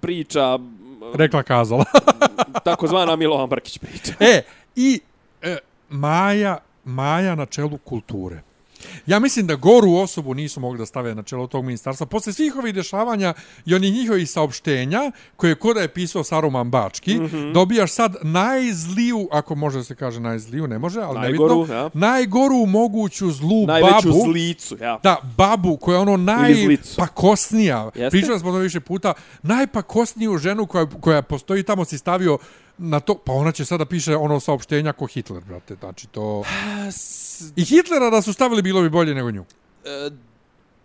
priča... 0.00 0.58
Rekla 1.14 1.42
kazala. 1.42 1.84
takozvana 2.64 3.16
Milovan 3.16 3.48
Brkić 3.48 3.78
priča. 3.78 4.12
E, 4.20 4.42
i 4.76 5.00
e, 5.42 5.56
Maja, 5.90 6.58
Maja 6.84 7.34
na 7.34 7.46
čelu 7.46 7.78
kulture. 7.78 8.42
Ja 9.06 9.18
mislim 9.18 9.46
da 9.46 9.54
goru 9.54 9.94
osobu 9.94 10.34
nisu 10.34 10.60
mogli 10.60 10.78
da 10.78 10.86
stave 10.86 11.14
na 11.14 11.22
čelo 11.22 11.46
tog 11.46 11.64
ministarstva. 11.64 12.06
Posle 12.06 12.32
svih 12.32 12.56
ovih 12.56 12.74
dešavanja 12.74 13.34
i 13.66 13.74
onih 13.74 13.92
njihovih 13.92 14.30
saopštenja, 14.30 15.10
koje 15.36 15.50
je 15.50 15.54
koda 15.54 15.80
je 15.80 15.88
pisao 15.88 16.24
Saruman 16.24 16.70
Bački, 16.70 17.14
mm 17.14 17.28
-hmm. 17.28 17.52
dobijaš 17.52 17.92
sad 17.92 18.16
najzliju, 18.22 19.28
ako 19.32 19.54
može 19.54 19.84
se 19.84 19.94
kaže 19.94 20.20
najzliju, 20.20 20.66
ne 20.66 20.78
može, 20.78 21.00
ali 21.00 21.18
najgoru, 21.18 21.54
nebitno, 21.54 21.74
ja. 21.74 21.90
najgoru 21.94 22.66
moguću 22.66 23.30
zlu 23.30 23.66
Najveću 23.66 23.94
babu. 23.94 24.08
Najveću 24.08 24.32
zlicu, 24.32 24.76
ja. 24.80 24.98
Da, 25.02 25.16
babu 25.36 25.76
koja 25.76 25.96
je 25.96 26.00
ono 26.00 26.16
najpakosnija. 26.16 27.90
Pričali 28.10 28.40
smo 28.40 28.52
to 28.52 28.58
više 28.58 28.80
puta. 28.80 29.14
Najpakosniju 29.42 30.38
ženu 30.38 30.66
koja, 30.66 30.86
koja 31.00 31.22
postoji 31.22 31.62
tamo 31.62 31.84
si 31.84 31.98
stavio 31.98 32.38
na 32.78 33.00
to, 33.00 33.14
pa 33.14 33.32
ona 33.32 33.52
će 33.52 33.64
sada 33.64 33.84
piše 33.84 34.16
ono 34.16 34.40
saopštenja 34.40 34.92
ko 34.92 35.06
Hitler, 35.06 35.42
brate, 35.44 35.74
znači 35.80 36.06
to... 36.06 36.42
I 37.56 37.64
Hitlera 37.64 38.10
da 38.10 38.22
su 38.22 38.32
stavili 38.32 38.62
bilo 38.62 38.82
bi 38.82 38.90
bolje 38.90 39.14
nego 39.14 39.30
nju. 39.30 39.44
E, 39.84 40.10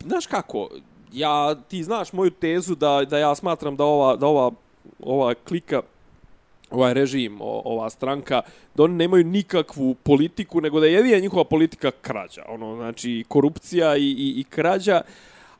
znaš 0.05 0.25
kako, 0.25 0.69
ja, 1.13 1.55
ti 1.55 1.83
znaš 1.83 2.13
moju 2.13 2.31
tezu 2.31 2.75
da, 2.75 3.05
da 3.09 3.17
ja 3.17 3.35
smatram 3.35 3.75
da 3.75 3.83
ova, 3.83 4.15
da 4.15 4.27
ova, 4.27 4.51
ova 4.99 5.33
klika, 5.33 5.81
ovaj 6.71 6.93
režim, 6.93 7.37
ova 7.41 7.89
stranka, 7.89 8.41
da 8.75 8.83
oni 8.83 8.93
nemaju 8.93 9.23
nikakvu 9.23 9.95
politiku, 9.95 10.61
nego 10.61 10.79
da 10.79 10.85
je 10.85 10.93
jedina 10.93 11.19
njihova 11.19 11.43
politika 11.43 11.91
krađa. 12.01 12.43
Ono, 12.47 12.75
znači, 12.75 13.25
korupcija 13.27 13.97
i, 13.97 14.11
i, 14.11 14.33
i 14.39 14.43
krađa. 14.43 15.01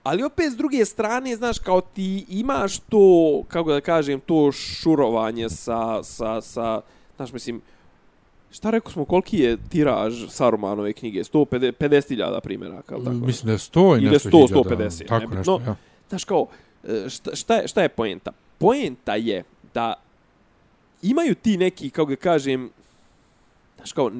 Ali 0.03 0.23
opet 0.23 0.51
s 0.51 0.55
druge 0.57 0.85
strane, 0.85 1.35
znaš, 1.35 1.59
kao 1.59 1.81
ti 1.81 2.25
imaš 2.29 2.79
to, 2.79 3.43
kako 3.47 3.71
da 3.71 3.81
kažem, 3.81 4.19
to 4.19 4.51
šurovanje 4.51 5.49
sa, 5.49 6.03
sa, 6.03 6.41
sa 6.41 6.81
znaš, 7.15 7.33
mislim, 7.33 7.61
šta 8.51 8.69
rekao 8.69 8.91
smo, 8.91 9.05
koliki 9.05 9.37
je 9.37 9.57
tiraž 9.69 10.25
Sarumanove 10.29 10.93
knjige? 10.93 11.23
150.000 11.23 12.39
primjera, 12.39 12.81
kao 12.81 12.99
tako? 12.99 13.11
Mislim 13.11 13.45
da 13.45 13.51
je 13.51 13.57
100 13.57 14.07
i 14.07 14.09
nešto 14.09 14.29
100, 14.29 14.47
150. 14.47 15.07
Tako 15.07 15.27
ne, 15.27 15.35
nešto, 15.35 15.59
no, 15.59 15.65
ja. 15.65 15.75
Znaš, 16.09 16.23
kao, 16.23 16.47
šta, 17.09 17.35
šta, 17.35 17.55
je, 17.55 17.67
šta 17.67 17.81
je 17.81 17.89
poenta? 17.89 18.31
Poenta 18.57 19.15
je 19.15 19.43
da 19.73 19.93
imaju 21.01 21.35
ti 21.35 21.57
neki, 21.57 21.89
kako 21.89 22.05
ga 22.05 22.15
kažem, 22.15 22.69
znaš, 23.75 23.91
kao, 23.91 24.11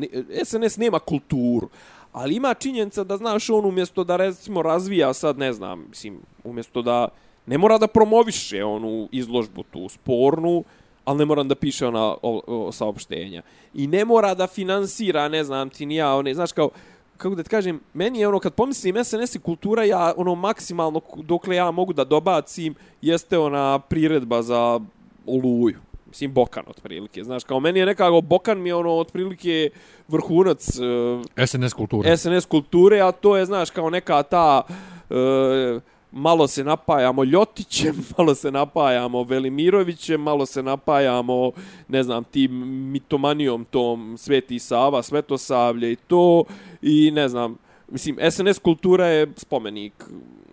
SNS 0.44 0.78
nema 0.78 1.00
kulturu, 1.00 1.70
Ali 2.14 2.36
ima 2.36 2.54
činjenica 2.54 3.04
da, 3.04 3.18
znaš, 3.18 3.50
on 3.50 3.66
umjesto 3.66 4.04
da, 4.04 4.16
recimo, 4.16 4.62
razvija 4.62 5.14
sad, 5.14 5.38
ne 5.38 5.54
znam, 5.54 5.86
mislim, 5.90 6.20
umjesto 6.44 6.82
da 6.82 7.08
ne 7.46 7.58
mora 7.58 7.78
da 7.78 7.88
promoviše 7.88 8.64
onu 8.64 9.08
izložbu 9.12 9.64
tu 9.64 9.90
spornu, 9.90 10.64
ali 11.06 11.18
ne 11.18 11.26
moram 11.26 11.48
da 11.48 11.56
piše 11.56 11.88
ona 11.88 12.06
o, 12.22 12.42
o, 12.48 12.72
saopštenja. 12.72 13.42
I 13.74 13.88
ne 13.88 14.06
mora 14.06 14.34
da 14.34 14.48
finansira, 14.48 15.28
ne 15.28 15.44
znam, 15.44 15.70
ti 15.70 15.86
ni 15.86 15.96
ja, 15.96 16.16
one, 16.16 16.34
znaš, 16.34 16.52
kao, 16.52 16.70
kako 17.18 17.36
da 17.36 17.44
ti 17.44 17.50
kažem, 17.50 17.80
meni 17.94 18.20
je 18.20 18.28
ono, 18.28 18.40
kad 18.40 18.54
pomislim 18.54 19.04
SNS 19.04 19.36
i 19.36 19.40
kultura, 19.40 19.84
ja 19.84 20.14
ono 20.18 20.36
maksimalno, 20.36 21.02
dokle 21.18 21.56
ja 21.56 21.72
mogu 21.72 21.94
da 21.94 22.04
dobacim, 22.04 22.76
jeste 23.02 23.38
ona 23.38 23.80
priredba 23.80 24.42
za 24.42 24.80
oluju. 25.28 25.91
Mislim, 26.12 26.34
Bokan, 26.34 26.64
otprilike. 26.68 27.24
Znaš, 27.24 27.44
kao 27.44 27.60
meni 27.60 27.80
je 27.80 27.86
nekako, 27.86 28.22
Bokan 28.22 28.62
mi 28.62 28.70
je 28.70 28.76
ono, 28.76 28.92
otprilike, 28.92 29.70
vrhunac... 30.08 30.80
Uh, 30.80 31.26
e, 31.36 31.48
SNS 31.48 31.74
kulture. 31.74 32.18
SNS 32.18 32.46
kulture, 32.46 33.00
a 33.00 33.12
to 33.12 33.38
je, 33.38 33.46
znaš, 33.46 33.70
kao 33.70 33.90
neka 33.90 34.24
ta... 34.24 34.62
Uh, 35.10 35.82
malo 36.12 36.48
se 36.48 36.64
napajamo 36.64 37.24
Ljotićem, 37.24 37.96
malo 38.18 38.36
se 38.36 38.52
napajamo 38.52 39.24
Velimirovićem, 39.24 40.22
malo 40.22 40.46
se 40.46 40.64
napajamo, 40.64 41.52
ne 41.88 42.04
znam, 42.04 42.24
tim 42.24 42.52
mitomanijom 42.92 43.66
tom 43.66 44.18
Sveti 44.18 44.60
Sava, 44.60 45.04
Svetosavlje 45.04 45.92
i 45.92 45.96
to. 45.96 46.44
I 46.82 47.12
ne 47.12 47.30
znam, 47.30 47.58
mislim, 47.88 48.18
SNS 48.32 48.60
kultura 48.60 49.08
je 49.08 49.28
spomenik 49.38 49.94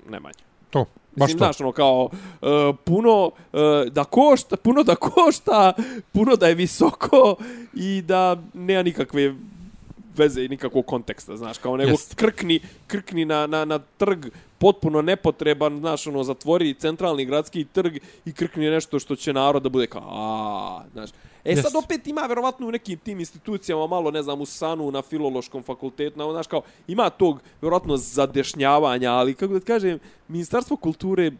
Nemanja. 0.08 0.44
To. 0.70 0.86
Mislim, 1.16 1.38
znaš, 1.38 1.60
ono, 1.60 1.72
kao, 1.72 2.04
uh, 2.04 2.76
puno 2.84 3.24
uh, 3.26 3.32
da 3.90 4.04
košta, 4.04 4.56
puno 4.56 4.82
da 4.82 4.94
košta, 4.94 5.72
puno 6.12 6.36
da 6.36 6.46
je 6.48 6.54
visoko 6.54 7.36
i 7.74 8.02
da 8.02 8.36
nema 8.54 8.82
nikakve 8.82 9.34
veze 10.16 10.44
i 10.44 10.48
nikakvog 10.48 10.86
konteksta, 10.86 11.36
znaš, 11.36 11.58
kao 11.58 11.76
nego 11.76 11.90
yes. 11.90 12.14
krkni, 12.14 12.60
krkni 12.86 13.24
na, 13.24 13.46
na, 13.46 13.64
na 13.64 13.78
trg 13.78 14.26
potpuno 14.58 15.02
nepotreban, 15.02 15.78
znaš, 15.78 16.06
ono, 16.06 16.24
zatvori 16.24 16.74
centralni 16.74 17.24
gradski 17.24 17.64
trg 17.64 17.96
i 18.24 18.32
krkni 18.32 18.70
nešto 18.70 18.98
što 18.98 19.16
će 19.16 19.32
narod 19.32 19.62
da 19.62 19.68
bude 19.68 19.86
kao, 19.86 20.08
a, 20.08 20.82
znaš. 20.92 21.10
E 21.44 21.52
yes. 21.52 21.62
sad 21.62 21.72
opet 21.76 22.06
ima 22.06 22.20
verovatno 22.20 22.68
u 22.68 22.72
nekim 22.72 22.98
tim 22.98 23.20
institucijama 23.20 23.86
malo, 23.86 24.10
ne 24.10 24.22
znam, 24.22 24.40
u 24.40 24.46
Sanu 24.46 24.90
na 24.90 25.02
filološkom 25.02 25.62
fakultetu, 25.62 26.30
znaš, 26.32 26.46
kao, 26.46 26.62
ima 26.88 27.10
tog 27.10 27.40
verovatno 27.62 27.96
zadešnjavanja, 27.96 29.12
ali 29.12 29.34
kako 29.34 29.52
da 29.52 29.60
kažem, 29.60 29.98
Ministarstvo 30.28 30.76
kulture 30.76 31.30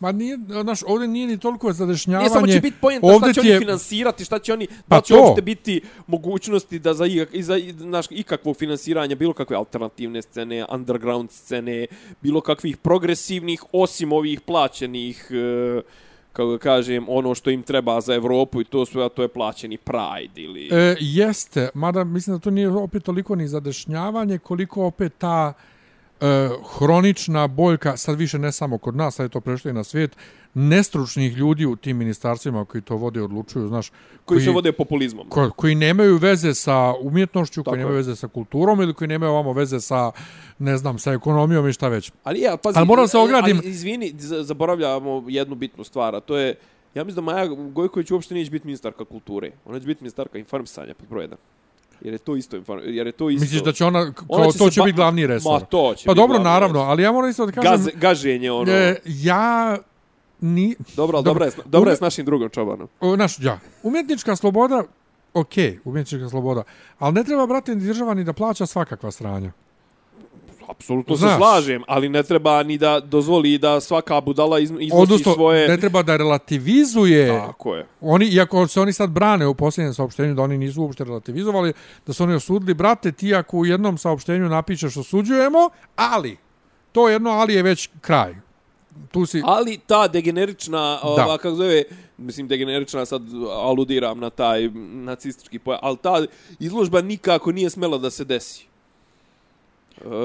Ma 0.00 0.12
nije, 0.12 0.38
znaš, 0.62 0.80
ovdje 0.82 1.08
nije 1.08 1.26
ni 1.26 1.38
toliko 1.38 1.72
zadešnjavanje. 1.72 2.22
Nije 2.22 2.34
samo 2.34 2.46
će 2.46 2.60
biti 2.60 2.76
pojenta 2.80 3.06
ovdje 3.06 3.32
šta 3.32 3.42
će 3.42 3.48
je- 3.48 3.56
oni 3.56 3.64
finansirati, 3.64 4.24
šta 4.24 4.38
će 4.38 4.52
oni, 4.52 4.66
Pa 4.88 4.96
da 4.96 5.02
će 5.02 5.14
to. 5.14 5.20
uopšte 5.20 5.42
biti 5.42 5.80
mogućnosti 6.06 6.78
da 6.78 6.94
za, 6.94 7.06
i, 7.06 7.26
i 7.32 7.42
za 7.42 7.56
i, 7.56 7.72
znaš, 7.72 8.06
ikakvog 8.10 8.56
finansiranja, 8.56 9.14
bilo 9.16 9.32
kakve 9.32 9.56
alternativne 9.56 10.22
scene, 10.22 10.64
underground 10.72 11.30
scene, 11.30 11.86
bilo 12.20 12.40
kakvih 12.40 12.76
progresivnih, 12.76 13.64
osim 13.72 14.12
ovih 14.12 14.40
plaćenih, 14.40 15.28
e, 15.30 15.82
kako 16.32 16.58
kažem, 16.58 17.06
ono 17.08 17.34
što 17.34 17.50
im 17.50 17.62
treba 17.62 18.00
za 18.00 18.14
Evropu 18.14 18.60
i 18.60 18.64
to 18.64 18.86
sve, 18.86 19.04
a 19.04 19.08
to 19.08 19.22
je 19.22 19.28
plaćeni 19.28 19.76
Pride 19.76 20.40
ili... 20.40 20.68
E, 20.72 20.96
jeste, 21.00 21.68
mada 21.74 22.04
mislim 22.04 22.36
da 22.36 22.40
to 22.40 22.50
nije 22.50 22.68
opet 22.68 23.04
toliko 23.04 23.34
ni 23.34 23.48
zadešnjavanje, 23.48 24.38
koliko 24.38 24.84
opet 24.84 25.12
ta 25.18 25.52
e, 26.20 26.48
hronična 26.70 27.46
boljka, 27.46 27.96
sad 27.96 28.18
više 28.18 28.38
ne 28.38 28.52
samo 28.52 28.78
kod 28.78 28.96
nas, 28.96 29.14
sad 29.14 29.24
je 29.24 29.28
to 29.28 29.40
prešlo 29.40 29.70
i 29.70 29.74
na 29.74 29.84
svijet, 29.84 30.16
nestručnih 30.54 31.32
ljudi 31.32 31.66
u 31.66 31.76
tim 31.76 31.96
ministarstvima 31.96 32.64
koji 32.64 32.82
to 32.82 32.96
vode 32.96 33.22
odlučuju, 33.22 33.68
znaš, 33.68 33.92
koji 34.24 34.40
se 34.40 34.50
vode 34.50 34.72
populizmom. 34.72 35.28
ko, 35.28 35.50
koji 35.50 35.74
nemaju 35.74 36.16
veze 36.16 36.54
sa 36.54 36.94
umjetnošću, 36.94 37.60
Tako 37.60 37.70
koji 37.70 37.74
je. 37.74 37.78
nemaju 37.78 37.96
veze 37.96 38.16
sa 38.16 38.28
kulturom 38.28 38.80
ili 38.80 38.94
koji 38.94 39.08
nemaju 39.08 39.32
ovamo 39.32 39.52
veze 39.52 39.80
sa, 39.80 40.12
ne 40.58 40.76
znam, 40.76 40.98
sa 40.98 41.12
ekonomijom 41.12 41.68
i 41.68 41.72
šta 41.72 41.88
već. 41.88 42.12
Ali 42.24 42.40
ja, 42.40 42.56
pazi, 42.56 42.78
Ali 42.78 42.86
moram 42.86 43.08
se 43.08 43.18
ogradim- 43.18 43.58
Ali, 43.58 43.68
izvini, 43.68 44.12
zaboravljamo 44.42 45.24
jednu 45.28 45.54
bitnu 45.54 45.84
stvar, 45.84 46.14
a 46.14 46.20
to 46.20 46.36
je, 46.36 46.54
ja 46.94 47.04
mislim 47.04 47.26
da 47.26 47.32
Maja 47.32 47.46
Gojković 47.46 48.10
uopšte 48.10 48.34
neće 48.34 48.50
biti 48.50 48.66
ministarka 48.66 49.04
kulture. 49.04 49.50
Ona 49.64 49.80
će 49.80 49.86
biti 49.86 50.02
ministarka 50.02 50.38
informisanja 50.38 50.94
pod 50.94 51.08
broj. 51.08 51.28
Jer 52.00 52.14
je 52.14 52.18
to 52.18 52.36
isto, 52.36 52.56
jer 52.84 53.06
je 53.06 53.12
to 53.12 53.30
isto. 53.30 53.40
Misliš 53.42 53.62
da 53.62 53.72
će 53.72 53.84
ona, 53.84 53.98
Ona 54.28 54.42
kao, 54.42 54.52
će 54.52 54.58
to 54.58 54.70
će 54.70 54.80
ba- 54.80 54.84
biti 54.84 54.96
glavni 54.96 55.26
resor? 55.26 55.52
Ma 55.52 55.60
to 55.60 55.94
će 55.94 56.06
Pa 56.06 56.14
dobro, 56.14 56.38
naravno, 56.38 56.74
resor. 56.74 56.90
ali 56.90 57.02
ja 57.02 57.12
moram 57.12 57.30
isto 57.30 57.46
da 57.46 57.52
kažem, 57.52 57.70
Gaz, 57.70 57.88
gaženje, 57.94 58.52
ono. 58.52 58.72
e, 58.72 58.96
ja 59.06 59.78
ni, 60.40 60.76
dobro, 60.96 61.18
dobro. 61.18 61.22
dobra 61.24 61.46
je, 61.46 61.52
dobra 61.64 61.90
je 61.90 61.96
s 61.96 62.00
našim 62.00 62.24
drugom 62.24 62.48
čobanom. 62.48 62.88
O, 63.00 63.16
Naš, 63.16 63.38
ja. 63.38 63.58
Umjetnička 63.82 64.36
sloboda, 64.36 64.82
ok, 65.34 65.52
umjetnička 65.84 66.28
sloboda, 66.28 66.62
ali 66.98 67.12
ne 67.14 67.24
treba, 67.24 67.46
brate, 67.46 67.74
ni 67.74 67.86
država 67.86 68.14
ni 68.14 68.24
da 68.24 68.32
plaća 68.32 68.66
svakakva 68.66 69.10
sranja. 69.10 69.52
Apsolutno 70.70 71.16
se 71.16 71.26
slažem, 71.36 71.82
ali 71.86 72.08
ne 72.08 72.22
treba 72.22 72.62
ni 72.62 72.78
da 72.78 73.00
dozvoli 73.00 73.58
da 73.58 73.80
svaka 73.80 74.20
budala 74.20 74.58
iz, 74.58 74.70
iznosi 74.70 75.02
Odnosno, 75.02 75.34
svoje... 75.34 75.68
ne 75.68 75.76
treba 75.76 76.02
da 76.02 76.16
relativizuje, 76.16 77.28
Tako 77.28 77.74
je. 77.74 77.86
oni, 78.00 78.26
iako 78.26 78.66
se 78.68 78.80
oni 78.80 78.92
sad 78.92 79.10
brane 79.10 79.46
u 79.46 79.54
posljednjem 79.54 79.94
saopštenju 79.94 80.34
da 80.34 80.42
oni 80.42 80.58
nisu 80.58 80.82
uopšte 80.82 81.04
relativizovali, 81.04 81.72
da 82.06 82.12
su 82.12 82.22
oni 82.22 82.34
osudili, 82.34 82.74
brate, 82.74 83.12
ti 83.12 83.34
ako 83.34 83.56
u 83.56 83.66
jednom 83.66 83.98
saopštenju 83.98 84.48
napišeš 84.48 84.96
osuđujemo, 84.96 85.70
ali, 85.96 86.36
to 86.92 87.08
jedno 87.08 87.30
ali 87.30 87.54
je 87.54 87.62
već 87.62 87.88
kraj. 88.00 88.34
Tu 89.10 89.26
si... 89.26 89.42
Ali 89.44 89.78
ta 89.86 90.08
degenerična, 90.08 90.98
ova, 91.02 91.38
kako 91.38 91.54
zove, 91.54 91.84
mislim 92.18 92.48
degenerična 92.48 93.06
sad 93.06 93.22
aludiram 93.50 94.18
na 94.18 94.30
taj 94.30 94.70
nacistički 94.92 95.58
pojam, 95.58 95.80
ali 95.82 95.96
ta 95.96 96.24
izložba 96.58 97.00
nikako 97.00 97.52
nije 97.52 97.70
smela 97.70 97.98
da 97.98 98.10
se 98.10 98.24
desi. 98.24 98.69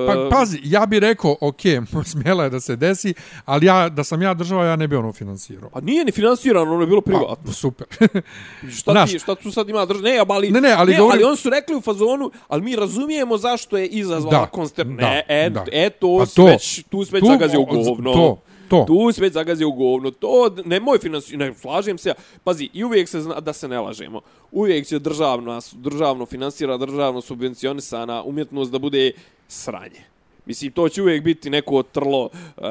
Pa, 0.08 0.30
pazi, 0.32 0.60
ja 0.64 0.86
bih 0.86 1.00
rekao, 1.00 1.36
ok, 1.42 1.60
smjela 2.12 2.44
je 2.44 2.50
da 2.50 2.60
se 2.60 2.76
desi, 2.76 3.14
ali 3.46 3.66
ja, 3.66 3.90
da 3.90 4.04
sam 4.04 4.22
ja 4.22 4.34
država, 4.34 4.66
ja 4.66 4.76
ne 4.76 4.88
bi 4.88 4.96
ono 4.96 5.14
finansirao. 5.14 5.70
Pa 5.70 5.82
nije 5.82 6.06
ni 6.06 6.12
finansirano, 6.12 6.72
ono 6.72 6.82
je 6.82 6.88
bilo 6.88 7.02
privatno. 7.02 7.46
Pa, 7.46 7.52
super. 7.52 7.88
šta, 8.72 8.92
znaš- 8.92 9.12
ti, 9.12 9.20
šta 9.20 9.36
tu 9.36 9.52
sad 9.52 9.70
ima 9.70 9.86
država? 9.86 10.04
Ne, 10.06 10.20
ali, 10.30 10.52
Ne, 10.52 10.62
ne, 10.62 10.72
ali 10.72 10.92
ne, 10.92 10.98
govorim- 10.98 11.12
ali 11.14 11.24
oni 11.24 11.38
su 11.38 11.50
rekli 11.50 11.76
u 11.76 11.82
fazonu, 11.82 12.32
ali 12.48 12.62
mi 12.62 12.76
razumijemo 12.76 13.38
zašto 13.38 13.78
je 13.78 13.88
izazvala 13.88 14.32
Da, 14.32 14.46
konster... 14.46 14.86
da, 14.86 14.94
Ne, 14.94 15.24
e, 15.28 15.50
da. 15.50 15.66
e, 15.72 15.90
to, 15.92 16.18
Pa 16.20 16.26
to- 16.26 16.46
već, 16.46 16.84
tu 16.84 17.06
si 17.06 17.14
već 17.14 17.22
tu- 17.22 17.28
zagazio 17.28 17.62
u 17.62 17.66
govno. 17.66 18.14
to, 18.14 18.42
to. 18.70 18.86
Tu 18.86 19.12
si 19.12 19.22
već 19.22 19.34
zagazio 19.34 19.68
u 19.68 19.74
govno. 19.74 20.12
To 20.12 20.30
nemoj 20.66 20.98
finansirati, 21.00 21.38
ne, 21.40 21.56
slažem 21.56 21.98
se. 21.98 22.14
Pazi, 22.44 22.70
i 22.74 22.84
uvijek 22.84 23.10
se 23.10 23.22
zna 23.22 23.40
da 23.40 23.54
se 23.54 23.68
ne 23.68 23.80
lažemo. 23.80 24.22
Uvijek 24.52 24.88
će 24.88 25.00
državna, 25.00 25.62
državno 25.74 26.26
finansira, 26.26 26.78
državno 26.78 27.22
subvencionisana 27.22 28.24
umjetnost 28.24 28.72
da 28.72 28.80
bude 28.80 29.12
sranje. 29.48 30.16
Mislim, 30.46 30.72
to 30.72 30.90
će 30.90 31.02
uvijek 31.02 31.24
biti 31.24 31.50
neko 31.50 31.84
trlo 31.84 32.24
uh, 32.24 32.32
eh, 32.58 32.64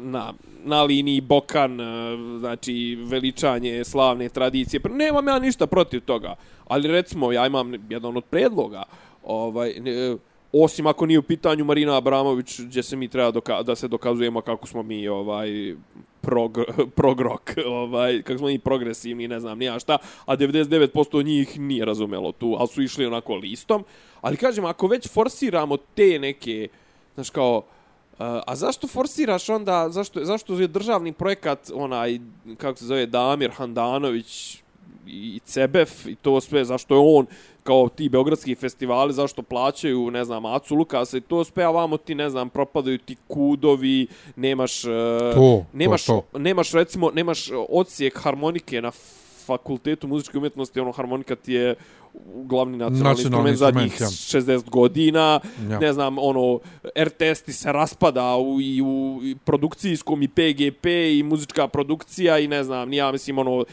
na, 0.00 0.32
na 0.64 0.82
liniji 0.82 1.20
Bokan, 1.20 1.80
uh, 1.80 1.86
znači 2.40 2.98
veličanje 3.00 3.84
slavne 3.84 4.28
tradicije. 4.28 4.80
Pa 4.80 4.88
Nemam 4.88 5.28
ja 5.28 5.38
ništa 5.38 5.66
protiv 5.66 6.00
toga. 6.00 6.34
Ali 6.66 6.88
recimo, 6.88 7.32
ja 7.32 7.46
imam 7.46 7.72
jedan 7.90 8.16
od 8.16 8.24
predloga. 8.24 8.82
Ovaj, 9.24 9.74
ne, 9.80 10.16
osim 10.52 10.86
ako 10.86 11.06
nije 11.06 11.18
u 11.18 11.22
pitanju 11.22 11.64
Marina 11.64 11.96
Abramović, 11.96 12.60
gdje 12.60 12.82
se 12.82 12.96
mi 12.96 13.08
treba 13.08 13.30
doka 13.30 13.62
da 13.62 13.74
se 13.74 13.88
dokazujemo 13.88 14.40
kako 14.40 14.66
smo 14.66 14.82
mi 14.82 15.08
ovaj 15.08 15.74
prog, 16.22 16.58
prog 16.96 17.20
rock, 17.20 17.50
ovaj, 17.66 18.22
kako 18.22 18.38
smo 18.38 18.46
mi 18.46 18.58
progresivni, 18.58 19.28
ne 19.28 19.40
znam, 19.40 19.58
nija 19.58 19.78
šta, 19.78 19.98
a 20.26 20.36
99% 20.36 21.24
njih 21.24 21.60
nije 21.60 21.84
razumelo 21.84 22.32
tu, 22.32 22.56
ali 22.58 22.68
su 22.68 22.82
išli 22.82 23.06
onako 23.06 23.34
listom. 23.34 23.84
Ali 24.20 24.36
kažem, 24.36 24.64
ako 24.64 24.86
već 24.86 25.08
forsiramo 25.08 25.76
te 25.76 26.18
neke, 26.18 26.68
znaš 27.14 27.30
kao, 27.30 27.62
eh, 28.12 28.40
a 28.46 28.56
zašto 28.56 28.86
forsiraš 28.86 29.48
onda, 29.48 29.88
zašto, 29.90 30.24
zašto 30.24 30.60
je 30.60 30.66
državni 30.66 31.12
projekat, 31.12 31.70
onaj, 31.74 32.18
kako 32.56 32.78
se 32.78 32.84
zove, 32.84 33.06
Damir 33.06 33.50
Handanović 33.50 34.62
i 35.06 35.40
Cebef 35.44 36.06
i 36.06 36.14
to 36.14 36.40
sve, 36.40 36.64
zašto 36.64 36.94
je 36.94 37.00
on 37.04 37.26
kao 37.62 37.88
ti 37.88 38.08
beogradski 38.08 38.54
festivali, 38.54 39.12
zašto 39.12 39.42
plaćaju, 39.42 40.10
ne 40.10 40.24
znam, 40.24 40.46
Acu 40.46 40.74
Lukasa 40.74 41.16
i 41.16 41.20
to 41.20 41.44
sve, 41.44 41.64
a 41.64 41.70
vamo 41.70 41.96
ti, 41.96 42.14
ne 42.14 42.30
znam, 42.30 42.48
propadaju 42.48 42.98
ti 42.98 43.16
kudovi, 43.28 44.06
nemaš, 44.36 44.84
e, 44.84 44.88
To, 45.34 45.64
nemaš, 45.72 46.04
to, 46.04 46.22
nemaš, 46.38 46.72
recimo, 46.72 47.10
nemaš 47.10 47.50
odsijek 47.68 48.18
harmonike 48.18 48.82
na 48.82 48.90
fakultetu 49.46 50.08
muzičke 50.08 50.38
umjetnosti, 50.38 50.80
ono 50.80 50.92
harmonika 50.92 51.36
ti 51.36 51.52
je 51.52 51.74
glavni 52.36 52.78
nacionalni, 52.78 53.04
Nacionalni 53.04 53.50
instrument 53.50 53.56
zadnjih 53.56 54.00
instrument, 54.00 54.62
60 54.62 54.70
godina, 54.70 55.40
Ja. 55.62 55.78
ne 55.78 55.92
znam, 55.92 56.18
ono, 56.18 56.58
RTS 56.98 57.42
ti 57.42 57.52
se 57.52 57.72
raspada 57.72 58.36
u, 58.36 58.60
i 58.60 58.82
u 58.82 58.92
i 59.22 59.36
produkcijskom 59.36 60.22
i 60.22 60.28
PGP 60.28 60.86
i 61.10 61.22
muzička 61.22 61.68
produkcija 61.68 62.38
i 62.38 62.48
ne 62.48 62.64
znam, 62.64 62.92
ja 62.92 63.12
mislim, 63.12 63.38
ono, 63.38 63.64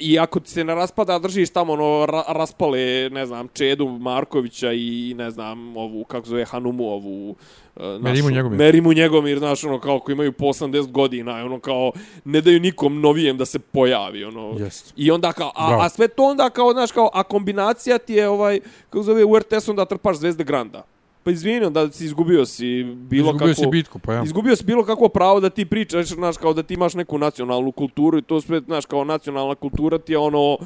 i 0.00 0.18
ako 0.18 0.40
ti 0.40 0.50
se 0.50 0.64
ne 0.64 0.74
raspada, 0.74 1.18
držiš 1.18 1.50
tamo, 1.50 1.72
ono, 1.72 2.06
ra, 2.06 2.22
raspale, 2.28 2.78
ne 3.10 3.26
znam, 3.26 3.48
Čedu 3.48 3.88
Markovića 3.88 4.72
i, 4.72 5.14
ne 5.16 5.30
znam, 5.30 5.76
ovu, 5.76 6.04
kako 6.04 6.26
zove, 6.26 6.44
Hanumu, 6.44 6.84
ovu, 6.84 7.36
e, 7.76 7.80
našu- 7.80 8.02
Merimu 8.02 8.30
Njegomir. 8.30 8.58
Merimu 8.58 8.92
Njegomir, 8.92 9.38
znaš, 9.38 9.64
ono, 9.64 9.80
kao 9.80 10.00
koji 10.00 10.14
imaju 10.14 10.32
po 10.32 10.44
80 10.44 10.86
godina, 10.86 11.32
ono, 11.34 11.60
kao, 11.60 11.92
ne 12.24 12.40
daju 12.40 12.60
nikom 12.60 13.00
novijem 13.00 13.36
da 13.36 13.44
se 13.44 13.58
pojavi, 13.58 14.24
ono. 14.24 14.54
Jest. 14.58 14.92
I 14.96 15.10
onda 15.10 15.32
kao, 15.32 15.52
a, 15.54 15.68
Bravo. 15.68 15.82
a 15.82 15.88
sve 15.88 16.08
to 16.08 16.22
onda 16.24 16.50
kao, 16.50 16.72
znaš, 16.72 16.92
kao, 16.92 17.10
a 17.12 17.22
kombinacija 17.22 17.87
ti 17.98 18.14
je, 18.14 18.28
ovaj, 18.28 18.60
kako 18.90 19.02
zove, 19.02 19.24
u 19.24 19.38
RTS 19.38 19.68
onda 19.68 19.84
trpaš 19.84 20.16
Zvezde 20.16 20.44
Granda. 20.44 20.84
Pa 21.24 21.30
izvini, 21.30 21.66
onda 21.66 21.92
si 21.92 22.04
izgubio 22.04 22.46
si 22.46 22.84
bilo 22.84 23.26
Izgubio 23.26 23.54
kako... 23.54 23.60
si 23.60 23.66
bitku, 23.66 23.98
pa 23.98 24.12
ja. 24.14 24.22
Izgubio 24.24 24.56
si 24.56 24.64
bilo 24.64 24.84
kakvo 24.84 25.08
pravo 25.08 25.40
da 25.40 25.50
ti 25.50 25.64
pričaš, 25.64 26.06
znaš, 26.06 26.36
kao 26.36 26.52
da 26.52 26.62
ti 26.62 26.74
imaš 26.74 26.94
neku 26.94 27.18
nacionalnu 27.18 27.72
kulturu 27.72 28.18
i 28.18 28.22
to 28.22 28.40
sve, 28.40 28.60
znaš, 28.60 28.86
kao 28.86 29.04
nacionalna 29.04 29.54
kultura 29.54 29.98
ti 29.98 30.12
je 30.12 30.18
ono, 30.18 30.58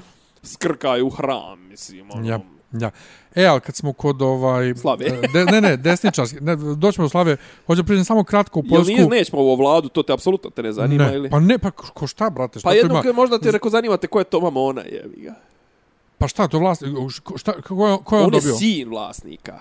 skrkaj 0.42 1.02
u 1.02 1.10
hram, 1.10 1.68
mislim, 1.68 2.10
ono. 2.10 2.28
Ja, 2.28 2.40
ja. 2.72 2.90
E, 3.34 3.46
ali 3.46 3.60
kad 3.60 3.76
smo 3.76 3.92
kod 3.92 4.22
ovaj... 4.22 4.74
Slave. 4.74 5.04
De, 5.34 5.44
ne, 5.44 5.60
ne, 5.60 5.76
desničarski. 5.76 6.40
Ne, 6.40 6.56
doćemo 6.56 7.06
u 7.06 7.08
Slave. 7.08 7.36
Hoću 7.66 7.84
priznati 7.84 8.06
samo 8.06 8.24
kratko 8.24 8.60
u 8.60 8.62
Jel 8.64 8.70
Poljsku. 8.70 8.92
nije, 8.92 9.08
nećemo 9.08 9.42
ovo 9.42 9.54
vladu, 9.54 9.88
to 9.88 10.02
te 10.02 10.12
apsolutno 10.12 10.50
te 10.50 10.62
ne 10.62 10.72
zanima, 10.72 11.06
ne, 11.06 11.14
ili? 11.14 11.30
pa 11.30 11.40
ne, 11.40 11.58
pa 11.58 11.70
ko 11.70 12.06
šta, 12.06 12.30
brate, 12.30 12.58
šta 12.58 12.68
Pa 12.68 12.74
jedno, 12.74 12.94
ima? 12.94 13.02
koje 13.02 13.12
možda 13.12 13.38
te 13.38 13.50
reko 13.50 13.70
zanimate 13.70 14.06
ko 14.06 14.18
je 14.18 14.24
Toma 14.24 14.50
Mona, 14.50 14.82
jevi 14.82 15.22
ga. 15.22 15.34
Pa 16.22 16.28
šta, 16.28 16.46
to 16.48 16.58
vlast... 16.58 16.84
ko- 17.22 17.38
Šta, 17.38 17.52
ko, 17.62 17.88
je, 17.88 17.96
ko 18.04 18.16
je 18.16 18.22
on, 18.22 18.26
On 18.26 18.34
je 18.34 18.40
dobio? 18.40 18.54
sin 18.54 18.88
vlasnika. 18.88 19.60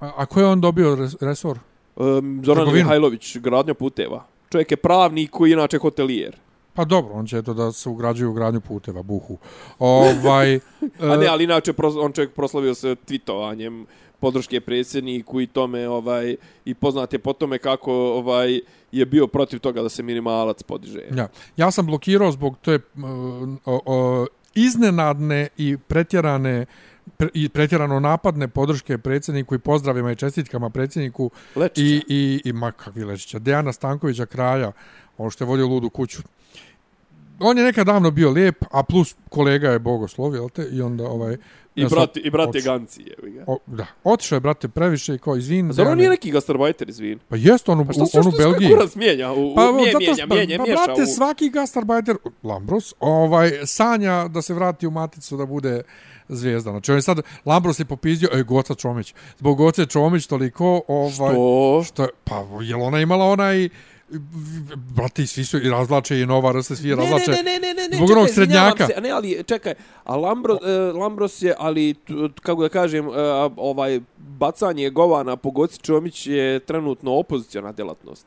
A, 0.00 0.12
a 0.16 0.26
ko 0.26 0.40
je 0.40 0.46
on 0.46 0.60
dobio 0.60 0.94
res, 0.96 1.16
resor? 1.20 1.58
Um, 1.96 2.40
Zoran 2.44 2.64
Trgovinu. 2.64 2.84
Mihajlović, 2.84 3.36
gradnja 3.36 3.74
puteva. 3.74 4.24
Čovjek 4.52 4.70
je 4.70 4.76
pravnik 4.76 5.30
koji 5.30 5.50
je 5.50 5.52
inače 5.52 5.78
hotelijer. 5.78 6.36
Pa 6.74 6.84
dobro, 6.84 7.14
on 7.14 7.26
će 7.26 7.38
eto 7.38 7.54
da 7.54 7.72
se 7.72 7.88
ugrađuju 7.88 8.30
u 8.30 8.32
gradnju 8.32 8.60
puteva, 8.60 9.02
buhu. 9.02 9.36
Ovaj, 9.78 10.54
A 11.12 11.16
ne, 11.16 11.24
e, 11.24 11.28
ali 11.28 11.44
inače 11.44 11.74
on 12.00 12.12
čovjek 12.12 12.32
proslavio 12.32 12.74
se 12.74 12.96
tweetovanjem 13.06 13.84
podrške 14.20 14.60
predsjedniku 14.60 15.40
i 15.40 15.46
tome 15.46 15.88
ovaj 15.88 16.36
i 16.64 16.74
poznat 16.74 17.12
je 17.12 17.18
po 17.18 17.32
tome 17.32 17.58
kako 17.58 17.92
ovaj 17.92 18.60
je 18.92 19.06
bio 19.06 19.26
protiv 19.26 19.58
toga 19.58 19.82
da 19.82 19.88
se 19.88 20.02
minimalac 20.02 20.62
podiže. 20.62 21.00
ja. 21.16 21.28
ja 21.56 21.70
sam 21.70 21.86
blokirao 21.86 22.32
zbog 22.32 22.56
te 22.62 22.74
uh, 22.74 23.02
o, 23.64 23.80
o, 23.86 24.26
iznenadne 24.54 25.48
i 25.56 25.76
pretjerane 25.88 26.66
pre, 27.16 27.28
i 27.34 27.48
pretjerano 27.48 28.00
napadne 28.00 28.48
podrške 28.48 28.98
predsjedniku 28.98 29.54
i 29.54 29.58
pozdravima 29.58 30.12
i 30.12 30.16
čestitkama 30.16 30.70
predsjedniku 30.70 31.30
Lečića. 31.56 31.82
i, 31.82 32.02
i, 32.08 32.42
i 32.44 32.52
ma 32.52 32.72
kakvi 32.72 33.04
Lečića, 33.04 33.38
Dejana 33.38 33.72
Stankovića 33.72 34.26
kraja, 34.26 34.72
on 35.18 35.30
što 35.30 35.44
je 35.44 35.48
vodio 35.48 35.66
ludu 35.66 35.90
kuću. 35.90 36.22
On 37.40 37.58
je 37.58 37.64
nekad 37.64 37.86
davno 37.86 38.10
bio 38.10 38.30
lijep, 38.30 38.64
a 38.70 38.82
plus 38.82 39.14
kolega 39.28 39.70
je 39.70 39.78
bogoslov, 39.78 40.34
jel 40.34 40.48
te? 40.48 40.68
I 40.72 40.82
onda 40.82 41.04
ovaj... 41.04 41.36
I 41.74 41.82
ja 41.82 41.88
sam 41.88 41.96
brat, 41.96 42.16
i 42.16 42.30
brat 42.30 42.54
je 42.54 42.60
ganci, 42.60 43.04
ga. 43.22 43.44
O, 43.46 43.58
da, 43.66 43.86
otišao 44.04 44.36
je, 44.36 44.40
brate, 44.40 44.68
previše 44.68 45.14
i 45.14 45.18
kao, 45.18 45.36
izvin. 45.36 45.72
Zar 45.72 45.86
on 45.86 45.98
nije 45.98 46.10
neki 46.10 46.30
gastarbajter, 46.30 46.88
izvin? 46.88 47.18
Pa 47.28 47.36
jest 47.36 47.68
on 47.68 47.80
u, 47.80 47.84
Pa 47.86 47.92
šta 47.92 48.02
u, 48.02 48.06
on 48.14 48.20
u 48.20 48.22
što 48.22 48.30
se 48.30 48.36
Belgiji. 48.36 48.70
mijenja? 48.94 49.32
U, 49.32 49.54
Pa, 49.54 49.70
u, 49.70 49.74
mijenja, 49.74 49.92
zato 49.92 49.98
mijenja, 49.98 50.14
što, 50.14 50.34
mijenja, 50.34 50.58
pa, 50.58 50.62
miješa 50.62 50.84
brate, 50.84 51.02
u... 51.02 51.06
svaki 51.06 51.50
gastarbajter, 51.50 52.16
Lambros, 52.42 52.94
ovaj, 53.00 53.50
sanja 53.64 54.28
da 54.28 54.42
se 54.42 54.54
vrati 54.54 54.86
u 54.86 54.90
maticu 54.90 55.36
da 55.36 55.46
bude 55.46 55.82
zvijezda. 56.28 56.70
Znači, 56.70 56.90
on 56.92 56.98
je 56.98 57.02
sad, 57.02 57.20
Lambros 57.46 57.78
je 57.78 57.84
popizdio, 57.84 58.28
e, 58.32 58.42
Goca 58.42 58.74
Čomić. 58.74 59.14
Zbog 59.38 59.58
Goce 59.58 59.86
Čomić 59.86 60.26
toliko, 60.26 60.82
ovaj... 60.88 61.34
To... 61.34 61.82
Što 61.86 62.02
je, 62.02 62.08
pa, 62.24 62.44
jel 62.60 62.82
ona 62.82 63.00
imala 63.00 63.24
onaj, 63.24 63.68
brate, 64.86 65.26
svi 65.26 65.44
su 65.44 65.58
i 65.58 65.70
razlače 65.70 66.20
i 66.20 66.26
nova 66.26 66.52
RS, 66.52 66.66
svi 66.68 66.88
Ne, 66.88 66.94
razlače. 66.96 67.30
ne, 67.30 67.42
ne, 67.42 67.58
ne, 67.58 67.74
ne, 67.74 67.88
ne, 67.88 67.96
Zbog 67.96 68.08
čekaj, 68.08 68.16
onog 68.16 68.30
srednjaka. 68.30 68.86
Se, 68.86 69.00
ne, 69.00 69.10
ali 69.10 69.42
čekaj, 69.46 69.74
a 70.04 70.16
Lambros, 70.16 70.58
e, 70.62 70.68
Lambros 70.92 71.42
je, 71.42 71.54
ali 71.58 71.94
t- 71.96 72.12
kako 72.42 72.62
da 72.62 72.68
kažem, 72.68 73.06
e, 73.06 73.10
ovaj 73.56 74.00
bacanje 74.18 74.90
govana 74.90 75.36
po 75.36 75.50
Goci 75.50 75.78
Čomić 75.78 76.26
je 76.26 76.58
trenutno 76.60 77.12
opozicijona 77.12 77.72
djelatnost. 77.72 78.26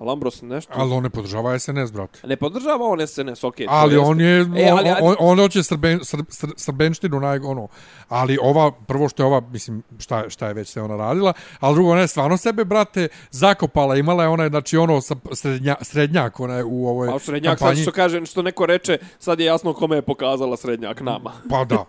A 0.00 0.04
Lambros 0.04 0.42
nešto... 0.42 0.72
Ali 0.76 0.92
on 0.92 1.02
ne 1.02 1.10
podržava 1.10 1.58
SNS, 1.58 1.92
brate. 1.92 2.20
Ne 2.24 2.36
podržava 2.36 2.86
on 2.86 3.06
SNS, 3.06 3.44
okej. 3.44 3.66
to 3.66 3.72
Ali 3.72 3.96
on 3.98 4.20
je, 4.20 4.40
E, 4.56 4.70
ali, 4.70 4.90
on, 4.90 4.96
on, 5.02 5.16
on 5.20 5.38
hoće 5.38 5.62
srben, 5.62 6.00
sr, 6.02 6.18
sr, 6.28 6.48
srbenštinu, 6.56 7.20
naj, 7.20 7.38
ono, 7.38 7.68
ali 8.08 8.38
ova, 8.42 8.72
prvo 8.72 9.08
što 9.08 9.22
je 9.22 9.26
ova, 9.26 9.40
mislim, 9.42 9.82
šta, 9.98 10.18
je- 10.18 10.30
šta 10.30 10.46
je 10.46 10.54
već 10.54 10.68
se 10.68 10.82
ona 10.82 10.96
radila, 10.96 11.32
ali 11.60 11.74
drugo, 11.74 11.90
ona 11.90 12.00
je 12.00 12.08
stvarno 12.08 12.36
sebe, 12.36 12.64
brate, 12.64 13.08
zakopala, 13.30 13.96
imala 13.96 14.22
je 14.22 14.28
ona, 14.28 14.48
znači, 14.48 14.76
ono, 14.76 15.00
sa, 15.00 15.14
srednja, 15.32 15.76
srednjak, 15.80 16.40
ona 16.40 16.54
je 16.54 16.64
u 16.64 16.88
ovoj 16.88 17.08
A 17.08 17.18
srednjak, 17.18 17.50
sad 17.50 17.58
kampanji. 17.58 17.82
što 17.82 17.92
kaže, 17.92 18.26
što 18.26 18.42
neko 18.42 18.66
reče, 18.66 18.98
sad 19.18 19.40
je 19.40 19.46
jasno 19.46 19.72
kome 19.72 19.96
je 19.96 20.02
pokazala 20.02 20.56
srednjak 20.56 21.00
nama. 21.00 21.32
Pa 21.50 21.64
da. 21.64 21.84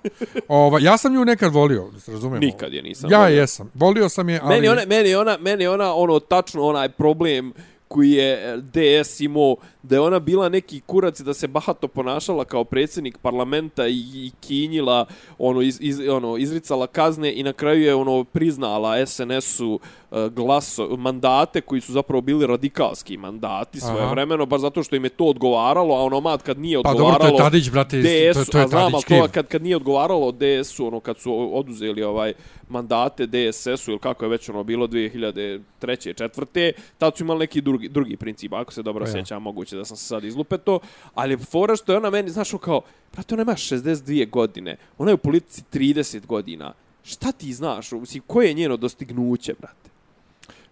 Ova, 0.48 0.80
ja 0.82 0.98
sam 0.98 1.14
nju 1.14 1.26
nekad 1.26 1.54
volio, 1.54 1.90
da 1.90 2.00
se 2.00 2.12
razumijemo. 2.12 2.46
Nikad 2.46 2.74
je 2.74 2.82
nisam 2.82 3.12
Ja 3.12 3.20
volio. 3.20 3.38
jesam. 3.38 3.72
Volio 3.74 4.10
sam 4.10 4.30
je, 4.30 4.40
ali... 4.44 4.56
Meni 4.56 4.68
ona, 4.68 4.82
meni 4.88 5.16
ona, 5.16 5.38
meni 5.40 5.68
ona 5.68 5.94
ono 5.94 6.20
tačno 6.20 6.64
onaj 6.64 6.90
problem 6.90 7.54
koji 7.92 8.12
je 8.12 8.34
e, 8.34 8.58
DS 8.58 9.20
imao, 9.20 9.56
da 9.84 9.96
je 9.96 10.00
ona 10.00 10.20
bila 10.20 10.50
neki 10.50 10.82
kurac 10.86 11.20
i 11.20 11.24
da 11.24 11.34
se 11.34 11.48
bahato 11.48 11.88
ponašala 11.88 12.46
kao 12.46 12.64
predsjednik 12.64 13.18
parlamenta 13.18 13.88
i, 13.88 13.98
i 14.14 14.32
kinjila, 14.42 15.06
ono, 15.38 15.62
iz, 15.62 15.78
iz, 15.82 16.00
ono, 16.10 16.38
izricala 16.38 16.88
kazne 16.88 17.34
i 17.34 17.44
na 17.44 17.54
kraju 17.54 17.82
je 17.82 17.96
ono 17.96 18.24
priznala 18.24 19.06
SNS-u 19.06 19.80
e, 20.12 20.30
glaso, 20.30 20.98
mandate 20.98 21.62
koji 21.62 21.82
su 21.82 21.92
zapravo 21.92 22.22
bili 22.22 22.48
radikalski 22.48 23.18
mandati 23.18 23.80
svoje 23.80 24.04
Aha. 24.04 24.12
vremeno, 24.12 24.46
baš 24.46 24.62
zato 24.62 24.84
što 24.84 24.96
im 24.96 25.04
je 25.04 25.10
to 25.10 25.26
odgovaralo, 25.26 25.96
a 25.96 26.04
ono 26.04 26.22
mat 26.22 26.42
kad 26.42 26.60
nije 26.60 26.84
Pa 26.84 26.90
odgovaralo... 26.90 27.20
dobro, 27.20 27.38
to 27.38 27.44
je 27.44 27.50
Tadić, 27.50 27.70
brate, 27.70 28.02
DS, 28.02 28.46
to, 28.46 28.52
to 28.52 28.58
je 28.58 28.64
a 28.64 28.68
znam, 28.68 28.92
to 28.92 29.28
kad, 29.32 29.48
kad 29.48 29.64
nije 29.64 29.76
odgovaralo 29.76 30.32
DS-u, 30.32 30.88
ono, 30.88 31.00
kad 31.00 31.20
su 31.20 31.58
oduzeli 31.58 32.04
ovaj 32.04 32.34
mandate 32.72 33.26
DSS-u, 33.28 33.92
ili 33.92 34.00
kako 34.00 34.26
je 34.26 34.30
već 34.30 34.50
ono 34.50 34.64
bilo 34.64 34.88
2003. 34.88 36.18
četvrte, 36.18 36.72
tad 36.98 37.18
su 37.18 37.24
imali 37.24 37.40
neki 37.40 37.62
drugi, 37.62 37.90
drugi 37.90 38.18
princip, 38.18 38.54
ako 38.54 38.74
se 38.74 38.82
dobro 38.82 39.06
Ja. 39.06 39.12
sjećam, 39.12 39.42
moguće 39.44 39.76
da 39.78 39.86
sam 39.86 39.98
se 39.98 40.06
sad 40.06 40.24
izlupeto, 40.24 40.80
ali 41.14 41.38
fora 41.38 41.76
što 41.76 41.92
je 41.92 41.98
ona 41.98 42.10
meni, 42.10 42.30
znaš, 42.30 42.54
ono 42.54 42.60
kao, 42.60 42.82
brate, 43.14 43.36
ona 43.36 43.42
ima 43.42 43.54
62 43.56 44.30
godine, 44.30 44.78
ona 44.98 45.12
je 45.12 45.16
u 45.16 45.18
politici 45.18 45.64
30 45.74 46.26
godina, 46.26 46.74
šta 47.04 47.32
ti 47.32 47.54
znaš, 47.54 47.92
mislim, 47.92 48.24
koje 48.28 48.48
je 48.48 48.54
njeno 48.54 48.78
dostignuće, 48.78 49.54
brate? 49.60 49.90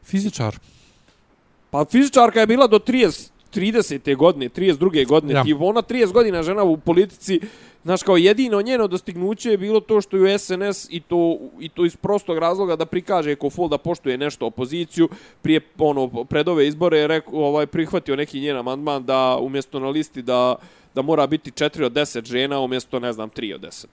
Fizičar. 0.03 0.55
Pa 1.69 1.85
fizičarka 1.85 2.39
je 2.39 2.47
bila 2.47 2.67
do 2.67 2.79
30, 2.79 3.29
30. 3.53 4.15
godine, 4.15 4.49
32. 4.49 5.07
godine. 5.07 5.33
Ja. 5.33 5.43
Ti 5.43 5.53
ona 5.59 5.81
30 5.81 6.11
godina 6.11 6.43
žena 6.43 6.63
u 6.63 6.77
politici, 6.77 7.39
znaš, 7.83 8.03
kao 8.03 8.17
jedino 8.17 8.61
njeno 8.61 8.87
dostignuće 8.87 9.51
je 9.51 9.57
bilo 9.57 9.79
to 9.79 10.01
što 10.01 10.17
je 10.17 10.39
SNS 10.39 10.87
i 10.89 10.99
to, 10.99 11.37
i 11.59 11.69
to 11.69 11.85
iz 11.85 11.95
prostog 11.95 12.37
razloga 12.37 12.75
da 12.75 12.85
prikaže 12.85 13.35
ko 13.35 13.49
fol 13.49 13.69
da 13.69 13.77
poštuje 13.77 14.17
nešto 14.17 14.45
opoziciju. 14.45 15.09
Prije, 15.41 15.61
ono, 15.77 16.23
pred 16.23 16.47
ove 16.47 16.67
izbore 16.67 16.97
je 16.97 17.07
rekao, 17.07 17.33
ovaj, 17.33 17.67
prihvatio 17.67 18.15
neki 18.15 18.39
njen 18.39 18.57
amandman 18.57 19.05
da 19.05 19.37
umjesto 19.41 19.79
na 19.79 19.89
listi 19.89 20.21
da, 20.21 20.55
da 20.95 21.01
mora 21.01 21.27
biti 21.27 21.51
4 21.51 21.83
od 21.85 21.93
10 21.93 22.25
žena 22.25 22.59
umjesto, 22.59 22.99
ne 22.99 23.13
znam, 23.13 23.29
3 23.29 23.55
od 23.55 23.61
10. 23.61 23.85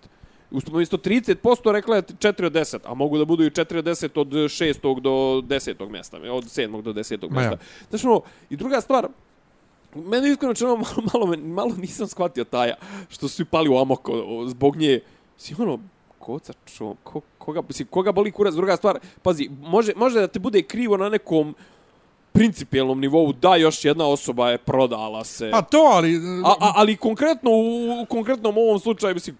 Umjesto 0.72 0.97
30% 0.97 1.72
rekla 1.72 1.97
je 1.97 2.03
4 2.03 2.47
od 2.47 2.53
10, 2.53 2.78
a 2.84 2.95
mogu 2.95 3.18
da 3.18 3.24
budu 3.24 3.45
i 3.45 3.51
4 3.51 3.78
od 3.78 3.84
10 3.84 4.20
od 4.20 4.28
6. 4.28 5.01
do 5.01 5.11
10. 5.11 5.91
mjesta, 5.91 6.16
od 6.16 6.45
7. 6.45 6.82
do 6.82 6.93
10. 6.93 7.30
Ma 7.30 7.43
ja. 7.43 7.49
mjesta. 7.49 7.66
Znači, 7.91 8.07
ono, 8.07 8.20
i 8.51 8.57
druga 8.57 8.80
stvar, 8.80 9.09
meni 10.05 10.30
iskreno 10.30 10.55
čeno 10.55 10.76
malo, 10.84 11.09
malo, 11.14 11.36
malo 11.36 11.74
nisam 11.76 12.07
shvatio 12.07 12.44
taja 12.44 12.74
što 13.09 13.28
su 13.28 13.44
pali 13.44 13.68
u 13.68 13.78
amok 13.78 14.01
zbog 14.47 14.76
nje. 14.76 15.01
Si 15.36 15.55
ono, 15.59 15.78
koca 16.18 16.53
čo, 16.64 16.94
ko, 17.03 17.20
koga, 17.38 17.62
si, 17.70 17.84
koga 17.84 18.12
boli 18.12 18.32
kurac, 18.32 18.55
druga 18.55 18.76
stvar, 18.76 18.99
pazi, 19.22 19.49
može, 19.62 19.92
može 19.97 20.20
da 20.20 20.26
te 20.26 20.38
bude 20.38 20.62
krivo 20.62 20.97
na 20.97 21.09
nekom 21.09 21.55
principijelnom 22.32 23.01
nivou, 23.01 23.32
da 23.32 23.57
još 23.57 23.84
jedna 23.84 24.07
osoba 24.07 24.51
je 24.51 24.59
prodala 24.59 25.24
se. 25.24 25.51
Pa 25.51 25.62
to, 25.62 25.78
ali... 25.78 26.16
A, 26.44 26.49
a, 26.61 26.72
ali 26.76 26.97
konkretno 26.97 27.51
u, 27.51 28.03
u 28.03 28.07
konkretnom 28.07 28.59
ovom 28.59 28.78
slučaju, 28.78 29.14
mislim, 29.14 29.36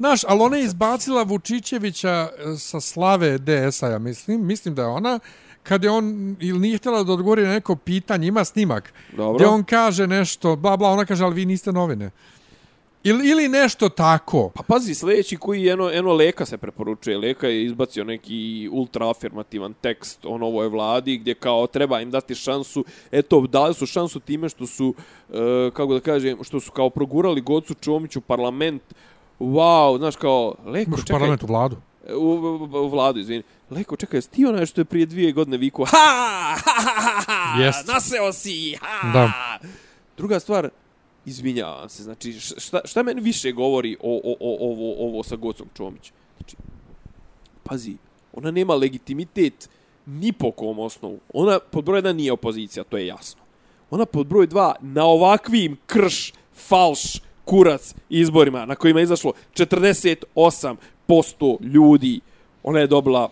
Znaš, 0.00 0.24
ali 0.24 0.40
ona 0.40 0.56
je 0.56 0.64
izbacila 0.64 1.22
Vučićevića 1.22 2.08
e, 2.08 2.56
sa 2.56 2.80
slave 2.80 3.38
DS-a, 3.38 3.88
ja 3.88 3.98
mislim. 3.98 4.46
Mislim 4.46 4.74
da 4.74 4.82
je 4.82 4.88
ona, 4.88 5.18
kad 5.62 5.84
je 5.84 5.90
on, 5.90 6.36
ili 6.40 6.58
nije 6.58 6.78
htjela 6.78 7.02
da 7.02 7.12
odgovori 7.12 7.42
na 7.42 7.52
neko 7.52 7.76
pitanje, 7.76 8.28
ima 8.28 8.44
snimak, 8.44 8.92
Dobro. 9.16 9.34
gdje 9.34 9.46
on 9.46 9.64
kaže 9.64 10.06
nešto, 10.06 10.56
bla, 10.56 10.76
bla, 10.76 10.90
ona 10.90 11.04
kaže, 11.04 11.24
ali 11.24 11.34
vi 11.34 11.46
niste 11.46 11.72
novine. 11.72 12.10
Ili, 13.04 13.28
ili 13.28 13.48
nešto 13.48 13.88
tako. 13.88 14.50
Pa 14.54 14.62
pazi, 14.62 14.94
sljedeći 14.94 15.36
koji 15.36 15.62
je 15.62 15.72
eno, 15.72 15.90
eno 15.92 16.12
Leka 16.12 16.46
se 16.46 16.58
preporučuje. 16.58 17.18
Leka 17.18 17.48
je 17.48 17.64
izbacio 17.64 18.04
neki 18.04 18.68
ultra 18.72 19.10
afirmativan 19.10 19.74
tekst 19.80 20.24
o 20.24 20.38
novoj 20.38 20.68
vladi 20.68 21.16
gdje 21.18 21.34
kao 21.34 21.66
treba 21.66 22.00
im 22.00 22.10
dati 22.10 22.34
šansu. 22.34 22.84
Eto, 23.12 23.40
dali 23.40 23.74
su 23.74 23.86
šansu 23.86 24.20
time 24.20 24.48
što 24.48 24.66
su, 24.66 24.94
e, 25.32 25.70
kako 25.72 25.94
da 25.94 26.00
kažem, 26.00 26.38
što 26.44 26.60
su 26.60 26.72
kao 26.72 26.90
progurali 26.90 27.40
Gocu 27.40 27.74
Čomić 27.74 28.16
u 28.16 28.20
parlament. 28.20 28.82
Wow, 29.40 29.98
znaš 29.98 30.16
kao, 30.16 30.54
Leko, 30.66 30.90
U 30.94 30.96
čekaj, 30.96 31.14
parlamentu 31.14 31.46
vladu. 31.46 31.76
u, 32.16 32.24
u, 32.24 32.68
u 32.72 32.88
vladu, 32.88 33.20
izvini. 33.20 33.42
Leko, 33.70 33.96
čekaj, 33.96 34.18
jesi 34.18 34.30
ti 34.30 34.46
onaj 34.46 34.66
što 34.66 34.80
je 34.80 34.84
prije 34.84 35.06
dvije 35.06 35.32
godine 35.32 35.56
viku, 35.56 35.84
ha, 35.84 36.56
ha, 36.64 36.82
ha, 36.82 37.00
ha, 37.00 37.20
ha, 37.26 37.62
Jest. 37.62 37.88
naseo 37.88 38.32
si, 38.32 38.76
ha. 38.80 39.12
Da. 39.12 39.32
Druga 40.16 40.40
stvar, 40.40 40.68
izvinjavam 41.24 41.88
se, 41.88 42.02
znači, 42.02 42.32
šta, 42.40 42.80
šta 42.84 43.02
meni 43.02 43.20
više 43.20 43.52
govori 43.52 43.96
o, 44.00 44.20
o, 44.24 44.36
o, 44.40 44.56
ovo, 44.60 45.08
ovo 45.08 45.22
sa 45.22 45.36
Gocom 45.36 45.68
Čomić? 45.76 46.12
Znači, 46.38 46.56
pazi, 47.62 47.96
ona 48.32 48.50
nema 48.50 48.74
legitimitet 48.74 49.68
ni 50.06 50.32
po 50.32 50.50
kom 50.50 50.78
osnovu. 50.78 51.18
Ona 51.32 51.58
pod 51.58 51.84
broj 51.84 51.98
jedan 51.98 52.16
nije 52.16 52.32
opozicija, 52.32 52.84
to 52.84 52.96
je 52.96 53.06
jasno. 53.06 53.40
Ona 53.90 54.06
pod 54.06 54.26
broj 54.26 54.46
dva 54.46 54.74
na 54.80 55.04
ovakvim 55.04 55.76
krš, 55.86 56.32
falš, 56.54 57.20
kurac 57.44 57.94
izborima 58.08 58.66
na 58.66 58.74
kojima 58.74 59.00
je 59.00 59.04
izašlo 59.04 59.32
48% 59.54 61.56
ljudi. 61.60 62.20
Ona 62.62 62.80
je 62.80 62.86
dobila 62.86 63.30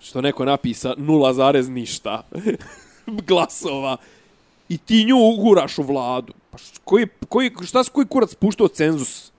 što 0.00 0.20
neko 0.20 0.44
napisa 0.44 0.94
0, 0.96 1.32
zarez 1.32 1.68
ništa 1.68 2.22
glasova 3.28 3.96
i 4.68 4.78
ti 4.78 5.04
nju 5.04 5.16
uguraš 5.30 5.78
u 5.78 5.82
vladu. 5.82 6.32
Pa 6.50 6.58
koji, 6.84 7.06
koji, 7.28 7.50
šta 7.62 7.84
s 7.84 7.88
koji 7.88 8.06
kurac 8.06 8.34
puštao 8.34 8.68
cenzus? 8.68 9.32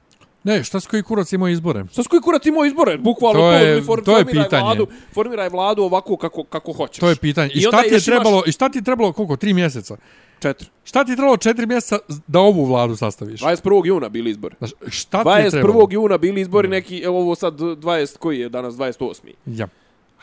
Ne, 0.44 0.64
šta 0.64 0.80
s 0.80 0.88
koji 0.88 1.04
kurac 1.04 1.34
imao 1.34 1.48
izbore? 1.48 1.86
Šta 1.92 2.04
s 2.04 2.08
koji 2.08 2.22
kurac 2.22 2.46
imao 2.46 2.66
izbore? 2.66 2.98
Bukvalno 2.98 3.40
To 3.40 3.52
to, 3.52 3.52
je- 3.56 3.76
mi 3.76 3.82
for, 3.82 4.04
to 4.04 4.18
je 4.18 4.26
pitanje. 4.26 4.64
Vladu, 4.64 4.88
formiraj 5.14 5.50
vladu 5.50 5.84
ovako 5.84 6.18
kako, 6.18 6.44
kako 6.44 6.74
hoćeš. 6.74 7.00
To 7.00 7.10
je 7.10 7.16
pitanje. 7.16 7.50
I, 7.50 7.58
I 7.58 7.62
šta 7.62 7.82
ti 7.82 7.88
je 7.88 7.94
još 7.94 8.04
imaš- 8.04 8.06
trebalo, 8.06 8.44
i 8.48 8.52
šta 8.52 8.70
ti 8.70 8.78
je 8.78 8.84
trebalo, 8.84 9.14
koliko, 9.14 9.36
tri 9.36 9.54
mjeseca? 9.54 9.98
Četiri. 10.40 10.68
Šta 10.84 11.04
ti 11.04 11.12
je 11.12 11.16
trebalo 11.16 11.38
četiri 11.38 11.66
mjeseca 11.66 11.98
da 12.28 12.40
ovu 12.40 12.66
vladu 12.66 12.96
sastaviš? 12.96 13.42
21. 13.42 13.86
juna 13.86 14.10
bili 14.10 14.30
izbori. 14.30 14.56
Znaš, 14.58 14.72
šta 14.88 15.24
ti 15.24 15.44
je 15.44 15.50
trebalo? 15.52 15.74
21. 15.76 15.94
juna 15.94 16.18
bili 16.18 16.42
izbori 16.42 16.68
neki, 16.68 17.00
evo 17.00 17.20
ovo 17.20 17.36
sad 17.36 17.54
20, 17.54 18.18
koji 18.18 18.40
je 18.40 18.50
danas 18.50 18.74
28. 18.76 19.14
Ja. 19.48 19.68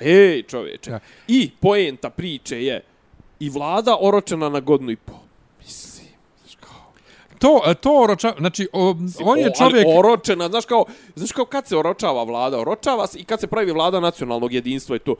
Ej, 0.01 0.42
čoveče. 0.42 0.90
Ja. 0.90 0.99
I 1.28 1.51
poenta 1.61 2.11
priče 2.11 2.62
je 2.64 2.80
i 3.40 3.51
vlada 3.51 3.97
oročena 4.01 4.49
na 4.49 4.61
godinu 4.61 4.90
i 4.90 4.97
po. 4.97 5.12
Mislim, 5.59 6.07
znaš 6.40 6.55
kao... 6.61 6.92
To, 7.38 7.62
e, 7.66 7.74
to 7.74 8.03
oroča, 8.03 8.34
znači, 8.38 8.68
o, 8.72 8.94
on 9.24 9.38
je 9.38 9.51
čovjek... 9.59 9.86
Oročena, 9.99 10.49
znaš 10.49 10.64
kao, 10.64 10.84
znaš 11.14 11.32
kao 11.32 11.44
kad 11.44 11.66
se 11.68 11.76
oročava 11.76 12.24
vlada? 12.24 12.61
Oročava 12.61 13.07
se 13.07 13.18
i 13.18 13.24
kad 13.24 13.40
se 13.40 13.47
pravi 13.47 13.72
vlada 13.72 14.01
nacionalnog 14.01 14.53
jedinstva 14.53 14.97
i 14.97 14.99
to. 14.99 15.14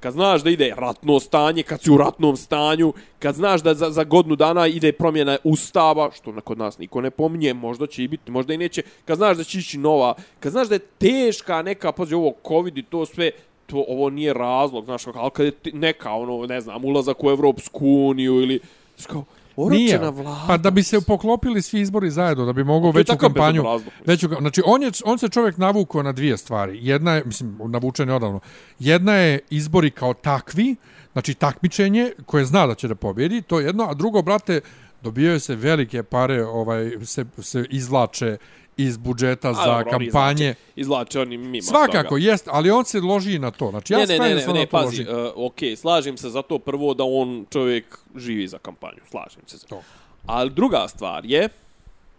Kad 0.00 0.12
znaš 0.12 0.42
da 0.42 0.50
ide 0.50 0.74
ratno 0.76 1.20
stanje, 1.20 1.62
kad 1.62 1.82
si 1.82 1.90
u 1.90 1.96
ratnom 1.96 2.36
stanju, 2.36 2.92
kad 3.18 3.34
znaš 3.34 3.60
da 3.62 3.74
za, 3.74 3.90
za 3.90 4.04
godinu 4.04 4.36
dana 4.36 4.66
ide 4.66 4.92
promjena 4.92 5.38
ustava, 5.44 6.10
što 6.14 6.32
na- 6.32 6.40
kod 6.40 6.58
nas 6.58 6.78
niko 6.78 7.00
ne 7.00 7.10
pominje, 7.10 7.54
možda 7.54 7.86
će 7.86 8.04
i 8.04 8.08
biti, 8.08 8.30
možda 8.30 8.54
i 8.54 8.58
neće, 8.58 8.82
kad 9.04 9.16
znaš 9.16 9.36
da 9.36 9.44
će 9.44 9.58
ići 9.58 9.78
nova, 9.78 10.14
kad 10.40 10.52
znaš 10.52 10.68
da 10.68 10.74
je 10.74 10.78
teška 10.78 11.62
neka, 11.62 11.92
pazi 11.92 12.14
ovo, 12.14 12.32
covid 12.48 12.78
i 12.78 12.82
to 12.82 13.06
sve, 13.06 13.30
to 13.68 13.84
ovo 13.88 14.10
nije 14.10 14.32
razlog, 14.32 14.84
znaš, 14.84 15.06
ali 15.06 15.30
kad 15.30 15.46
je 15.46 15.52
neka, 15.72 16.12
ono, 16.12 16.46
ne 16.46 16.60
znam, 16.60 16.84
ulazak 16.84 17.24
u 17.24 17.30
Evropsku 17.30 17.86
uniju 17.86 18.42
ili, 18.42 18.60
znaš 18.96 19.06
kao, 19.06 19.24
Oročena 19.58 20.08
vlada. 20.08 20.44
Pa 20.46 20.56
da 20.56 20.70
bi 20.70 20.82
se 20.82 21.00
poklopili 21.00 21.62
svi 21.62 21.80
izbori 21.80 22.10
zajedno, 22.10 22.44
da 22.44 22.52
bi 22.52 22.64
mogao 22.64 22.90
veću 22.90 23.16
kampanju. 23.16 23.64
Veću, 24.06 24.28
znači, 24.40 24.62
on, 24.66 24.82
je, 24.82 24.90
on 25.04 25.18
se 25.18 25.28
čovjek 25.28 25.56
navukao 25.56 26.02
na 26.02 26.12
dvije 26.12 26.36
stvari. 26.36 26.78
Jedna 26.82 27.14
je, 27.14 27.22
mislim, 27.24 27.58
navučen 27.64 28.08
je 28.08 28.14
odavno. 28.14 28.40
Jedna 28.78 29.14
je 29.14 29.38
izbori 29.50 29.90
kao 29.90 30.14
takvi, 30.14 30.76
znači 31.12 31.34
takmičenje 31.34 32.12
koje 32.26 32.44
zna 32.44 32.66
da 32.66 32.74
će 32.74 32.88
da 32.88 32.94
pobjedi, 32.94 33.42
to 33.42 33.60
je 33.60 33.66
jedno. 33.66 33.84
A 33.84 33.94
drugo, 33.94 34.22
brate, 34.22 34.60
dobijaju 35.02 35.40
se 35.40 35.56
velike 35.56 36.02
pare, 36.02 36.44
ovaj, 36.44 36.90
se, 37.04 37.24
se 37.38 37.64
izvlače 37.70 38.36
iz 38.78 38.96
budžeta 38.96 39.50
A, 39.50 39.54
za 39.54 39.64
dobro, 39.64 39.90
kampanje. 39.90 40.44
Izlače, 40.44 40.70
izlače 40.76 41.20
oni 41.20 41.36
mimo 41.36 41.62
Svakako, 41.62 42.08
toga. 42.08 42.22
jest, 42.22 42.48
ali 42.50 42.70
on 42.70 42.84
se 42.84 43.00
loži 43.00 43.38
na 43.38 43.50
to. 43.50 43.70
Znači, 43.70 43.92
ja 43.92 43.98
ne, 43.98 44.06
ne, 44.06 44.18
ne, 44.18 44.34
ne, 44.34 44.52
ne, 44.52 44.66
pazi, 44.66 45.02
uh, 45.02 45.08
ok, 45.36 45.58
slažem 45.76 46.16
se 46.16 46.30
za 46.30 46.42
to 46.42 46.58
prvo 46.58 46.94
da 46.94 47.04
on 47.04 47.46
čovjek 47.50 47.98
živi 48.16 48.48
za 48.48 48.58
kampanju, 48.58 48.98
slažem 49.10 49.42
se 49.46 49.56
za 49.56 49.66
To. 49.66 49.82
Ali 50.26 50.50
druga 50.50 50.88
stvar 50.88 51.24
je, 51.26 51.48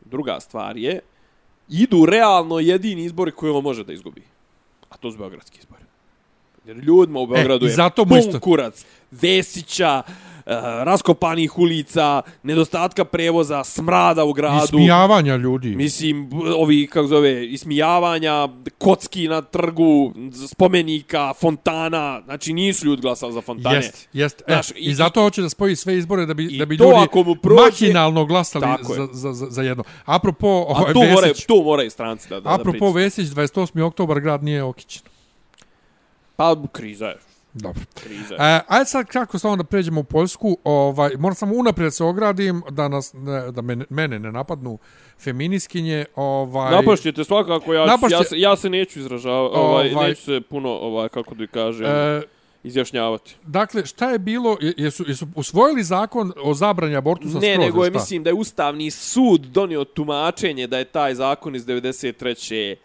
druga 0.05 0.39
stvar 0.39 0.78
je, 0.78 0.99
idu 1.70 2.05
realno 2.05 2.60
jedini 2.60 3.03
izbori 3.03 3.32
koje 3.32 3.51
on 3.51 3.64
može 3.64 3.84
da 3.84 3.93
izgubi. 3.93 4.22
A 4.89 4.97
to 4.97 5.12
su 5.12 5.18
beogradski 5.18 5.60
izbori. 5.60 5.84
Jer 6.66 6.78
ljudima 6.78 7.20
u 7.20 7.28
Beogradu 7.28 7.66
i 7.66 7.70
je 7.70 7.76
zato 7.76 8.05
pun 8.05 8.18
isto- 8.18 8.39
kurac. 8.39 8.86
Vesića, 9.12 10.01
uh, 10.07 10.29
raskopanih 10.84 11.58
ulica, 11.58 12.22
nedostatka 12.43 13.06
prevoza, 13.06 13.64
smrada 13.64 14.24
u 14.24 14.34
gradu. 14.34 14.64
Ismijavanja 14.66 15.36
ljudi. 15.36 15.70
Mislim, 15.70 16.30
ovi, 16.58 16.88
kako 16.88 17.08
zove, 17.08 17.45
ismijavanja, 17.47 18.47
kocki 18.78 19.28
na 19.28 19.41
trgu, 19.41 20.14
spomenika, 20.47 21.34
fontana, 21.34 22.22
znači 22.26 22.54
nisu 22.54 22.86
ljudi 22.86 23.02
glasali 23.02 23.34
za 23.34 23.41
fontane. 23.41 23.76
Jest, 23.76 24.10
jest. 24.14 24.41
E, 24.41 24.43
Znaš, 24.47 24.72
i, 24.72 24.74
i- 24.80 24.93
zato 24.93 25.22
hoće 25.22 25.41
da 25.41 25.50
spoji 25.50 25.76
sve 25.76 25.97
izbore 25.97 26.26
da 26.26 26.34
bi, 26.34 26.47
da 26.50 26.66
bi 26.66 26.76
ljudi 26.76 26.93
ako 26.95 27.24
mu 27.24 27.36
prođe- 27.36 27.82
mahinalno 27.82 28.26
glasali 28.26 28.66
je. 28.66 28.78
za, 28.86 29.08
za, 29.14 29.34
za, 29.34 29.45
za 29.45 29.62
jedno. 29.62 29.84
Apropo, 30.06 30.47
ovaj, 30.47 30.84
A 30.84 30.93
tu 30.93 31.00
moraju, 31.00 31.18
Vesić, 31.24 31.45
tu 31.45 31.62
moraju 31.64 31.89
stranci 31.89 32.30
da, 32.30 32.36
da, 32.36 32.41
da 32.41 32.50
apropo 32.50 32.72
pritisnu. 32.72 32.91
Vesić, 32.91 33.28
28. 33.28 33.82
oktobar, 33.82 34.20
grad 34.20 34.43
nije 34.43 34.64
okićen. 34.64 35.02
Pa, 36.36 36.56
kriza 36.72 37.06
je. 37.06 37.18
Dobro. 37.54 37.82
Kriza. 37.95 38.36
E, 38.36 38.60
ajde 38.68 38.86
sad 38.86 39.06
kako 39.06 39.39
samo 39.39 39.56
da 39.56 39.64
pređemo 39.64 40.02
u 40.02 40.04
Poljsku, 40.04 40.58
ovaj, 40.64 41.12
moram 41.18 41.36
samo 41.36 41.56
unaprijed 41.56 41.93
se 41.93 42.04
ogradim 42.04 42.62
da, 42.70 42.88
nas, 42.88 43.14
ne, 43.14 43.52
da 43.52 43.62
mene, 43.62 43.86
mene 43.89 44.20
ne 44.20 44.32
napadnu 44.32 44.78
feminiskinje. 45.20 46.06
Ovaj, 46.16 46.72
Napašćete 46.72 47.24
svakako, 47.24 47.74
ja, 47.74 47.86
Napašće- 47.88 48.12
ja, 48.12 48.24
se, 48.24 48.39
ja 48.39 48.56
se 48.56 48.70
neću 48.70 49.00
izražavati, 49.00 49.56
ovaj, 49.56 49.93
Ovaj- 49.93 50.10
neću 50.10 50.22
se 50.22 50.41
puno, 50.41 50.70
ovaj, 50.70 51.10
kako 51.10 51.36
da 51.36 51.47
kažem, 51.47 51.86
E, 51.88 52.22
izjašnjavati. 52.64 53.36
dakle, 53.43 53.86
šta 53.86 54.10
je 54.10 54.20
bilo, 54.20 54.58
je- 54.62 54.74
jesu, 54.78 55.04
jesu 55.08 55.28
usvojili 55.36 55.84
zakon 55.84 56.32
o 56.38 56.54
zabrani 56.54 56.95
abortusa 56.95 57.39
Ne, 57.39 57.54
skroz, 57.54 57.66
nego 57.66 57.86
je, 57.86 57.91
mislim, 57.91 58.24
da 58.24 58.30
je 58.30 58.34
Ustavni 58.34 58.91
sud 58.91 59.41
donio 59.41 59.84
tumačenje 59.84 60.68
da 60.68 60.78
je 60.78 60.86
taj 60.86 61.16
zakon 61.16 61.56
iz 61.56 61.66
93. 61.66 62.76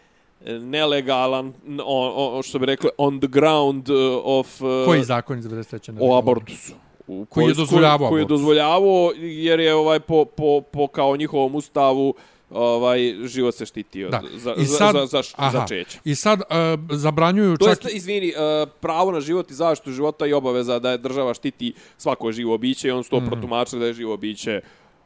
Nelegalan, 0.45 1.53
o, 1.85 2.37
o, 2.37 2.43
što 2.43 2.59
bi 2.59 2.65
rekli, 2.65 2.89
on 2.97 3.19
the 3.19 3.27
ground 3.27 3.89
uh, 3.89 3.95
of... 4.23 4.61
uh, 4.61 4.85
Koji 4.85 5.03
zakon 5.03 5.39
iz 5.39 5.45
93. 5.45 5.91
ne 5.91 5.99
o 6.01 6.17
abortusu. 6.17 6.73
U 7.07 7.25
Koji 7.25 7.43
je 7.43 7.47
Poljskoj- 7.47 7.57
dozvoljavao 7.57 8.09
Koji 8.09 8.21
je 8.21 8.25
dozvoljavao 8.25 9.11
jer 9.17 9.59
je 9.59 9.73
ovaj 9.75 9.99
po, 9.99 10.25
po, 10.25 10.61
po 10.61 10.87
kao 10.87 11.17
njihovom 11.17 11.55
ustavu 11.55 12.13
ovaj 12.49 12.99
život 13.23 13.55
se 13.55 13.65
štiti 13.65 14.03
od 14.05 14.11
Da. 14.11 14.21
za, 14.35 14.53
I 14.57 14.65
sad- 14.65 14.95
za, 14.95 15.05
za, 15.05 15.21
Aha. 15.35 15.51
za 15.51 15.59
začeće. 15.59 15.99
I 16.05 16.15
sad 16.15 16.39
uh, 16.39 16.45
zabranjuju 16.91 17.57
To 17.57 17.65
čak... 17.65 17.83
jest, 17.83 17.95
izvini, 17.95 18.27
uh, 18.27 18.69
pravo 18.79 19.11
na 19.11 19.21
život 19.21 19.51
i 19.51 19.53
zaštitu 19.53 19.91
života 19.91 20.25
i 20.25 20.33
obaveza 20.33 20.79
da 20.79 20.91
je 20.91 20.97
država 20.97 21.33
štiti 21.33 21.73
svako 21.97 22.31
živo 22.31 22.57
biće 22.57 22.87
i 22.87 22.91
on 22.91 23.03
su 23.03 23.09
to 23.09 23.19
mm. 23.19 23.25
protumačili 23.25 23.79
da 23.79 23.87
je 23.87 23.93
živo 23.93 24.17
biće 24.17 24.61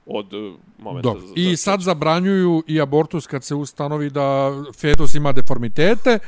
od 0.10 0.34
uh, 0.34 0.56
momenta 0.78 1.02
Dobro. 1.02 1.28
za, 1.28 1.34
I 1.36 1.56
za 1.56 1.58
sad 1.58 1.82
zabranjuju 1.82 2.64
i 2.68 2.82
abortus 2.82 3.28
kad 3.28 3.44
se 3.44 3.56
ustanovi 3.56 4.10
da 4.10 4.52
fetus 4.80 5.16
ima 5.16 5.32
deformitete 5.32 6.20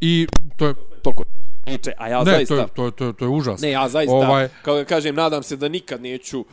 i 0.00 0.26
to 0.56 0.66
je 0.66 0.74
toliko 1.02 1.24
priče, 1.64 1.92
a 1.98 2.08
ja 2.08 2.18
ne, 2.18 2.24
zaista... 2.24 2.54
to 2.54 2.60
je, 2.60 2.68
to 2.68 2.84
je, 2.84 2.90
to 2.90 3.04
je, 3.04 3.12
to 3.12 3.24
je 3.24 3.28
užas. 3.28 3.60
Ne, 3.60 3.70
ja 3.70 3.88
zaista, 3.88 4.14
Ovaj- 4.14 4.28
ovaj... 4.28 4.48
kao 4.62 4.76
da 4.76 4.84
kažem, 4.84 5.14
nadam 5.14 5.42
se 5.42 5.56
da 5.56 5.68
nikad 5.68 6.02
neću, 6.02 6.44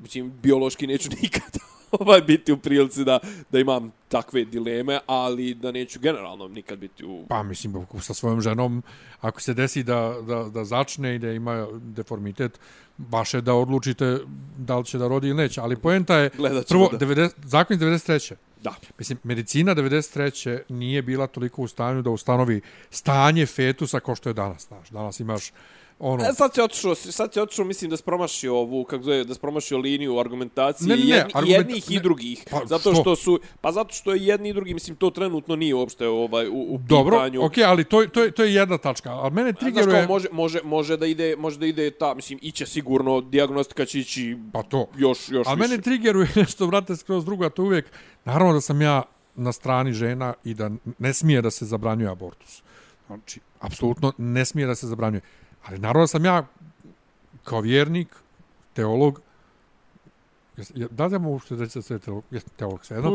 mislim, 0.00 0.32
biološki 0.42 0.86
neću 0.86 1.08
nikad 1.22 1.73
ovaj 2.00 2.20
biti 2.20 2.52
u 2.52 2.56
prilici 2.56 3.04
da, 3.04 3.18
da 3.50 3.58
imam 3.58 3.92
takve 4.08 4.44
dileme, 4.44 4.98
ali 5.06 5.54
da 5.54 5.72
neću 5.72 6.00
generalno 6.00 6.48
nikad 6.48 6.78
biti 6.78 7.04
u... 7.04 7.26
Pa 7.28 7.42
mislim, 7.42 7.86
sa 8.00 8.14
svojom 8.14 8.40
ženom, 8.40 8.82
ako 9.20 9.40
se 9.40 9.54
desi 9.54 9.82
da, 9.82 10.14
da, 10.26 10.44
da 10.44 10.64
začne 10.64 11.14
i 11.14 11.18
da 11.18 11.30
ima 11.30 11.66
deformitet, 11.72 12.60
baš 12.96 13.34
je 13.34 13.40
da 13.40 13.54
odlučite 13.54 14.18
da 14.58 14.78
li 14.78 14.84
će 14.84 14.98
da 14.98 15.08
rodi 15.08 15.28
ili 15.28 15.36
neće. 15.36 15.60
Ali 15.60 15.76
poenta 15.76 16.16
je, 16.16 16.30
prvo, 16.68 16.88
da. 16.92 17.06
90, 17.06 17.30
zakon 17.44 17.74
iz 17.74 17.80
93. 17.80 18.34
Da. 18.62 18.74
Mislim, 18.98 19.18
medicina 19.22 19.74
93. 19.74 20.60
nije 20.68 21.02
bila 21.02 21.26
toliko 21.26 21.62
u 21.62 21.68
stanju 21.68 22.02
da 22.02 22.10
ustanovi 22.10 22.60
stanje 22.90 23.46
fetusa 23.46 24.00
kao 24.00 24.14
što 24.14 24.28
je 24.28 24.34
danas. 24.34 24.66
Znaš. 24.66 24.90
Danas 24.90 25.20
imaš 25.20 25.52
ono... 25.98 26.24
E, 26.24 26.32
sad 26.32 26.54
se 26.54 26.62
otišao, 26.62 26.94
sad 26.94 27.32
se 27.32 27.42
otišao, 27.42 27.64
mislim 27.64 27.90
da 27.90 27.96
spromašio 27.96 28.56
ovu, 28.56 28.84
kako 28.84 29.02
zove, 29.04 29.24
da 29.24 29.34
spromašio 29.34 29.78
liniju 29.78 30.18
argumentacije 30.18 30.88
Ne, 30.88 30.96
ne, 30.96 31.02
jedni, 31.02 31.32
argumenta- 31.34 31.48
jednih 31.48 31.90
i 31.90 32.00
drugih. 32.00 32.44
Pa, 32.50 32.60
zato 32.66 32.92
što? 32.92 33.00
što 33.02 33.16
su, 33.16 33.38
pa 33.60 33.72
zato 33.72 33.94
što 33.94 34.14
je 34.14 34.26
jedni 34.26 34.48
i 34.48 34.52
drugi, 34.52 34.74
mislim, 34.74 34.96
to 34.96 35.10
trenutno 35.10 35.56
nije 35.56 35.74
uopšte 35.74 36.08
ovaj, 36.08 36.48
u, 36.48 36.52
u 36.52 36.78
Dobro, 36.78 37.16
pitanju. 37.16 37.44
okej, 37.44 37.64
ali 37.64 37.84
to, 37.84 38.06
to, 38.06 38.22
je, 38.22 38.30
to 38.30 38.44
je 38.44 38.54
jedna 38.54 38.78
tačka. 38.78 39.10
Ali 39.10 39.30
mene 39.32 39.50
Znaš 39.50 39.60
triggeruje... 39.60 39.96
kao, 39.96 40.08
može, 40.08 40.28
može, 40.32 40.60
može 40.64 40.96
da 40.96 41.06
ide, 41.06 41.36
može 41.36 41.58
da 41.58 41.66
ide 41.66 41.90
ta, 41.90 42.14
mislim, 42.14 42.38
iće 42.42 42.66
sigurno, 42.66 43.20
diagnostika 43.20 43.84
će 43.84 44.00
ići 44.00 44.36
Pa 44.52 44.62
to. 44.62 44.86
još, 44.96 45.28
još 45.28 45.46
Ali 45.46 45.56
više. 45.56 45.68
mene 45.68 45.82
triggeruje 45.82 46.28
nešto, 46.36 46.66
brate, 46.66 46.96
skroz 46.96 47.24
drugo, 47.24 47.44
a 47.44 47.50
to 47.50 47.62
uvijek... 47.62 47.86
Naravno 48.24 48.52
da 48.52 48.60
sam 48.60 48.82
ja 48.82 49.02
na 49.34 49.52
strani 49.52 49.92
žena 49.92 50.34
i 50.44 50.54
da 50.54 50.70
ne 50.98 51.14
smije 51.14 51.42
da 51.42 51.50
se 51.50 51.64
zabranjuje 51.64 52.10
abortus. 52.10 52.62
Znači, 53.06 53.40
apsolutno 53.60 54.12
ne 54.18 54.44
smije 54.44 54.66
da 54.66 54.74
se 54.74 54.86
zabranjuje. 54.86 55.20
Ali 55.66 55.78
naravno 55.78 56.02
da 56.02 56.06
sam 56.06 56.24
ja 56.24 56.46
kao 57.44 57.60
vjernik, 57.60 58.08
teolog, 58.72 59.20
jes- 60.56 60.88
da 60.90 61.08
što 61.40 61.56
reći 61.56 61.78
da 61.78 61.82
sam 61.82 61.98
teolog, 61.98 62.24
jesam 62.30 62.50
teolog 62.56 62.84
sve 62.84 62.96
jedno, 62.96 63.10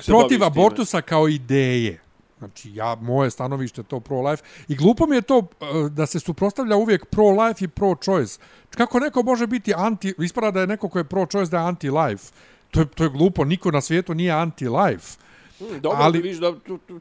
se 0.00 0.12
protiv 0.12 0.36
time. 0.36 0.46
abortusa 0.46 1.00
kao 1.00 1.28
ideje. 1.28 2.00
Znači, 2.38 2.74
ja, 2.74 2.94
moje 2.94 3.30
stanovište 3.30 3.82
to 3.82 4.00
pro-life. 4.00 4.42
I 4.68 4.76
glupo 4.76 5.06
mi 5.06 5.16
je 5.16 5.22
to 5.22 5.38
eh, 5.60 5.64
da 5.90 6.06
se 6.06 6.20
suprostavlja 6.20 6.76
uvijek 6.76 7.06
pro-life 7.06 7.64
i 7.64 7.68
pro-choice. 7.68 8.38
Kako 8.70 9.00
neko 9.00 9.22
može 9.22 9.46
biti 9.46 9.74
anti... 9.76 10.14
Ispada 10.18 10.50
da 10.50 10.60
je 10.60 10.66
neko 10.66 10.88
ko 10.88 10.98
je 10.98 11.04
pro-choice 11.04 11.50
da 11.50 11.58
je 11.58 11.64
anti-life. 11.64 12.32
To 12.70 12.80
je, 12.80 12.86
to 12.86 13.04
je 13.04 13.10
glupo. 13.10 13.44
Niko 13.44 13.70
na 13.70 13.80
svijetu 13.80 14.14
nije 14.14 14.32
anti-life. 14.32 15.18
Mm, 15.60 15.80
Dobro, 15.80 15.98
ali- 15.98 16.04
ali, 16.04 16.20
vidiš 16.20 16.38
da... 16.38 16.52
Tu, 16.58 16.78
tu, 16.78 17.00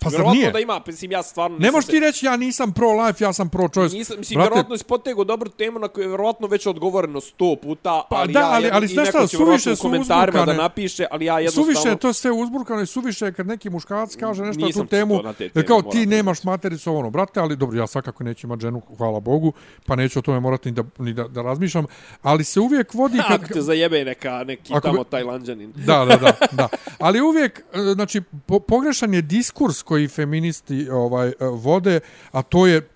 Pa 0.00 0.10
zar 0.10 0.26
nije? 0.26 0.50
da 0.50 0.58
ima, 0.58 0.80
mislim, 0.86 1.12
ja 1.12 1.22
stvarno... 1.22 1.58
Ne 1.58 1.70
možeš 1.70 1.90
ti 1.90 2.00
reći 2.00 2.26
ja 2.26 2.36
nisam 2.36 2.72
pro-life, 2.72 3.24
ja 3.24 3.32
sam 3.32 3.50
pro-choice. 3.50 3.92
Nisam, 3.92 4.18
mislim, 4.18 4.36
Brate, 4.36 4.50
vjerovatno 4.50 4.78
si 4.78 4.84
potegao 4.84 5.24
dobru 5.24 5.50
temu 5.50 5.78
na 5.78 5.88
koju 5.88 6.02
je 6.02 6.08
vjerovatno 6.08 6.46
već 6.46 6.66
odgovoreno 6.66 7.20
sto 7.20 7.56
puta, 7.62 8.02
Pa 8.10 8.16
ali 8.16 8.32
da, 8.32 8.40
ja, 8.40 8.46
ali- 8.50 8.70
ali 8.72 8.86
i 8.92 8.96
neko 8.96 9.10
šta, 9.10 9.26
će 9.26 9.36
vjerovatno 9.36 9.66
suviše 9.66 9.72
u 9.72 9.82
komentarima 9.82 10.44
da 10.44 10.52
napiše, 10.52 11.06
ali 11.10 11.24
ja 11.24 11.38
jednostavno... 11.38 11.74
Suviše 11.74 11.88
je 11.88 11.96
to 11.96 12.12
sve 12.12 12.30
uzburkano 12.30 12.82
i 12.82 12.86
suviše 12.86 13.24
je 13.24 13.32
kad 13.32 13.46
neki 13.46 13.70
muškarac 13.70 14.16
kaže 14.16 14.42
nešto 14.42 14.60
na 14.60 14.66
Nisam 14.66 14.86
tu 14.86 14.90
temu, 14.90 15.22
na 15.22 15.32
te 15.32 15.48
teme, 15.48 15.66
kao 15.66 15.82
ti 15.82 16.06
nemaš 16.06 16.44
matericu 16.44 16.96
ono, 16.96 17.10
brate, 17.10 17.40
ali 17.40 17.56
dobro, 17.56 17.78
ja 17.78 17.86
svakako 17.86 18.24
neću 18.24 18.46
imati 18.46 18.60
ženu, 18.60 18.82
hvala 18.98 19.20
Bogu, 19.20 19.52
pa 19.86 19.96
neću 19.96 20.18
o 20.18 20.22
tome 20.22 20.40
morati 20.40 20.68
ni 20.68 20.74
da, 20.74 20.82
ni 20.98 21.12
da, 21.12 21.28
da 21.28 21.42
razmišljam, 21.42 21.86
ali 22.22 22.44
se 22.44 22.60
uvijek 22.60 22.94
vodi... 22.94 23.18
Kad, 23.28 23.42
Ako 23.42 23.54
te 23.54 23.60
zajebe 23.60 24.04
neka, 24.04 24.44
neki 24.44 24.72
Ako 24.74 24.88
tamo 24.88 25.04
tajlanđanin. 25.04 25.72
Da, 25.76 26.04
da, 26.04 26.16
da, 26.16 26.32
da. 26.52 26.68
Ali 26.98 27.20
uvijek, 27.20 27.58
e, 27.72 27.78
znači, 27.94 28.22
po, 28.46 28.60
pogrešan 28.60 29.14
je 29.14 29.22
diskurs 29.22 29.82
koji 29.84 30.08
feministi 30.08 30.88
ovaj 30.90 31.28
e, 31.28 31.34
vode, 31.40 32.00
a 32.32 32.42
to 32.42 32.66
je 32.66 32.88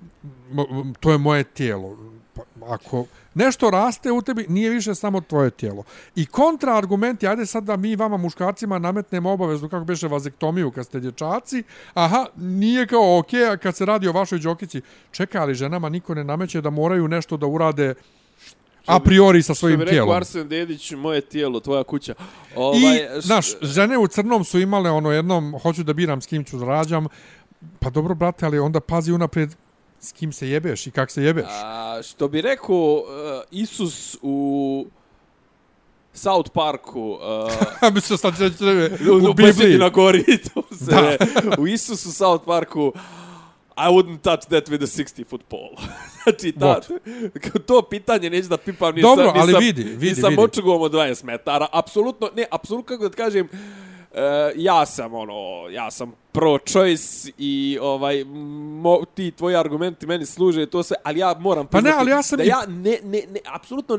to 1.01 1.13
je 1.13 1.19
moje 1.19 1.45
tijelo. 1.45 1.97
Pa, 2.35 2.43
ako 2.75 3.05
nešto 3.35 3.71
raste 3.71 4.13
u 4.13 4.23
tebi, 4.23 4.47
nije 4.49 4.71
više 4.71 4.95
samo 4.95 5.21
tvoje 5.21 5.51
tijelo. 5.51 5.83
I 6.17 6.27
kontraargumenti, 6.27 7.29
ajde 7.29 7.47
sad 7.47 7.65
da 7.65 7.77
mi 7.77 7.97
vama 7.97 8.17
muškarcima 8.17 8.79
nametnemo 8.79 9.31
obavezu, 9.31 9.69
kako 9.69 9.85
beše, 9.85 10.09
vazektomiju 10.09 10.71
kad 10.71 10.87
ste 10.87 11.01
dječaci, 11.01 11.63
aha, 11.95 12.27
nije 12.37 12.87
kao 12.87 13.19
ok, 13.19 13.33
a 13.53 13.57
kad 13.57 13.77
se 13.77 13.85
radi 13.85 14.09
o 14.09 14.13
vašoj 14.13 14.39
džokici, 14.39 14.81
čeka, 15.11 15.43
ali 15.43 15.55
ženama 15.55 15.89
niko 15.89 16.15
ne 16.15 16.25
nameće 16.25 16.61
da 16.61 16.71
moraju 16.71 17.09
nešto 17.09 17.37
da 17.37 17.47
urade 17.47 17.95
a 18.89 19.01
priori 19.01 19.43
sa 19.43 19.47
Što 19.47 19.55
svojim 19.55 19.79
bi 19.79 19.85
rekao 19.85 19.93
tijelom. 19.95 20.17
Arsen 20.17 20.49
Dedić, 20.49 20.91
moje 20.93 21.21
tijelo, 21.21 21.61
tvoja 21.61 21.85
kuća. 21.85 22.15
Ovaj, 22.57 22.81
I, 22.81 22.97
š- 22.97 23.21
znaš, 23.21 23.47
žene 23.63 23.99
u 23.99 24.07
crnom 24.07 24.45
su 24.45 24.59
imale 24.61 24.91
ono 24.91 25.11
jednom, 25.11 25.59
hoću 25.63 25.83
da 25.83 25.93
biram 25.93 26.21
s 26.21 26.27
kim 26.27 26.45
ću 26.45 26.59
rađam, 26.61 27.07
pa 27.79 27.91
dobro, 27.91 28.15
brate, 28.15 28.47
ali 28.47 28.59
onda 28.59 28.81
pazi 28.81 29.13
unaprijed 29.13 29.55
s 30.01 30.13
kim 30.13 30.33
se 30.33 30.49
jebeš 30.49 30.87
i 30.87 30.91
kak 30.91 31.11
se 31.11 31.23
jebeš. 31.23 31.47
A, 31.51 32.01
što 32.05 32.29
bi 32.29 32.41
rekao 32.41 32.77
uh, 32.95 33.03
Isus 33.53 34.17
u 34.23 34.87
South 36.15 36.51
Parku, 36.51 37.19
uh, 37.83 37.91
Mislim, 37.95 38.19
sad 38.19 38.37
će, 38.39 38.51
u, 39.11 39.31
u 39.31 39.35
Bibliji. 39.35 39.79
na 39.79 39.89
gori, 39.89 40.25
to 40.55 40.63
se 40.75 40.85
Da. 40.85 41.17
u 41.59 41.67
Isusu 41.67 42.13
South 42.13 42.45
Parku, 42.45 42.93
I 43.79 43.89
wouldn't 43.89 44.21
touch 44.21 44.41
that 44.43 44.69
with 44.69 44.83
a 44.83 44.87
60 44.87 45.25
foot 45.25 45.41
pole. 45.45 45.77
znači, 46.23 46.53
ta, 46.53 46.81
to 47.59 47.83
pitanje 47.83 48.31
neće 48.31 48.49
da 48.49 48.57
pipam 48.57 48.95
ni 48.95 49.03
Dobro, 49.03 49.25
sa, 49.27 49.33
ali 49.35 49.53
sa, 49.53 49.59
vidi, 49.59 49.83
vidi, 49.85 50.07
ni 50.07 50.15
sa 50.15 50.29
vidi. 50.29 50.41
močugom 50.41 50.83
od 50.83 50.93
20 50.93 51.25
metara. 51.25 51.67
Apsolutno, 51.73 52.31
ne, 52.37 52.45
apsolutno, 52.51 52.87
kako 52.89 53.09
da 53.09 53.17
kažem, 53.17 53.49
Uh, 54.11 54.19
ja 54.57 54.87
sam 54.87 55.15
ono 55.15 55.35
ja 55.69 55.91
sam 55.91 56.13
pro 56.33 56.59
choice 56.61 57.33
i 57.39 57.79
ovaj 57.81 58.25
mo, 58.25 59.01
ti 59.15 59.31
tvoji 59.31 59.57
argumenti 59.57 60.07
meni 60.07 60.27
služe 60.27 60.67
to 60.67 60.83
sve 60.83 60.97
ali 61.03 61.19
ja 61.19 61.35
moram 61.35 61.67
Pa 61.67 61.77
ne, 61.77 61.83
priznati 61.83 62.01
ali 62.01 62.11
ja 62.11 62.23
sam 62.23 62.39
da 62.39 62.45
i- 62.45 62.47
ja 62.47 62.63
ne 62.69 62.99
ne 63.05 63.23
ne 63.29 63.41
apsolutno 63.47 63.99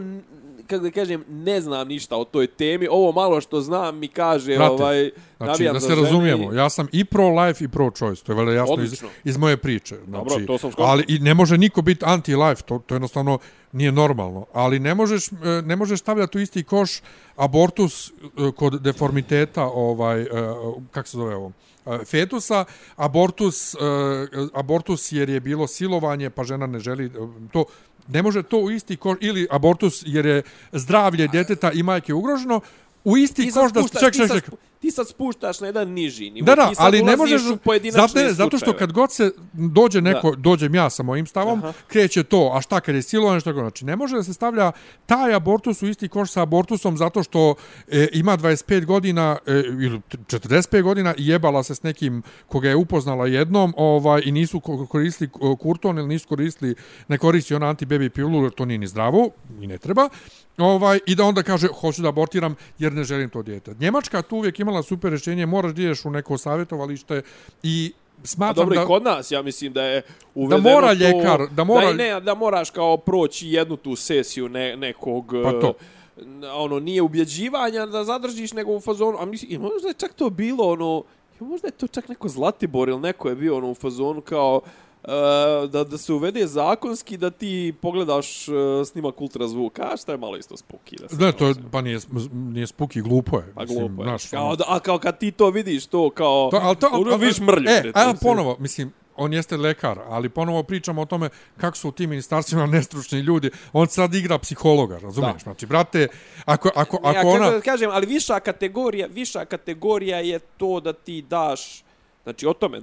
kako 0.70 0.84
da 0.84 0.92
kažem 0.92 1.24
ne 1.30 1.62
znam 1.62 1.88
ništa 1.88 2.18
o 2.18 2.24
toj 2.24 2.48
temi 2.48 2.88
ovo 2.92 3.12
malo 3.12 3.42
što 3.42 3.62
znam 3.62 3.98
mi 3.98 4.08
kaže 4.08 4.56
Brate, 4.56 4.72
ovaj 4.72 5.12
Znači, 5.40 5.52
navijam 5.52 5.74
da 5.74 5.80
se 5.80 5.96
razumijemo, 5.96 6.54
ja 6.54 6.70
sam 6.70 6.88
i 6.92 7.06
pro-life 7.06 7.64
i 7.64 7.68
pro-choice, 7.68 8.24
to 8.24 8.32
je 8.32 8.36
valjda 8.36 8.52
jasno 8.52 8.74
iz, 8.74 8.80
Odlično. 8.80 9.10
iz 9.24 9.38
moje 9.38 9.58
priče. 9.58 9.96
Znači, 9.96 10.12
Dobro, 10.12 10.46
to 10.48 10.58
sam 10.58 10.72
skontao. 10.72 10.92
Ali 10.92 11.06
i 11.08 11.20
ne 11.20 11.34
može 11.34 11.58
niko 11.58 11.82
biti 11.82 12.06
anti-life, 12.06 12.62
to, 12.62 12.80
to 12.86 12.96
jednostavno 12.96 13.40
nije 13.72 13.92
normalno. 13.92 14.46
Ali 14.54 14.80
ne 14.80 14.96
možeš, 14.96 15.28
e, 15.28 15.36
ne 15.66 15.76
možeš 15.76 16.00
stavljati 16.00 16.38
u 16.38 16.42
isti 16.42 16.64
koš 16.64 17.02
abortus 17.36 18.10
e, 18.10 18.12
kod 18.56 18.82
deformiteta, 18.82 19.66
ovaj, 19.66 20.22
e, 20.22 20.28
kako 20.92 21.08
se 21.08 21.18
zove 21.18 21.36
ovo, 21.36 21.52
fetusa, 22.06 22.66
abortus, 22.96 23.76
abortus 24.54 25.12
jer 25.12 25.30
je 25.30 25.40
bilo 25.40 25.68
silovanje, 25.68 26.30
pa 26.30 26.44
žena 26.44 26.68
ne 26.68 26.80
želi 26.80 27.12
to, 27.54 27.66
ne 28.10 28.22
može 28.22 28.44
to 28.44 28.58
u 28.58 28.72
isti 28.72 28.98
koš, 28.98 29.18
ili 29.22 29.48
abortus 29.52 30.04
jer 30.06 30.26
je 30.26 30.42
zdravlje 30.72 31.28
djeteta 31.28 31.72
i 31.72 31.84
majke 31.84 32.14
ugroženo, 32.14 32.62
u 33.04 33.18
isti 33.18 33.52
koš 33.52 33.72
da... 33.72 33.82
Ček, 33.82 34.14
ček, 34.14 34.28
sad 34.28 34.42
ček. 34.44 34.50
Ti 34.80 34.92
sad 34.92 35.08
spuštaš 35.08 35.60
na 35.60 35.68
jedan 35.68 35.90
niži 35.90 36.30
nivo. 36.30 36.46
Da, 36.46 36.56
da, 36.56 36.70
ti 36.70 36.76
ali 36.78 37.04
ne 37.04 37.18
možeš... 37.18 37.42
Zato, 37.92 38.20
ne, 38.20 38.34
zato 38.34 38.58
što 38.58 38.74
kad 38.74 38.92
god 38.92 39.12
se 39.12 39.32
dođe 39.54 40.02
neko, 40.02 40.32
Da. 40.32 40.36
dođem 40.36 40.76
ja 40.76 40.90
sa 40.90 41.04
mojim 41.04 41.26
stavom, 41.26 41.60
Aha. 41.60 41.74
kreće 41.88 42.24
to, 42.24 42.52
a 42.56 42.62
šta 42.62 42.80
kad 42.80 42.96
je 42.96 43.02
silovanje, 43.02 43.40
šta 43.40 43.52
god. 43.52 43.62
Znači, 43.64 43.86
ne 43.86 43.96
može 43.96 44.16
da 44.16 44.24
se 44.24 44.34
stavlja 44.34 44.72
taj 45.06 45.34
abortus 45.34 45.82
u 45.82 45.88
isti 45.88 46.08
koš 46.08 46.32
sa 46.32 46.42
abortusom 46.42 46.98
zato 46.98 47.24
što 47.24 47.56
e, 47.88 48.08
ima 48.14 48.38
25 48.38 48.86
godina 48.86 49.38
e, 49.46 49.52
ili 49.68 50.02
45 50.10 50.82
godina 50.82 51.14
i 51.18 51.28
jebala 51.28 51.64
se 51.64 51.76
s 51.76 51.84
nekim 51.84 52.24
koga 52.48 52.70
je 52.70 52.76
upoznala 52.76 53.28
jednom 53.28 53.74
ovaj 53.78 54.22
i 54.26 54.32
nisu 54.32 54.60
ko- 54.60 54.86
koristili 54.88 55.30
e, 55.36 55.56
kurton 55.60 55.98
ili 55.98 56.08
nisu 56.08 56.28
koristili, 56.28 56.76
ne 57.08 57.18
koristi 57.18 57.56
ona 57.56 57.66
anti-baby 57.76 58.10
pilu, 58.10 58.44
jer 58.44 58.52
to 58.52 58.66
nije 58.66 58.78
ni 58.78 58.88
zdravo 58.88 59.30
i 59.62 59.68
ne 59.68 59.78
treba. 59.78 60.10
Ovaj, 60.58 61.00
I 61.06 61.16
da 61.16 61.24
onda 61.24 61.44
kaže, 61.44 61.68
hoću 61.68 62.02
da 62.02 62.10
abortiram 62.10 62.56
jer 62.80 62.94
ne 62.94 63.04
želim 63.04 63.30
to 63.30 63.42
dijete. 63.42 63.76
Njemačka 63.80 64.22
tu 64.22 64.36
uvijek 64.36 64.60
imala 64.70 64.84
super 64.84 65.10
rješenje, 65.10 65.46
moraš 65.46 65.72
da 65.74 65.82
ideš 65.82 66.06
u 66.06 66.10
neko 66.10 66.38
savjetovalište 66.38 67.22
i 67.64 67.92
smatram 68.24 68.56
dobro, 68.56 68.76
da... 68.76 68.84
i 68.84 68.86
kod 68.86 69.04
nas, 69.04 69.32
ja 69.32 69.42
mislim 69.42 69.74
da 69.74 69.84
je 69.84 70.02
uvedeno 70.36 70.70
mora 70.70 70.88
to, 70.88 70.94
ljekar, 70.94 71.48
da 71.52 71.64
mora- 71.64 71.88
Da, 71.88 71.94
ne, 71.94 72.22
da 72.22 72.34
moraš 72.36 72.70
kao 72.70 72.98
proći 72.98 73.48
jednu 73.50 73.78
tu 73.78 73.96
sesiju 73.96 74.50
ne, 74.50 74.78
nekog... 74.78 75.34
Pa 75.44 75.52
to. 75.52 75.74
eh, 76.18 76.22
ono, 76.54 76.80
nije 76.80 77.02
ubjeđivanja 77.02 77.86
da 77.86 78.04
zadržiš 78.04 78.54
nego 78.54 78.72
u 78.72 78.80
fazonu... 78.80 79.18
A 79.20 79.26
mislim, 79.26 79.62
možda 79.62 79.88
je 79.88 79.94
čak 79.94 80.14
to 80.14 80.30
bilo, 80.30 80.70
ono... 80.72 81.04
Možda 81.40 81.68
je 81.68 81.72
to 81.72 81.88
čak 81.88 82.10
neko 82.10 82.28
Zlatibor 82.30 82.90
ili 82.90 83.00
neko 83.00 83.30
je 83.30 83.36
bio 83.36 83.58
ono, 83.58 83.72
u 83.72 83.76
fazonu 83.76 84.22
kao... 84.22 84.62
eh, 84.66 84.70
da, 85.68 85.84
da 85.84 85.98
se 85.98 86.14
uvede 86.14 86.48
zakonski 86.48 87.18
da 87.18 87.30
ti 87.30 87.74
pogledaš 87.82 88.48
uh, 88.48 88.56
snimak 88.88 89.22
ultrazvuka, 89.22 89.84
a 89.84 89.98
šta 89.98 90.12
je 90.12 90.18
malo 90.18 90.38
isto 90.38 90.58
spuki. 90.58 90.96
Da 90.96 91.10
se 91.10 91.16
Ne, 91.16 91.32
to 91.32 91.48
je, 91.48 91.56
pa 91.72 91.82
nije, 91.82 92.00
nije 92.34 92.68
spuki, 92.68 93.02
glupo 93.02 93.38
je. 93.38 93.52
Pa 93.56 93.62
Mislim, 93.62 93.80
glupo 93.80 94.04
je. 94.04 94.06
znaš, 94.06 94.30
kao, 94.30 94.46
ono- 94.46 94.56
da, 94.56 94.64
a 94.68 94.80
kao 94.80 95.00
kad 95.00 95.18
ti 95.20 95.32
to 95.32 95.50
vidiš, 95.50 95.86
to 95.86 96.10
kao... 96.10 96.50
To, 96.52 96.60
ali 96.62 96.76
to, 96.76 96.90
ono, 96.92 97.18
vidiš 97.18 97.40
mrlju. 97.40 97.70
E, 97.70 97.92
a 97.96 98.04
sve. 98.04 98.20
ponovo, 98.22 98.58
mislim, 98.60 98.94
on 99.16 99.34
jeste 99.34 99.58
lekar, 99.58 100.00
ali 100.08 100.30
ponovo 100.30 100.64
pričamo 100.64 101.02
o 101.02 101.06
tome 101.06 101.30
kako 101.58 101.78
su 101.78 101.90
u 101.90 101.92
tim 101.92 102.10
ministarstvima 102.10 102.66
nestručni 102.76 103.20
ljudi. 103.20 103.50
On 103.74 103.88
sad 103.88 104.14
igra 104.16 104.38
psihologa, 104.38 104.98
razumiješ? 104.98 105.34
Da. 105.34 105.40
Znači, 105.40 105.66
brate, 105.66 106.08
ako, 106.46 106.70
ako, 106.76 106.98
Ne, 106.98 107.02
ako 107.02 107.08
a 107.10 107.14
kako 107.14 107.28
ona... 107.30 107.50
da 107.52 107.62
kažem, 107.62 107.90
ali 107.94 108.06
viša 108.06 108.40
kategorija, 108.40 109.08
viša 109.08 109.46
kategorija 109.46 110.20
je 110.20 110.40
to 110.40 110.80
da 110.80 110.94
ti 110.94 111.22
daš, 111.22 111.84
znači 112.30 112.48
o 112.48 112.54
tome 112.54 112.82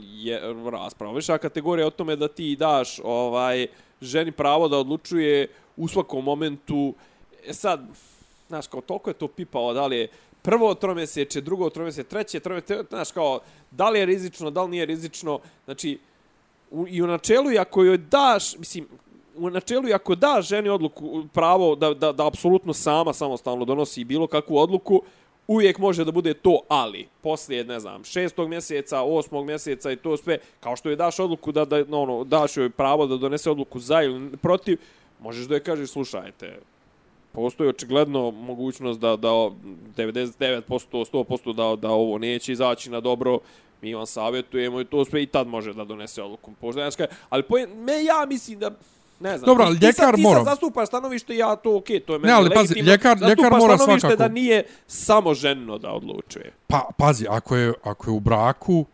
je 0.00 0.40
rasprava. 0.70 1.14
Viša 1.14 1.38
kategorija 1.38 1.82
je 1.82 1.86
o 1.86 1.90
tome 1.90 2.16
da 2.16 2.28
ti 2.28 2.56
daš 2.56 3.00
ovaj 3.04 3.66
ženi 4.00 4.32
pravo 4.32 4.68
da 4.68 4.78
odlučuje 4.78 5.48
u 5.76 5.88
svakom 5.88 6.24
momentu. 6.24 6.94
E 7.46 7.52
sad, 7.52 7.80
znaš, 8.48 8.66
kao 8.66 8.80
toliko 8.80 9.10
je 9.10 9.14
to 9.14 9.28
pipao, 9.28 9.74
da 9.74 9.86
li 9.86 9.96
je 9.96 10.08
prvo 10.42 10.74
tromjeseče, 10.74 11.40
drugo 11.40 11.70
tromjeseče, 11.70 12.08
treće 12.08 12.40
tromjeseče, 12.40 12.82
znaš, 12.88 13.12
kao, 13.12 13.40
da 13.70 13.90
li 13.90 13.98
je 13.98 14.06
rizično, 14.06 14.50
da 14.50 14.62
li 14.62 14.70
nije 14.70 14.86
rizično, 14.86 15.40
znači, 15.64 15.98
u, 16.70 16.86
i 16.88 17.02
u 17.02 17.06
načelu, 17.06 17.50
ako 17.60 17.84
joj 17.84 17.98
daš, 17.98 18.56
mislim, 18.58 18.88
u 19.36 19.50
načelu, 19.50 19.92
ako 19.94 20.14
da 20.14 20.40
ženi 20.42 20.68
odluku, 20.68 21.24
pravo 21.32 21.74
da, 21.76 21.94
da, 21.94 22.12
da 22.12 22.26
apsolutno 22.26 22.72
sama 22.72 23.12
samostalno 23.12 23.64
donosi 23.64 24.04
bilo 24.04 24.26
kakvu 24.26 24.56
odluku, 24.56 25.02
uvijek 25.46 25.78
može 25.78 26.04
da 26.04 26.12
bude 26.12 26.34
to, 26.34 26.60
ali 26.68 27.08
poslije, 27.22 27.64
ne 27.64 27.80
znam, 27.80 28.04
šestog 28.04 28.48
mjeseca, 28.48 29.02
osmog 29.02 29.46
mjeseca 29.46 29.92
i 29.92 29.96
to 29.96 30.16
sve, 30.16 30.38
kao 30.60 30.76
što 30.76 30.90
je 30.90 30.96
daš 30.96 31.18
odluku 31.20 31.52
da, 31.52 31.64
da 31.64 31.84
no, 31.84 32.02
ono, 32.02 32.24
daš 32.24 32.56
joj 32.56 32.70
pravo 32.70 33.06
da 33.06 33.16
donese 33.16 33.50
odluku 33.50 33.80
za 33.80 34.02
ili 34.02 34.36
protiv, 34.36 34.78
možeš 35.20 35.46
da 35.46 35.54
je 35.54 35.60
kažeš, 35.60 35.90
slušajte, 35.90 36.58
postoji 37.32 37.70
očigledno 37.70 38.30
mogućnost 38.30 39.00
da, 39.00 39.16
da 39.16 39.28
99%, 39.28 40.60
100% 40.68 41.54
da, 41.54 41.76
da 41.88 41.90
ovo 41.90 42.18
neće 42.18 42.52
izaći 42.52 42.90
na 42.90 43.00
dobro, 43.00 43.38
mi 43.82 43.94
vam 43.94 44.06
savjetujemo 44.06 44.80
i 44.80 44.84
to 44.84 45.04
sve 45.04 45.22
i 45.22 45.26
tad 45.26 45.46
može 45.46 45.72
da 45.72 45.84
donese 45.84 46.22
odluku. 46.22 46.52
Pošto, 46.60 46.90
znači, 46.90 47.12
ali 47.28 47.42
po, 47.42 47.56
me 47.76 48.04
ja 48.04 48.26
mislim 48.28 48.58
da 48.58 48.70
ne 49.20 49.38
znam. 49.38 49.46
Dobro, 49.46 49.64
ti- 49.64 49.66
ali 49.66 49.78
ti 49.78 49.86
ljekar 49.86 50.14
ti 50.14 50.22
mora- 50.22 50.36
sad 50.36 50.44
zastupaš 50.46 50.88
stanovište, 50.88 51.36
ja 51.36 51.56
to 51.56 51.76
okej, 51.76 52.00
to 52.00 52.12
je 52.12 52.18
meni 52.18 52.26
Ne, 52.26 52.32
ali 52.34 52.50
pazi, 52.50 52.74
ljekar- 52.74 53.28
ljekar 53.28 53.52
mora 53.52 53.78
svakako. 53.78 54.16
da 54.16 54.28
nije 54.28 54.64
samo 54.86 55.34
ženo 55.34 55.78
da 55.78 55.90
odlučuje. 55.90 56.52
Pa, 56.66 56.88
pazi, 56.98 57.26
ako 57.30 57.56
je, 57.56 57.72
ako 57.84 58.10
je 58.10 58.14
u 58.14 58.20
braku, 58.20 58.84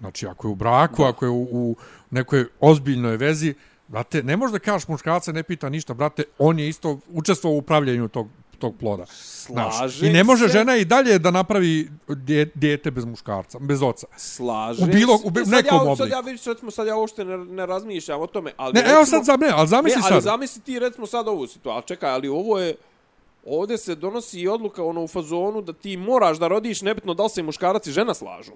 znači 0.00 0.26
ako 0.26 0.48
je 0.48 0.52
u 0.52 0.56
braku, 0.56 1.02
Da. 1.02 1.08
ako 1.08 1.24
je 1.24 1.30
u, 1.30 1.42
u 1.42 1.76
nekoj 2.10 2.44
ozbiljnoj 2.60 3.16
vezi, 3.16 3.54
brate, 3.88 4.22
ne 4.22 4.36
možeš 4.36 4.52
da 4.52 4.58
kažeš 4.60 4.88
muškarca 4.88 5.32
ne 5.32 5.42
pita 5.42 5.68
ništa, 5.68 5.94
brate, 5.94 6.22
on 6.38 6.58
je 6.58 6.68
isto 6.68 6.98
učestvovao 7.08 7.54
u 7.54 7.58
upravljanju 7.58 8.08
tog 8.08 8.28
tog 8.64 8.74
ploda. 8.76 9.04
Znaš, 9.46 9.76
Slažem 9.76 10.08
I 10.08 10.12
ne 10.12 10.24
može 10.24 10.46
se. 10.46 10.52
žena 10.52 10.76
i 10.76 10.84
dalje 10.84 11.18
da 11.18 11.30
napravi 11.30 11.88
dijete 12.54 12.90
bez 12.90 13.04
muškarca, 13.04 13.58
bez 13.60 13.82
oca. 13.82 14.06
Slažem 14.16 14.84
U 14.84 14.92
bilo- 14.92 15.20
u 15.24 15.30
bi- 15.30 15.40
sad 15.40 15.48
nekom 15.50 15.76
ja, 15.78 15.80
Sad 15.80 15.88
obliku. 15.90 16.08
ja 16.08 16.20
vidiš, 16.20 16.44
recimo, 16.44 16.70
sad 16.70 16.86
ja 16.86 16.96
uopšte 16.96 17.24
ne, 17.24 17.38
ne 17.38 17.66
razmišljam 17.66 18.20
o 18.20 18.26
tome. 18.26 18.52
Ali 18.56 18.72
Ne, 18.72 18.80
recimo, 18.80 18.96
evo 18.96 19.06
sad, 19.06 19.24
za, 19.24 19.36
ne, 19.36 19.48
ali 19.48 19.68
zamisli 19.68 19.98
ne, 19.98 20.04
ali 20.04 20.14
sad. 20.14 20.22
zamisli 20.24 20.62
ti 20.62 20.78
recimo 20.78 21.06
sad 21.06 21.28
ovu 21.28 21.46
situaciju. 21.46 21.72
Ali 21.74 21.86
čekaj, 21.86 22.10
ali 22.10 22.28
ovo 22.28 22.58
je... 22.58 22.74
Ovdje 23.46 23.78
se 23.78 23.94
donosi 23.94 24.40
i 24.40 24.48
odluka 24.48 24.84
ono 24.84 25.02
u 25.02 25.08
fazonu 25.08 25.62
da 25.62 25.72
ti 25.72 25.96
moraš 25.98 26.38
da 26.38 26.48
rodiš 26.48 26.82
nebitno 26.82 27.14
da 27.14 27.22
li 27.22 27.30
se 27.30 27.42
muškarac 27.42 27.86
i 27.86 27.92
žena 27.92 28.14
slažu. 28.14 28.52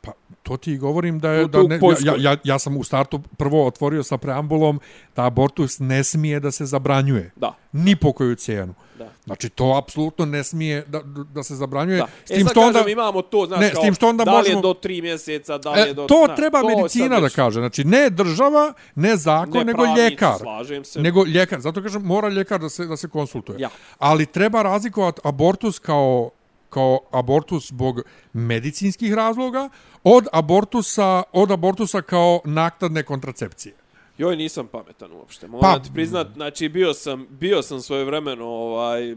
Pa, 0.00 0.12
to 0.42 0.56
ti 0.56 0.76
govorim 0.76 1.18
da 1.18 1.30
je... 1.30 1.46
Da 1.46 1.62
ne, 1.62 1.78
ja, 2.00 2.14
ja, 2.20 2.36
ja 2.44 2.58
sam 2.58 2.76
u 2.76 2.84
startu 2.84 3.20
prvo 3.38 3.66
otvorio 3.66 4.02
sa 4.02 4.16
preambulom 4.16 4.80
da 5.16 5.24
abortus 5.24 5.78
ne 5.78 6.04
smije 6.04 6.40
da 6.40 6.50
se 6.50 6.66
zabranjuje. 6.66 7.30
Da. 7.36 7.54
Ni 7.72 7.96
po 7.96 8.12
koju 8.12 8.34
cijenu. 8.36 8.74
Da. 9.00 9.12
Znači, 9.24 9.48
to 9.48 9.74
apsolutno 9.84 10.24
ne 10.24 10.44
smije 10.44 10.84
da, 10.88 11.00
da 11.34 11.42
se 11.42 11.54
zabranjuje. 11.54 11.98
Da. 11.98 12.06
S 12.24 12.30
e 12.30 12.34
tim 12.34 12.46
sad 12.46 12.52
što 12.52 12.60
onda... 12.60 12.78
kažem, 12.78 12.92
imamo 12.92 13.22
to, 13.22 13.46
znaš, 13.46 13.60
Ne, 13.60 13.68
s 13.68 13.72
kao, 13.72 13.82
tim 13.82 13.94
što 13.94 14.08
onda 14.08 14.24
da 14.24 14.30
li 14.30 14.36
možemo- 14.36 14.58
je 14.58 14.62
do 14.62 14.74
tri 14.74 15.02
mjeseca, 15.02 15.58
da 15.58 15.70
li 15.72 15.80
je 15.80 15.90
E, 15.90 15.94
do... 15.94 16.06
to 16.06 16.22
znaš, 16.24 16.36
treba 16.36 16.60
to 16.60 16.70
je 16.70 16.76
medicina 16.76 17.20
da 17.20 17.28
kaže. 17.28 17.60
Znači, 17.60 17.84
ne 17.84 18.10
država, 18.10 18.72
ne 18.94 19.16
zakon, 19.16 19.58
Ne 19.58 19.64
nego 19.64 19.82
pravnici, 19.82 20.02
ljekar. 20.02 20.38
slažem 20.38 20.84
se. 20.84 21.00
Nego 21.00 21.24
ljekar. 21.26 21.60
Zato 21.60 21.82
kažem, 21.82 22.02
mora 22.02 22.28
ljekar 22.28 22.60
da 22.60 22.68
se, 22.68 22.86
da 22.86 22.96
se 22.96 23.08
konsultuje. 23.08 23.56
Ja. 23.60 23.68
Ali 23.98 24.26
treba 24.26 24.62
razlikovati 24.62 25.20
abortus 25.24 25.78
kao 25.78 26.30
kao 26.70 27.00
abortus 27.12 27.68
zbog 27.68 28.02
medicinskih 28.32 29.14
razloga 29.14 29.68
od 30.04 30.26
abortusa 30.32 31.22
od 31.32 31.50
abortusa 31.50 32.02
kao 32.02 32.40
naknadne 32.44 33.02
kontracepcije. 33.02 33.74
Joj, 34.20 34.36
nisam 34.36 34.66
pametan 34.66 35.12
uopšte. 35.12 35.48
Moram 35.48 35.60
Pa- 35.72 35.78
ti 35.78 35.90
priznat, 35.94 36.26
znači 36.34 36.68
bio 36.68 36.94
sam, 36.94 37.26
bio 37.30 37.62
sam 37.62 37.80
svoje 37.80 38.04
vremeno, 38.04 38.46
ovaj, 38.46 39.16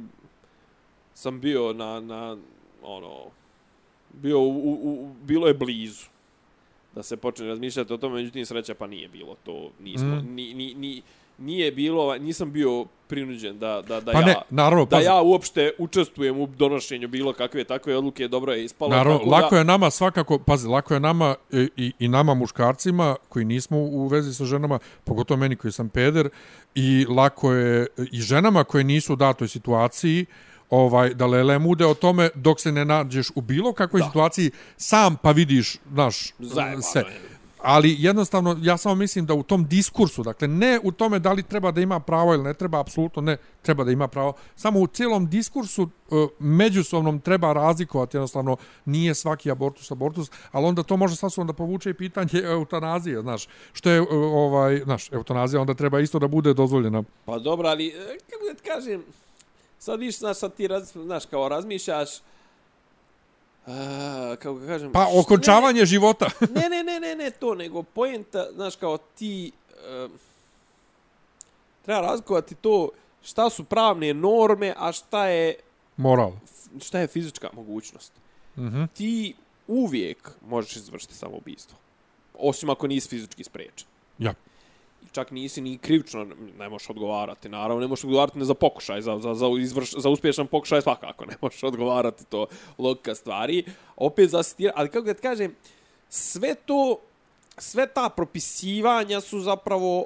sam 1.14 1.41
bio 1.41 1.74
na, 1.74 1.99
na 1.99 2.38
ono, 2.84 3.20
bio 4.14 4.39
u, 4.39 4.49
u, 4.49 4.72
u, 4.84 5.14
bilo 5.24 5.47
je 5.47 5.54
blizu 5.54 6.06
da 6.95 7.04
se 7.04 7.18
počne 7.18 7.47
razmišljati 7.47 7.93
o 7.93 7.97
tome, 7.97 8.16
međutim 8.16 8.45
sreća 8.45 8.74
pa 8.74 8.88
nije 8.88 9.08
bilo 9.08 9.36
to, 9.45 9.72
nismo, 9.80 10.08
Mm. 10.08 10.20
mm. 10.20 10.34
ni, 10.36 10.54
ni, 10.54 10.74
ni, 10.74 11.01
nije 11.38 11.71
bilo, 11.71 12.17
nisam 12.17 12.51
bio 12.51 12.86
prinuđen 13.07 13.59
da, 13.59 13.81
da, 13.88 14.01
da 14.01 14.11
Pa 14.11 14.19
ja... 14.19 14.25
ne, 14.25 14.36
naravno, 14.49 14.86
da 14.86 14.89
pazi. 14.95 15.05
ja 15.05 15.21
uopšte 15.21 15.71
učestvujem 15.79 16.39
u 16.39 16.47
donošenju 16.47 17.07
bilo 17.07 17.34
kakve 17.34 17.63
takve 17.63 17.97
odluke, 17.97 18.27
dobro 18.27 18.53
je 18.53 18.63
ispalo. 18.65 18.91
Naravno, 18.91 19.17
tako 19.19 19.29
lako 19.29 19.55
da, 19.55 19.57
je 19.59 19.63
nama 19.63 19.89
svakako, 19.89 20.39
pazi, 20.39 20.67
lako 20.67 20.93
je 20.93 20.99
nama 20.99 21.36
i, 21.51 21.69
i, 21.77 21.91
i 21.99 22.07
nama 22.07 22.34
muškarcima 22.34 23.15
koji 23.29 23.45
nismo 23.45 23.77
u 23.77 24.07
vezi 24.07 24.34
sa 24.34 24.45
ženama, 24.45 24.79
pogotovo 25.03 25.38
meni 25.38 25.55
koji 25.55 25.71
sam 25.71 25.89
peder, 25.89 26.29
i 26.75 27.05
lako 27.09 27.51
je 27.53 27.88
i 28.11 28.21
ženama 28.21 28.63
koje 28.63 28.84
nisu 28.84 29.13
u 29.13 29.15
datoj 29.15 29.47
situaciji, 29.47 30.25
ovaj 30.69 31.13
da 31.13 31.25
lele 31.25 31.59
mude 31.59 31.86
o 31.86 31.93
tome 31.93 32.29
dok 32.36 32.59
se 32.59 32.71
ne 32.71 32.86
nađeš 32.86 33.31
u 33.36 33.41
bilo 33.41 33.73
kakvoj 33.73 33.99
Da. 34.01 34.05
situaciji 34.07 34.51
sam 34.77 35.15
pa 35.15 35.31
vidiš 35.31 35.77
naš 35.91 36.31
Zajebano 36.39 36.81
sve. 36.81 37.01
je 37.01 37.32
ali 37.64 37.95
jednostavno 37.99 38.57
ja 38.61 38.78
samo 38.78 38.95
mislim 38.95 39.26
da 39.26 39.34
u 39.34 39.43
tom 39.43 39.68
diskursu, 39.68 40.24
dakle 40.24 40.47
ne 40.47 40.80
u 40.84 40.91
tome 40.91 41.20
da 41.20 41.32
li 41.32 41.43
treba 41.43 41.72
da 41.72 41.82
ima 41.82 41.99
pravo 41.99 42.34
ili 42.34 42.43
ne 42.43 42.53
treba, 42.53 42.80
apsolutno 42.80 43.22
ne 43.22 43.38
treba 43.61 43.84
da 43.84 43.91
ima 43.91 44.07
pravo, 44.07 44.34
samo 44.55 44.80
u 44.80 44.88
cijelom 44.88 45.30
diskursu 45.30 45.84
e, 45.84 46.16
međusobnom 46.39 47.20
treba 47.20 47.53
razlikovati, 47.53 48.18
jednostavno 48.18 48.57
nije 48.86 49.16
svaki 49.16 49.51
abortus 49.51 49.91
abortus, 49.91 50.32
ali 50.51 50.66
onda 50.66 50.84
to 50.84 50.97
može 50.97 51.16
sasvim 51.16 51.47
da 51.47 51.53
povuče 51.53 51.89
i 51.89 51.93
pitanje 51.93 52.39
eutanazije, 52.55 53.22
znaš, 53.22 53.47
što 53.74 53.89
je 53.89 53.97
e, 53.97 54.05
ovaj, 54.11 54.82
znaš, 54.84 55.11
eutanazija 55.11 55.61
onda 55.61 55.74
treba 55.74 55.99
isto 55.99 56.20
da 56.20 56.28
bude 56.28 56.53
dozvoljena. 56.53 57.03
Pa 57.26 57.39
dobro, 57.39 57.68
ali 57.68 57.88
e, 57.88 58.18
kako 58.30 58.45
da 58.53 58.74
kažem, 58.74 59.03
sad 59.80 59.99
viš, 59.99 60.20
znaš, 60.20 60.38
sad 60.38 60.55
ti 60.55 60.68
raz, 60.68 60.91
znaš, 60.91 61.26
kao 61.26 61.49
razmišljaš, 61.49 62.09
A, 63.68 64.36
kako 64.39 64.55
ga 64.55 64.68
kažem... 64.68 64.91
Pa, 64.91 65.07
okončavanje 65.14 65.80
ne, 65.80 65.86
života. 65.86 66.30
ne, 66.55 66.70
ne, 66.70 66.84
ne, 66.84 66.99
ne, 66.99 67.16
ne, 67.16 67.32
to, 67.32 67.55
nego 67.55 67.84
pojenta, 67.84 68.47
znaš, 68.53 68.76
kao 68.76 68.97
ti... 68.97 69.51
Uh, 70.05 70.11
treba 71.86 72.01
razgovati 72.01 72.55
to 72.55 72.89
šta 73.24 73.49
su 73.49 73.64
pravne 73.64 74.14
norme, 74.14 74.74
a 74.78 74.91
šta 74.91 75.28
je... 75.28 75.55
Moral. 75.97 76.32
Šta 76.82 76.99
je 76.99 77.07
fizička 77.07 77.49
mogućnost. 77.53 78.11
Mm 78.57 78.61
-hmm. 78.61 78.88
Ti 78.93 79.36
uvijek 79.68 80.32
možeš 80.47 80.76
izvršiti 80.76 81.14
samoubistvo. 81.16 81.78
Osim 82.39 82.70
ako 82.70 82.88
nisi 82.88 83.09
fizički 83.09 83.43
sprečen. 83.43 83.88
Ja 84.20 84.34
čak 85.14 85.32
nisi 85.32 85.61
ni 85.61 85.78
krivično, 85.78 86.28
ne 86.59 86.70
možeš 86.70 86.89
odgovarati. 86.89 87.49
Naravno, 87.49 87.82
ne 87.82 87.88
možeš 87.88 88.03
odgovarati 88.03 88.39
ne 88.39 88.45
za 88.45 88.53
pokušaj, 88.53 89.01
za, 89.01 89.20
za, 89.20 89.34
za, 89.34 89.47
izvrš, 89.59 89.91
za 89.97 90.09
uspješan 90.09 90.47
pokušaj 90.47 90.82
svakako 90.82 91.26
ne 91.26 91.36
možeš 91.41 91.64
odgovarati 91.64 92.26
to 92.26 92.47
logika 92.78 93.16
stvari. 93.16 93.64
Opet 93.95 94.30
za 94.30 94.43
ali 94.76 94.89
kako 94.89 95.05
da 95.05 95.14
kažem, 95.14 95.55
sve 96.09 96.55
to, 96.55 96.97
sve 97.57 97.88
ta 97.88 98.09
propisivanja 98.09 99.22
su 99.22 99.39
zapravo, 99.39 100.05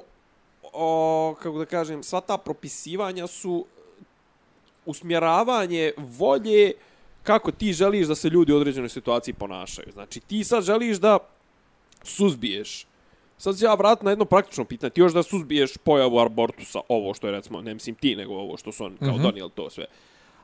o, 0.72 1.34
kako 1.42 1.58
da 1.58 1.64
kažem, 1.64 2.02
sva 2.02 2.20
ta 2.20 2.38
propisivanja 2.38 3.26
su 3.26 3.64
usmjeravanje 4.86 5.92
volje 5.96 6.72
kako 7.22 7.52
ti 7.52 7.72
želiš 7.72 8.06
da 8.06 8.14
se 8.14 8.28
ljudi 8.28 8.52
u 8.52 8.56
određenoj 8.56 8.88
situaciji 8.88 9.34
ponašaju. 9.34 9.92
Znači, 9.92 10.20
ti 10.20 10.44
sad 10.44 10.64
želiš 10.64 10.96
da 10.96 11.18
suzbiješ 12.02 12.87
Sad 13.38 13.58
se 13.58 13.64
ja 13.64 13.74
vratim 13.74 14.04
na 14.04 14.10
jedno 14.10 14.24
praktično 14.24 14.64
pitanje. 14.64 14.90
Ti 14.90 15.00
još 15.00 15.12
da 15.12 15.22
suzbiješ 15.22 15.76
pojavu 15.76 16.18
abortusa, 16.18 16.80
ovo 16.88 17.14
što 17.14 17.26
je 17.26 17.32
recimo, 17.32 17.62
ne 17.62 17.74
mislim 17.74 17.96
ti, 17.96 18.16
nego 18.16 18.34
ovo 18.34 18.56
što 18.56 18.72
su 18.72 18.84
oni 18.84 18.96
kao 18.96 19.08
mm 19.08 19.12
-hmm. 19.12 19.22
donijeli 19.22 19.50
to 19.50 19.70
sve. 19.70 19.84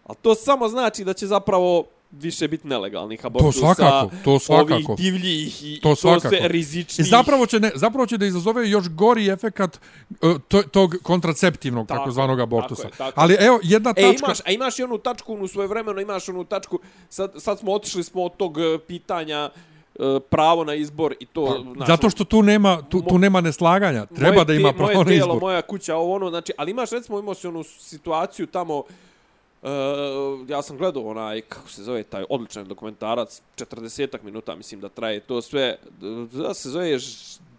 Ali 0.05 0.17
to 0.23 0.35
samo 0.35 0.69
znači 0.69 1.05
da 1.05 1.13
će 1.13 1.27
zapravo 1.27 1.85
više 2.11 2.49
biti 2.49 2.69
nelegalnih 2.69 3.27
abortusa. 3.27 3.61
To 3.61 3.75
svakako, 3.75 4.11
to 4.25 4.39
svakako. 4.39 4.75
Ovih 4.75 4.87
divljih 4.97 5.65
i 5.65 5.81
to, 5.81 5.95
to 5.95 6.21
sve 6.21 6.49
rizičnih. 6.49 7.07
I 7.07 7.11
zapravo 7.11 7.47
će, 7.47 7.61
ne, 7.61 7.71
zapravo 7.75 8.07
će 8.07 8.19
da 8.19 8.27
izazove 8.27 8.71
još 8.71 8.89
gori 8.89 9.29
efekat 9.29 9.81
uh, 10.11 10.41
to, 10.49 10.63
tog 10.63 10.95
kontraceptivnog 11.03 11.89
tako, 11.89 11.99
takozvanog 11.99 12.41
abortusa. 12.41 12.83
Tako 12.83 12.95
je, 12.95 12.99
tako. 12.99 13.21
Ali 13.21 13.37
evo, 13.41 13.61
jedna 13.63 13.95
tačka... 13.95 14.07
E, 14.07 14.15
imaš, 14.25 14.41
a 14.45 14.51
imaš 14.51 14.79
i 14.79 14.83
onu 14.83 14.99
tačku 14.99 15.35
u 15.35 15.49
svoje 15.49 15.69
vremeno, 15.69 16.01
imaš 16.01 16.29
onu 16.29 16.45
tačku, 16.45 16.79
sad, 17.09 17.33
sad 17.39 17.59
smo 17.59 17.73
otišli 17.73 18.05
smo 18.05 18.23
od 18.23 18.37
tog 18.37 18.59
e, 18.59 18.79
pitanja 18.79 19.51
E, 19.55 19.74
pravo 20.31 20.65
na 20.65 20.75
izbor 20.75 21.15
i 21.21 21.27
to 21.27 21.47
pa, 21.47 21.73
znači, 21.73 21.91
zato 21.91 22.11
što 22.11 22.25
tu 22.25 22.43
nema 22.43 22.83
tu, 22.89 23.03
tu 23.09 23.19
nema 23.19 23.41
neslaganja. 23.41 24.07
treba 24.07 24.45
da 24.45 24.55
ima 24.55 24.73
pravo 24.73 24.93
moje 24.93 25.05
na 25.05 25.13
izbor. 25.13 25.29
moje 25.29 25.41
moja 25.41 25.63
kuća 25.63 25.97
ovo 25.97 26.15
ono 26.15 26.31
znači 26.31 26.53
ali 26.57 26.71
imaš 26.71 26.91
recimo 26.91 27.23
onu 27.45 27.65
situaciju 27.65 28.47
tamo 28.47 28.79
uh, 28.79 29.69
ja 30.49 30.63
sam 30.63 30.77
gledao 30.77 31.07
onaj 31.07 31.41
kako 31.41 31.69
se 31.69 31.83
zove 31.83 32.03
taj 32.03 32.25
odličan 32.29 32.69
dokumentarac 32.69 33.43
40 33.57 34.09
minuta 34.23 34.57
mislim 34.57 34.81
da 34.81 34.89
traje 34.89 35.21
to 35.21 35.43
sve 35.43 35.77
da 36.33 36.55
se 36.55 36.71
zove 36.71 36.99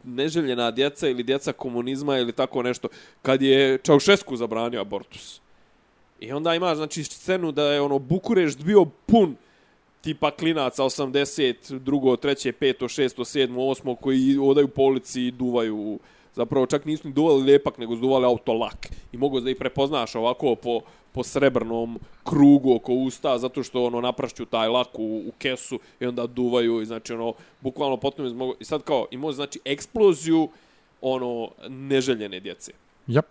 neželjena 0.04 0.72
djeca 0.72 1.08
ili 1.08 1.24
djeca 1.24 1.54
komunizma 1.54 2.18
ili 2.18 2.32
tako 2.32 2.64
nešto 2.64 2.88
kad 3.22 3.42
je 3.42 3.78
Čaušesku 3.78 4.36
zabranio 4.36 4.82
abortus. 4.82 5.42
I 6.20 6.32
onda 6.32 6.56
ima 6.56 6.76
znači 6.76 7.04
scenu 7.04 7.52
da 7.52 7.64
je 7.64 7.82
ono 7.82 8.00
Bukurešt 8.00 8.64
bio 8.64 8.86
pun 8.86 9.36
tipa 10.06 10.32
klinaca 10.32 10.84
80, 10.84 11.80
drugo, 11.80 12.16
treće, 12.16 12.51
peto, 12.51 12.88
šesto, 12.88 13.26
sedmo, 13.26 13.68
osmo, 13.68 13.95
koji 13.95 14.38
odaju 14.41 14.68
po 14.68 14.82
ulici 14.82 15.22
i 15.22 15.32
duvaju, 15.32 15.99
zapravo 16.36 16.66
čak 16.66 16.86
nisu 16.86 17.08
ni 17.08 17.14
duvali 17.14 17.43
lijepak, 17.43 17.78
nego 17.78 17.95
duvali 17.95 18.26
auto 18.26 18.53
lak. 18.53 18.88
I 19.12 19.18
mogu 19.18 19.39
da 19.39 19.49
ih 19.49 19.58
prepoznaš 19.60 20.16
ovako 20.16 20.56
po, 20.56 20.82
po 21.12 21.24
srebrnom 21.24 21.99
krugu 22.24 22.76
oko 22.76 22.93
usta, 22.93 23.38
zato 23.38 23.64
što 23.64 23.86
ono 23.86 24.01
naprašću 24.01 24.45
taj 24.45 24.68
lak 24.68 24.99
u, 24.99 25.24
u 25.28 25.32
kesu 25.38 25.80
i 25.99 26.06
onda 26.06 26.28
duvaju 26.28 26.82
i 26.82 26.86
znači 26.86 27.14
ono, 27.14 27.34
bukvalno 27.62 27.97
potpuno 27.97 28.28
izmogu. 28.28 28.53
I 28.60 28.66
sad 28.66 28.84
kao, 28.84 29.08
imao 29.12 29.32
znači 29.32 29.60
eksploziju 29.66 30.49
ono, 31.01 31.49
neželjene 31.68 32.39
djece. 32.39 32.72
Yep. 33.08 33.24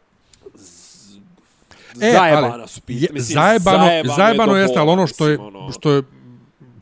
E, 2.03 2.13
zajebano 2.13 2.67
su 2.67 2.81
pitanje. 2.81 3.21
Zajebano, 3.21 3.85
zajebano, 3.85 4.15
zajebano 4.17 4.57
jeste, 4.57 4.79
ali 4.79 4.91
ono 4.91 5.07
što 5.07 5.29
je, 5.29 5.39
ono- 5.39 5.73
što 5.73 5.91
je 5.91 6.03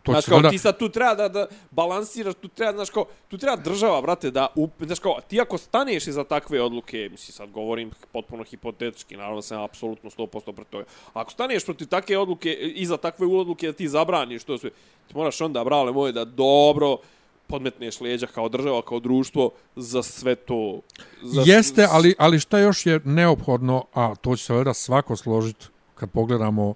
to 0.03 0.13
znaš, 0.13 0.25
kao, 0.25 0.41
da... 0.41 0.51
ti 0.51 0.59
sad 0.59 0.79
tu 0.79 0.89
treba 0.89 1.15
da, 1.15 1.29
da 1.29 1.47
balansiraš, 1.71 2.35
tu 2.35 2.49
treba, 2.49 2.73
znaš, 2.73 2.91
kao, 2.91 3.05
tu 3.29 3.39
treba 3.39 3.57
država, 3.57 4.01
brate, 4.01 4.31
da, 4.31 4.47
up, 4.55 4.71
znaš, 4.81 4.99
kao, 4.99 5.21
ti 5.29 5.41
ako 5.41 5.59
staneš 5.59 6.07
iza 6.07 6.25
takve 6.25 6.63
odluke, 6.63 7.09
misli, 7.11 7.33
sad 7.33 7.51
govorim 7.51 7.91
potpuno 8.13 8.45
hipotetički, 8.45 9.17
naravno 9.17 9.43
sam 9.43 9.63
apsolutno 9.63 10.11
100% 10.11 10.29
protiv 10.29 10.71
toga, 10.71 10.85
ako 11.13 11.31
staneš 11.31 11.65
protiv 11.65 11.89
takve 11.89 12.19
odluke, 12.19 12.53
iza 12.53 12.97
takve 12.97 13.27
odluke 13.27 13.67
da 13.67 13.73
ti 13.73 13.89
zabraniš 13.89 14.45
to 14.45 14.59
sve, 14.59 14.71
ti 15.09 15.15
moraš 15.15 15.41
onda, 15.41 15.65
brale 15.65 15.93
moje, 15.93 16.13
da 16.13 16.25
dobro 16.25 16.99
podmetneš 17.47 18.01
leđa 18.01 18.27
kao 18.27 18.49
država, 18.49 18.83
kao 18.83 19.01
društvo 19.01 19.51
za 19.77 20.03
sve 20.03 20.35
to. 20.35 20.81
Za... 21.23 21.43
Jeste, 21.47 21.87
ali, 21.91 22.15
ali 22.19 22.41
šta 22.41 22.59
još 22.59 22.87
je 22.87 23.01
neophodno, 23.05 23.85
a 23.95 24.15
to 24.15 24.37
će 24.37 24.45
se 24.45 24.75
svako 24.75 25.17
složiti 25.17 25.67
kad 25.95 26.11
pogledamo 26.11 26.75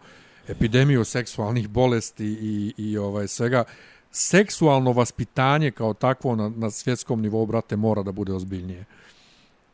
epidemiju 0.48 1.04
seksualnih 1.04 1.68
bolesti 1.68 2.24
i, 2.24 2.74
i 2.76 2.98
ovaj 2.98 3.28
svega, 3.28 3.64
seksualno 4.10 4.92
vaspitanje 4.92 5.70
kao 5.70 5.94
takvo 5.94 6.36
na, 6.36 6.48
na 6.56 6.70
svjetskom 6.70 7.22
nivou, 7.22 7.46
brate, 7.46 7.76
mora 7.76 8.02
da 8.02 8.12
bude 8.12 8.32
ozbiljnije. 8.32 8.84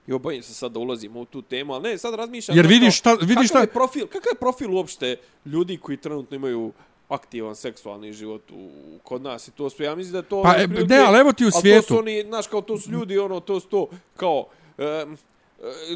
Jo, 0.07 0.19
bojim 0.19 0.43
se 0.43 0.55
sad 0.55 0.73
da 0.73 0.79
ulazimo 0.79 1.21
u 1.21 1.25
tu 1.25 1.43
temu, 1.43 1.73
ali 1.73 1.89
ne, 1.89 1.99
sad 1.99 2.15
razmišljam... 2.15 2.57
Jer 2.57 2.67
vidiš 2.67 2.99
šta... 2.99 3.15
Vidiš 3.21 3.49
šta... 3.49 3.61
Je 3.61 3.67
profil, 3.67 4.07
kakav 4.07 4.31
je 4.33 4.39
profil 4.41 4.75
uopšte 4.75 5.17
ljudi 5.47 5.77
koji 5.77 5.97
trenutno 5.97 6.37
imaju 6.37 6.73
aktivan 7.09 7.57
seksualni 7.57 8.13
život 8.13 8.51
u, 8.51 8.71
kod 9.03 9.23
nas 9.23 9.49
i 9.49 9.51
to 9.51 9.71
su, 9.71 9.83
ja 9.83 9.95
mislim 9.95 10.13
da 10.13 10.23
to... 10.23 10.43
Pa, 10.43 10.53
prilike, 10.53 10.95
ne, 10.95 10.99
ali 10.99 11.19
evo 11.19 11.33
ti 11.33 11.47
u 11.47 11.51
svijetu... 11.51 11.83
to 11.83 11.95
su 11.95 11.99
oni, 11.99 12.23
znaš, 12.23 12.47
kao 12.47 12.61
to 12.61 12.79
su 12.79 12.91
ljudi, 12.91 13.19
ono, 13.19 13.41
to 13.41 13.61
su 13.61 13.69
to, 13.69 13.89
kao... 14.17 14.47
Um, 14.79 15.17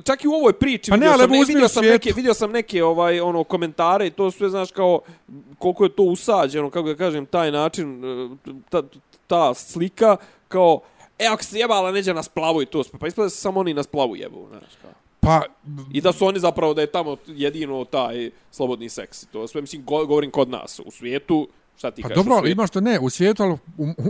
čak 0.05 0.25
i 0.25 0.29
u 0.29 0.33
ovoj 0.33 0.53
priči 0.53 0.91
pa 0.91 0.97
ne, 0.97 1.07
vidio, 1.07 1.19
sam, 1.19 1.31
ne, 1.31 1.45
vidio 1.45 1.69
sam 1.69 1.85
neke 1.85 2.13
vidio 2.17 2.35
sam 2.35 2.51
neke 2.51 2.85
ovaj 2.85 3.21
ono 3.21 3.45
komentare 3.45 4.07
i 4.07 4.11
to 4.11 4.31
sve 4.31 4.49
znaš 4.49 4.71
kao 4.71 5.01
koliko 5.59 5.85
je 5.85 5.91
to 5.97 6.03
usađeno 6.03 6.71
kako 6.71 6.89
da 6.89 6.95
kažem 6.95 7.27
taj 7.27 7.53
način 7.53 8.05
e, 8.05 8.29
ta, 8.71 8.83
ta 9.27 9.55
slika 9.55 10.17
kao 10.49 10.81
e 11.19 11.27
ako 11.27 11.45
se 11.45 11.59
jebala 11.59 11.93
neđe 11.93 12.15
nas 12.15 12.29
plavu 12.29 12.63
i 12.63 12.67
to 12.67 12.85
sve 12.85 12.99
pa 12.99 13.07
ispada 13.07 13.29
se 13.29 13.37
samo 13.37 13.61
oni 13.61 13.75
nas 13.75 13.87
plavu 13.87 14.17
jebu 14.17 14.47
znaš 14.51 14.77
kao 14.83 14.91
Pa, 15.27 15.43
I 15.93 16.01
da 16.01 16.13
su 16.13 16.27
oni 16.27 16.39
zapravo 16.39 16.75
da 16.75 16.81
je 16.81 16.87
tamo 16.87 17.17
jedino 17.27 17.85
taj 17.85 18.31
slobodni 18.51 18.89
seks. 18.89 19.27
To 19.27 19.49
sve 19.49 19.61
mislim 19.61 19.85
govorim 19.85 20.31
kod 20.31 20.49
nas. 20.49 20.81
U 20.85 20.91
svijetu, 20.91 21.49
šta 21.77 21.91
ti 21.91 22.03
pa 22.03 22.09
kažeš? 22.09 22.25
Dobro, 22.25 22.49
imaš 22.49 22.71
to 22.71 22.81
ne, 22.81 22.99
u 22.99 23.11
svijetu, 23.11 23.43
ali 23.43 23.53
u, 23.53 23.59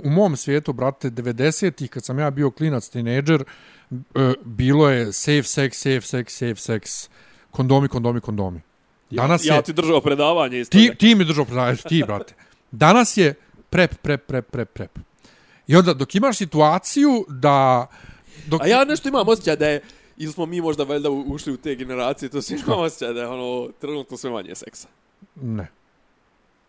u 0.05 0.11
mom 0.11 0.37
svijetu, 0.37 0.73
brate, 0.73 1.11
90-ih, 1.11 1.91
kad 1.91 2.05
sam 2.05 2.19
ja 2.19 2.31
bio 2.31 2.51
klinac, 2.51 2.89
tinejdžer, 2.89 3.45
E, 3.91 4.35
bilo 4.45 4.91
je 4.91 5.13
safe 5.13 5.43
sex, 5.43 5.75
safe 5.75 6.01
sex, 6.01 6.31
safe 6.31 6.55
sex, 6.55 7.09
kondomi, 7.51 7.89
kondomi, 7.89 8.21
kondomi. 8.21 8.61
Danas 9.11 9.45
ja, 9.45 9.55
ja 9.55 9.63
ti 9.63 9.73
držao 9.73 10.01
predavanje 10.01 10.61
isto. 10.61 10.79
Ti, 10.79 10.93
ti 10.99 11.15
mi 11.15 11.25
držao 11.25 11.45
predavanje, 11.45 11.77
ti, 11.89 12.03
brate. 12.07 12.35
Danas 12.71 13.17
je 13.17 13.35
prep, 13.71 13.95
prep, 14.03 14.27
prep, 14.27 14.51
prep, 14.51 14.73
prep. 14.73 14.99
I 15.67 15.77
onda, 15.77 15.95
dok 15.95 16.15
imaš 16.15 16.37
situaciju 16.37 17.27
da... 17.29 17.87
Dok... 18.47 18.63
A 18.63 18.67
ja 18.67 18.85
nešto 18.85 19.09
imam 19.09 19.29
osjećaj 19.29 19.57
da 19.57 19.69
je, 19.69 19.83
ili 20.17 20.33
smo 20.33 20.47
mi 20.47 20.61
možda 20.61 20.85
valjda 20.85 21.11
ušli 21.11 21.53
u 21.53 21.57
te 21.57 21.75
generacije, 21.75 22.29
to 22.29 22.43
se 22.43 22.55
imam 22.67 22.81
osjećaj 22.81 23.13
da 23.13 23.21
je 23.21 23.29
ono, 23.29 23.69
trenutno 23.81 24.17
sve 24.17 24.31
manje 24.31 24.55
seksa. 24.55 24.89
Ne. 25.35 25.69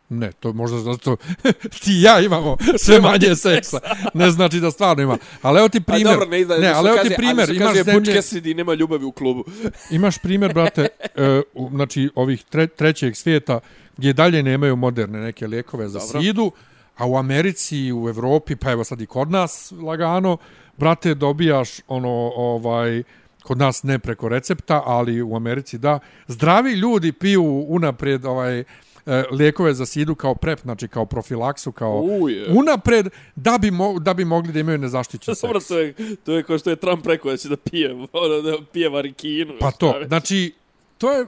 Ne, 0.09 0.31
to 0.31 0.53
možda 0.53 0.79
zato 0.79 1.15
ti 1.83 2.01
ja 2.01 2.19
imamo 2.19 2.57
sve 2.77 3.01
manje 3.01 3.35
seksa. 3.35 3.79
Ne 4.13 4.31
znači 4.31 4.59
da 4.59 4.71
stvarno 4.71 5.03
ima. 5.03 5.17
Ali 5.41 5.59
evo 5.59 5.69
ti 5.69 5.81
primjer. 5.81 6.07
dobro, 6.07 6.25
ne, 6.29 6.39
ne, 6.39 6.57
ne 6.57 6.67
ali 6.67 6.89
evo 6.89 6.97
ti 6.97 7.13
primjer. 7.17 7.49
Ali 7.49 7.55
imaš 7.55 7.67
kaže, 7.67 7.83
zemlje... 7.83 8.21
Sidi, 8.21 8.53
nema 8.53 8.73
ljubavi 8.73 9.05
u 9.05 9.11
klubu. 9.11 9.45
imaš 9.91 10.17
primjer, 10.17 10.53
brate, 10.53 10.87
uh, 11.55 11.71
znači 11.71 12.09
ovih 12.15 12.43
tre, 12.43 12.67
trećeg 12.67 13.15
svijeta 13.15 13.59
gdje 13.97 14.13
dalje 14.13 14.43
nemaju 14.43 14.75
moderne 14.75 15.19
neke 15.19 15.47
lijekove 15.47 15.89
za 15.89 15.99
dobro. 15.99 16.21
sidu, 16.21 16.51
a 16.97 17.05
u 17.05 17.17
Americi, 17.17 17.91
u 17.93 18.09
Evropi, 18.09 18.55
pa 18.55 18.71
evo 18.71 18.83
sad 18.83 19.01
i 19.01 19.05
kod 19.05 19.31
nas 19.31 19.73
lagano, 19.81 20.37
brate, 20.77 21.13
dobijaš 21.13 21.69
ono, 21.87 22.31
ovaj, 22.35 23.03
kod 23.43 23.57
nas 23.57 23.83
ne 23.83 23.99
preko 23.99 24.29
recepta, 24.29 24.83
ali 24.85 25.21
u 25.21 25.35
Americi 25.35 25.77
da. 25.77 25.99
Zdravi 26.27 26.71
ljudi 26.71 27.11
piju 27.11 27.65
unaprijed 27.67 28.25
ovaj, 28.25 28.63
e, 29.07 29.23
lijekove 29.31 29.73
za 29.73 29.85
sidu 29.85 30.15
kao 30.15 30.35
prep, 30.35 30.59
znači 30.59 30.87
kao 30.87 31.05
profilaksu, 31.05 31.71
kao 31.71 32.01
Uje. 32.01 32.45
unapred, 32.49 33.07
da 33.35 33.57
bi, 33.57 33.71
mo, 33.71 33.99
da 33.99 34.13
bi 34.13 34.25
mogli 34.25 34.53
da 34.53 34.59
imaju 34.59 34.77
nezaštićen 34.77 35.35
Dobro, 35.41 35.59
seks. 35.59 35.67
to 35.67 35.79
je, 35.79 36.15
to 36.15 36.33
je 36.33 36.43
kao 36.43 36.57
što 36.57 36.69
je 36.69 36.75
Trump 36.75 37.05
rekao 37.05 37.31
da 37.31 37.37
će 37.37 37.49
da 37.49 37.57
pije, 37.57 37.93
ono, 37.93 38.41
da 38.41 38.57
pije 38.73 38.89
varikinu. 38.89 39.53
Pa 39.59 39.71
to, 39.71 39.93
već. 39.99 40.07
znači, 40.07 40.53
to 40.97 41.13
je 41.13 41.25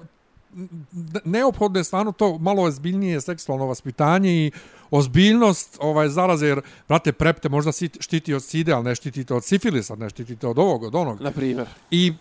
neophodno 1.26 1.80
je 1.80 1.84
stvarno 1.84 2.12
to 2.12 2.38
malo 2.38 2.64
ozbiljnije 2.64 3.22
seksualno 3.22 3.66
vaspitanje 3.66 4.46
i 4.46 4.52
ozbiljnost 4.92 5.78
ovaj 5.82 6.10
zaraze, 6.10 6.48
jer, 6.48 6.62
brate, 6.88 7.12
prep 7.12 7.40
te 7.40 7.50
možda 7.50 7.72
štiti 8.00 8.34
od 8.34 8.44
side, 8.44 8.74
ali 8.74 8.84
ne 8.84 8.96
štitite 8.96 9.34
od 9.34 9.44
sifilisa, 9.44 9.96
ne 9.96 10.10
štitite 10.10 10.48
od 10.48 10.60
ovog, 10.60 10.84
od 10.84 10.96
onog. 10.96 11.22
Na 11.22 11.32
primjer. 11.32 11.68
I 11.92 12.14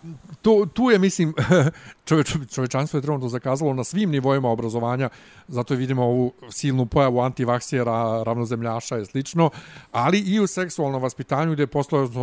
tu, 0.43 0.67
tu 0.67 0.91
je, 0.91 0.99
mislim, 0.99 1.35
čoveč, 2.09 2.37
čovečanstvo 2.55 2.97
je 2.97 3.03
trenutno 3.03 3.29
zakazalo 3.29 3.75
na 3.75 3.85
svim 3.85 4.11
nivoima 4.11 4.49
obrazovanja, 4.49 5.09
zato 5.49 5.75
vidimo 5.75 6.05
ovu 6.05 6.33
silnu 6.51 6.87
pojavu 6.87 7.21
antivaksijera, 7.21 8.23
ravnozemljaša 8.23 8.99
i 8.99 9.07
slično, 9.07 9.51
ali 9.93 10.19
i 10.19 10.41
u 10.41 10.47
seksualnom 10.47 11.03
vaspitanju 11.03 11.53
gdje 11.53 11.63
je 11.63 11.69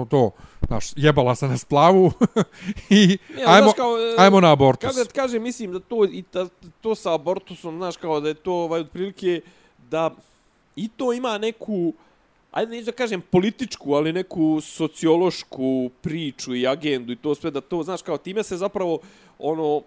to, 0.09 0.31
znaš, 0.67 0.85
jebala 0.95 1.35
se 1.35 1.47
na 1.47 1.57
splavu 1.57 2.11
i 2.89 3.17
ali 3.35 3.55
ajmo, 3.55 3.63
znaš 3.63 3.75
kao, 3.75 3.97
e, 3.97 4.15
ajmo 4.17 4.41
na 4.41 4.51
abortus. 4.51 4.89
Kako 4.89 4.99
da 4.99 5.05
ti 5.05 5.13
kažem, 5.13 5.43
mislim 5.43 5.71
da 5.71 5.79
to, 5.79 6.05
i 6.05 6.23
ta, 6.31 6.47
to 6.81 6.95
sa 6.95 7.13
abortusom, 7.13 7.77
znaš, 7.77 7.97
kao 7.97 8.19
da 8.19 8.27
je 8.27 8.33
to 8.33 8.53
ovaj, 8.53 8.81
otprilike 8.81 9.41
da 9.89 10.11
i 10.75 10.87
to 10.87 11.13
ima 11.13 11.37
neku, 11.37 11.93
ajde 12.51 12.71
neću 12.71 12.85
da 12.85 12.91
kažem 12.91 13.21
političku, 13.21 13.93
ali 13.93 14.13
neku 14.13 14.61
sociološku 14.61 15.89
priču 16.01 16.55
i 16.55 16.67
agendu 16.67 17.13
i 17.13 17.15
to 17.15 17.35
sve, 17.35 17.51
da 17.51 17.61
to, 17.61 17.83
znaš, 17.83 18.01
kao 18.01 18.17
time 18.17 18.43
se 18.43 18.57
zapravo, 18.57 18.99
ono, 19.39 19.81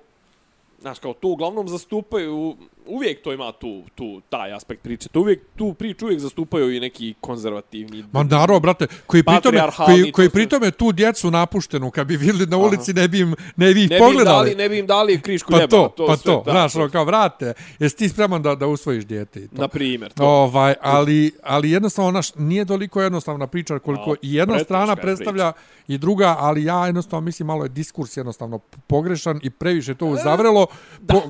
znaš, 0.81 0.99
kao 0.99 1.15
to 1.15 1.29
uglavnom 1.29 1.69
zastupaju, 1.69 2.57
uvijek 2.89 3.23
to 3.23 3.33
ima 3.33 3.53
tu, 3.53 3.83
tu 3.95 4.21
taj 4.29 4.53
aspekt 4.53 4.83
priče, 4.83 5.09
to 5.09 5.21
uvijek, 5.21 5.41
tu 5.57 5.75
priču 5.75 6.05
uvijek 6.05 6.21
zastupaju 6.21 6.77
i 6.77 6.81
neki 6.81 7.15
konzervativni. 7.21 8.05
Ma 8.13 8.23
naravno, 8.23 8.61
brate, 8.61 8.87
koji 9.07 9.23
pritome, 9.23 9.61
koji, 9.87 10.05
to 10.05 10.13
koji 10.13 10.31
pritome 10.31 10.71
tu 10.71 10.93
djecu 10.93 11.31
napuštenu, 11.31 11.91
kad 11.91 12.07
bi 12.07 12.17
vidjeli 12.17 12.47
na 12.47 12.57
ulici, 12.57 12.93
ne 12.93 13.09
bi 13.09 13.21
im, 13.21 13.35
ne 13.57 13.75
bi 13.75 13.85
ih 13.85 13.91
ne 13.91 13.97
bi 13.97 14.05
pogledali. 14.05 14.25
dali, 14.25 14.55
ne 14.55 14.69
bi 14.69 14.79
im 14.79 14.87
dali 14.87 15.21
krišku 15.21 15.53
pa 15.53 15.59
neba. 15.59 15.71
to, 15.71 15.95
pa 16.07 16.17
to, 16.17 16.43
da, 16.47 16.53
znaš, 16.53 16.73
to- 16.73 16.79
ono, 16.81 16.91
kao 16.91 17.05
vrate, 17.05 17.53
jesi 17.79 17.97
ti 17.97 18.09
spreman 18.09 18.43
da, 18.43 18.55
da 18.55 18.67
usvojiš 18.67 19.05
dijete 19.05 19.41
i 19.41 19.49
to. 19.49 19.61
Na 19.61 19.69
primjer, 19.69 20.13
to. 20.13 20.25
Ovaj, 20.25 20.75
ali, 20.81 21.33
ali 21.43 21.71
jednostavno, 21.71 22.11
naš, 22.11 22.35
nije 22.35 22.65
toliko 22.65 23.03
jednostavna 23.03 23.47
priča 23.47 23.79
koliko 23.79 24.11
A, 24.11 24.15
i 24.23 24.35
jedna 24.35 24.59
strana 24.59 24.97
predstavlja 24.97 25.53
i 25.89 25.99
druga, 25.99 26.37
ali 26.39 26.65
ja 26.65 26.87
jednostavno 26.87 27.25
mislim 27.25 27.47
malo 27.47 27.65
je 27.65 27.69
diskurs 27.69 28.17
jednostavno 28.17 28.59
pogrešan 28.87 29.41
i 29.43 29.51
previše 29.51 29.95
to 29.95 30.07
uzavrelo. 30.07 30.67
Po, 31.09 31.23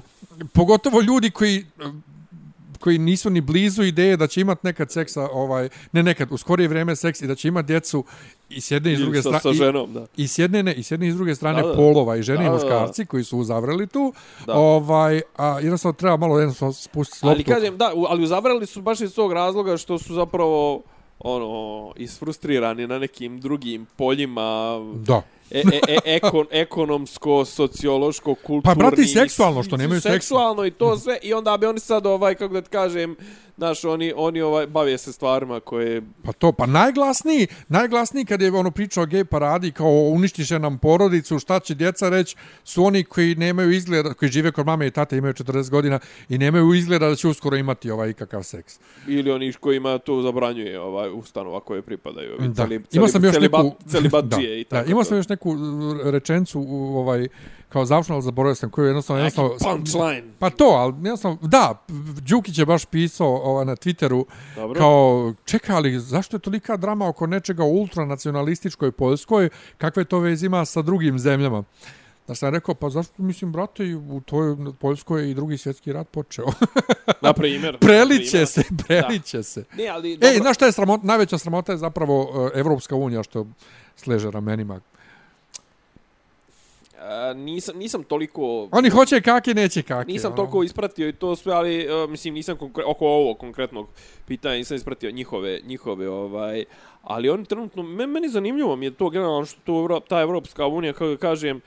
pogotovo 0.53 1.01
ljudi 1.01 1.31
koji 1.31 1.65
koji 2.81 2.99
nisu 2.99 3.31
ni 3.31 3.41
blizu 3.41 3.83
ideje 3.83 4.17
da 4.17 4.27
će 4.27 4.41
imat 4.41 4.63
nekad 4.63 4.93
seksa, 4.93 5.29
ovaj, 5.33 5.69
ne 5.93 6.03
nekad, 6.03 6.33
u 6.33 6.37
skorije 6.39 6.69
vrijeme 6.69 6.97
seks 6.97 7.23
i 7.23 7.27
da 7.27 7.35
će 7.35 7.49
imat 7.49 7.67
djecu 7.67 8.05
i 8.51 8.61
s 8.61 8.71
jedne 8.71 8.93
i 8.93 8.97
s 8.97 8.99
druge 9.01 9.23
sa, 9.23 9.29
strane. 9.29 9.41
sa 9.41 9.53
ženom, 9.53 9.93
da. 9.93 10.07
I 10.17 10.29
s 10.29 10.39
jedne, 10.39 10.63
ne, 10.63 10.75
i 10.75 10.83
s 10.83 10.91
jedne 10.91 11.09
i 11.09 11.13
s 11.13 11.15
druge 11.15 11.35
strane 11.35 11.63
Da, 11.63 11.69
da. 11.69 11.75
polova 11.75 12.17
i 12.17 12.23
žene 12.23 12.39
Da, 12.39 12.45
i 12.45 12.47
da, 12.47 12.53
muškarci 12.53 13.07
koji 13.07 13.25
su 13.25 13.39
uzavreli 13.39 13.87
tu. 13.87 14.13
Da. 14.47 14.55
Ovaj, 14.55 15.21
a 15.37 15.61
jednostavno 15.61 15.93
treba 15.93 16.17
malo 16.17 16.39
jednostavno 16.39 16.73
spustiti 16.73 17.27
Ali 17.27 17.39
loptu. 17.39 17.53
kažem, 17.53 17.77
da, 17.77 17.93
ali 18.09 18.25
uzavrali 18.25 18.67
su 18.67 18.83
baš 18.83 19.01
iz 19.01 19.15
tog 19.15 19.33
razloga 19.33 19.77
što 19.77 19.99
su 19.99 20.15
zapravo 20.15 20.83
ono 21.19 21.93
isfrustrirani 21.97 22.87
na 22.87 22.99
nekim 22.99 23.41
drugim 23.41 23.87
poljima 23.97 24.79
Da. 24.95 25.23
E, 25.51 25.59
e, 25.59 25.81
e, 25.89 25.99
ekon, 26.05 26.47
ekonomsko, 26.51 27.45
sociološko, 27.45 28.35
kulturni. 28.35 28.63
Pa, 28.63 28.75
brate, 28.75 29.03
i 29.03 29.07
seksualno, 29.07 29.63
što 29.63 29.77
nemaju 29.77 30.01
seksa. 30.01 30.15
Seksualno 30.15 30.65
i 30.65 30.71
to 30.71 30.99
sve. 30.99 31.19
I 31.23 31.35
onda 31.35 31.57
bi 31.57 31.67
oni 31.67 31.81
sad, 31.81 32.07
ovaj, 32.07 32.35
kako 32.35 32.55
da 32.55 32.63
ti 32.63 32.71
kažem, 32.71 33.17
znaš, 33.59 33.85
oni, 33.85 34.13
oni 34.17 34.41
ovaj, 34.41 34.67
bave 34.67 34.99
se 34.99 35.13
stvarima 35.13 35.61
koje... 35.61 36.03
Pa 36.25 36.33
to, 36.33 36.53
pa 36.53 36.67
najglasniji, 36.67 37.47
najglasniji 37.69 38.25
kad 38.25 38.43
je 38.43 38.53
ono 38.53 38.71
pričao 38.71 39.03
o 39.03 39.07
gej 39.07 39.25
paradi 39.25 39.73
kao 39.73 39.87
uništiše 39.91 40.59
nam 40.59 40.79
porodicu, 40.79 41.39
šta 41.39 41.61
će 41.61 41.75
djeca 41.75 42.09
reći, 42.09 42.37
su 42.65 42.85
oni 42.85 43.05
koji 43.05 43.35
nemaju 43.35 43.71
izgleda, 43.71 44.15
koji 44.15 44.29
žive 44.29 44.53
kod 44.53 44.67
mame 44.67 44.87
i 44.87 44.91
tate, 44.91 45.17
imaju 45.17 45.35
40 45.35 45.71
godina 45.71 45.99
i 46.29 46.39
nemaju 46.39 46.75
izgleda 46.75 47.09
da 47.09 47.15
će 47.17 47.29
uskoro 47.29 47.57
imati 47.57 47.91
ovaj 47.91 48.11
ikakav 48.11 48.43
seks. 48.43 48.79
Ili 49.07 49.31
oni 49.31 49.53
kojima 49.53 49.99
to 49.99 50.23
zabranjuje 50.23 50.81
ovaj 50.81 51.11
ustanova 51.11 51.61
koje 51.61 51.83
pripadaju. 51.83 52.37
Da. 52.39 52.65
celi- 52.65 52.83
Imao 52.93 53.09
sam 53.09 53.25
još 53.25 53.35
celibat- 53.35 53.65
neku 53.65 53.77
Celibatđije 53.89 54.51
da, 54.55 54.57
i 54.57 54.65
tako. 54.65 54.85
da, 54.85 54.91
imao 54.91 55.05
sam 55.05 55.17
još 55.17 55.29
neku 55.29 55.51
uh, 55.51 55.59
rečencu 56.05 56.61
ovaj 56.97 57.29
kao 57.69 57.85
završno, 57.85 58.15
ali 58.15 58.23
zaboravio 58.23 58.55
sam 58.55 58.71
koju 58.71 58.87
jednostavno 58.87 59.23
Neki 59.23 59.41
jednostavno 59.41 59.77
punchline. 59.77 60.25
Pa 60.39 60.51
to, 60.51 60.65
ali 60.65 60.95
jednostavno, 60.95 61.39
da, 61.43 61.85
Đukić 62.21 62.59
je 62.59 62.67
baš 62.67 62.85
pisao 62.85 63.29
ovaj, 63.29 63.65
na 63.65 63.77
Twitteru 63.77 64.25
Dobro. 64.57 64.81
kao, 64.81 65.35
čeka, 65.45 65.77
ali 65.77 66.01
zašto 66.01 66.37
je 66.37 66.41
tolika 66.41 66.77
drama 66.77 67.09
oko 67.09 67.27
nečega 67.27 67.65
u 67.65 67.73
ultranacionalističkoj 67.73 68.93
Poljskoj, 68.93 69.49
kakve 69.79 70.05
to 70.05 70.19
veze 70.19 70.47
ima 70.47 70.65
sa 70.65 70.83
drugim 70.83 71.19
zemljama? 71.19 71.65
Da 72.29 72.35
sam 72.35 72.55
rekao, 72.55 72.75
pa 72.75 72.91
zašto, 72.91 73.23
mislim, 73.23 73.53
brate, 73.53 73.85
u 73.95 74.21
toj 74.21 74.57
Poljskoj 74.79 75.23
je 75.23 75.31
i 75.31 75.35
drugi 75.35 75.59
svjetski 75.59 75.93
rat 75.93 76.09
počeo. 76.09 76.47
Na 77.23 77.33
primjer. 77.33 77.79
preliće 77.79 78.47
se, 78.47 78.63
preliće 78.87 79.43
se. 79.43 79.65
Ne, 79.77 79.87
ali... 79.87 80.11
Ej, 80.13 80.17
dobro. 80.17 80.39
znaš 80.43 80.57
šta 80.57 80.67
je 80.67 80.73
sramota? 80.73 81.07
Najveća 81.07 81.39
sramota 81.39 81.73
je 81.73 81.79
zapravo 81.79 82.23
uh, 82.23 82.51
Evropska 82.55 82.97
unija 82.97 83.23
što 83.23 83.47
sleže 83.97 84.31
ramenima. 84.31 84.81
A, 87.01 87.33
nisam, 87.33 87.79
nisam 87.79 88.05
toliko... 88.05 88.69
Oni 88.73 88.91
hoće 88.91 89.21
kake, 89.21 89.55
neće 89.55 89.83
kake. 89.83 90.13
Nisam 90.13 90.33
ono. 90.33 90.37
toliko 90.37 90.63
ispratio 90.63 91.09
i 91.09 91.13
to 91.13 91.37
sve, 91.37 91.53
ali 91.53 91.87
uh, 91.87 92.11
mislim 92.11 92.35
nisam 92.35 92.57
konkre 92.57 92.85
oko 92.85 93.07
ovog 93.07 93.39
konkretnog 93.39 93.89
pitanja 94.27 94.57
nisam 94.57 94.77
ispratio 94.77 95.11
njihove 95.11 95.61
njihove 95.67 96.09
ovaj 96.09 96.65
ali 97.03 97.31
oni 97.31 97.45
trenutno 97.45 97.83
me, 97.83 98.07
meni 98.07 98.29
zanimljivo 98.29 98.77
mi 98.77 98.87
je 98.87 98.91
to 98.91 99.11
generalno 99.11 99.45
što 99.45 99.61
to 99.65 100.01
ta 100.09 100.21
Evropska 100.21 100.67
unija 100.67 100.93
kako 100.93 101.17
kažem 101.17 101.61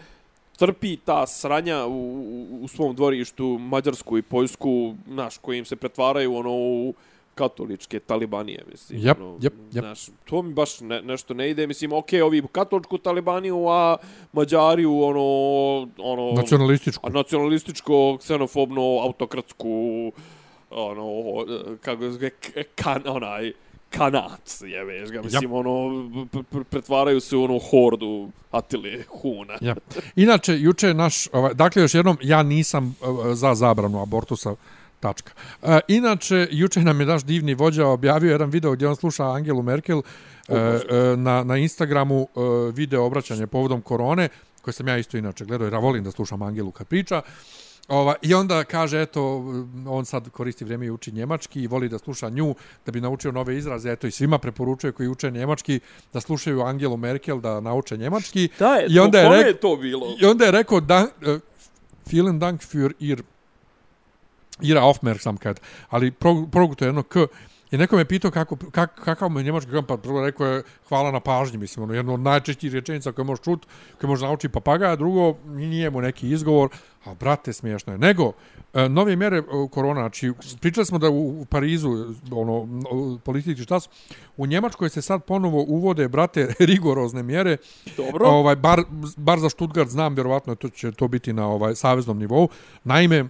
trpi 0.58 0.98
ta 0.98 1.28
sranja 1.28 1.86
u, 1.86 1.92
u, 1.92 2.60
u 2.62 2.68
svom 2.68 2.96
dvorištu 2.96 3.58
Mađarsku 3.60 4.18
i 4.18 4.22
Poljsku, 4.22 4.96
naš 5.06 5.38
kojim 5.38 5.66
se 5.66 5.76
pretvaraju 5.76 6.36
ono 6.36 6.52
u 6.52 6.94
katoličke 7.36 8.00
talibanije, 8.00 8.64
mislim. 8.72 9.00
Jep, 9.06 9.20
ono, 9.20 9.38
jep, 9.42 9.54
jep. 9.72 9.84
Znaš, 9.84 10.06
to 10.26 10.42
mi 10.42 10.54
baš 10.54 10.80
ne, 10.80 11.02
nešto 11.02 11.34
ne 11.34 11.50
ide. 11.50 11.68
Mislim, 11.68 11.94
okej, 11.94 12.22
ovi 12.22 12.44
katoličku 12.52 12.98
talibaniju, 12.98 13.68
a 13.68 13.98
Mađari 14.34 14.86
u 14.86 15.04
ono... 15.04 15.22
ono 15.98 16.32
Nacionalističku. 16.32 17.08
a 17.08 17.10
nacionalističko, 17.10 18.18
ksenofobno, 18.20 18.82
autokratsku, 18.82 20.12
ono, 20.70 21.46
kako 21.82 22.02
se 22.02 22.12
zove, 22.12 22.30
kan, 22.76 23.02
onaj, 23.06 23.52
kanat, 23.90 24.42
jebeš 24.62 25.10
ga, 25.10 25.22
mislim, 25.22 25.54
ono, 25.54 25.70
pr- 25.70 26.44
pr- 26.52 26.64
pretvaraju 26.64 27.20
se 27.20 27.36
u 27.36 27.44
ono 27.44 27.60
hordu 27.60 28.30
Atile 28.52 29.04
Huna. 29.08 29.58
Ja. 29.62 29.76
Inače, 30.16 30.60
juče 30.60 30.88
je 30.88 30.94
naš, 30.94 31.28
ovaj, 31.34 31.54
dakle, 31.54 31.82
još 31.82 31.94
jednom, 31.94 32.18
ja 32.22 32.44
nisam 32.44 32.96
uh, 33.02 33.34
za 33.34 33.56
zabranu 33.56 34.02
abortusa, 34.02 34.56
tačka. 35.02 35.32
Uh, 35.62 35.80
inače, 35.88 36.48
juče 36.52 36.80
nam 36.80 37.00
je 37.00 37.06
naš 37.06 37.24
divni 37.24 37.54
vođa 37.54 37.88
objavio 37.88 38.32
jedan 38.32 38.50
video 38.50 38.72
gdje 38.72 38.88
on 38.88 38.96
sluša 38.96 39.32
Angelu 39.32 39.64
Merkel 39.64 39.98
uh, 39.98 40.04
uh, 40.48 41.20
na, 41.20 41.44
na 41.44 41.58
Instagramu 41.58 42.22
uh, 42.22 42.74
video 42.74 43.04
obraćanje 43.06 43.48
povodom 43.48 43.82
korone, 43.82 44.30
koje 44.62 44.74
sam 44.74 44.88
ja 44.88 44.98
isto 44.98 45.18
inače 45.18 45.46
gledao, 45.46 45.66
jer 45.66 45.74
ja 45.74 45.80
volim 45.80 46.04
da 46.04 46.12
slušam 46.12 46.42
Angelu 46.42 46.72
kad 46.72 46.88
priča. 46.88 47.22
Ova, 47.88 48.16
I 48.22 48.34
onda 48.34 48.64
kaže, 48.64 49.02
eto, 49.02 49.46
on 49.88 50.06
sad 50.06 50.30
koristi 50.30 50.66
vrijeme 50.66 50.86
i 50.86 50.92
uči 50.92 51.12
njemački 51.12 51.62
i 51.62 51.68
voli 51.68 51.90
da 51.90 51.98
sluša 51.98 52.30
nju 52.30 52.56
da 52.86 52.92
bi 52.92 53.02
naučio 53.02 53.32
nove 53.32 53.58
izraze. 53.58 53.92
Eto, 53.92 54.08
i 54.08 54.12
svima 54.12 54.38
preporučuje 54.38 54.92
koji 54.92 55.10
uče 55.10 55.32
njemački 55.32 55.80
da 56.14 56.22
slušaju 56.22 56.62
Angelu 56.62 56.98
Merkel 56.98 57.42
da 57.42 57.60
nauče 57.60 57.98
njemački. 57.98 58.50
Da 58.60 58.76
je, 58.76 58.88
I 58.90 59.00
onda 59.00 59.20
je 59.20 59.30
rek- 59.30 59.48
je 59.48 59.60
to 59.60 59.76
bilo? 59.76 60.16
I 60.22 60.26
onda 60.26 60.46
je 60.46 60.52
rekao, 60.52 60.80
da, 60.80 61.08
uh, 61.28 61.40
vielen 62.12 62.40
Dank 62.40 62.62
für 62.62 62.92
ihr, 63.00 63.24
ihre 64.62 64.80
Aufmerksamkeit. 64.80 65.62
Ali 65.90 66.12
pro, 66.12 66.46
proguto 66.52 66.86
je 66.86 66.90
jedno 66.90 67.04
K. 67.04 67.28
I 67.72 67.78
neko 67.78 67.96
me 67.96 68.06
pitao 68.06 68.32
kako, 68.32 68.56
kak, 68.72 69.02
kakav 69.04 69.30
mu 69.30 69.40
je 69.40 69.44
njemački 69.44 69.72
kamp, 69.72 69.88
pa 69.88 69.98
prvo 69.98 70.26
rekao 70.26 70.48
je 70.48 70.64
hvala 70.90 71.12
na 71.12 71.20
pažnji, 71.20 71.58
mislim, 71.58 71.84
ono, 71.84 71.94
jedno 71.94 72.14
od 72.14 72.20
najčešćih 72.20 72.74
rečenica 72.74 73.12
koje 73.12 73.26
možeš 73.26 73.44
čuti, 73.44 73.68
koje 74.00 74.08
možeš 74.08 74.24
naučiti 74.24 74.54
papagaja, 74.54 74.96
drugo, 74.96 75.36
nije 75.46 75.90
mu 75.90 76.02
neki 76.02 76.30
izgovor, 76.30 76.70
a 77.06 77.14
brate, 77.14 77.54
smiješno 77.54 77.94
je. 77.94 78.00
Nego, 78.00 78.32
e, 78.74 78.90
nove 78.90 79.16
mjere 79.16 79.38
e, 79.38 79.44
korona, 79.72 80.02
znači, 80.02 80.32
pričali 80.62 80.86
smo 80.86 80.98
da 80.98 81.10
u, 81.10 81.46
Parizu, 81.46 81.90
ono, 82.32 82.68
politički 83.24 83.64
štas, 83.64 83.90
u 84.38 84.46
Njemačkoj 84.46 84.90
se 84.90 85.02
sad 85.02 85.24
ponovo 85.24 85.64
uvode, 85.68 86.08
brate, 86.08 86.54
rigorozne 86.70 87.24
mjere, 87.24 87.58
Dobro. 87.98 88.28
Ovaj, 88.28 88.56
bar, 88.56 88.82
bar 89.18 89.40
za 89.40 89.50
Stuttgart 89.50 89.90
znam, 89.90 90.16
vjerovatno 90.16 90.56
to 90.56 90.70
će 90.70 90.92
to 90.92 91.08
biti 91.08 91.34
na 91.34 91.48
ovaj 91.48 91.76
saveznom 91.76 92.20
nivou. 92.20 92.50
Naime, 92.84 93.26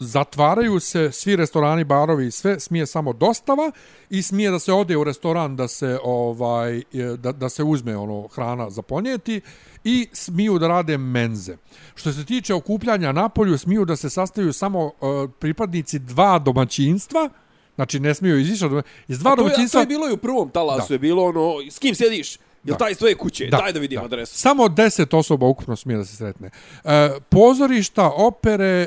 zatvaraju 0.00 0.80
se 0.80 1.12
svi 1.12 1.36
restorani, 1.36 1.84
barovi 1.84 2.26
i 2.26 2.30
sve, 2.30 2.60
smije 2.60 2.86
samo 2.86 3.12
dostava 3.12 3.70
i 4.10 4.22
smije 4.22 4.50
da 4.50 4.58
se 4.58 4.72
ode 4.72 4.96
u 4.96 5.04
restoran 5.04 5.56
da 5.56 5.68
se 5.68 5.98
ovaj 6.04 6.78
e, 6.78 6.82
da, 7.18 7.32
da 7.32 7.48
se 7.48 7.62
uzme 7.62 7.96
ono 7.96 8.28
hrana 8.28 8.70
za 8.70 8.82
ponijeti 8.82 9.40
i 9.84 10.08
smiju 10.12 10.58
da 10.58 10.68
rade 10.68 10.98
menze. 10.98 11.56
Što 11.94 12.12
se 12.12 12.24
tiče 12.24 12.54
okupljanja 12.54 13.12
na 13.12 13.28
polju, 13.28 13.58
smiju 13.58 13.84
da 13.84 13.96
se 13.96 14.10
sastaju 14.10 14.52
samo 14.52 14.84
uh, 14.84 14.92
pripadnici 15.38 15.98
dva 15.98 16.38
domaćinstva, 16.38 17.28
znači 17.74 18.00
ne 18.00 18.14
smiju 18.14 18.38
iz 18.38 18.50
više 18.50 18.64
doma- 18.64 18.82
iz 19.08 19.18
dva 19.18 19.32
A 19.32 19.36
to, 19.36 19.42
je, 19.42 19.44
domaćinstva. 19.44 19.84
bilo 19.84 20.08
i 20.08 20.12
u 20.12 20.16
prvom 20.16 20.50
talasu, 20.50 20.88
Da. 20.88 20.94
je 20.94 20.98
bilo 20.98 21.24
ono, 21.24 21.54
s 21.70 21.78
kim 21.78 21.94
sjediš? 21.94 22.38
Jel 22.64 22.74
Da. 22.74 22.78
taj 22.78 22.90
iz 22.90 22.98
tvoje 22.98 23.14
kuće? 23.14 23.46
Daj 23.46 23.72
da 23.72 23.78
vidim 23.78 24.00
adresu. 24.00 24.38
Samo 24.38 24.64
10 24.64 25.14
osoba 25.14 25.46
ukupno 25.46 25.76
smije 25.76 25.96
da 25.96 26.04
se 26.04 26.16
sretne. 26.16 26.50
E, 26.84 27.10
pozorišta, 27.28 28.10
opere, 28.10 28.64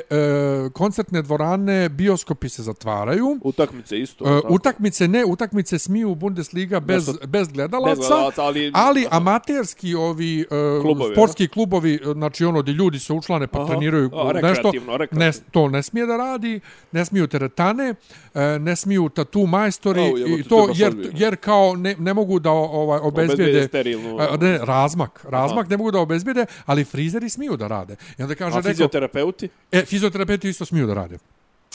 koncertne 0.70 1.22
dvorane, 1.22 1.88
bioskopi 1.88 2.48
se 2.48 2.62
zatvaraju. 2.62 3.38
Utakmice 3.42 3.98
isto. 3.98 4.24
E, 4.28 4.40
tako. 4.42 4.54
utakmice 4.54 5.08
ne, 5.08 5.24
utakmice 5.24 5.78
smiju 5.78 6.14
Bundesliga 6.14 6.80
bez, 6.80 7.08
Nešto- 7.08 7.26
bez 7.26 7.48
gledalaca, 7.48 7.90
bez 7.90 7.98
gledalaca, 8.00 8.42
ali- 8.42 8.70
ali 8.74 9.06
amaterski 9.10 9.94
ovi 9.94 10.40
e, 10.40 10.46
Klubovi, 10.82 11.14
sportski 11.14 11.48
klubovi, 11.48 11.94
e, 11.94 12.12
znači 12.12 12.44
ono 12.44 12.62
gdje 12.62 12.72
ljudi 12.72 12.98
se 12.98 13.12
učlane 13.12 13.46
pa 13.46 13.58
Aha. 13.58 13.68
treniraju 13.68 14.10
A, 14.14 14.32
nešto, 14.32 14.46
rekreativno, 14.48 14.92
ne, 14.92 14.98
rekreativno. 14.98 15.48
to 15.50 15.68
ne 15.68 15.82
smije 15.82 16.06
da 16.06 16.16
radi, 16.16 16.60
ne 16.92 17.04
smiju 17.04 17.26
teretane, 17.26 17.94
e, 18.34 18.58
ne 18.58 18.76
smiju 18.76 19.08
tatu 19.08 19.46
majstori 19.46 20.02
jebote, 20.02 20.30
i 20.30 20.42
to 20.42 20.68
jer, 20.74 21.10
jer 21.14 21.36
kao 21.36 21.76
ne, 21.76 21.96
ne 21.98 22.14
mogu 22.14 22.38
da 22.38 22.50
ovaj, 22.50 23.00
obezbijede 23.00 23.67
sterilnu- 23.68 24.38
ne, 24.38 24.58
razmak, 24.58 25.24
razmak 25.24 25.68
ne 25.68 25.76
mogu 25.76 25.90
da 25.90 25.98
obezbijede, 26.00 26.46
ali 26.66 26.84
frizeri 26.84 27.28
smiju 27.28 27.56
da 27.56 27.66
rade. 27.66 27.96
I 28.18 28.22
onda 28.22 28.34
kaže 28.34 28.54
A 28.54 28.56
neko, 28.56 28.68
fizioterapeuti? 28.68 29.48
e, 29.72 29.84
fizioterapeuti 29.84 30.48
isto 30.48 30.64
smiju 30.64 30.86
da 30.86 30.94
rade. 30.94 31.18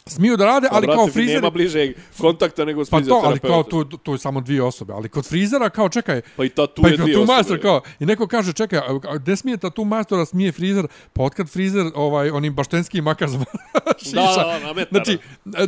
Smiju 0.06 0.38
da 0.38 0.46
rade, 0.46 0.68
ali 0.72 0.88
Pa, 0.88 0.94
kao 0.94 1.04
brate, 1.04 1.12
frizeri... 1.14 1.36
Nema 1.36 1.50
bližeg 1.50 1.96
kontakta 2.18 2.66
nego 2.66 2.86
s 2.86 2.90
Pa 2.90 3.02
to, 3.02 3.22
ali 3.24 3.40
kao 3.40 3.64
tu, 3.64 3.84
tu 3.86 4.12
je 4.12 4.18
samo 4.18 4.42
dvije 4.42 4.64
osobe. 4.64 4.94
Ali 4.94 5.10
kod 5.10 5.26
frizera, 5.26 5.70
kao 5.70 5.90
čekaj, 5.90 6.22
Pa 6.38 6.46
i 6.46 6.50
tatu 6.50 6.82
pa 6.82 6.88
je 6.88 6.98
kao 6.98 7.04
dvije 7.04 7.16
tu 7.16 7.22
osobe. 7.22 7.34
majstor, 7.34 7.62
kao, 7.62 7.82
i 8.00 8.06
neko 8.06 8.28
kaže, 8.28 8.54
čekaj, 8.54 8.80
a, 8.80 9.00
a 9.04 9.18
gde 9.18 9.36
smije 9.36 9.58
tatu 9.58 9.84
majstora, 9.84 10.26
smije 10.26 10.52
frizer, 10.52 10.88
pa 11.14 11.24
otkad 11.24 11.50
frizer, 11.50 11.86
ovaj, 11.96 12.30
onim 12.30 12.54
baštenskim 12.54 13.04
makazama 13.04 13.46
šiša. 14.00 14.16
Da, 14.16 14.60
da, 14.60 14.74
metara. 14.74 15.04
Znači, 15.04 15.18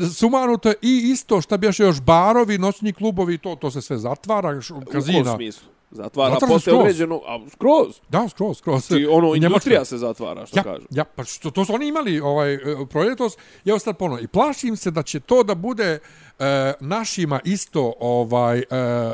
e, 0.04 0.10
sumanuto 0.10 0.70
je 0.70 0.76
i 0.82 1.02
isto, 1.06 1.42
šta 1.42 1.58
bi 1.58 1.68
još 1.80 2.02
baarovi, 2.02 2.58
noćni 2.58 2.94
klubovi, 2.94 3.38
to, 3.38 3.56
to 3.56 3.72
se 3.72 3.82
sve 3.82 3.98
zatvara, 3.98 4.62
š, 4.62 4.72
U 4.72 4.76
kom 4.76 4.86
kazina. 4.86 5.36
smislu? 5.36 5.68
Zatvara 5.96 6.34
Zatvara 6.34 6.40
se 6.40 6.54
posle 6.54 6.60
skroz. 6.62 6.80
određenu... 6.80 7.22
A, 7.28 7.40
skroz? 7.50 8.00
Da, 8.10 8.28
skroz, 8.30 8.58
skroz. 8.58 8.88
Znači, 8.88 9.06
ono, 9.06 9.16
Njemačkoj. 9.18 9.38
industrija 9.38 9.86
se 9.86 9.98
zatvara, 9.98 10.46
što 10.46 10.60
Ja, 10.60 10.64
kažu. 10.64 10.86
ja, 10.90 11.04
pa 11.06 11.24
što, 11.24 11.52
to 11.52 11.66
su 11.66 11.74
oni 11.74 11.88
imali 11.88 12.20
ovaj 12.20 12.54
e, 12.54 12.60
projektos, 12.90 13.34
evo 13.66 13.80
sad 13.80 13.98
ponovno. 13.98 14.24
I 14.24 14.28
plašim 14.28 14.76
se 14.76 14.92
da 14.92 15.04
će 15.04 15.20
to 15.20 15.44
da 15.44 15.56
bude 15.56 16.00
e, 16.40 16.74
našima 16.80 17.40
isto 17.46 17.94
ovaj 18.00 18.60
e, 18.60 18.64
e, 18.64 19.14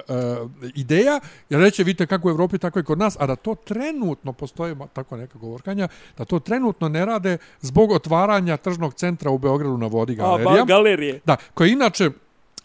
ideja, 0.75 1.19
jer 1.49 1.59
reće, 1.61 1.84
vidite 1.84 2.05
kako 2.07 2.27
u 2.27 2.32
Evropi, 2.32 2.57
tako 2.57 2.79
i 2.79 2.84
kod 2.84 2.97
nas, 2.97 3.17
a 3.19 3.27
da 3.27 3.36
to 3.36 3.55
trenutno 3.55 4.34
postoji, 4.34 4.75
ma, 4.75 4.88
tako 4.88 5.17
neka 5.17 5.39
govorkanja, 5.39 5.88
da 6.17 6.25
to 6.25 6.39
trenutno 6.39 6.89
ne 6.89 7.05
rade 7.05 7.38
zbog 7.61 7.91
otvaranja 7.91 8.57
tržnog 8.57 8.93
centra 8.93 9.32
u 9.32 9.38
Beogradu 9.38 9.77
na 9.77 9.88
vodi 9.88 10.15
galerija. 10.15 10.65
galerije. 10.65 11.19
da, 11.25 11.38
koja 11.53 11.67
inače, 11.67 12.09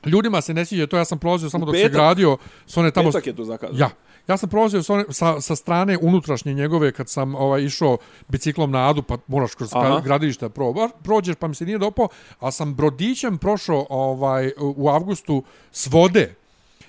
ljudima 0.06 0.40
se 0.40 0.54
ne 0.54 0.64
sviđa, 0.64 0.86
to 0.86 0.96
ja 0.96 1.04
sam 1.04 1.18
prolazio 1.18 1.50
samo 1.50 1.66
dok 1.66 1.76
se 1.76 1.88
gradio, 1.88 2.36
s 2.66 2.76
one 2.76 2.90
tamo... 2.90 3.08
Petak 3.10 3.26
je 3.26 3.36
to 3.36 3.44
zakazano. 3.44 3.78
Ja. 3.78 3.90
Ja 4.28 4.36
sam 4.36 4.48
prolazio 4.48 4.82
sa, 4.82 5.04
sa, 5.10 5.40
sa 5.40 5.56
strane 5.56 5.98
unutrašnje 6.02 6.54
njegove 6.54 6.92
kad 6.92 7.08
sam 7.08 7.34
ovaj 7.34 7.62
išao 7.62 7.98
biciklom 8.28 8.70
na 8.70 8.90
Adu, 8.90 9.02
pa 9.02 9.16
moraš 9.26 9.54
kroz 9.54 9.70
Aha. 9.72 10.00
Gradište 10.04 10.48
probar, 10.48 10.90
prođeš 11.02 11.36
pa 11.36 11.48
mi 11.48 11.54
se 11.54 11.64
nije 11.66 11.78
dopao, 11.78 12.08
a 12.40 12.50
sam 12.50 12.74
brodićem 12.74 13.38
prošao 13.38 13.86
ovaj, 13.90 14.52
u- 14.58 14.88
avgustu 14.88 15.42
s 15.72 15.86
vode. 15.86 16.34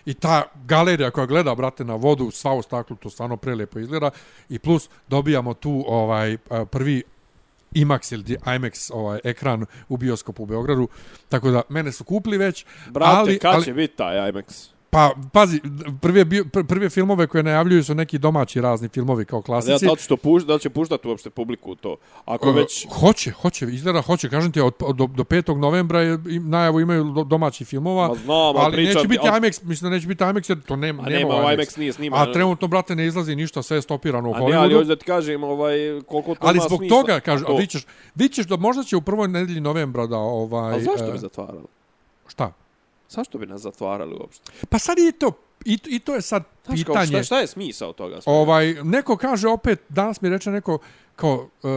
I 0.06 0.14
ta 0.14 0.44
galerija 0.66 1.12
koja 1.12 1.26
gleda, 1.26 1.56
brate, 1.56 1.84
na 1.84 1.96
vodu, 1.96 2.32
sva 2.32 2.54
u 2.54 2.62
staklu, 2.62 2.96
to 2.96 3.10
stvarno 3.10 3.38
prelijepo 3.38 3.80
izgleda. 3.80 4.10
I 4.50 4.60
plus 4.60 4.90
dobijamo 5.08 5.54
tu 5.54 5.84
ovaj 5.88 6.38
prvi 6.72 7.04
IMAX 7.74 8.14
ili 8.14 8.24
IMAX 8.24 8.92
ovaj 8.94 9.20
ekran 9.24 9.66
u 9.90 9.98
bioskopu 9.98 10.44
u 10.44 10.46
Beogradu. 10.46 10.88
Tako 11.30 11.52
da 11.52 11.62
mene 11.70 11.92
su 11.92 12.04
kupili 12.04 12.38
već, 12.38 12.66
Brate, 12.90 13.18
ali, 13.18 13.40
kad 13.40 13.56
ali, 13.56 13.66
će 13.66 13.74
biti 13.74 13.96
taj 13.96 14.32
IMAX? 14.32 14.77
Pa, 14.90 15.12
pazi, 15.34 15.62
prve, 16.02 16.26
bio, 16.26 16.46
prve 16.68 16.90
filmove 16.90 17.28
koje 17.28 17.44
najavljuju 17.44 17.84
su 17.84 17.96
neki 17.96 18.18
domaći 18.18 18.62
razni 18.62 18.88
filmovi 18.88 19.26
kao 19.26 19.42
klasici. 19.42 19.86
da 19.86 19.92
li 19.92 19.98
će 19.98 20.08
to 20.08 20.18
puš, 20.18 20.44
da 20.44 20.54
li 20.54 20.60
će 20.60 20.70
puštati 20.70 21.08
uopšte 21.08 21.30
publiku 21.30 21.76
to? 21.76 21.96
Ako 22.26 22.52
već... 22.52 22.86
Uh, 22.86 23.00
hoće, 23.00 23.32
hoće, 23.32 23.66
izgleda 23.66 24.02
hoće, 24.02 24.30
kažem 24.30 24.52
ti, 24.52 24.62
od, 24.62 24.74
do, 24.80 25.08
do 25.08 25.24
5. 25.24 25.56
novembra 25.58 26.02
je, 26.02 26.20
im, 26.30 26.50
najavu 26.50 26.80
imaju 26.80 27.04
do, 27.04 27.24
domaći 27.24 27.66
filmova, 27.66 28.08
Ma 28.08 28.16
znam, 28.16 28.58
ali 28.58 28.72
pričam 28.72 28.94
neće 28.94 29.02
ti, 29.02 29.08
biti 29.08 29.28
IMAX, 29.28 29.64
mislim 29.64 29.90
da 29.90 29.96
neće 29.96 30.08
biti 30.08 30.24
IMAX 30.24 30.50
jer 30.50 30.62
to 30.62 30.76
nema, 30.76 31.04
A 31.04 31.10
nema, 31.10 31.34
nema, 31.34 31.46
IMAX. 31.46 31.58
IMAX 31.58 31.78
nije 31.78 31.94
sniman. 31.94 32.30
A 32.30 32.34
trenutno, 32.34 32.68
brate, 32.68 32.96
ne 32.96 33.06
izlazi 33.08 33.36
ništa, 33.36 33.64
sve 33.64 33.78
je 33.78 33.82
stopirano 33.82 34.30
u 34.30 34.34
A 34.34 34.40
ne, 34.40 34.44
ali 34.46 34.54
Hollywoodu. 34.54 34.76
hoću 34.78 34.88
da 34.88 34.96
ti 34.96 35.06
kažem, 35.06 35.44
ovaj, 35.44 35.78
koliko 36.08 36.36
to 36.36 36.48
Ali 36.48 36.60
zbog 36.68 36.80
smisla. 36.80 36.98
toga, 36.98 37.20
kaže, 37.20 37.44
A 37.44 37.48
to- 37.48 37.58
vi 37.58 37.68
ćeš, 37.68 37.86
vi 38.16 38.30
ćeš 38.30 38.46
da 38.46 38.56
možda 38.58 38.84
će 38.84 38.96
u 38.98 39.02
prvoj 39.02 39.28
nedelji 39.28 39.62
novembra 39.62 40.08
da, 40.08 40.18
ovaj... 40.18 40.76
A 40.76 40.80
zašto 40.80 41.06
e, 41.10 41.12
bi 41.12 41.18
zatvarali? 41.18 41.66
Šta? 42.28 42.52
Zašto 43.10 43.38
bi 43.38 43.46
nas 43.46 43.62
zatvarali 43.62 44.16
uopšte? 44.20 44.52
Pa 44.70 44.80
sad 44.80 44.98
i 45.00 45.12
to, 45.12 45.32
i, 45.66 45.80
i 45.88 46.00
to 46.00 46.16
je 46.16 46.22
sad 46.22 46.44
Znaš, 46.66 46.84
kao, 46.84 46.94
pitanje. 46.94 47.08
šta, 47.08 47.24
šta 47.24 47.40
je 47.40 47.48
smisao 47.48 47.94
toga? 47.94 48.22
sve? 48.22 48.34
Ovaj, 48.34 48.74
neko 48.84 49.18
kaže 49.18 49.48
opet, 49.48 49.82
danas 49.90 50.22
mi 50.22 50.30
reče 50.30 50.52
neko, 50.52 50.78
kao, 51.16 51.50
uh, 51.64 51.72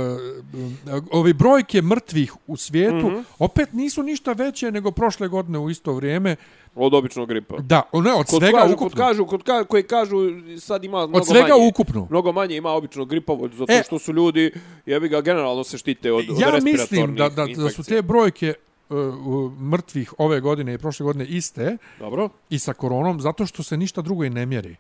ovi 1.13 1.33
brojke 1.33 1.83
mrtvih 1.83 2.33
u 2.47 2.57
svijetu, 2.57 2.97
mm. 3.09 3.15
-hmm. 3.15 3.23
opet 3.39 3.73
nisu 3.73 4.03
ništa 4.03 4.33
veće 4.33 4.71
nego 4.71 4.91
prošle 4.91 5.29
godine 5.29 5.59
u 5.59 5.71
isto 5.71 5.93
vrijeme. 5.93 6.37
Od 6.75 6.95
običnog 6.95 7.29
gripa. 7.29 7.57
Da, 7.59 7.83
ne, 7.93 8.13
od 8.13 8.27
Kod 8.27 8.41
svega 8.43 8.59
kažu, 8.59 8.75
ukupno. 8.75 8.89
Kod 8.89 8.99
kažu, 9.09 9.27
kod 9.27 9.43
ka, 9.43 9.65
koji 9.65 9.83
kažu 9.83 10.17
sad 10.61 10.85
ima 10.85 10.99
mnogo 10.99 11.19
od 11.19 11.27
svega 11.27 11.55
manje. 11.55 11.69
ukupno. 11.69 12.07
Mnogo 12.11 12.33
manje 12.33 12.57
ima 12.57 12.71
običnog 12.71 13.09
gripa, 13.09 13.37
zato 13.53 13.73
E. 13.73 13.83
što 13.87 13.99
su 13.99 14.13
ljudi, 14.13 14.53
jebi 14.87 15.09
ga, 15.09 15.21
generalno 15.21 15.65
se 15.65 15.79
štite 15.79 16.13
od, 16.13 16.25
od 16.31 16.41
Ja 16.41 16.51
respiratornih 16.51 16.65
mislim 16.91 17.17
da, 17.17 17.29
da, 17.29 17.47
da 17.47 17.55
su 17.55 17.61
infekcija. 17.61 17.85
te 17.97 18.03
brojke 18.03 18.55
uh, 18.91 18.97
uh, 19.27 19.53
mrtvih 19.61 20.15
ove 20.19 20.41
godine 20.41 20.75
i 20.75 20.79
prošle 20.79 21.05
godine 21.05 21.27
iste 21.27 21.77
Dobro. 21.99 22.29
i 22.51 22.59
sa 22.59 22.73
koronom, 22.73 23.21
zato 23.21 23.47
što 23.47 23.63
se 23.63 23.77
ništa 23.77 24.03
drugo 24.03 24.25
i 24.25 24.31
ne 24.31 24.47
mjeri. 24.47 24.77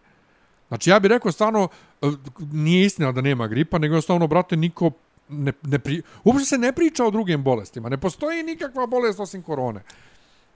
Znači, 0.69 0.91
ja 0.91 1.01
bih 1.01 1.09
rekao 1.09 1.33
stvarno, 1.33 1.69
uh, 2.03 2.15
nije 2.53 2.87
istina 2.87 3.13
da 3.13 3.21
nema 3.21 3.47
gripa, 3.47 3.79
nego 3.79 3.95
jednostavno, 3.95 4.27
brate, 4.27 4.57
niko 4.57 4.91
ne, 5.29 5.53
ne 5.63 5.79
pri... 5.79 6.03
Uopšte 6.25 6.45
se 6.45 6.59
ne 6.59 6.73
priča 6.73 7.05
o 7.05 7.11
drugim 7.11 7.43
bolestima. 7.45 7.89
Ne 7.89 7.99
postoji 7.99 8.43
nikakva 8.43 8.87
bolest 8.87 9.21
osim 9.21 9.43
korone. 9.43 9.83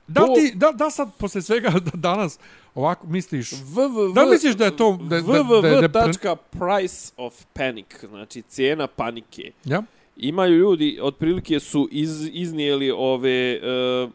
Da, 0.07 0.20
To- 0.20 0.34
ti, 0.34 0.52
da, 0.55 0.72
da 0.72 0.90
sad, 0.90 1.11
posle 1.18 1.42
svega 1.42 1.72
danas, 1.94 2.38
ovako 2.74 3.07
misliš... 3.07 3.50
www. 3.50 4.14
Da 4.14 4.24
misliš 4.26 4.55
da 4.55 4.64
je 4.64 4.76
to- 4.76 4.98
da- 5.02 5.20
da- 5.20 5.22
da- 5.22 5.61
da- 5.61 5.88
da- 5.88 6.07
www.price 6.07 7.12
of 7.16 7.44
panic, 7.52 7.86
znači 8.09 8.42
cijena 8.42 8.86
panike. 8.86 9.52
Ja? 9.64 9.82
Imaju 10.16 10.56
ljudi, 10.58 10.98
otprilike 11.02 11.60
su 11.60 11.88
iz, 11.92 12.30
iznijeli 12.32 12.90
ove... 12.90 13.52
E, 13.52 14.08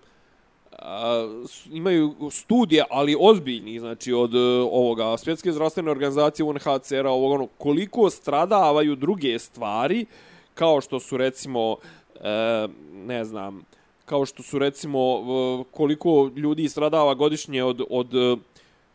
a, 0.80 1.28
s- 1.48 1.66
imaju 1.72 2.16
studije, 2.32 2.84
ali 2.90 3.16
ozbiljni, 3.20 3.80
znači 3.80 4.14
od 4.14 4.36
e, 4.36 4.40
ovoga 4.72 5.18
svjetske 5.18 5.52
zdravstvene 5.52 5.92
organizacije 5.92 6.46
UNHCR-a, 6.46 7.12
ovog 7.12 7.32
ono, 7.32 7.48
koliko 7.58 8.10
stradavaju 8.10 8.96
druge 8.96 9.40
stvari, 9.40 10.06
kao 10.54 10.82
što 10.82 11.00
su 11.00 11.18
recimo, 11.18 11.76
e, 12.16 12.68
ne 12.94 13.26
znam, 13.26 13.64
kao 14.06 14.26
što 14.26 14.44
su 14.44 14.60
recimo 14.60 15.00
e, 15.00 15.64
koliko 15.72 16.32
ljudi 16.36 16.70
stradava 16.70 17.14
godišnje 17.14 17.64
od, 17.64 17.82
od 17.90 18.16
e, 18.16 18.36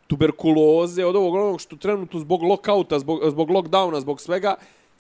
tuberkuloze, 0.07 1.05
od 1.05 1.17
ovog 1.17 1.35
onog 1.35 1.61
što 1.61 1.77
trenutno 1.77 2.21
zbog 2.21 2.43
lokauta, 2.43 2.99
zbog, 2.99 3.21
zbog 3.31 3.51
lockdowna, 3.51 4.01
zbog 4.01 4.21
svega, 4.21 4.55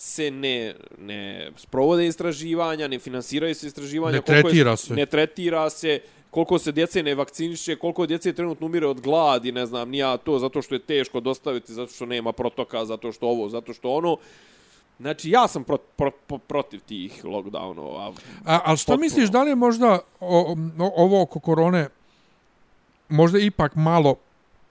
se 0.04 0.30
ne, 0.30 0.74
ne 0.98 1.50
sprovode 1.56 2.06
istraživanja, 2.06 2.88
ne 2.88 2.98
finansiraju 2.98 3.54
se 3.54 3.66
istraživanja. 3.66 4.16
Ne 4.16 4.22
tretira 4.22 4.70
je, 4.70 4.76
se. 4.76 4.94
Ne 4.94 5.06
tretira 5.06 5.70
se 5.70 6.00
koliko 6.30 6.58
se 6.58 6.72
djece 6.72 7.02
ne 7.02 7.14
vakciniše, 7.14 7.76
koliko 7.76 8.06
djece 8.06 8.32
trenutno 8.32 8.66
umire 8.66 8.86
od 8.86 9.00
gladi, 9.00 9.52
ne 9.52 9.66
znam, 9.66 9.90
nija 9.90 10.16
to, 10.16 10.38
zato 10.38 10.62
što 10.62 10.74
je 10.74 10.78
teško 10.78 11.20
dostaviti, 11.20 11.72
zato 11.74 11.92
što 11.92 12.06
nema 12.06 12.32
protoka, 12.32 12.84
zato 12.84 13.12
što 13.12 13.26
ovo, 13.26 13.48
zato 13.48 13.72
što 13.72 13.90
ono. 13.90 14.16
Znači, 15.00 15.30
ja 15.30 15.48
sam 15.48 15.64
pro, 15.64 15.76
pro, 15.76 16.10
pro, 16.10 16.38
protiv 16.38 16.80
tih 16.80 17.24
lockdownova. 17.24 18.12
A, 18.44 18.60
ali 18.64 18.76
što 18.76 18.92
Potpuno. 18.92 19.04
misliš, 19.04 19.30
da 19.30 19.42
li 19.42 19.50
je 19.50 19.54
možda 19.54 19.98
o, 20.20 20.56
o, 20.78 20.92
ovo 20.96 21.22
oko 21.22 21.40
korone 21.40 21.88
možda 23.08 23.38
ipak 23.38 23.74
malo 23.74 24.16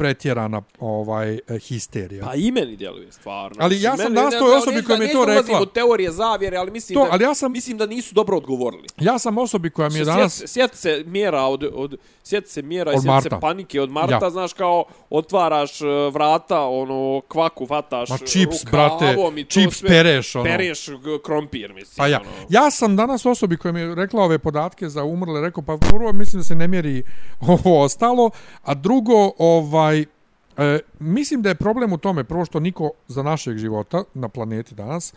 pretjerana 0.04 0.62
ovaj 0.80 1.34
e, 1.34 1.60
histerija. 1.60 2.26
Pa 2.26 2.36
i 2.36 2.52
meni 2.52 2.76
djeluje 2.76 3.12
stvarno. 3.12 3.58
Ali 3.60 3.82
ja 3.82 3.98
sam 3.98 4.06
meni- 4.06 4.16
danas 4.16 4.34
ne- 4.34 4.40
toj 4.40 4.50
ne- 4.50 4.56
osobi 4.56 4.84
koja 4.84 5.00
mi 5.00 5.12
to 5.12 5.26
rekla. 5.26 5.62
u 5.62 5.66
teorije 5.66 6.12
zavjere, 6.12 6.58
ali 6.58 6.72
mislim, 6.72 7.00
To, 7.00 7.06
da, 7.06 7.12
ali 7.12 7.24
ja 7.24 7.34
sam- 7.34 7.52
mislim 7.52 7.78
da 7.78 7.86
nisu 7.86 8.16
dobro 8.16 8.38
odgovorili. 8.38 8.88
Ja 9.00 9.20
sam 9.20 9.38
osobi 9.38 9.70
koja 9.70 9.90
mi 9.90 10.00
je 10.00 10.06
danas... 10.06 10.44
Sjeti 10.46 10.78
se 10.78 11.04
mjera 11.06 11.42
od, 11.42 11.70
od 11.74 11.96
sjeti 12.24 12.50
se 12.50 12.62
mjera 12.62 12.92
i 12.92 12.96
Od 12.96 13.02
sjeti 13.04 13.22
se 13.24 13.30
panike 13.42 13.82
od 13.82 13.90
Marta, 13.90 14.20
Ja. 14.22 14.30
znaš 14.30 14.54
kao 14.54 14.84
otvaraš 15.10 15.82
e, 15.82 15.86
vrata, 16.12 16.62
ono 16.62 17.22
kvaku 17.28 17.66
vataš 17.66 18.10
Ma 18.10 18.18
čips, 18.18 18.66
brate, 18.72 19.16
čips 19.48 19.82
pereš, 19.82 20.36
ono. 20.36 20.46
Pereš 20.46 20.86
krompir, 21.26 21.74
mislim. 21.74 21.96
Pa 21.98 22.08
ja, 22.08 22.20
ono. 22.22 22.30
ja 22.50 22.72
sam 22.72 22.96
danas 22.96 23.26
osobi 23.26 23.58
koja 23.58 23.72
mi 23.72 23.80
je 23.80 23.96
rekla 23.96 24.24
ove 24.24 24.40
podatke 24.40 24.90
za 24.90 25.04
umrle, 25.04 25.42
rekao, 25.42 25.64
pa 25.64 25.78
prvo 25.80 26.14
mislim 26.14 26.40
da 26.40 26.44
se 26.44 26.56
ne 26.56 26.68
mjeri 26.68 27.04
ovo 27.54 27.82
ostalo, 27.82 28.30
a 28.64 28.74
drugo, 28.74 29.32
ovaj, 29.38 29.93
e, 30.02 30.80
mislim 31.00 31.42
da 31.42 31.50
je 31.50 31.56
problem 31.56 31.94
u 31.94 31.98
tome, 31.98 32.24
prvo 32.24 32.46
što 32.46 32.60
niko 32.60 32.92
za 33.08 33.24
našeg 33.24 33.58
života 33.58 34.04
na 34.14 34.30
planeti 34.30 34.76
danas 34.76 35.14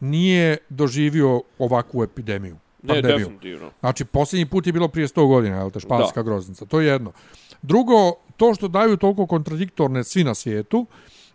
nije 0.00 0.56
doživio 0.68 1.42
ovakvu 1.58 2.02
epidemiju. 2.02 2.56
Ne, 2.82 2.94
pandemiju. 2.94 3.18
definitivno. 3.18 3.70
Znači, 3.80 4.04
posljednji 4.04 4.46
put 4.46 4.66
je 4.66 4.72
bilo 4.72 4.88
prije 4.88 5.08
100 5.08 5.28
godina, 5.28 5.56
je 5.56 5.70
te, 5.70 5.80
španska 5.80 6.22
groznica. 6.22 6.64
To 6.64 6.80
je 6.80 6.86
jedno. 6.86 7.12
Drugo, 7.62 8.12
to 8.36 8.54
što 8.54 8.68
daju 8.68 8.96
toliko 8.96 9.26
kontradiktorne 9.26 10.04
svi 10.04 10.24
na 10.24 10.34
svijetu, 10.34 10.86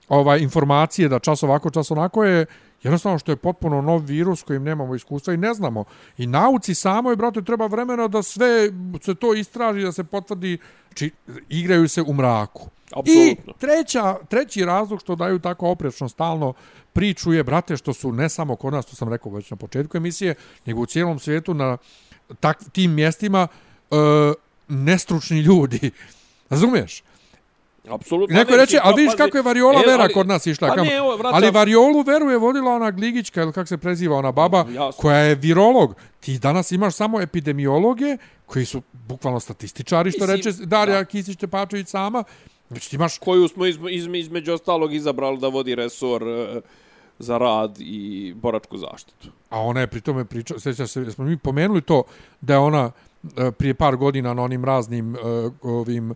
ovaj, 0.09 0.39
informacije 0.39 1.09
da 1.09 1.19
čas 1.19 1.43
ovako, 1.43 1.69
čas 1.69 1.91
onako 1.91 2.23
je 2.23 2.45
jednostavno 2.83 3.19
što 3.19 3.31
je 3.31 3.35
potpuno 3.35 3.81
nov 3.81 3.99
virus 3.99 4.43
kojim 4.43 4.63
nemamo 4.63 4.95
iskustva 4.95 5.33
i 5.33 5.37
ne 5.37 5.53
znamo. 5.53 5.83
I 6.17 6.27
nauci 6.27 6.75
samoj, 6.75 7.15
brate, 7.15 7.41
treba 7.41 7.65
vremena 7.65 8.07
da 8.07 8.23
sve 8.23 8.69
se 9.01 9.15
to 9.15 9.33
istraži, 9.33 9.81
da 9.81 9.91
se 9.91 10.03
potvrdi, 10.03 10.57
znači, 10.87 11.11
igraju 11.49 11.87
se 11.89 12.01
u 12.01 12.13
mraku. 12.13 12.69
I 12.95 12.99
Apsolutno. 12.99 13.53
treća, 13.59 14.15
treći 14.29 14.65
razlog 14.65 15.01
što 15.01 15.15
daju 15.15 15.39
tako 15.39 15.69
oprečno 15.69 16.09
stalno 16.09 16.53
priču 16.93 17.33
je, 17.33 17.43
brate, 17.43 17.77
što 17.77 17.93
su 17.93 18.11
ne 18.11 18.29
samo 18.29 18.55
kod 18.55 18.73
nas, 18.73 18.85
to 18.85 18.95
sam 18.95 19.09
rekao 19.09 19.31
već 19.31 19.51
na 19.51 19.57
početku 19.57 19.97
emisije, 19.97 20.35
nego 20.65 20.81
u 20.81 20.85
cijelom 20.85 21.19
svijetu 21.19 21.53
na 21.53 21.77
tak, 22.39 22.63
tim 22.71 22.93
mjestima 22.93 23.47
e, 23.91 23.95
nestručni 24.67 25.39
ljudi. 25.39 25.91
Razumiješ? 26.49 27.03
Apsolutno. 27.89 28.35
Neko 28.35 28.51
ne, 28.51 28.57
reče, 28.57 28.79
ali 28.83 28.93
pa, 28.93 28.97
vidiš 28.97 29.15
kako 29.17 29.37
je 29.37 29.43
variola 29.43 29.81
e, 29.85 29.87
vera 29.87 30.03
ali- 30.03 30.13
kod 30.13 30.27
nas 30.27 30.47
išla. 30.47 30.67
Pa 30.67 30.75
kamo- 30.75 30.89
ne, 30.89 30.95
evo, 30.95 31.17
vraćam- 31.17 31.33
ali 31.35 31.51
variolu 31.51 32.01
veru 32.01 32.29
je 32.29 32.37
vodila 32.37 32.71
ona 32.71 32.91
Gligićka, 32.91 33.41
ili 33.41 33.53
kako 33.53 33.67
se 33.67 33.77
preziva 33.77 34.17
ona 34.17 34.31
baba, 34.31 34.65
Jasno. 34.69 35.01
koja 35.01 35.17
je 35.17 35.35
virolog. 35.35 35.95
Ti 36.19 36.39
danas 36.39 36.71
imaš 36.71 36.95
samo 36.95 37.21
epidemiologe, 37.21 38.17
koji 38.45 38.65
su 38.65 38.81
bukvalno 38.93 39.39
statističari, 39.39 40.11
što 40.11 40.27
Mislim, 40.27 40.35
reče 40.37 40.65
Darija 40.65 40.97
da. 40.97 41.05
Kisić-Tepačević 41.05 41.85
sama. 41.87 42.23
Znači 42.67 42.89
ti 42.89 42.95
imaš 42.95 43.17
koju 43.17 43.47
smo 43.47 43.65
izme, 43.65 43.91
izme, 43.93 44.19
između 44.19 44.53
ostalog 44.53 44.93
izabrali 44.93 45.37
da 45.37 45.47
vodi 45.47 45.75
resor 45.75 46.23
e, 46.23 46.61
za 47.19 47.37
rad 47.37 47.75
i 47.79 48.33
boračku 48.35 48.77
zaštitu. 48.77 49.27
A 49.49 49.59
ona 49.59 49.79
je 49.79 49.87
pri 49.87 50.01
tome 50.01 50.25
pričala, 50.25 50.59
sjećaš 50.59 50.89
se, 50.91 51.11
smo 51.11 51.25
mi 51.25 51.37
pomenuli 51.37 51.81
to 51.81 52.03
da 52.41 52.53
je 52.53 52.59
ona 52.59 52.91
e, 53.37 53.51
prije 53.51 53.73
par 53.73 53.95
godina 53.95 54.33
na 54.33 54.41
onim 54.43 54.65
raznim 54.65 55.15
e, 55.15 55.19
ovim 55.61 56.13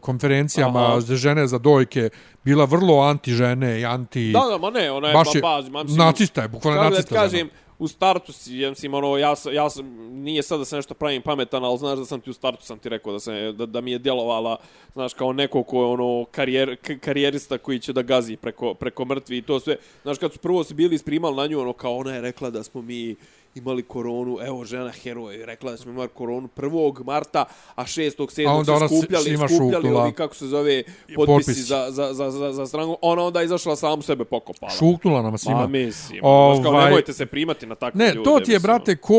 konferencijama 0.00 0.86
Aha. 0.86 1.00
za 1.00 1.16
žene 1.16 1.46
za 1.46 1.58
dojke 1.58 2.10
bila 2.44 2.64
vrlo 2.64 3.00
anti 3.00 3.32
žene 3.32 3.80
i 3.80 3.84
anti 3.84 4.32
Da, 4.32 4.46
da, 4.50 4.58
ma 4.58 4.70
ne, 4.70 4.90
ona 4.90 5.08
je 5.08 5.14
baš 5.14 5.26
ba, 5.26 5.32
je 5.34 5.42
baz, 5.42 5.68
ma, 5.68 5.82
mislim, 5.82 5.98
nacista 5.98 6.42
je, 6.42 6.48
bukvalno 6.48 6.82
nacista. 6.82 7.14
Da 7.14 7.20
kažem, 7.20 7.50
u 7.78 7.88
startu 7.88 8.32
si, 8.32 8.58
ja 8.58 8.70
mislim, 8.70 8.94
ono, 8.94 9.16
ja, 9.16 9.34
ja 9.52 9.70
sam, 9.70 9.86
nije 10.10 10.42
sad 10.42 10.58
da 10.58 10.64
se 10.64 10.76
nešto 10.76 10.94
pravim 10.94 11.22
pametan, 11.22 11.64
ali 11.64 11.78
znaš 11.78 11.98
da 11.98 12.04
sam 12.04 12.20
ti 12.20 12.30
u 12.30 12.32
startu 12.32 12.66
sam 12.66 12.78
ti 12.78 12.88
rekao 12.88 13.12
da, 13.12 13.20
se, 13.20 13.52
da, 13.52 13.66
da 13.66 13.80
mi 13.80 13.92
je 13.92 13.98
djelovala, 13.98 14.56
znaš, 14.92 15.14
kao 15.14 15.32
neko 15.32 15.62
ko 15.62 15.76
je 15.76 15.86
ono 15.86 16.24
karijer, 16.30 16.76
karijerista 17.00 17.58
koji 17.58 17.78
će 17.78 17.92
da 17.92 18.02
gazi 18.02 18.36
preko, 18.36 18.74
preko 18.74 19.04
mrtvi 19.04 19.38
i 19.38 19.42
to 19.42 19.60
sve. 19.60 19.76
Znaš, 20.02 20.18
kad 20.18 20.32
su 20.32 20.38
prvo 20.38 20.64
se 20.64 20.74
bili 20.74 20.94
isprimali 20.94 21.36
na 21.36 21.46
nju, 21.46 21.60
ono, 21.60 21.72
kao 21.72 21.96
ona 21.96 22.14
je 22.14 22.20
rekla 22.20 22.50
da 22.50 22.62
smo 22.62 22.82
mi 22.82 23.16
imali 23.54 23.82
koronu, 23.82 24.38
evo 24.46 24.64
žena 24.64 24.90
heroj 24.90 25.46
rekla 25.46 25.70
da 25.70 25.76
smo 25.76 25.90
imali 25.90 26.08
koronu 26.08 26.48
1. 26.56 27.04
marta, 27.04 27.44
a 27.74 27.82
6. 27.82 28.16
7. 28.18 28.48
A 28.48 28.52
onda 28.52 28.88
se 28.88 28.96
skupljali, 28.96 29.38
skupljali 29.56 29.88
ovi, 29.88 30.12
kako 30.12 30.34
se 30.34 30.46
zove, 30.46 30.82
potpisi, 31.16 31.62
za, 31.62 31.86
za, 31.90 32.14
za, 32.14 32.30
za, 32.30 32.52
za 32.52 32.66
stranku. 32.66 32.96
Ona 33.02 33.22
onda 33.22 33.42
izašla 33.42 33.76
samu 33.76 34.02
sebe 34.02 34.24
pokopala. 34.24 34.72
Šuknula 34.72 35.22
nam 35.22 35.38
svima. 35.38 35.60
Ma 35.60 35.66
mislim, 35.66 36.20
ovaj... 36.22 36.62
kao 36.62 36.84
nemojte 36.84 37.12
se 37.12 37.26
primati 37.26 37.66
na 37.66 37.74
takve 37.74 37.98
Ne, 37.98 38.14
ljude. 38.14 38.24
to 38.24 38.40
ti 38.40 38.50
je, 38.50 38.56
mislim, 38.56 38.62
brate, 38.62 38.96
ko... 38.96 39.16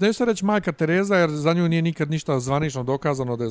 Ne 0.00 0.12
se 0.12 0.24
reći 0.24 0.44
majka 0.44 0.72
Tereza, 0.72 1.16
jer 1.16 1.30
za 1.30 1.52
nju 1.52 1.68
nije 1.68 1.82
nikad 1.82 2.10
ništa 2.10 2.40
zvanično 2.40 2.82
dokazano 2.82 3.36
da 3.36 3.44
je 3.44 3.50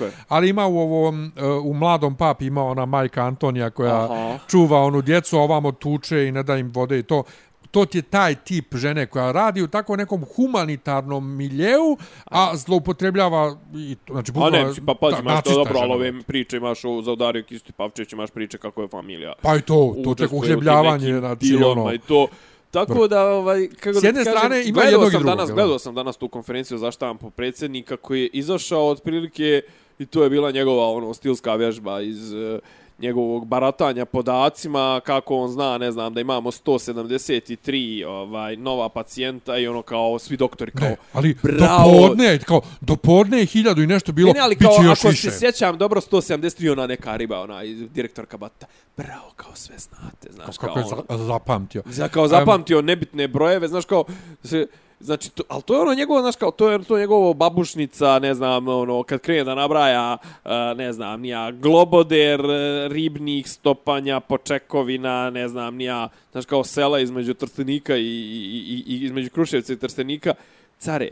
je. 0.00 0.12
ali 0.28 0.48
ima 0.48 0.66
u 0.66 0.78
ovom, 0.78 1.32
e, 1.36 1.44
u 1.46 1.74
mladom 1.74 2.14
papi 2.14 2.46
ima 2.46 2.64
ona 2.64 2.86
majka 2.86 3.22
Antonija 3.22 3.70
koja 3.70 4.04
Aha. 4.04 4.38
čuva 4.48 4.78
onu 4.78 5.02
djecu, 5.02 5.36
a 5.36 5.40
ovamo 5.40 5.72
tuče 5.72 6.26
i 6.26 6.32
ne 6.32 6.42
da 6.42 6.56
im 6.56 6.70
vode 6.74 6.98
i 6.98 7.02
to. 7.02 7.22
To 7.70 7.84
ti 7.84 7.98
je 7.98 8.02
taj 8.02 8.34
tip 8.34 8.74
žene 8.76 9.06
koja 9.06 9.32
radi 9.32 9.62
u 9.62 9.68
tako 9.68 9.96
nekom 9.96 10.24
humanitarnom 10.36 11.36
miljeu, 11.36 11.96
a 12.24 12.56
zloupotrebljava 12.56 13.56
i 13.74 13.96
to, 14.04 14.12
znači 14.12 14.30
A 14.30 14.34
bukvalno 14.34 14.58
ne, 14.58 14.74
pa 14.86 14.94
pazi, 14.94 15.16
ta- 15.16 15.20
imaš 15.20 15.32
to 15.32 15.34
nacista 15.34 15.54
dobro, 15.58 15.78
ali 15.78 15.82
žena. 15.82 15.94
ove 15.94 16.22
priče 16.22 16.56
imaš 16.56 16.84
o, 16.84 17.02
za 17.02 17.14
Dariju 17.14 17.44
Kistu 17.44 17.72
Pavčević, 17.72 18.12
imaš 18.12 18.30
priče 18.30 18.58
kako 18.58 18.82
je 18.82 18.88
familija. 18.88 19.32
Pa 19.42 19.56
i 19.56 19.60
to, 19.62 19.94
to 20.04 20.14
tek 20.14 20.28
tim 20.28 20.38
uhljebljavanje, 20.38 21.18
znači 21.18 21.58
ono... 21.64 21.92
I 21.92 21.98
to, 21.98 22.26
Tako 22.70 23.08
da, 23.08 23.26
ovaj, 23.26 23.68
kako 23.80 23.98
S 23.98 24.02
da 24.02 24.08
jedne 24.08 24.20
ti 24.20 24.24
kažem, 24.24 24.38
strane 24.38 24.64
ima 24.64 24.72
gledao 24.80 24.90
jednog 24.90 25.08
i 25.08 25.12
sam 25.12 25.20
drugog, 25.22 25.36
Danas, 25.36 25.50
gledao 25.50 25.78
sam 25.78 25.94
danas 25.94 26.16
tu 26.16 26.28
konferenciju 26.28 26.78
za 26.78 26.90
štampu 26.90 27.30
predsjednika 27.30 27.96
koji 27.96 28.20
je 28.20 28.26
izašao 28.32 28.88
otprilike 28.88 29.62
i 29.98 30.06
to 30.06 30.22
je 30.22 30.30
bila 30.30 30.50
njegova 30.50 30.88
ono 30.90 31.14
stilska 31.14 31.54
vježba 31.54 32.00
iz 32.00 32.32
eh, 32.34 32.58
njegovog 33.00 33.46
baratanja 33.46 34.04
podacima 34.04 35.00
kako 35.04 35.36
on 35.36 35.50
zna, 35.50 35.78
ne 35.78 35.92
znam, 35.92 36.14
da 36.14 36.20
imamo 36.20 36.50
173 36.50 38.06
ovaj 38.06 38.56
nova 38.56 38.88
pacijenta 38.88 39.58
i 39.58 39.66
ono 39.66 39.82
kao 39.82 40.18
svi 40.18 40.36
doktori 40.36 40.70
kao 40.70 40.88
Ne, 40.88 40.96
ali 41.12 41.36
bravo. 41.42 41.90
do 41.92 42.08
podne, 42.08 42.38
kao, 42.38 42.60
do 42.80 42.96
podne 42.96 43.38
je 43.38 43.46
hiljadu 43.46 43.82
i 43.82 43.86
nešto 43.86 44.12
bilo, 44.12 44.26
Ne, 44.28 44.32
ne, 44.34 44.40
ali 44.40 44.56
bit 44.56 44.68
kao, 44.68 44.76
će 44.78 44.84
još 44.84 44.98
ako 44.98 45.08
više. 45.08 45.30
se 45.30 45.38
sjećam 45.38 45.78
dobro, 45.78 46.00
173 46.00 46.72
ona 46.72 46.86
neka 46.86 47.16
riba, 47.16 47.40
ona 47.40 47.60
direktorka 47.94 48.36
Bata. 48.36 48.66
Bravo, 48.96 49.30
kao 49.36 49.50
sve 49.54 49.74
znate, 49.78 50.32
znaš, 50.32 50.58
Kako 50.58 50.74
kao, 50.74 50.80
je 50.80 50.86
ono, 50.92 51.18
za, 51.18 51.24
zapamtio. 51.24 51.82
za, 51.86 52.08
kao 52.08 52.28
zapamtio 52.28 52.82
nebitne 52.82 53.28
brojeve, 53.28 53.68
znaš, 53.68 53.84
kao, 53.84 54.04
se, 54.44 54.66
znači, 55.00 55.30
to, 55.30 55.42
ali 55.48 55.62
to 55.62 55.74
je 55.74 55.80
ono 55.80 55.94
njegovo, 55.94 56.20
znaš, 56.20 56.36
kao, 56.36 56.50
to 56.50 56.70
je 56.70 56.84
to 56.84 56.98
njegovo 56.98 57.34
babušnica, 57.34 58.18
ne 58.18 58.34
znam, 58.34 58.68
ono, 58.68 59.02
kad 59.02 59.20
krene 59.20 59.44
da 59.44 59.54
nabraja, 59.54 60.16
uh, 60.22 60.50
ne 60.76 60.92
znam, 60.92 61.20
nija, 61.20 61.50
globoder, 61.50 62.40
e, 62.40 62.88
ribnih 62.88 63.48
stopanja, 63.48 64.20
počekovina, 64.20 65.30
ne 65.30 65.48
znam, 65.48 65.76
nija, 65.76 66.08
znaš, 66.32 66.44
kao 66.44 66.64
sela 66.64 67.00
između 67.00 67.34
Trstenika 67.34 67.96
i, 67.96 68.02
i, 68.02 68.84
i, 68.86 68.94
i 68.94 69.04
između 69.04 69.30
Kruševca 69.30 69.72
i 69.72 69.76
Trstenika, 69.76 70.34
care, 70.78 71.10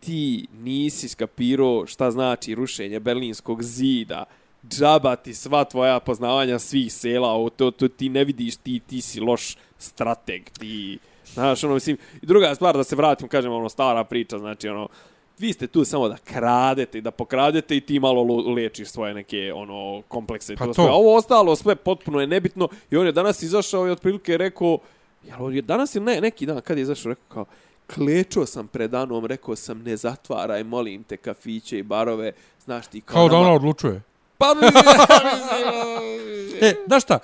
ti 0.00 0.46
nisi 0.62 1.08
skapirao 1.08 1.86
šta 1.86 2.10
znači 2.10 2.54
rušenje 2.54 3.00
Berlinskog 3.00 3.62
zida, 3.62 4.24
džaba 4.68 5.16
ti 5.16 5.34
sva 5.34 5.64
tvoja 5.64 6.00
poznavanja 6.00 6.58
svih 6.58 6.92
sela, 6.92 7.32
o, 7.32 7.50
to, 7.50 7.70
to 7.70 7.88
ti 7.88 8.08
ne 8.08 8.24
vidiš, 8.24 8.56
ti, 8.56 8.80
ti 8.86 9.00
si 9.00 9.20
loš 9.20 9.56
strateg, 9.78 10.50
ti, 10.58 10.98
znaš, 11.26 11.64
ono, 11.64 11.74
mislim, 11.74 11.96
i 12.22 12.26
druga 12.26 12.54
stvar, 12.54 12.76
da 12.76 12.84
se 12.84 12.96
vratim, 12.96 13.28
kažem, 13.28 13.52
ono, 13.52 13.68
stara 13.68 14.04
priča, 14.04 14.38
znači, 14.38 14.68
ono, 14.68 14.88
vi 15.38 15.52
ste 15.52 15.66
tu 15.66 15.84
samo 15.84 16.08
da 16.08 16.16
kradete 16.16 16.98
i 16.98 17.02
da 17.02 17.10
pokradete 17.10 17.76
i 17.76 17.80
ti 17.80 18.00
malo 18.00 18.22
lečiš 18.46 18.88
svoje 18.88 19.14
neke 19.14 19.52
ono 19.54 20.02
komplekse 20.02 20.52
i 20.52 20.56
Pa 20.56 20.64
to, 20.64 20.68
to. 20.68 20.74
sve. 20.74 20.84
A 20.84 20.92
ovo 20.92 21.16
ostalo 21.16 21.56
sve 21.56 21.74
potpuno 21.76 22.20
je 22.20 22.26
nebitno 22.26 22.68
i 22.90 22.96
on 22.96 23.06
je 23.06 23.12
danas 23.12 23.42
izašao 23.42 23.86
i 23.86 23.90
otprilike 23.90 24.36
rekao 24.36 24.78
jel 25.24 25.44
on 25.44 25.54
je 25.54 25.62
danas 25.62 25.94
ili 25.94 26.04
ne, 26.04 26.20
neki 26.20 26.46
dan 26.46 26.60
kad 26.60 26.78
je 26.78 26.82
izašao 26.82 27.10
rekao 27.10 27.24
kao 27.28 27.44
klečao 27.94 28.46
sam 28.46 28.68
pred 28.68 28.94
Anom, 28.94 29.26
rekao 29.26 29.56
sam 29.56 29.78
ne 29.78 29.96
zatvaraj, 29.96 30.64
molim 30.64 31.02
te, 31.02 31.16
kafiće 31.16 31.78
i 31.78 31.82
barove, 31.82 32.32
znaš 32.60 32.86
ti 32.86 33.00
Kao 33.00 33.28
da 33.28 33.34
nama- 33.34 33.44
ona 33.44 33.54
odlučuje. 33.54 34.00
Pa 34.38 34.46
E, 36.60 36.74
znaš 36.86 37.02
šta, 37.02 37.18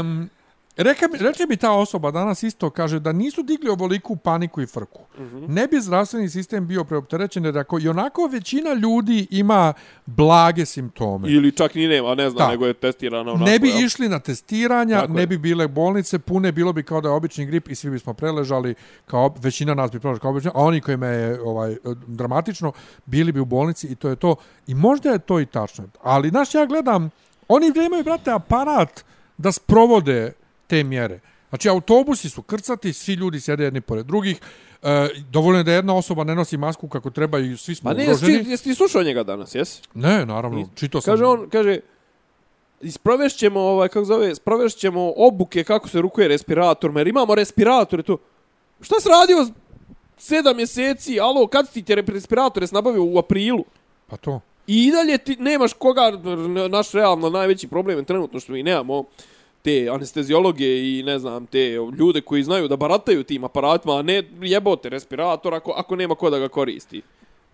um, 0.00 0.30
Reka, 0.78 1.06
reče 1.20 1.46
bi 1.46 1.56
ta 1.56 1.72
osoba 1.72 2.10
danas 2.10 2.42
isto, 2.42 2.70
kaže 2.70 3.00
da 3.00 3.12
nisu 3.12 3.42
digli 3.42 3.70
ovoliku 3.70 4.16
paniku 4.16 4.62
i 4.62 4.66
frku. 4.66 5.00
Mm. 5.18 5.22
-hmm. 5.22 5.48
Ne 5.48 5.66
bi 5.66 5.80
zdravstveni 5.80 6.28
sistem 6.28 6.66
bio 6.66 6.84
preopterećen 6.84 7.44
jer 7.44 7.58
ako 7.58 7.78
i 7.78 7.88
onako 7.88 8.26
većina 8.32 8.72
ljudi 8.72 9.26
ima 9.30 9.72
blage 10.06 10.66
simptome. 10.66 11.28
Ili 11.30 11.52
čak 11.52 11.74
ni 11.74 11.88
nema, 11.88 12.14
ne 12.14 12.30
znam, 12.30 12.46
Da. 12.46 12.50
nego 12.50 12.66
je 12.66 12.74
testirana 12.74 13.32
onako. 13.32 13.50
ne 13.50 13.58
bi 13.58 13.68
jel? 13.68 13.84
išli 13.84 14.08
na 14.08 14.18
testiranja, 14.18 15.00
Tako 15.00 15.12
ne 15.12 15.20
je. 15.22 15.26
bi 15.26 15.38
bile 15.38 15.68
bolnice 15.68 16.18
pune, 16.18 16.52
bilo 16.52 16.72
bi 16.72 16.82
kao 16.82 17.00
da 17.00 17.08
je 17.08 17.14
obični 17.14 17.46
grip 17.46 17.68
i 17.68 17.74
svi 17.74 17.90
bismo 17.90 18.14
preležali, 18.14 18.74
kao 19.06 19.34
većina 19.38 19.74
nas 19.74 19.90
bi 19.90 20.00
preležala 20.00 20.20
kao 20.20 20.30
obično, 20.30 20.50
a 20.54 20.62
oni 20.62 20.80
kojima 20.80 21.06
je 21.06 21.40
ovaj 21.42 21.76
dramatično, 22.06 22.72
bili 23.06 23.32
bi 23.32 23.40
u 23.40 23.44
bolnici 23.44 23.86
i 23.86 23.94
to 23.94 24.08
je 24.08 24.16
to. 24.16 24.36
I 24.66 24.74
možda 24.74 25.10
je 25.10 25.18
to 25.18 25.40
i 25.40 25.46
tačno. 25.46 25.84
Ali, 26.02 26.28
znaš, 26.28 26.54
ja 26.54 26.66
gledam, 26.66 27.10
oni 27.48 27.72
imaju, 27.86 28.04
brate, 28.04 28.30
aparat 28.30 29.04
da 29.38 29.52
sprovode 29.52 30.32
te 30.68 30.84
mjere. 30.84 31.20
Znači, 31.48 31.68
autobusi 31.68 32.30
su 32.30 32.42
krcati, 32.42 32.92
svi 32.92 33.14
ljudi 33.14 33.40
sjede 33.40 33.64
jedni 33.64 33.80
pored 33.80 34.06
drugih, 34.06 34.40
E, 34.82 35.08
dovoljno 35.22 35.58
je 35.58 35.64
da 35.64 35.72
jedna 35.72 35.94
osoba 35.94 36.24
ne 36.24 36.34
nosi 36.34 36.56
masku 36.56 36.88
kako 36.88 37.10
treba 37.10 37.38
i 37.38 37.56
svi 37.56 37.74
smo 37.74 37.90
Ma 37.90 37.96
ne, 37.96 38.04
jesi, 38.04 38.14
ugroženi. 38.14 38.44
ti- 38.44 38.50
jesi 38.50 38.64
ti 38.64 38.74
slušao 38.74 39.02
njega 39.02 39.22
danas, 39.22 39.54
jes? 39.54 39.82
Ne, 39.94 40.26
naravno, 40.26 40.68
čitao 40.74 41.00
sam. 41.00 41.12
Kaže 41.12 41.24
on, 41.24 41.48
kaže, 41.50 41.80
isprovešćemo, 42.80 43.60
ovaj, 43.60 43.88
kako 43.88 44.04
zove, 44.04 44.34
sprovešćemo 44.34 45.12
obuke 45.16 45.64
kako 45.64 45.88
se 45.88 46.00
rukuje 46.00 46.28
respirator, 46.28 46.92
jer 46.96 47.08
imamo 47.08 47.34
respirator 47.34 48.00
i 48.00 48.02
to. 48.02 48.16
Šta 48.80 49.00
se 49.00 49.08
radio 49.08 49.46
sedam 50.18 50.56
mjeseci, 50.56 51.20
alo, 51.20 51.46
kad 51.46 51.72
ti 51.72 51.82
te 51.82 51.94
respiratore 51.94 52.66
nabavio 52.72 53.04
u 53.04 53.18
aprilu? 53.18 53.64
Pa 54.06 54.16
to. 54.16 54.40
I 54.66 54.90
dalje 54.90 55.18
ti 55.18 55.36
nemaš 55.36 55.72
koga, 55.72 56.12
naš 56.70 56.92
realno 56.92 57.30
najveći 57.30 57.68
problem 57.68 57.98
je 57.98 58.04
trenutno 58.04 58.40
što 58.40 58.52
mi 58.52 58.62
nemamo 58.62 59.04
te 59.68 59.88
anesteziologe 59.90 60.66
i 60.90 61.02
ne 61.02 61.18
znam, 61.18 61.46
te 61.46 61.68
ljude 61.98 62.20
koji 62.20 62.42
znaju 62.42 62.68
da 62.68 62.76
barataju 62.76 63.24
tim 63.24 63.44
aparatima, 63.44 63.96
a 63.96 64.02
ne 64.02 64.22
jebote 64.40 64.88
respirator 64.88 65.54
ako, 65.54 65.70
ako 65.72 65.96
nema 65.96 66.14
ko 66.14 66.30
da 66.30 66.38
ga 66.38 66.48
koristi. 66.48 67.02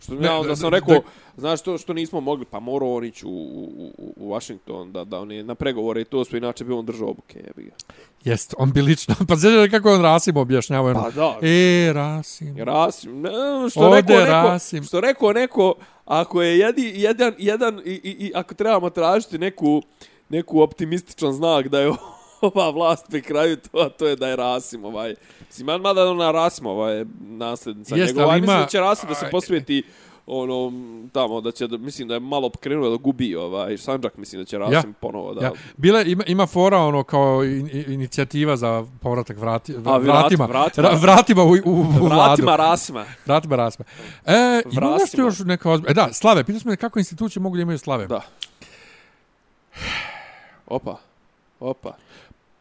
Što 0.01 0.15
Ne, 0.15 0.27
ja 0.27 0.35
onda 0.35 0.49
da- 0.49 0.57
sam 0.57 0.69
rekao, 0.70 0.95
da- 0.95 1.01
znaš 1.36 1.62
to 1.62 1.78
što 1.78 1.93
nismo 1.93 2.20
mogli, 2.20 2.45
pa 2.45 2.61
morao 2.61 2.95
on 2.95 3.05
ići 3.05 3.27
u, 3.27 3.31
u, 3.31 3.91
u, 4.16 4.31
Washington 4.31 4.93
da, 4.93 5.05
da 5.05 5.20
on 5.20 5.32
je 5.32 5.45
na 5.45 5.55
pregovore 5.55 6.01
i 6.01 6.05
to 6.05 6.24
sve, 6.24 6.39
inače 6.39 6.65
bi 6.65 6.73
on 6.73 6.86
držao 6.86 7.09
obuke, 7.09 7.39
jebi 7.39 7.62
ga. 7.62 7.74
Jest, 8.24 8.55
on 8.59 8.73
bi 8.73 8.82
lično. 8.82 9.15
Pa 9.28 9.36
znaš 9.36 9.70
kako 9.70 9.89
je 9.89 9.95
on 9.95 10.03
Rasim 10.03 10.36
objašnjavao. 10.36 10.91
ono, 10.91 11.03
Pa 11.03 11.11
da. 11.11 11.39
E, 11.43 11.93
Rasim. 11.93 12.59
Rasim, 12.59 13.20
ne, 13.20 13.31
što 13.70 13.81
Ode 13.81 13.97
rekao 13.97 14.16
neko, 14.16 14.31
Rasim. 14.31 14.85
što 14.85 15.01
rekao 15.01 15.32
neko, 15.32 15.74
ako 16.05 16.43
je 16.43 16.59
jedi, 16.59 16.93
jedan, 16.95 17.32
jedan 17.39 17.78
i, 17.78 17.91
i, 17.95 18.16
i 18.20 18.32
ako 18.35 18.55
trebamo 18.55 18.91
tražiti 18.91 19.39
neku, 19.39 19.82
neku 20.28 20.60
optimističan 20.60 21.32
znak 21.32 21.68
da 21.68 21.80
je 21.80 21.92
ova 22.42 22.70
vlast 22.70 23.06
pri 23.09 23.22
kraju, 23.22 23.56
to, 23.56 23.78
a 23.78 23.88
to 23.88 24.06
je 24.06 24.16
da 24.16 24.28
je 24.28 24.36
Rasim, 24.36 24.84
ovaj. 24.84 25.14
Mislim, 25.48 25.80
mada 25.80 26.05
ona 26.05 26.30
Rasimova 26.30 26.90
je 26.90 27.06
nasljednica 27.20 27.96
Jeste, 27.96 28.12
njegova, 28.12 28.26
ali 28.26 28.40
mislim 28.40 28.55
ima- 28.55 28.62
da 28.62 28.68
će 28.68 28.80
Rasim 28.80 29.09
da 29.09 29.14
se 29.14 29.28
posveti 29.30 29.82
ono 30.26 30.72
tamo 31.12 31.40
da 31.40 31.51
će 31.51 31.68
mislim 31.68 32.09
da 32.09 32.14
je 32.14 32.20
malo 32.20 32.51
krenuo 32.51 32.90
da 32.90 32.96
gubi 32.96 33.36
ovaj 33.36 33.78
Sandžak 33.78 34.16
mislim 34.16 34.42
da 34.42 34.46
će 34.46 34.59
Rasim 34.59 34.90
Ja. 34.90 34.94
ponovo 35.01 35.34
da 35.34 35.44
Ja, 35.44 35.52
bile, 35.76 36.05
ima, 36.06 36.24
ima 36.24 36.46
fora 36.46 36.78
ono 36.78 37.02
kao 37.02 37.44
in, 37.44 37.70
in- 37.72 37.84
inicijativa 37.88 38.56
za 38.56 38.86
povratak 39.01 39.36
vrati, 39.36 39.72
vrat- 39.74 40.02
vratima, 40.02 40.46
vratima. 40.46 40.88
Ra, 40.88 40.94
vratima 40.94 41.42
u, 41.42 41.48
u, 41.48 41.52
u 41.66 41.82
vladu. 41.82 42.14
vratima 42.16 42.56
Rasima 42.56 43.05
Vratima 43.26 43.56
Rasima. 43.56 43.84
E, 44.26 44.32
ima 44.72 44.96
nešto 45.01 45.22
još 45.22 45.38
neka 45.38 45.70
ozbiljna. 45.70 45.90
E 45.90 45.94
da, 45.96 46.12
slave. 46.12 46.44
Pitao 46.44 46.60
smo 46.60 46.76
kako 46.76 46.98
institucije 46.98 47.42
mogu 47.42 47.56
da 47.56 47.62
imaju 47.62 47.78
slave. 47.78 48.06
da 48.06 48.20
opa 50.66 50.97
opa 51.61 51.97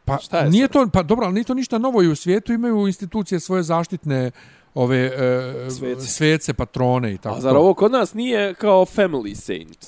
Pa 0.06 0.18
Šta 0.18 0.40
je 0.40 0.50
nije 0.50 0.68
sad? 0.68 0.74
to, 0.74 0.88
pa 0.94 1.04
dobro, 1.04 1.26
ali 1.26 1.34
nije 1.34 1.44
to 1.44 1.54
ništa 1.54 1.78
novo 1.78 2.04
i 2.04 2.08
u 2.08 2.16
svijetu 2.16 2.54
imaju 2.54 2.88
institucije 2.88 3.40
svoje 3.40 3.64
zaštitne 3.64 4.32
ove 4.74 4.98
e, 5.06 5.70
Svece. 5.72 6.08
svece, 6.08 6.54
patrone 6.54 7.14
i 7.14 7.18
tako. 7.18 7.36
A 7.36 7.42
zar 7.42 7.56
ovo 7.56 7.74
kod 7.74 7.92
nas 7.92 8.14
nije 8.14 8.54
kao 8.54 8.86
family 8.86 9.36
saint? 9.36 9.88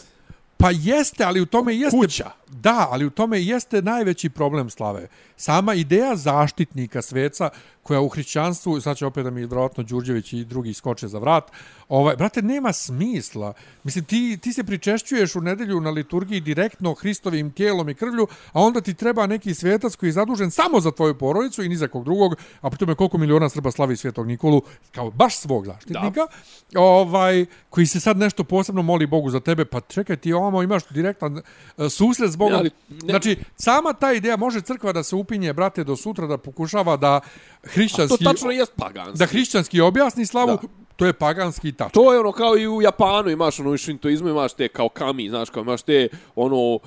Pa 0.57 0.69
jeste, 0.73 1.23
ali 1.23 1.41
u 1.41 1.45
tome 1.45 1.75
jeste... 1.75 1.97
Kuća. 1.97 2.31
Da, 2.47 2.87
ali 2.91 3.05
u 3.05 3.09
tome 3.09 3.41
jeste 3.41 3.81
najveći 3.81 4.29
problem 4.29 4.69
slave. 4.69 5.07
Sama 5.37 5.73
ideja 5.73 6.15
zaštitnika 6.15 7.01
sveca 7.01 7.49
koja 7.83 8.01
u 8.01 8.09
hrišćanstvu, 8.09 8.81
sad 8.81 8.97
će 8.97 9.05
opet 9.05 9.23
da 9.23 9.29
mi 9.29 9.39
vjerojatno 9.39 9.83
Đurđević 9.83 10.33
i 10.33 10.45
drugi 10.45 10.73
skoče 10.73 11.07
za 11.07 11.19
vrat, 11.19 11.51
ovaj, 11.89 12.15
brate, 12.15 12.41
nema 12.41 12.73
smisla. 12.73 13.53
Mislim, 13.83 14.05
ti, 14.05 14.37
ti 14.41 14.53
se 14.53 14.63
pričešćuješ 14.63 15.35
u 15.35 15.41
nedelju 15.41 15.81
na 15.81 15.89
liturgiji 15.89 16.41
direktno 16.41 16.93
Hristovim 16.93 17.51
tijelom 17.51 17.89
i 17.89 17.95
krvlju, 17.95 18.27
a 18.53 18.61
onda 18.61 18.81
ti 18.81 18.93
treba 18.93 19.27
neki 19.27 19.53
svetac 19.53 19.95
koji 19.95 20.07
je 20.07 20.13
zadužen 20.13 20.51
samo 20.51 20.79
za 20.79 20.91
tvoju 20.91 21.17
porodicu 21.17 21.63
i 21.63 21.69
ni 21.69 21.75
za 21.75 21.87
kog 21.87 22.03
drugog, 22.03 22.35
a 22.61 22.69
pritom 22.69 22.89
je 22.89 22.95
koliko 22.95 23.17
miliona 23.17 23.49
Srba 23.49 23.71
slavi 23.71 23.97
svetog 23.97 24.27
Nikolu, 24.27 24.61
kao 24.91 25.11
baš 25.11 25.37
svog 25.37 25.65
zaštitnika, 25.65 26.27
ovaj, 26.75 27.45
koji 27.69 27.85
se 27.85 27.99
sad 27.99 28.17
nešto 28.17 28.43
posebno 28.43 28.81
moli 28.81 29.07
Bogu 29.07 29.29
za 29.29 29.39
tebe, 29.39 29.65
pa 29.65 29.81
čekaj, 29.81 30.17
ti 30.17 30.33
ovamo 30.33 30.63
imaš 30.63 30.83
direktan 30.89 31.37
e, 31.37 31.89
susret 31.89 32.31
s 32.31 32.35
Bogom. 32.45 32.59
Ali 32.59 32.69
ne- 32.91 32.99
Znači, 33.01 33.35
sama 33.55 33.93
ta 33.93 34.13
ideja 34.13 34.37
može 34.37 34.61
crkva 34.61 34.91
da 34.91 35.03
se 35.03 35.15
upinje, 35.15 35.53
brate, 35.53 35.83
do 35.83 35.95
sutra 35.95 36.27
da 36.27 36.37
pokušava 36.37 36.97
da 36.97 37.19
To 37.19 37.27
hrišćanski, 37.65 38.23
tačno 38.23 38.51
jest 38.51 38.71
paganski. 38.75 39.17
da 39.17 39.25
hrišćanski 39.25 39.81
objasni 39.81 40.25
slavu, 40.25 40.47
Da. 40.51 40.67
to 40.95 41.05
je 41.05 41.13
paganski 41.13 41.71
tač. 41.71 41.93
To 41.93 42.13
je 42.13 42.19
ono 42.19 42.31
kao 42.31 42.57
i 42.57 42.67
u 42.67 42.81
Japanu 42.81 43.29
imaš 43.29 43.59
ono 43.59 43.71
u 43.71 43.77
šintoizmu 43.77 44.29
imaš 44.29 44.53
te 44.53 44.67
kao 44.67 44.89
kami, 44.89 45.29
znaš, 45.29 45.49
kao 45.49 45.61
imaš 45.61 45.81
te 45.81 46.07
ono 46.35 46.79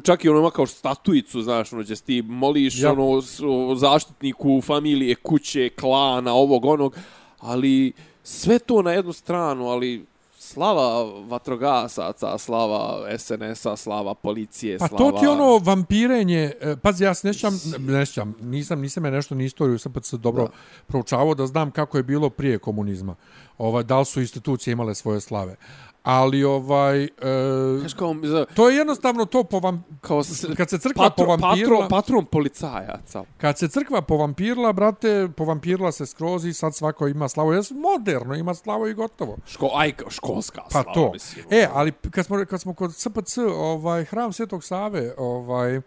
čak 0.00 0.24
i 0.24 0.28
ono 0.28 0.38
ima 0.38 0.50
kao 0.50 0.66
statuicu, 0.66 1.42
znaš, 1.42 1.72
ono, 1.72 1.82
gdje 1.82 1.96
ti 1.96 2.22
moliš 2.22 2.78
Ja. 2.78 2.92
ono, 2.92 3.20
zaštitniku 3.76 4.60
familije, 4.60 5.14
kuće, 5.14 5.68
klana, 5.70 6.32
ovog, 6.32 6.64
onog, 6.64 6.96
ali 7.38 7.92
sve 8.22 8.58
to 8.58 8.82
na 8.82 8.92
jednu 8.92 9.12
stranu, 9.12 9.66
ali 9.66 10.06
slava 10.48 11.04
vatrogasaca, 11.28 12.38
slava 12.38 13.06
SNS-a, 13.18 13.76
slava 13.76 14.14
policije, 14.14 14.78
Pa 14.78 14.88
slava... 14.88 15.10
to 15.12 15.18
ti 15.20 15.26
ono 15.26 15.58
vampirenje, 15.58 16.52
e, 16.60 16.76
pazi, 16.76 17.04
ja 17.04 17.14
se 17.14 17.26
ne 17.26 17.32
sjećam, 17.34 17.60
ne 17.78 18.06
sjećam, 18.06 18.34
nisam, 18.40 18.80
nisam 18.80 19.04
je 19.04 19.10
nešto 19.10 19.34
ni 19.34 19.44
istoriju, 19.44 19.78
sam 19.78 19.92
pa 19.92 20.02
se 20.02 20.16
dobro 20.16 20.44
Da. 20.44 20.50
proučavao 20.86 21.34
da 21.34 21.46
znam 21.46 21.70
kako 21.70 21.96
je 21.96 22.02
bilo 22.02 22.30
prije 22.30 22.58
komunizma. 22.58 23.14
Ovaj, 23.58 23.82
da 23.84 23.98
li 23.98 24.04
su 24.04 24.20
institucije 24.20 24.72
imale 24.72 24.94
svoje 24.94 25.20
slave. 25.20 25.56
Ali 26.08 26.44
ovaj... 26.44 27.04
E, 27.04 27.08
kao, 27.98 28.14
za, 28.22 28.44
to 28.46 28.68
je 28.68 28.76
jednostavno 28.76 29.24
to 29.24 29.44
po 29.44 29.58
vam, 29.58 29.84
kao 30.00 30.24
s- 30.24 30.44
kad 30.56 30.70
se 30.70 30.78
crkva 30.78 31.04
patro, 31.04 31.24
povampirila, 31.24 31.78
patron, 31.78 31.88
patron 31.90 32.24
policajaca. 32.24 33.24
kad 33.38 33.58
se 33.58 33.68
crkva 33.68 34.02
povampirila, 34.02 34.72
brate, 34.72 35.28
povampirila 35.36 35.92
se 35.92 36.06
skroz 36.06 36.44
i 36.44 36.52
sad 36.52 36.74
svako 36.74 37.08
ima 37.08 37.28
slavu. 37.28 37.52
Ja 37.52 37.60
moderno 37.72 38.34
ima 38.34 38.54
slavu 38.54 38.88
i 38.88 38.94
gotovo. 38.94 39.36
Ško, 39.46 39.70
aj, 39.74 39.92
školska 40.08 40.62
Pa 40.62 40.70
slava, 40.70 40.94
to. 40.94 41.10
mislim. 41.12 41.44
E, 41.50 41.68
ali 41.72 41.92
kad 42.10 42.26
smo, 42.26 42.44
kad 42.44 42.60
smo 42.60 42.74
kod 42.74 42.94
SPC, 42.94 43.38
ovaj, 43.48 44.04
hram 44.04 44.32
Svetog 44.32 44.64
Save, 44.64 45.12
ovaj, 45.18 45.80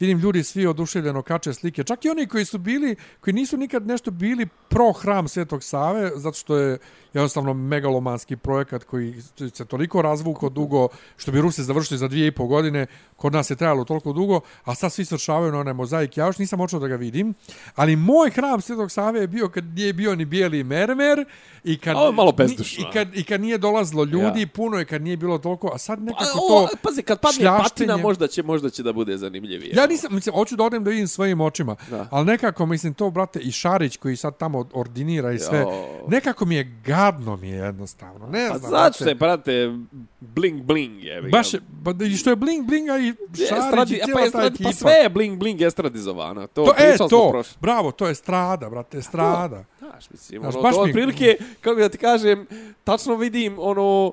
vidim 0.00 0.18
ljudi 0.18 0.42
svi 0.42 0.66
oduševljeno 0.66 1.22
kače 1.22 1.54
slike. 1.54 1.84
Čak 1.84 2.04
i 2.04 2.10
oni 2.10 2.26
koji 2.26 2.44
su 2.44 2.58
bili, 2.58 2.96
koji 3.20 3.34
nisu 3.34 3.56
nikad 3.56 3.86
nešto 3.86 4.10
bili 4.10 4.46
pro 4.68 4.92
hram 4.92 5.28
Svetog 5.28 5.62
Save, 5.62 6.10
zato 6.14 6.36
što 6.36 6.56
je 6.56 6.78
jednostavno 7.14 7.54
megalomanski 7.54 8.36
projekat 8.36 8.84
koji 8.84 9.14
se 9.54 9.64
toliko 9.64 10.02
razvuko 10.02 10.48
dugo, 10.48 10.88
što 11.16 11.32
bi 11.32 11.40
Rusi 11.40 11.62
završili 11.62 11.98
za 11.98 12.08
dvije 12.08 12.26
i 12.26 12.32
pol 12.32 12.46
godine, 12.46 12.86
kod 13.16 13.32
nas 13.32 13.50
je 13.50 13.56
trajalo 13.56 13.84
toliko 13.84 14.12
dugo, 14.12 14.40
a 14.64 14.74
sad 14.74 14.92
svi 14.92 15.04
svršavaju 15.04 15.52
na 15.52 15.58
onaj 15.58 15.74
mozaik. 15.74 16.16
Ja 16.16 16.26
još 16.26 16.38
nisam 16.38 16.60
očeo 16.60 16.78
da 16.78 16.88
ga 16.88 16.96
vidim, 16.96 17.34
ali 17.74 17.96
moj 17.96 18.30
hram 18.30 18.60
Svetog 18.60 18.90
Save 18.90 19.20
je 19.20 19.26
bio 19.26 19.48
kad 19.48 19.64
nije 19.66 19.92
bio 19.92 20.14
ni 20.14 20.24
bijeli 20.24 20.64
mermer 20.64 21.24
i 21.64 21.78
kad, 21.78 21.96
A 21.96 22.00
ovo 22.00 22.12
malo 22.12 22.32
bezdušno. 22.32 22.84
i 22.84 22.92
kad, 22.92 23.16
i 23.16 23.24
kad 23.24 23.40
nije 23.40 23.58
dolazilo 23.58 24.04
ljudi, 24.04 24.40
Ja. 24.40 24.46
puno 24.46 24.78
je 24.78 24.84
kad 24.84 25.02
nije 25.02 25.16
bilo 25.16 25.38
toliko, 25.38 25.70
a 25.74 25.78
sad 25.78 26.02
nekako 26.02 26.24
Pa, 26.24 26.30
to... 26.30 26.64
o, 26.64 26.76
pazi, 26.82 27.02
kad 27.02 27.20
padne 27.20 27.36
šljaštenje- 27.36 27.62
patina, 27.62 27.96
možda 27.98 28.26
će, 28.26 28.42
možda 28.42 28.70
će 28.70 28.82
da 28.82 28.92
bude 28.92 29.16
zanimljivije. 29.18 29.72
Ja 29.76 29.85
nisam, 29.86 30.14
mislim, 30.14 30.34
hoću 30.34 30.56
da 30.56 30.64
odem 30.64 30.84
da 30.84 30.90
vidim 30.90 31.08
svojim 31.08 31.40
očima, 31.40 31.76
Da. 31.90 32.08
ali 32.10 32.26
nekako, 32.26 32.66
mislim, 32.66 32.94
to, 32.94 33.10
brate, 33.10 33.38
i 33.38 33.50
Šarić 33.50 33.96
koji 33.96 34.16
sad 34.16 34.36
tamo 34.36 34.68
ordinira 34.72 35.32
i 35.32 35.38
sve, 35.38 35.58
Jo. 35.58 35.84
nekako 36.08 36.44
mi 36.44 36.54
je 36.54 36.64
gadno 36.84 37.36
mi 37.36 37.48
je 37.48 37.56
jednostavno, 37.56 38.26
ne 38.28 38.48
Pa 38.48 38.58
znam. 38.58 38.68
znači 38.68 38.98
brate. 38.98 39.04
se, 39.04 39.14
brate, 39.16 39.78
bling 40.20 40.62
bling 40.62 41.04
je. 41.04 41.22
Baš, 41.22 41.54
je- 41.54 41.60
pa, 41.84 41.94
i 42.02 42.16
što 42.16 42.30
je 42.30 42.36
bling 42.36 42.66
blinga 42.66 42.92
i 42.94 43.14
Šarić 43.38 43.52
Estradi, 43.60 43.94
i 43.94 43.98
pa, 43.98 44.04
cijela 44.04 44.20
ta 44.20 44.26
estradi, 44.26 44.46
ekipa. 44.48 44.68
pa 44.68 44.74
sve 44.74 44.92
je 44.92 45.08
bling 45.08 45.38
bling 45.38 45.60
estradizovano. 45.62 46.46
To, 46.46 46.64
To, 46.64 46.74
e, 46.78 46.96
to, 47.00 47.28
prošle. 47.30 47.56
bravo, 47.60 47.90
to 47.90 48.06
je 48.06 48.14
strada, 48.14 48.70
brate, 48.70 49.02
strada. 49.02 49.64
Znaš, 49.80 50.10
mislim, 50.10 50.40
Znaš, 50.40 50.54
ono, 50.54 50.62
baš 50.62 50.74
to 50.74 50.84
mi- 50.84 50.90
otprilike, 50.90 51.36
kako 51.60 51.76
da 51.76 51.88
ti 51.88 51.98
kažem, 51.98 52.46
tačno 52.84 53.14
vidim, 53.14 53.56
ono, 53.58 54.12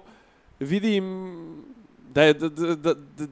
vidim 0.60 1.04
da 2.10 2.24
je, 2.24 2.34
da, 2.34 2.50
da, 2.50 2.76
da, 2.76 2.94
da 2.94 3.26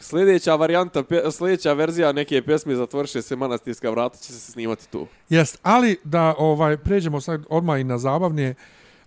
sljedeća 0.00 0.54
varijanta, 0.54 1.02
sljedeća 1.38 1.72
verzija 1.72 2.12
neke 2.12 2.42
pjesme 2.42 2.74
Zatvorše 2.74 3.22
se 3.22 3.36
manastirska 3.36 3.90
vrata 3.90 4.18
će 4.18 4.32
se 4.32 4.52
snimati 4.52 4.88
tu. 4.90 5.06
Jest, 5.28 5.58
ali 5.62 5.96
da 6.04 6.34
ovaj 6.38 6.76
pređemo 6.76 7.20
sad 7.20 7.42
odmah 7.48 7.80
i 7.80 7.84
na 7.84 7.98
zabavnije 7.98 8.54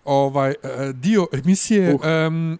ovaj 0.04 0.50
e, 0.50 0.56
dio 0.92 1.26
emisije. 1.32 1.94
Uh. 1.94 2.00
Um, 2.26 2.58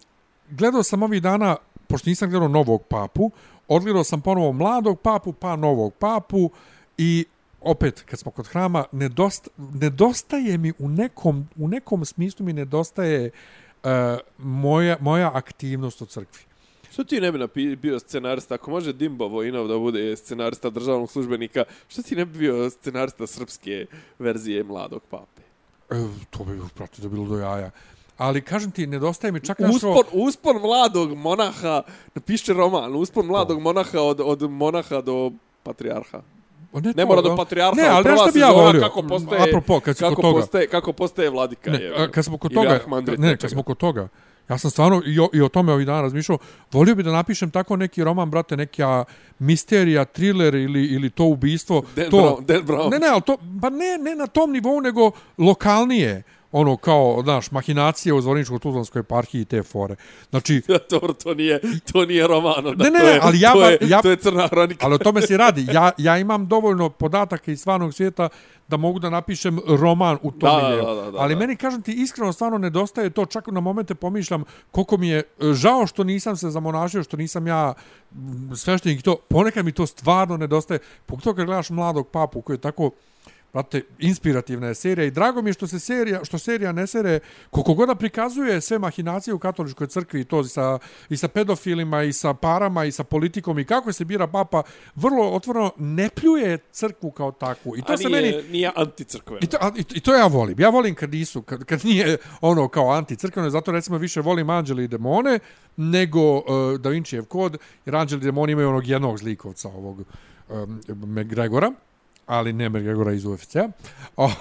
gledao 0.49 0.83
sam 0.83 1.03
ovih 1.03 1.21
dana, 1.21 1.55
pošto 1.87 2.09
nisam 2.09 2.29
gledao 2.29 2.47
novog 2.47 2.83
papu, 2.83 3.31
odgledao 3.67 4.03
sam 4.03 4.21
ponovo 4.21 4.51
mladog 4.51 4.99
papu, 4.99 5.33
pa 5.33 5.55
novog 5.55 5.93
papu 5.93 6.49
i 6.97 7.25
opet, 7.61 8.01
kad 8.01 8.19
smo 8.19 8.31
kod 8.31 8.47
hrama, 8.47 8.85
nedosta, 8.91 9.49
nedostaje 9.57 10.57
mi 10.57 10.73
u 10.79 10.89
nekom, 10.89 11.49
u 11.55 11.67
nekom 11.67 12.05
smislu 12.05 12.45
mi 12.45 12.53
nedostaje 12.53 13.31
uh, 13.83 13.89
moja, 14.37 14.97
moja 14.99 15.31
aktivnost 15.33 16.01
u 16.01 16.05
crkvi. 16.05 16.52
Što 16.93 17.03
ti 17.03 17.21
ne 17.21 17.31
bi 17.31 17.39
napi- 17.39 17.75
bio 17.75 17.99
scenarista, 17.99 18.53
ako 18.53 18.71
može 18.71 18.93
Dimbo 18.93 19.27
Vojinov 19.27 19.67
da 19.67 19.77
bude 19.77 20.15
scenarista 20.15 20.69
državnog 20.69 21.11
službenika, 21.11 21.63
što 21.87 22.01
ti 22.01 22.15
ne 22.15 22.25
bi 22.25 22.39
bio 22.39 22.69
scenarista 22.69 23.27
srpske 23.27 23.85
verzije 24.19 24.63
mladog 24.63 25.01
pape? 25.09 25.41
E, 25.89 25.95
to 26.29 26.43
bi, 26.43 26.59
prati, 26.75 27.01
da 27.01 27.09
bilo 27.09 27.25
do 27.25 27.37
jaja. 27.37 27.71
Ali, 28.17 28.41
kažem 28.41 28.71
ti, 28.71 28.87
nedostaje 28.87 29.31
mi 29.31 29.39
čak 29.39 29.59
nešto... 29.59 29.89
Uspon, 29.91 30.03
uspon 30.13 30.61
mladog 30.61 31.17
monaha, 31.17 31.81
napiše 32.15 32.53
roman, 32.53 32.95
uspon 32.95 33.25
mladog 33.25 33.61
monaha 33.61 33.99
od, 33.99 34.19
od 34.19 34.51
monaha 34.51 35.01
do 35.01 35.31
patrijarha. 35.63 36.21
O, 36.73 36.79
ne, 36.79 36.87
Ne 36.87 36.93
to, 36.93 37.07
mora 37.07 37.21
do 37.21 37.35
patrijarha, 37.35 37.81
Ne, 37.81 37.87
ali 37.87 38.03
prva 38.03 38.27
bi 38.33 38.39
ja 38.39 38.51
volio? 38.51 38.81
kako 38.81 39.01
postaje, 39.01 39.41
Apropo, 39.41 39.79
kad 39.79 39.99
kako 39.99 40.21
toga. 40.21 40.39
postaje, 40.39 40.67
kako 40.67 40.93
postaje 40.93 41.29
vladika. 41.29 41.71
Ne, 41.71 41.79
je, 41.83 42.03
a, 42.03 42.11
kad 42.11 42.25
smo 42.25 42.37
kod 42.37 42.53
toga, 42.53 42.79
ne, 43.17 43.37
kad 43.37 43.49
smo 43.51 43.63
kod 43.63 43.77
toga, 43.77 44.07
ja 44.49 44.57
sam 44.57 44.71
stvarno 44.71 45.01
i 45.05 45.19
o, 45.19 45.29
i 45.33 45.41
o 45.41 45.49
tome 45.49 45.73
ovih 45.73 45.87
dana 45.87 46.01
razmišljao, 46.01 46.37
volio 46.71 46.95
bi 46.95 47.03
da 47.03 47.11
napišem 47.11 47.51
tako 47.51 47.75
neki 47.75 48.03
roman, 48.03 48.29
brate, 48.29 48.57
neka 48.57 49.03
misterija, 49.39 50.05
thriller 50.05 50.55
ili, 50.55 50.85
ili 50.85 51.09
to 51.09 51.25
ubistvo. 51.25 51.83
Dan 51.95 52.09
to, 52.09 52.17
Brown, 52.17 52.45
Dan 52.45 52.65
Brown. 52.65 52.89
Ne, 52.91 52.99
ne, 52.99 53.07
ali 53.07 53.21
to, 53.21 53.37
pa 53.61 53.69
ne, 53.69 53.97
ne 53.99 54.15
na 54.15 54.27
tom 54.27 54.51
nivou, 54.51 54.81
nego 54.81 55.11
lokalnije 55.37 56.23
ono 56.53 56.77
kao, 56.77 57.21
znaš, 57.23 57.51
mahinacije 57.51 58.13
u 58.13 58.21
Zvorničko-Tuzlanskoj 58.21 58.99
eparhiji 58.99 59.41
i 59.41 59.45
te 59.45 59.63
fore. 59.63 59.95
Znači, 60.29 60.61
to, 60.89 60.99
to, 60.99 61.33
nije, 61.33 61.59
to 61.91 62.05
nije 62.05 62.27
roman. 62.27 62.67
onda, 62.67 62.83
Ne, 62.83 62.91
ne, 62.91 62.99
to 62.99 63.05
ne, 63.05 63.11
je, 63.11 63.19
ali 63.21 63.39
ja 63.39 63.53
to, 63.53 63.65
je, 63.65 63.77
ja- 63.81 64.01
to 64.01 64.09
je 64.09 64.15
crna 64.15 64.47
hronika. 64.47 64.85
ali 64.85 64.95
o 64.95 64.97
tome 64.97 65.21
se 65.21 65.37
radi. 65.37 65.67
Ja, 65.71 65.91
ja 66.07 66.17
imam 66.17 66.47
dovoljno 66.47 66.89
podataka 66.89 67.51
iz 67.51 67.59
stvarnog 67.59 67.93
svijeta 67.93 68.29
da 68.67 68.77
mogu 68.77 68.99
da 68.99 69.09
napišem 69.09 69.59
roman 69.69 70.17
u 70.21 70.31
tom 70.31 70.49
Da, 70.51 70.69
da, 70.69 70.93
da, 70.95 71.11
da, 71.11 71.17
Ali 71.17 71.35
meni, 71.35 71.55
kažem 71.55 71.81
ti, 71.81 71.93
iskreno 71.93 72.33
stvarno 72.33 72.57
nedostaje 72.57 73.09
to. 73.09 73.25
Čak 73.25 73.47
na 73.47 73.59
momente 73.59 73.95
pomišljam 73.95 74.43
koliko 74.71 74.97
mi 74.97 75.07
je 75.07 75.17
e, 75.19 75.53
žao 75.53 75.87
što 75.87 76.03
nisam 76.03 76.37
se 76.37 76.49
zamonašio, 76.49 77.03
što 77.03 77.17
nisam 77.17 77.47
ja 77.47 77.73
sveštenik 78.55 79.01
to. 79.01 79.15
Ponekad 79.29 79.65
mi 79.65 79.71
to 79.71 79.85
stvarno 79.85 80.37
nedostaje. 80.37 80.79
Pogotovo 81.05 81.35
kad 81.35 81.45
gledaš 81.45 81.69
mladog 81.69 82.07
papu 82.07 82.41
koji 82.41 82.55
je 82.55 82.61
tako 82.61 82.91
Brate, 83.53 83.81
inspirativna 83.99 84.67
je 84.67 84.75
serija 84.75 85.05
i 85.05 85.11
drago 85.11 85.41
mi 85.41 85.49
je 85.49 85.53
što 85.53 85.67
se 85.67 85.79
serija, 85.79 86.25
što 86.25 86.37
serija 86.37 86.71
ne 86.71 86.87
sere, 86.87 87.19
koliko 87.49 87.73
god 87.73 87.97
prikazuje 87.99 88.61
sve 88.61 88.79
mahinacije 88.79 89.33
u 89.33 89.39
katoličkoj 89.39 89.87
crkvi 89.87 90.21
i 90.21 90.23
to 90.23 90.41
i 90.41 90.47
sa, 90.47 90.79
i 91.09 91.17
sa 91.17 91.27
pedofilima 91.27 92.03
i 92.03 92.13
sa 92.13 92.33
parama 92.33 92.85
i 92.85 92.91
sa 92.91 93.03
politikom 93.03 93.59
i 93.59 93.65
kako 93.65 93.93
se 93.93 94.05
bira 94.05 94.27
papa, 94.27 94.63
vrlo 94.95 95.29
otvoreno 95.31 95.71
ne 95.77 96.09
pljuje 96.09 96.57
crkvu 96.71 97.11
kao 97.11 97.31
takvu. 97.31 97.77
I 97.77 97.81
to 97.81 97.93
A 97.93 97.97
se 97.97 98.07
nije, 98.07 98.21
meni... 98.21 98.49
nije 98.51 98.71
anticrkveno. 98.75 99.39
I 99.41 99.47
to, 99.47 99.57
a, 99.61 99.71
i, 99.77 99.83
to- 99.83 99.95
I 99.95 99.99
to 99.99 100.13
ja 100.13 100.27
volim. 100.27 100.59
Ja 100.59 100.69
volim 100.69 100.95
kad 100.95 101.11
nisu, 101.11 101.41
kad, 101.41 101.63
kad 101.63 101.85
nije 101.85 102.17
ono 102.41 102.67
kao 102.67 102.91
anticrkveno, 102.91 103.49
zato 103.49 103.71
recimo 103.71 103.97
više 103.97 104.21
volim 104.21 104.49
Anđeli 104.49 104.83
i 104.83 104.87
demone 104.87 105.39
nego 105.77 106.37
uh, 106.37 106.43
Da 106.79 106.89
Vincijev 106.89 107.25
kod, 107.25 107.57
jer 107.85 107.95
Anđeli 107.95 108.21
i 108.21 108.25
demoni 108.25 108.51
imaju 108.51 108.69
onog 108.69 108.87
jednog 108.87 109.17
zlikovca 109.17 109.67
ovog 109.69 110.03
um, 110.49 110.81
McGregora 110.87 111.71
ali 112.25 112.53
ne 112.53 112.69
McGregora 112.69 113.11
iz 113.13 113.25
UFC-a. 113.25 113.69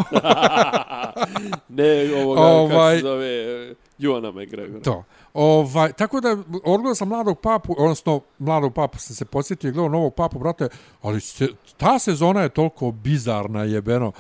Ne, 1.69 2.23
ovoga, 2.23 2.41
ovaj... 2.41 2.55
Ovaj- 2.77 2.95
kako 2.95 2.97
se 2.97 3.03
zove, 3.03 3.71
uh, 3.71 3.77
Juana 3.99 4.31
McGregora. 4.31 4.83
to. 4.83 5.05
Ovaj, 5.35 5.93
tako 5.93 6.21
da, 6.21 6.37
odgledao 6.65 6.95
sam 6.95 7.09
mladog 7.09 7.41
papu, 7.41 7.75
odnosno 7.79 8.21
mladog 8.39 8.75
papu 8.75 8.99
sam 8.99 9.17
se 9.17 9.25
podsjetio 9.25 9.69
i 9.69 9.73
gledao 9.73 9.89
novog 9.89 10.15
papu, 10.15 10.39
brate, 10.39 10.69
ali 11.03 11.21
se, 11.21 11.49
ta 11.77 11.99
sezona 11.99 12.43
je 12.43 12.49
toliko 12.49 12.91
bizarna, 12.91 13.65
jebeno. 13.65 14.13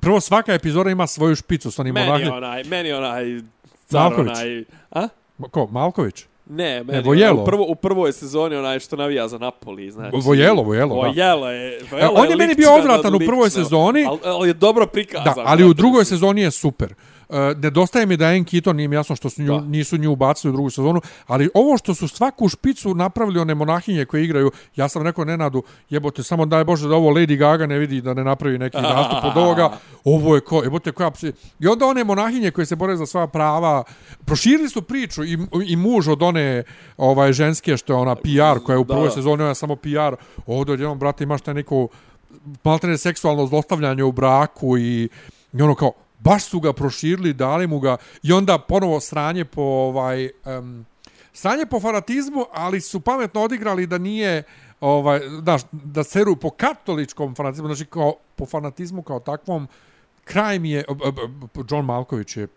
Prvo, 0.00 0.20
svaka 0.20 0.54
epizoda 0.54 0.90
ima 0.90 1.06
svoju 1.06 1.36
špicu 1.36 1.70
s 1.70 1.78
onim 1.78 1.94
Meni 1.94 2.28
onaj, 2.28 2.64
meni 2.64 2.92
onaj, 2.92 3.24
car 3.86 4.00
Malković. 4.00 4.30
onaj, 4.30 4.64
a? 4.90 5.08
Ko, 5.50 5.66
Malković? 5.66 6.26
Ne, 6.50 6.84
meni 6.84 7.02
Vojelo. 7.02 7.32
onaj, 7.32 7.42
u, 7.42 7.44
prvo, 7.44 7.64
u 7.68 7.74
prvoj 7.74 8.12
sezoni 8.12 8.56
onaj 8.56 8.78
što 8.78 8.96
navija 8.96 9.28
za 9.28 9.38
Napoli, 9.38 9.90
znači. 9.90 10.16
Vojelo, 10.22 10.62
Vojelo, 10.62 10.94
da. 10.94 11.08
Vojelo 11.08 11.50
je, 11.50 11.76
E, 11.76 11.80
Vojelo 11.90 12.12
on 12.14 12.30
je 12.30 12.36
meni 12.36 12.54
bio 12.54 12.74
odvratan 12.74 13.14
u 13.14 13.18
prvoj 13.18 13.50
sezoni. 13.50 14.04
Ali, 14.08 14.18
ali 14.24 14.48
je 14.48 14.54
dobro 14.54 14.86
prikazan. 14.86 15.34
Da, 15.34 15.42
ali 15.46 15.64
u 15.64 15.66
brate, 15.66 15.76
drugoj 15.76 16.04
sezoni 16.04 16.40
je 16.40 16.50
super. 16.50 16.92
Uh, 16.92 17.19
nedostaje 17.56 18.06
mi 18.06 18.16
da 18.16 18.28
je 18.28 18.44
Keaton, 18.44 18.76
nije 18.76 18.88
mi 18.88 18.96
jasno 18.96 19.16
što 19.16 19.30
su 19.30 19.42
nju, 19.42 19.52
Da. 19.52 19.60
nisu 19.60 19.96
nju 19.96 20.12
ubacili 20.12 20.50
u 20.50 20.52
drugu 20.52 20.70
sezonu, 20.70 21.00
ali 21.26 21.50
ovo 21.54 21.78
što 21.78 21.94
su 21.94 22.08
svaku 22.08 22.48
špicu 22.48 22.94
napravili 22.94 23.40
one 23.40 23.54
monahinje 23.54 24.04
koje 24.04 24.24
igraju, 24.24 24.50
ja 24.76 24.88
sam 24.88 25.02
rekao 25.02 25.24
Nenadu, 25.24 25.62
jebote, 25.90 26.22
samo 26.22 26.46
daj 26.46 26.64
Bože 26.64 26.88
da 26.88 26.94
ovo 26.94 27.10
Lady 27.10 27.36
Gaga 27.36 27.66
ne 27.66 27.78
vidi 27.78 28.00
da 28.00 28.14
ne 28.14 28.24
napravi 28.24 28.58
neki 28.58 28.76
nastup 28.76 29.24
od 29.24 29.36
ovoga, 29.36 29.70
ovo 30.04 30.34
je 30.34 30.40
ko, 30.40 30.62
jebote, 30.62 30.92
koja 30.92 31.10
psi... 31.10 31.32
I 31.60 31.66
onda 31.66 31.86
one 31.86 32.04
monahinje 32.04 32.50
koje 32.50 32.66
se 32.66 32.76
bore 32.76 32.96
za 32.96 33.06
svoja 33.06 33.26
prava, 33.26 33.84
proširili 34.24 34.68
su 34.68 34.82
priču 34.82 35.24
i, 35.24 35.38
i 35.66 35.76
muž 35.76 36.08
od 36.08 36.22
one 36.22 36.62
ovaj 36.96 37.32
ženske 37.32 37.76
što 37.76 37.92
je 37.92 37.96
ona 37.96 38.14
PR 38.14 38.64
koja 38.64 38.74
je 38.74 38.78
u 38.78 38.84
prvoj 38.84 39.04
da. 39.04 39.10
sezoni, 39.10 39.42
ona 39.42 39.48
je 39.48 39.54
samo 39.54 39.76
PR, 39.76 40.14
ovdje 40.46 40.72
odjednom, 40.72 40.98
brate, 40.98 41.24
imaš 41.24 41.40
taj 41.40 41.54
neko 41.54 41.88
maltene 42.64 42.98
seksualno 42.98 43.46
zlostavljanje 43.46 44.04
u 44.04 44.12
braku 44.12 44.78
i, 44.78 45.08
i 45.52 45.62
ono 45.62 45.74
kao, 45.74 45.92
baš 46.20 46.44
su 46.44 46.60
ga 46.60 46.72
proširili, 46.72 47.32
dali 47.32 47.66
mu 47.66 47.80
ga 47.80 47.96
i 48.22 48.32
onda 48.32 48.58
ponovo 48.58 49.00
sranje 49.00 49.44
po 49.44 49.62
ovaj 49.62 50.30
um, 50.58 50.86
sranje 51.32 51.66
po 51.66 51.80
fanatizmu, 51.80 52.44
ali 52.52 52.80
su 52.80 53.00
pametno 53.00 53.42
odigrali 53.42 53.86
da 53.86 53.98
nije 53.98 54.42
ovaj 54.80 55.20
znaš, 55.42 55.62
da 55.72 56.04
seru 56.04 56.36
po 56.36 56.50
katoličkom 56.50 57.34
fanatizmu, 57.34 57.66
znači 57.66 57.90
kao 57.90 58.14
po 58.36 58.46
fanatizmu 58.46 59.02
kao 59.02 59.20
takvom 59.20 59.68
kraj 60.24 60.58
mi 60.58 60.70
je 60.70 60.84
John 61.70 61.84
Malković 61.84 62.36
je 62.36 62.48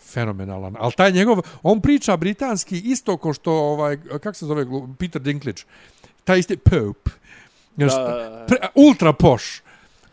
fenomenalan. 0.00 0.76
Ali 0.78 0.92
taj 0.92 1.12
njegov, 1.12 1.38
on 1.62 1.80
priča 1.80 2.16
britanski 2.16 2.78
isto 2.84 3.16
ko 3.16 3.32
što, 3.32 3.52
ovaj, 3.52 3.96
kako 3.96 4.34
se 4.34 4.46
zove, 4.46 4.66
Peter 4.98 5.22
Dinklage. 5.22 5.62
Taj 6.24 6.38
isti 6.38 6.56
Pope. 6.56 7.10
Da, 7.76 7.86
da, 7.86 8.28
da. 8.30 8.44
pre, 8.48 8.58
ultra 8.74 9.12
poš. 9.12 9.63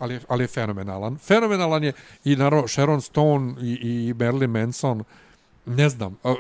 Ali, 0.02 0.20
ali 0.28 0.44
je 0.44 0.48
fenomenalan. 0.48 1.18
Fenomenalan 1.18 1.84
je 1.84 1.94
i 2.24 2.36
naravno 2.36 2.68
Sharon 2.68 3.02
Stone 3.02 3.54
i, 3.62 3.72
i 3.74 4.14
Marilyn 4.14 4.48
Manson. 4.50 5.04
Ne 5.66 5.90
znam. 5.90 6.18
a, 6.24 6.36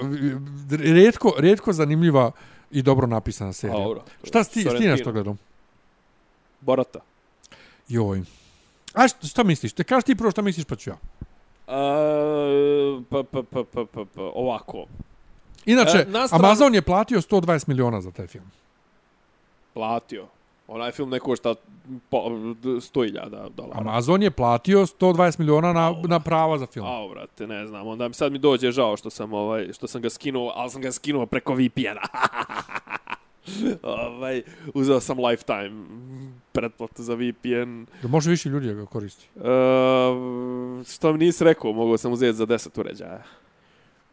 Rijetko, 0.71 1.33
rijetko 1.37 1.73
zanimljiva 1.73 2.31
i 2.71 2.81
dobro 2.81 3.07
napisana 3.07 3.53
serija. 3.53 3.77
A, 3.77 3.83
dobro. 3.83 4.03
Šta 4.23 4.43
si 4.43 4.51
ti, 4.51 4.63
Sorrentino. 4.63 4.91
nešto 4.91 5.11
gledao? 5.11 5.35
Borata. 6.61 6.99
Joj. 7.87 8.21
A 8.93 9.07
šta, 9.07 9.27
šta 9.27 9.43
misliš? 9.43 9.73
Te 9.73 9.83
kaži 9.83 10.05
ti 10.05 10.15
prvo 10.15 10.31
šta 10.31 10.41
misliš 10.41 10.65
pa 10.65 10.75
ću 10.75 10.89
ja. 10.89 10.95
Uh, 11.67 11.73
pa, 13.09 13.23
pa, 13.23 13.43
pa, 13.43 13.63
pa, 13.63 13.85
pa, 13.85 14.05
pa, 14.05 14.21
ovako. 14.21 14.85
Inače, 15.65 15.97
E, 15.97 16.05
na 16.05 16.27
stranu- 16.27 16.45
Amazon 16.45 16.75
je 16.75 16.81
platio 16.81 17.21
120 17.21 17.67
miliona 17.67 18.01
za 18.01 18.11
taj 18.11 18.27
film. 18.27 18.45
Platio. 19.73 20.27
Onaj 20.71 20.91
film 20.91 21.09
ne 21.09 21.19
košta 21.19 21.55
po, 22.09 22.17
100.000 22.17 23.19
dolara. 23.49 23.79
Amazon 23.79 24.23
je 24.23 24.31
platio 24.31 24.79
120 24.79 25.39
miliona 25.39 25.73
na, 25.73 25.95
na 26.03 26.19
prava 26.19 26.57
za 26.57 26.65
film. 26.65 26.85
Ao, 26.85 27.09
brate, 27.09 27.47
ne 27.47 27.67
znam. 27.67 27.87
Onda 27.87 28.07
mi 28.07 28.13
sad 28.13 28.31
mi 28.31 28.37
dođe 28.37 28.71
žao 28.71 28.97
što 28.97 29.09
sam 29.09 29.33
ovaj 29.33 29.69
što 29.73 29.87
sam 29.87 30.01
ga 30.01 30.09
skinuo, 30.09 30.53
ali 30.55 30.69
sam 30.69 30.81
ga 30.81 30.91
skinuo 30.91 31.25
preko 31.25 31.53
VPN-a. 31.53 32.07
ovaj, 33.83 34.41
uzeo 34.73 34.99
sam 34.99 35.17
lifetime 35.19 35.71
pretplatu 36.51 37.03
za 37.03 37.13
VPN. 37.13 37.85
Da 38.01 38.07
može 38.07 38.29
više 38.29 38.49
ljudi 38.49 38.73
ga 38.73 38.85
koristi. 38.85 39.27
Uh, 39.35 39.43
što 40.87 41.13
mi 41.13 41.17
nisi 41.17 41.43
rekao, 41.43 41.73
mogao 41.73 41.97
sam 41.97 42.13
uzeti 42.13 42.33
za 42.33 42.45
10 42.45 42.79
uređaja. 42.79 43.23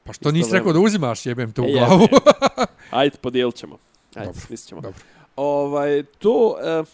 Pa 0.05 0.13
što 0.13 0.31
nisi 0.31 0.41
Istovremeno. 0.41 0.61
rekao 0.61 0.73
da 0.73 0.87
uzimaš, 0.87 1.27
jebem 1.27 1.53
te 1.53 1.61
u 1.61 1.65
E, 1.65 1.73
glavu. 1.73 2.09
Ajde, 2.91 3.17
podijelit 3.17 3.55
ćemo. 3.55 3.79
Ajde, 4.15 4.27
Dobro, 4.27 4.41
smislit 4.41 4.69
ćemo. 4.69 4.81
dobro. 4.81 4.99
Ovaj, 5.39 6.03
to... 6.19 6.57
Uh, 6.81 6.87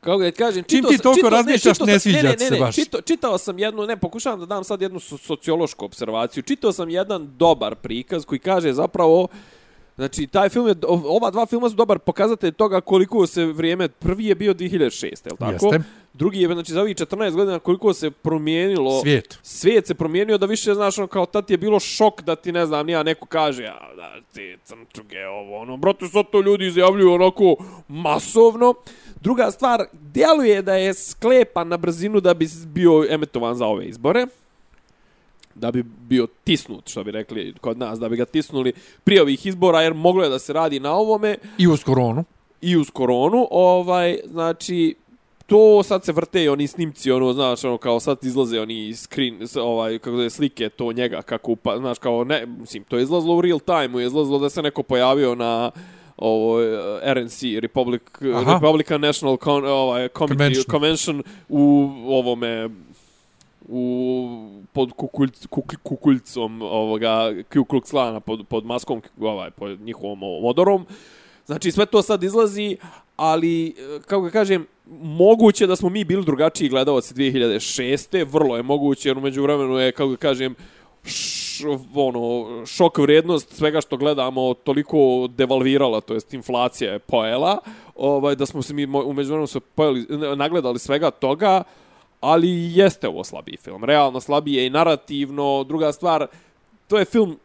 kako 0.00 0.18
da 0.18 0.30
kažem, 0.32 0.64
Čim 0.64 0.84
ti 0.84 0.98
toliko 0.98 1.14
čitao- 1.16 1.30
ne, 1.30 1.36
razmišljaš, 1.36 1.74
čitao 1.74 1.86
ne 1.86 1.92
sam- 1.92 2.00
sviđa 2.00 2.22
ne, 2.22 2.36
ti 2.36 2.44
ne, 2.44 2.48
se 2.48 2.54
ne, 2.54 2.60
baš. 2.60 2.74
Čitao, 2.74 3.00
čitao 3.00 3.38
sam 3.38 3.58
jednu, 3.58 3.86
ne, 3.86 3.96
pokušavam 3.96 4.40
da 4.40 4.46
dam 4.46 4.64
sad 4.64 4.82
jednu 4.82 4.98
so- 5.00 5.18
sociološku 5.18 5.84
observaciju. 5.84 6.42
Čitao 6.42 6.72
sam 6.72 6.90
jedan 6.90 7.30
dobar 7.36 7.74
prikaz 7.74 8.24
koji 8.24 8.38
kaže 8.38 8.72
zapravo 8.72 9.28
Znači, 10.00 10.26
taj 10.26 10.48
film 10.48 10.68
je, 10.68 10.74
ova 10.88 11.30
dva 11.30 11.46
filma 11.46 11.68
su 11.68 11.76
dobar 11.76 11.98
pokazatelj 11.98 12.52
toga 12.52 12.80
koliko 12.80 13.26
se 13.26 13.44
vrijeme, 13.44 13.88
prvi 13.88 14.26
je 14.26 14.34
bio 14.34 14.54
2006, 14.54 15.04
je 15.04 15.10
li 15.30 15.38
tako? 15.38 15.74
Jeste. 15.74 15.82
Drugi 16.12 16.40
je, 16.40 16.48
znači, 16.48 16.72
za 16.72 16.80
ovih 16.80 16.96
14 16.96 17.30
godina 17.30 17.58
koliko 17.58 17.92
se 17.92 18.10
promijenilo... 18.10 19.00
Svijet. 19.02 19.38
Svijet 19.42 19.86
se 19.86 19.94
promijenio 19.94 20.38
da 20.38 20.46
više, 20.46 20.74
znaš, 20.74 20.98
ono, 20.98 21.06
kao 21.06 21.26
tad 21.26 21.50
je 21.50 21.56
bilo 21.56 21.80
šok 21.80 22.22
da 22.22 22.36
ti, 22.36 22.52
ne 22.52 22.66
znam, 22.66 22.86
nija 22.86 23.02
neko 23.02 23.26
kaže, 23.26 23.66
a, 23.66 23.94
da, 23.96 24.12
ti 24.32 24.56
crnčuge, 24.64 25.26
ovo, 25.26 25.58
ono, 25.58 25.76
brate, 25.76 26.08
sad 26.08 26.24
to 26.32 26.40
ljudi 26.40 26.66
izjavljuju 26.66 27.12
onako 27.12 27.56
masovno. 27.88 28.74
Druga 29.20 29.50
stvar, 29.50 29.84
djeluje 29.92 30.62
da 30.62 30.74
je 30.74 30.94
sklepan 30.94 31.68
na 31.68 31.76
brzinu 31.76 32.20
da 32.20 32.34
bi 32.34 32.48
bio 32.66 33.06
emetovan 33.10 33.54
za 33.54 33.66
ove 33.66 33.86
izbore 33.86 34.26
da 35.54 35.70
bi 35.70 35.82
bio 35.82 36.26
tisnut, 36.44 36.88
što 36.88 37.04
bi 37.04 37.10
rekli 37.10 37.54
kod 37.60 37.78
nas, 37.78 37.98
da 37.98 38.08
bi 38.08 38.16
ga 38.16 38.24
tisnuli 38.24 38.72
prije 39.04 39.22
ovih 39.22 39.46
izbora, 39.46 39.82
jer 39.82 39.94
moglo 39.94 40.22
je 40.22 40.28
da 40.28 40.38
se 40.38 40.52
radi 40.52 40.80
na 40.80 40.92
ovome 40.92 41.36
I 41.58 41.68
uz 41.68 41.84
koronu. 41.84 42.24
i 42.60 42.76
uz 42.76 42.90
koronu, 42.90 43.48
ovaj, 43.50 44.18
znači, 44.26 44.94
to 45.46 45.82
sad 45.82 46.04
se 46.04 46.12
vrte 46.12 46.44
i 46.44 46.48
oni 46.48 46.66
snimci, 46.66 47.10
ono, 47.10 47.32
znaš, 47.32 47.64
ono, 47.64 47.78
kao 47.78 48.00
sad 48.00 48.18
izlaze 48.22 48.60
oni 48.60 48.94
screen, 48.94 49.38
ovaj, 49.56 49.98
kako 49.98 50.16
da 50.16 50.22
je 50.22 50.30
slike 50.30 50.68
to 50.68 50.92
njega, 50.92 51.22
kako, 51.22 51.52
upa, 51.52 51.78
znaš, 51.78 51.98
kao, 51.98 52.24
ne, 52.24 52.46
mislim, 52.46 52.84
to 52.84 52.96
je 52.96 53.02
izlazilo 53.02 53.36
u 53.36 53.40
real 53.40 53.60
time, 53.60 54.02
je 54.02 54.06
izlazilo 54.06 54.38
da 54.38 54.50
se 54.50 54.62
neko 54.62 54.82
pojavio 54.82 55.34
na 55.34 55.70
ovo 56.16 56.60
RNC 57.14 57.42
Republic 57.60 58.02
Aha. 58.34 58.54
Republican 58.54 59.00
National 59.00 59.36
Con, 59.36 59.64
ovaj 59.64 60.08
Committee 60.08 60.54
Convention. 60.54 60.64
Convention 60.70 61.22
u 61.48 61.92
ovome 62.08 62.68
u 63.70 64.62
pod 64.72 64.92
kukulj, 64.92 65.30
kuk, 65.50 65.74
kukuljcom 65.82 66.62
ovoga 66.62 67.32
Ku 67.52 67.58
Klux 67.58 67.90
Klana 67.90 68.20
pod, 68.20 68.46
pod 68.48 68.66
maskom 68.66 69.02
ovaj 69.20 69.50
pod 69.50 69.80
njihovom 69.80 70.22
ovom 70.22 70.44
odorom. 70.44 70.86
Znači 71.46 71.72
sve 71.72 71.86
to 71.86 72.02
sad 72.02 72.22
izlazi, 72.22 72.76
ali 73.16 73.68
e, 73.68 73.72
kako 74.06 74.22
ga 74.22 74.30
kažem, 74.30 74.66
moguće 75.02 75.66
da 75.66 75.76
smo 75.76 75.88
mi 75.88 76.04
bili 76.04 76.24
drugačiji 76.24 76.68
gledalci 76.68 77.14
2006. 77.14 78.26
Vrlo 78.32 78.56
je 78.56 78.62
moguće, 78.62 79.08
jer 79.08 79.18
umeđu 79.18 79.42
vremenu 79.42 79.78
je, 79.78 79.92
kako 79.92 80.10
ga 80.10 80.16
kažem, 80.16 80.54
š, 81.04 81.64
ono, 81.94 82.46
šok 82.66 82.98
vrijednost 82.98 83.52
svega 83.52 83.80
što 83.80 83.96
gledamo 83.96 84.54
toliko 84.54 85.28
devalvirala, 85.36 86.00
to 86.00 86.14
jest 86.14 86.34
inflacija 86.34 86.92
je 86.92 86.98
pojela, 86.98 87.58
ovaj, 87.94 88.36
da 88.36 88.46
smo 88.46 88.62
se 88.62 88.74
mi 88.74 88.84
umeđu 88.84 89.28
vremenu 89.28 89.46
se 89.46 89.60
pojeli, 89.60 90.06
nagledali 90.36 90.78
svega 90.78 91.10
toga, 91.10 91.62
ali 92.20 92.72
jeste 92.74 93.08
ovo 93.08 93.24
slabiji 93.24 93.56
film. 93.56 93.84
Realno 93.84 94.20
slabiji 94.20 94.54
je 94.54 94.66
i 94.66 94.70
narativno. 94.70 95.64
Druga 95.64 95.92
stvar, 95.92 96.26
to 96.88 96.98
je 96.98 97.04
film 97.04 97.38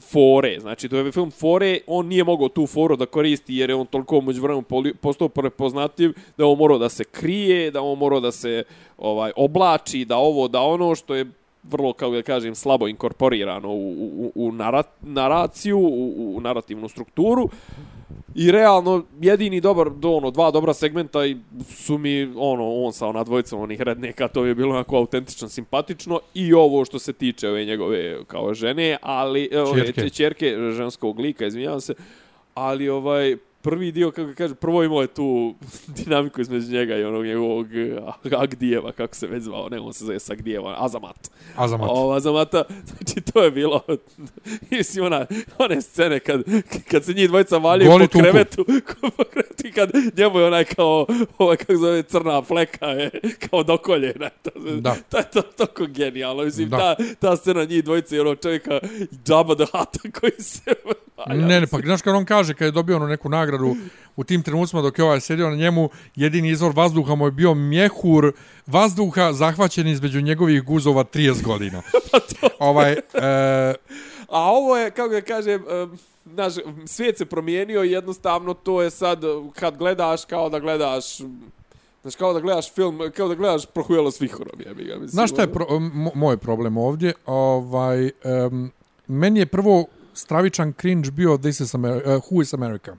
fore, 0.00 0.60
znači 0.60 0.88
to 0.88 0.96
je 0.96 1.12
film 1.12 1.30
fore, 1.30 1.78
on 1.86 2.06
nije 2.06 2.24
mogao 2.24 2.48
tu 2.48 2.66
foru 2.66 2.96
da 2.96 3.06
koristi 3.06 3.56
jer 3.56 3.70
je 3.70 3.76
on 3.76 3.86
toliko 3.86 4.20
među 4.20 4.42
vremenu 4.42 4.64
postao 5.00 5.28
prepoznatljiv 5.28 6.12
da 6.38 6.46
on 6.46 6.58
morao 6.58 6.78
da 6.78 6.88
se 6.88 7.04
krije, 7.04 7.70
da 7.70 7.82
on 7.82 7.98
morao 7.98 8.20
da 8.20 8.32
se 8.32 8.64
ovaj 8.98 9.32
oblači, 9.36 10.04
da 10.04 10.16
ovo, 10.16 10.48
da 10.48 10.60
ono 10.60 10.94
što 10.94 11.14
je 11.14 11.26
vrlo, 11.62 11.92
kako 11.92 12.14
da 12.14 12.22
kažem, 12.22 12.54
slabo 12.54 12.88
inkorporirano 12.88 13.68
u, 13.68 13.90
u, 13.92 14.32
u 14.34 14.52
narat, 14.52 14.86
naraciju, 15.02 15.78
u, 15.78 16.36
u 16.36 16.40
narativnu 16.40 16.88
strukturu. 16.88 17.48
I 18.34 18.50
realno, 18.50 19.02
jedini 19.20 19.60
dobar, 19.60 19.90
do, 19.90 20.10
ono, 20.10 20.30
dva 20.30 20.50
dobra 20.50 20.74
segmenta 20.74 21.26
i 21.26 21.36
su 21.68 21.98
mi, 21.98 22.32
ono, 22.36 22.74
on 22.74 22.92
sa 22.92 23.06
ona 23.06 23.24
dvojicom 23.24 23.60
onih 23.60 23.80
redneka, 23.80 24.28
to 24.28 24.44
je 24.44 24.54
bilo 24.54 24.74
onako 24.74 24.96
autentično, 24.96 25.48
simpatično. 25.48 26.20
I 26.34 26.52
ovo 26.52 26.84
što 26.84 26.98
se 26.98 27.12
tiče 27.12 27.48
ove 27.48 27.64
njegove, 27.64 28.24
kao 28.26 28.54
žene, 28.54 28.96
ali, 29.02 29.48
čerke, 29.48 30.00
ove, 30.00 30.10
čerke 30.10 30.56
ženskog 30.72 31.20
lika, 31.20 31.46
izvinjavam 31.46 31.80
se, 31.80 31.94
ali 32.54 32.88
ovaj, 32.88 33.36
prvi 33.62 33.92
dio, 33.92 34.10
kako 34.10 34.32
kaže, 34.38 34.54
prvo 34.54 34.84
imao 34.84 35.00
je 35.00 35.06
tu 35.06 35.54
dinamiku 35.96 36.40
između 36.40 36.72
njega 36.72 36.96
i 36.96 37.04
onog 37.04 37.24
njegovog 37.24 37.66
Agdijeva, 38.38 38.92
kako 38.92 39.14
se 39.14 39.26
već 39.26 39.42
zvao, 39.42 39.68
ne, 39.68 39.80
on 39.80 39.92
se 39.92 40.04
zove 40.04 40.18
Agdijeva, 40.30 40.76
Azamat. 40.78 41.30
Azamat. 41.56 41.88
O, 41.92 42.12
Azamata, 42.12 42.64
znači 42.84 43.20
to 43.32 43.42
je 43.42 43.50
bilo, 43.50 43.82
mislim, 44.70 45.04
ona, 45.04 45.26
one 45.58 45.82
scene 45.82 46.20
kad, 46.20 46.42
kad 46.90 47.04
se 47.04 47.14
njih 47.14 47.28
dvojica 47.28 47.56
valju 47.56 47.90
po 48.12 48.18
krevetu, 48.18 48.64
po 49.16 49.24
krevetu 49.24 49.66
i 49.66 49.72
kad 49.72 49.90
njemu 50.16 50.38
je 50.38 50.46
onaj 50.46 50.64
kao, 50.64 51.06
ovaj, 51.38 51.56
kako 51.56 51.76
zove, 51.76 52.02
crna 52.02 52.42
fleka, 52.42 52.86
je, 52.86 53.10
kao 53.50 53.62
dokolje, 53.62 54.14
ne, 54.20 54.30
to, 54.42 54.50
da. 54.80 54.96
to 55.08 55.18
je 55.18 55.24
to, 55.32 55.42
toko 55.42 55.86
genijalno, 55.86 56.44
mislim, 56.44 56.68
da. 56.68 56.76
ta, 56.78 56.96
ta 57.20 57.36
scena 57.36 57.64
njih 57.64 57.84
dvojica 57.84 58.16
i 58.16 58.20
ono 58.20 58.34
čovjeka 58.34 58.80
Jabba 59.28 59.54
the 59.54 59.64
Hutt 59.72 60.20
koji 60.20 60.32
se 60.38 60.74
valja. 60.84 61.46
Ne, 61.46 61.60
ne, 61.60 61.66
pa 61.66 61.78
znaš 61.78 62.02
kad 62.02 62.14
on 62.14 62.24
kaže, 62.24 62.54
kad 62.54 62.66
je 62.66 62.72
dobio 62.72 62.96
ono 62.96 63.06
neku 63.06 63.28
nagradu, 63.28 63.49
nagradu 63.50 63.76
u 64.16 64.24
tim 64.24 64.42
trenucima 64.42 64.82
dok 64.82 64.98
je 64.98 65.04
ovaj 65.04 65.20
sedio 65.20 65.50
na 65.50 65.56
njemu, 65.56 65.90
jedini 66.16 66.48
izvor 66.48 66.72
vazduha 66.76 67.14
mu 67.14 67.26
je 67.26 67.30
bio 67.30 67.54
mjehur 67.54 68.32
vazduha 68.66 69.32
zahvaćen 69.32 69.88
između 69.88 70.20
njegovih 70.20 70.62
guzova 70.62 71.04
30 71.04 71.42
godina. 71.42 71.82
Pa 72.10 72.48
ovaj, 72.58 72.92
e... 72.92 73.74
A 74.28 74.40
ovo 74.50 74.76
je, 74.76 74.90
kako 74.90 75.08
da 75.08 75.20
kažem, 75.20 75.64
naš, 76.24 76.52
svijet 76.86 77.18
se 77.18 77.24
promijenio 77.24 77.84
i 77.84 77.90
jednostavno 77.90 78.54
to 78.54 78.82
je 78.82 78.90
sad, 78.90 79.22
kad 79.54 79.76
gledaš, 79.76 80.24
kao 80.24 80.48
da 80.48 80.58
gledaš 80.58 81.04
Znaš, 82.02 82.16
kao 82.16 82.32
da 82.32 82.40
gledaš 82.40 82.72
film, 82.74 83.00
kao 83.16 83.28
da 83.28 83.34
gledaš 83.34 83.66
prohujelo 83.66 84.10
s 84.10 84.20
vihorom, 84.20 84.60
ja 84.66 84.74
bih 84.74 84.86
ga 84.86 84.92
mislim. 84.92 85.08
Znaš 85.08 85.30
šta 85.30 85.42
je 85.42 85.52
pro, 85.52 85.66
moj 86.14 86.36
problem 86.36 86.76
ovdje? 86.76 87.12
Ovaj, 87.26 88.10
um, 88.24 88.72
meni 89.06 89.40
je 89.40 89.46
prvo 89.46 89.84
stravičan 90.14 90.72
cringe 90.80 91.10
bio 91.10 91.36
This 91.36 91.60
is 91.60 91.74
America, 91.74 92.16
uh, 92.16 92.22
Who 92.22 92.42
is 92.42 92.54
America? 92.54 92.96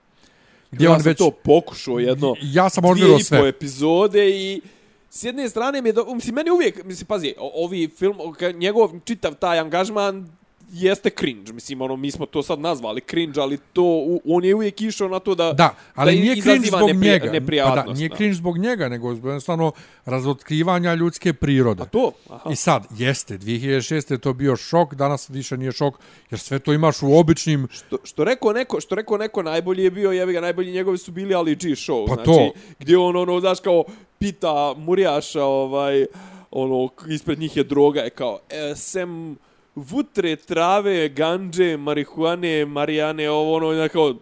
Gdje 0.71 0.85
ja 0.85 0.91
on 0.91 1.01
već 1.01 1.17
to 1.17 1.31
pokušao 1.31 1.99
jedno 1.99 2.35
ja 2.41 2.69
sam 2.69 2.85
odgledao 2.85 3.19
sve. 3.19 3.49
epizode 3.49 4.29
i 4.29 4.61
s 5.09 5.23
jedne 5.23 5.49
strane 5.49 5.81
mi 5.81 5.89
je 5.89 5.93
do, 5.93 6.05
mislim 6.15 6.35
meni 6.35 6.51
uvijek 6.51 6.83
mislim 6.85 7.07
pazi 7.07 7.33
ovi 7.37 7.89
film 7.97 8.17
njegov 8.53 8.91
čitav 9.05 9.35
taj 9.35 9.59
angažman 9.59 10.29
jeste 10.71 11.09
cringe, 11.09 11.53
mislim, 11.53 11.81
ono, 11.81 11.95
mi 11.95 12.11
smo 12.11 12.25
to 12.25 12.43
sad 12.43 12.59
nazvali 12.59 13.01
cringe, 13.09 13.41
ali 13.41 13.57
to, 13.73 13.83
on 14.25 14.43
je 14.43 14.55
uvijek 14.55 14.81
išao 14.81 15.07
na 15.07 15.19
to 15.19 15.35
da 15.35 15.53
Da, 15.53 15.75
ali 15.95 16.15
da 16.15 16.21
nije 16.21 16.41
cringe 16.41 16.67
zbog 16.67 16.89
nepri, 16.89 17.07
njega, 17.07 17.65
pa 17.65 17.75
da, 17.75 17.93
nije 17.93 18.09
da. 18.09 18.15
cringe 18.15 18.33
zbog 18.33 18.57
njega, 18.57 18.89
nego 18.89 19.15
zbog 19.15 19.29
jednostavno 19.29 19.71
razotkrivanja 20.05 20.93
ljudske 20.93 21.33
prirode. 21.33 21.83
A 21.83 21.85
to? 21.85 22.11
Aha. 22.29 22.49
I 22.51 22.55
sad, 22.55 22.87
jeste, 22.97 23.37
2006. 23.37 24.11
je 24.11 24.17
to 24.17 24.33
bio 24.33 24.55
šok, 24.55 24.93
danas 24.93 25.29
više 25.29 25.57
nije 25.57 25.71
šok, 25.71 25.99
jer 26.31 26.39
sve 26.39 26.59
to 26.59 26.73
imaš 26.73 27.01
u 27.01 27.17
običnim... 27.17 27.67
Što, 27.71 27.97
što 28.03 28.23
rekao 28.23 28.53
neko, 28.53 28.81
što 28.81 28.95
rekao 28.95 29.17
neko, 29.17 29.43
najbolji 29.43 29.83
je 29.83 29.91
bio, 29.91 30.11
jebi 30.11 30.33
ga, 30.33 30.41
najbolji 30.41 30.71
njegovi 30.71 30.97
su 30.97 31.11
bili 31.11 31.35
Ali 31.35 31.55
G 31.55 31.67
show, 31.67 32.07
pa 32.07 32.13
znači, 32.13 32.25
to. 32.25 32.51
gdje 32.79 32.97
on, 32.97 33.15
ono, 33.15 33.39
znaš, 33.39 33.59
kao, 33.59 33.83
pita 34.19 34.73
Murijaša, 34.77 35.43
ovaj, 35.43 36.05
ono, 36.51 36.89
ispred 37.09 37.39
njih 37.39 37.57
je 37.57 37.63
droga, 37.63 38.01
je 38.01 38.09
kao, 38.09 38.39
e, 38.49 38.75
sem 38.75 39.37
vutre, 39.75 40.35
trave, 40.35 41.09
ganđe, 41.09 41.77
marihuane, 41.77 42.65
marijane, 42.65 43.29
ovo 43.29 43.55
ono, 43.55 43.67
ono, 43.67 43.89
kao 43.89 44.15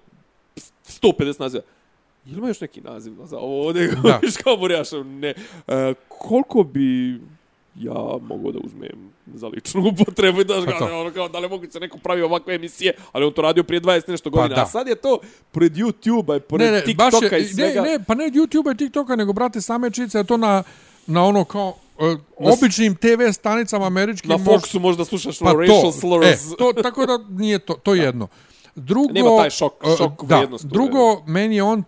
150 1.02 1.40
naziva. 1.40 1.64
Ili 2.26 2.38
ima 2.38 2.48
još 2.48 2.62
neki 2.62 2.82
naziv 2.82 3.14
za 3.26 3.38
ovo 3.38 3.68
ovdje? 3.68 3.88
Da. 4.04 4.20
kao 4.44 4.58
Borjaš, 4.58 4.90
ne. 5.06 5.34
E, 5.68 5.94
koliko 6.08 6.64
bi 6.64 7.20
ja 7.76 8.18
mogu 8.22 8.52
da 8.52 8.60
uzmem 8.64 9.10
za 9.34 9.48
ličnu 9.48 9.88
upotrebu 9.88 10.42
i 10.42 10.44
da 10.44 10.54
pa 10.66 10.86
ga, 10.86 10.96
ono, 10.96 11.12
kao, 11.12 11.30
da 11.30 11.40
li 11.40 11.50
mogu 11.50 11.66
se 11.70 11.80
neko 11.80 11.98
pravi 11.98 12.22
ovakve 12.22 12.56
emisije, 12.56 12.94
ali 13.12 13.26
on 13.26 13.34
to 13.34 13.42
radio 13.42 13.64
prije 13.64 13.82
20 13.82 14.10
nešto 14.10 14.30
godina, 14.30 14.56
pa, 14.56 14.62
a 14.62 14.66
sad 14.66 14.88
je 14.88 14.96
to 14.96 15.20
pred 15.52 15.74
YouTube-a 15.74 16.36
i 16.36 16.40
pored 16.40 16.68
ne, 16.68 16.72
ne, 16.72 16.84
TikToka 16.84 17.36
je, 17.36 17.42
i 17.42 17.46
svega. 17.46 17.82
Ne, 17.82 17.90
ne, 17.90 18.04
pa 18.08 18.16
ne 18.16 18.24
YouTube-a 18.24 18.72
i 18.72 18.78
TikToka, 18.78 19.16
nego, 19.16 19.34
brate, 19.34 19.62
same 19.62 19.92
čice, 19.92 20.24
to 20.24 20.38
na, 20.38 20.64
na 21.08 21.26
ono 21.26 21.44
kao, 21.44 21.76
uh, 22.00 22.20
običnim 22.38 22.96
TV 22.96 23.32
stanicama 23.34 23.86
američkim... 23.86 24.30
Na 24.30 24.38
Foxu 24.38 24.80
možda 24.80 25.06
slušaš 25.06 25.40
pa 25.40 25.54
racial 25.54 25.92
slurs. 25.92 26.28
E, 26.28 26.56
to, 26.58 26.74
tako 26.84 27.06
da 27.06 27.20
nije 27.30 27.60
to, 27.60 27.74
to 27.74 27.96
jedno. 27.96 28.28
Drugo, 28.76 29.14
Nema 29.14 29.38
taj 29.38 29.50
šok, 29.50 29.74
šok 29.98 30.24
uh, 30.24 30.30
da, 30.30 30.48
Drugo, 30.64 31.24
meni 31.28 31.56
je 31.56 31.64
on 31.64 31.84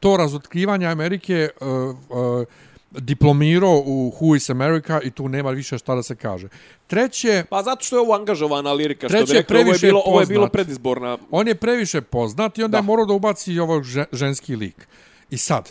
to 0.00 0.16
razotkrivanje 0.16 0.86
Amerike 0.86 1.48
uh, 1.60 1.68
uh, 2.10 2.46
diplomirao 2.90 3.82
u 3.86 4.12
Who 4.20 4.36
is 4.36 4.50
America 4.50 5.00
i 5.04 5.10
tu 5.10 5.28
nema 5.28 5.50
više 5.50 5.78
šta 5.78 5.94
da 5.94 6.02
se 6.02 6.16
kaže. 6.16 6.48
Treće... 6.86 7.44
Pa 7.50 7.62
zato 7.62 7.84
što 7.84 7.96
je 7.96 8.00
ovo 8.00 8.14
angažovana 8.14 8.72
lirika, 8.72 9.08
što 9.08 9.24
bi 9.24 9.32
rekao, 9.32 9.60
ovo 9.60 9.72
je, 9.72 9.78
bilo, 9.78 10.02
ovo 10.04 10.20
je 10.20 10.26
bilo 10.26 10.48
predizborna... 10.48 11.18
On 11.30 11.48
je 11.48 11.54
previše 11.54 12.00
poznat 12.00 12.58
i 12.58 12.62
onda 12.62 12.72
da. 12.72 12.78
je 12.78 12.82
morao 12.82 13.06
da 13.06 13.12
ubaci 13.12 13.58
ovog 13.58 13.84
ženski 14.12 14.56
lik. 14.56 14.88
I 15.30 15.38
sad, 15.38 15.70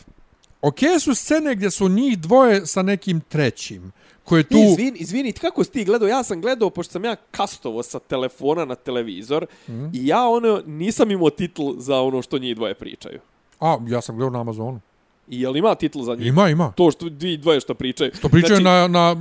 ok 0.67 0.79
su 0.99 1.15
scene 1.15 1.55
gdje 1.55 1.71
su 1.71 1.89
njih 1.89 2.19
dvoje 2.19 2.65
sa 2.65 2.81
nekim 2.81 3.21
trećim 3.21 3.91
koje 4.23 4.43
tu... 4.43 4.57
Izvini, 4.57 4.97
izvini, 4.99 5.31
kako 5.31 5.63
si 5.63 5.71
ti 5.71 5.85
gledao? 5.85 6.07
Ja 6.07 6.23
sam 6.23 6.41
gledao, 6.41 6.69
pošto 6.69 6.91
sam 6.91 7.05
ja 7.05 7.15
kastovo 7.31 7.83
sa 7.83 7.99
telefona 7.99 8.65
na 8.65 8.75
televizor 8.75 9.45
mm. 9.67 9.85
i 9.93 10.07
ja 10.07 10.27
ono, 10.27 10.61
nisam 10.65 11.11
imao 11.11 11.29
titl 11.29 11.71
za 11.77 12.01
ono 12.01 12.21
što 12.21 12.37
njih 12.37 12.55
dvoje 12.55 12.73
pričaju. 12.73 13.19
A, 13.59 13.77
ja 13.87 14.01
sam 14.01 14.15
gledao 14.15 14.29
na 14.29 14.41
Amazonu. 14.41 14.79
I 15.27 15.41
je 15.41 15.49
li 15.49 15.59
ima 15.59 15.75
titl 15.75 16.01
za 16.01 16.15
njih? 16.15 16.27
Ima, 16.27 16.49
ima. 16.49 16.71
To 16.75 16.91
što 16.91 17.09
dvi 17.09 17.37
dvoje 17.37 17.59
što 17.59 17.73
pričaju. 17.73 18.11
Što 18.13 18.29
pričaju 18.29 18.61
znači, 18.61 18.63
na, 18.63 18.87
na... 18.87 19.15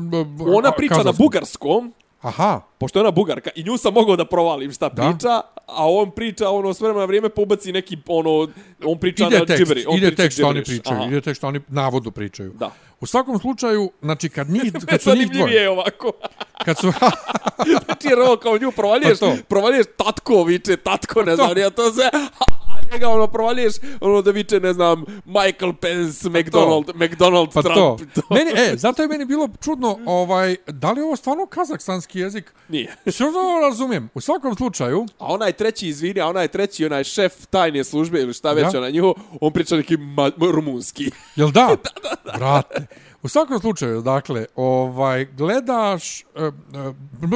Ona 0.57 0.73
priča 0.73 1.03
na 1.03 1.13
bugarskom, 1.13 1.93
Aha. 2.21 2.61
Pošto 2.79 2.99
je 2.99 3.01
ona 3.01 3.11
bugarka 3.11 3.51
i 3.57 3.63
nju 3.63 3.77
sam 3.77 3.95
mogao 3.95 4.17
da 4.17 4.25
provalim 4.25 4.73
šta 4.73 4.89
da? 4.89 5.03
priča, 5.03 5.41
a 5.67 5.91
on 5.91 6.11
priča 6.11 6.51
ono 6.51 6.75
sve 6.75 6.93
na 6.93 7.05
vrijeme 7.05 7.29
pobaci 7.29 7.73
neki 7.73 7.99
ono 8.07 8.49
on 8.85 8.99
priča 8.99 9.27
ide 9.27 9.39
na 9.39 9.47
tekst, 9.47 9.63
džiberi, 9.63 9.85
on 9.89 9.97
ide 9.97 10.07
priča 10.07 10.23
tekst 10.23 10.39
što 10.39 10.47
oni 10.47 10.65
pričaju, 10.65 10.97
Aha. 10.97 11.07
ide 11.09 11.21
tekst 11.21 11.39
što 11.39 11.47
oni 11.47 11.61
navodno 11.69 12.11
pričaju. 12.11 12.53
Da. 12.59 12.71
U 13.01 13.07
svakom 13.07 13.39
slučaju, 13.39 13.91
znači 14.03 14.29
kad 14.29 14.51
njih 14.51 14.73
kad 14.91 15.03
su 15.03 15.15
njih 15.15 15.31
dvoje. 15.31 15.55
je 15.55 15.71
ovako. 15.71 16.13
kad 16.65 16.79
su 16.79 16.93
znači 17.85 18.09
jer 18.09 18.19
ovo 18.19 18.37
kao 18.37 18.59
nju 18.59 18.73
provaljuješ, 18.73 19.19
pa 19.21 19.33
provaljuješ 19.49 19.87
tatko 19.97 20.45
viče, 20.45 20.77
tatko 20.77 21.23
ne 21.23 21.37
pa 21.37 21.37
znam, 21.37 21.59
ja 21.59 21.71
to 21.71 21.93
sve 21.93 22.11
njega 22.93 23.09
ono 23.09 23.27
provaljuješ, 23.27 23.75
ono 24.01 24.23
da 24.23 24.31
viče, 24.31 24.61
ne 24.61 24.73
znam, 24.73 25.05
Michael 25.25 25.73
Pence, 25.81 26.31
pa 26.31 26.39
McDonald, 26.39 26.87
to. 26.87 26.93
McDonald 26.95 27.49
pa 27.55 27.63
Trump. 27.63 28.15
To. 28.15 28.21
to. 28.21 28.35
Meni, 28.35 28.51
e, 28.57 28.77
zato 28.77 29.03
je 29.03 29.09
meni 29.09 29.25
bilo 29.25 29.49
čudno, 29.65 29.99
ovaj, 30.07 30.57
da 30.67 30.93
li 30.93 31.01
je 31.01 31.05
ovo 31.05 31.17
stvarno 31.17 31.47
kazakstanski 31.47 32.21
jezik? 32.21 32.55
Nije. 32.75 32.97
Što 33.15 33.25
da 33.25 33.69
razumijem? 33.69 34.09
U 34.15 34.21
svakom 34.21 34.57
slučaju... 34.57 35.07
A 35.19 35.27
onaj 35.27 35.53
treći, 35.53 35.89
izvini, 35.89 36.21
a 36.21 36.27
onaj 36.27 36.49
treći, 36.49 36.87
onaj 36.87 37.05
šef 37.05 37.47
tajne 37.47 37.85
službe 37.85 38.21
ili 38.21 38.35
šta 38.35 38.53
već, 38.53 38.75
ja? 38.75 38.79
onaj 38.79 38.93
njiho, 38.93 39.15
on 39.41 39.53
priča 39.53 39.77
neki 39.77 39.97
ma, 39.97 40.31
rumunski. 40.39 41.11
Jel 41.37 41.51
da? 41.51 41.67
da, 41.85 42.01
da, 42.03 42.33
da. 42.33 42.39
Brate. 42.39 42.87
U 43.23 43.29
svakom 43.29 43.61
slučaju, 43.61 44.03
dakle, 44.03 44.47
ovaj 44.57 45.25
gledaš 45.25 46.21
e, 46.21 46.25
e, 46.35 46.51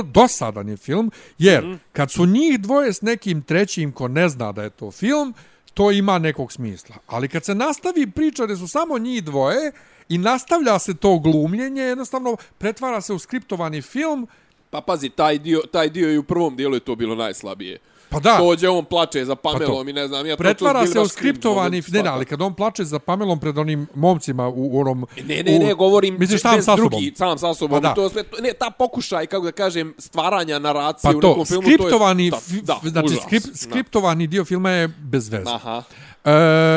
dosadan 0.04 0.68
je 0.68 0.76
film, 0.76 1.10
jer 1.38 1.64
mm. 1.64 1.80
kad 1.92 2.10
su 2.10 2.26
njih 2.26 2.60
dvoje 2.60 2.92
s 2.92 3.02
nekim 3.02 3.42
trećim 3.42 3.92
ko 3.92 4.08
ne 4.08 4.28
zna 4.28 4.52
da 4.52 4.62
je 4.62 4.70
to 4.70 4.90
film, 4.90 5.34
to 5.74 5.90
ima 5.90 6.18
nekog 6.18 6.52
smisla. 6.52 6.96
Ali 7.06 7.28
kad 7.28 7.44
se 7.44 7.54
nastavi 7.54 8.10
priča 8.10 8.46
da 8.46 8.56
su 8.56 8.68
samo 8.68 8.98
njih 8.98 9.24
dvoje 9.24 9.72
i 10.08 10.18
nastavlja 10.18 10.78
se 10.78 10.94
to 10.94 11.18
glumljenje, 11.18 11.82
jednostavno 11.82 12.36
pretvara 12.58 13.00
se 13.00 13.12
u 13.12 13.18
skriptovani 13.18 13.82
film. 13.82 14.28
Pa 14.70 14.80
pazi, 14.80 15.08
taj 15.10 15.38
dio, 15.38 15.62
taj 15.72 15.88
dio 15.88 16.10
i 16.10 16.18
u 16.18 16.22
prvom 16.22 16.56
dijelu 16.56 16.74
je 16.74 16.80
to 16.80 16.94
bilo 16.94 17.14
najslabije. 17.14 17.78
Pa 18.10 18.20
da. 18.20 18.36
Dođe, 18.38 18.68
on 18.68 18.84
plače 18.84 19.24
za 19.24 19.34
Pa 19.34 19.52
to. 19.52 19.58
Pamelom 19.58 19.88
i 19.88 19.92
ne 19.92 20.08
znam, 20.08 20.26
ja 20.26 20.32
to- 20.32 20.36
to 20.36 20.42
Pretvara 20.42 20.80
bili 20.80 20.92
se 20.92 21.00
u 21.00 21.08
skriptovani, 21.08 21.82
ne, 21.88 22.02
ne, 22.02 22.08
ali 22.08 22.24
kad 22.24 22.42
on 22.42 22.54
plače 22.54 22.84
za 22.84 22.98
Pamelom 22.98 23.40
pred 23.40 23.58
onim 23.58 23.86
momcima 23.94 24.48
u, 24.48 24.68
u 24.68 24.80
onom... 24.80 25.06
Ne, 25.18 25.42
ne, 25.42 25.58
ne, 25.58 25.74
u- 25.74 25.76
govorim 25.76 26.16
Misliš 26.18 26.40
sam 26.40 26.62
sa 26.62 26.76
sobom? 26.76 26.90
drugi, 26.90 27.12
sam 27.16 27.38
sa 27.38 27.54
sobom. 27.54 27.82
Pa 27.82 27.88
da. 27.88 27.94
To 27.94 28.08
sve, 28.08 28.22
to, 28.22 28.42
ne, 28.42 28.52
ta 28.52 28.70
pokušaj, 28.70 29.26
kako 29.26 29.44
da 29.44 29.52
kažem, 29.52 29.94
stvaranja 29.98 30.58
naracije 30.58 31.12
Pa 31.12 31.18
u 31.18 31.20
to, 31.20 31.28
nekom 31.28 31.46
filmu, 31.46 31.62
skriptovani, 31.64 32.30
to 32.30 32.36
je... 32.36 32.62
Da, 32.62 32.78
da, 32.82 32.90
znači 32.90 33.06
užas. 33.06 33.22
skrip, 33.22 33.42
skriptovani 33.54 34.26
dio 34.26 34.44
filma 34.44 34.70
je 34.70 34.88
bez 34.88 35.28
veze. 35.28 35.50
Aha. 35.50 35.82
E, 36.24 36.30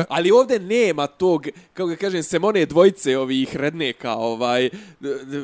Ali 0.09 0.31
ovdje 0.31 0.59
nema 0.59 1.07
tog, 1.07 1.43
kako 1.73 1.87
ga 1.87 1.95
kažem, 1.95 2.23
Semone 2.23 2.65
dvojice 2.65 3.17
ovih 3.17 3.55
redneka, 3.55 4.13
ovaj, 4.13 4.69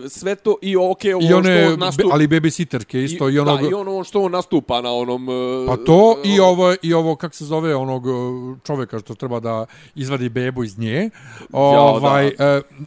sve 0.10 0.36
to 0.36 0.56
i 0.62 0.78
okej, 0.78 1.14
ovo 1.14 1.24
I 1.24 1.34
one, 1.34 1.64
što 1.64 1.74
on 1.74 1.80
nastupa. 1.80 2.10
ali 2.14 2.28
babysitterke 2.28 3.04
isto 3.04 3.30
i, 3.30 3.40
onog... 3.40 3.62
Da, 3.62 3.70
i 3.70 3.74
ono 3.74 4.04
što 4.04 4.22
on 4.22 4.32
nastupa 4.32 4.82
na 4.82 4.92
onom... 4.92 5.28
e, 5.30 5.68
Pa 5.68 5.78
to 5.78 6.18
i 6.26 6.40
ovo, 6.40 6.76
i 6.82 6.94
ovo 6.94 7.16
kako 7.16 7.36
se 7.36 7.46
zove, 7.46 7.76
onog 7.76 8.08
e, 8.08 8.12
čovjeka 8.64 9.00
što 9.00 9.16
treba 9.16 9.40
da 9.40 9.66
izvadi 9.96 10.30
bebu 10.30 10.64
iz 10.64 10.78
nje. 10.78 11.10
Ovaj, 11.54 12.28
e, 12.28 12.34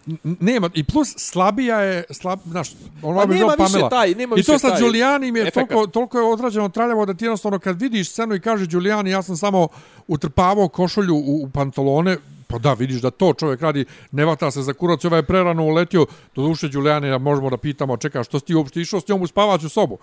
n- 0.06 0.36
nema, 0.40 0.70
i 0.74 0.84
plus 0.84 1.14
slabija 1.18 1.80
je, 1.80 2.04
slab, 2.10 2.38
znaš, 2.46 2.70
ono 3.02 3.20
Pa 3.20 3.26
bi 3.26 3.34
nema 3.34 3.46
bilo 3.46 3.56
više 3.58 3.72
Pamela. 3.72 3.88
taj- 3.90 4.14
nema 4.14 4.36
I 4.36 4.42
to 4.42 4.58
sa 4.58 4.68
taj 4.68 4.78
Giulianijem 4.78 5.36
je 5.36 5.50
toliko, 5.50 5.86
toliko 5.86 6.18
je 6.18 6.24
odrađeno 6.24 6.68
traljavo 6.68 7.06
da 7.06 7.14
ti 7.14 7.24
jednostavno 7.24 7.58
kad 7.58 7.80
vidiš 7.80 8.10
scenu 8.10 8.34
i 8.34 8.40
kaže 8.40 8.66
Giuliani, 8.66 9.10
ja 9.10 9.22
sam 9.22 9.36
samo 9.36 9.68
utrpavao 10.08 10.68
košulju 10.68 11.14
u, 11.14 11.42
u 11.42 11.50
pantalone, 11.50 12.16
pa 12.46 12.58
da, 12.58 12.72
vidiš 12.72 13.00
da 13.00 13.10
to 13.10 13.32
čovjek 13.32 13.60
radi, 13.60 13.84
ne 14.12 14.24
vata 14.24 14.50
se 14.50 14.62
za 14.62 14.72
kurac, 14.72 15.04
ovaj 15.04 15.18
je 15.18 15.26
prerano 15.26 15.64
uletio, 15.64 16.06
do 16.36 16.42
duše 16.42 16.68
Đulijane, 16.68 17.18
možemo 17.18 17.50
da 17.50 17.56
pitamo, 17.56 17.96
čeka, 17.96 18.24
što 18.24 18.38
si 18.38 18.46
ti 18.46 18.54
uopšte 18.54 18.80
išao 18.80 19.00
s 19.00 19.08
njom 19.08 19.22
u 19.22 19.26
spavaću 19.26 19.68
sobu? 19.68 19.98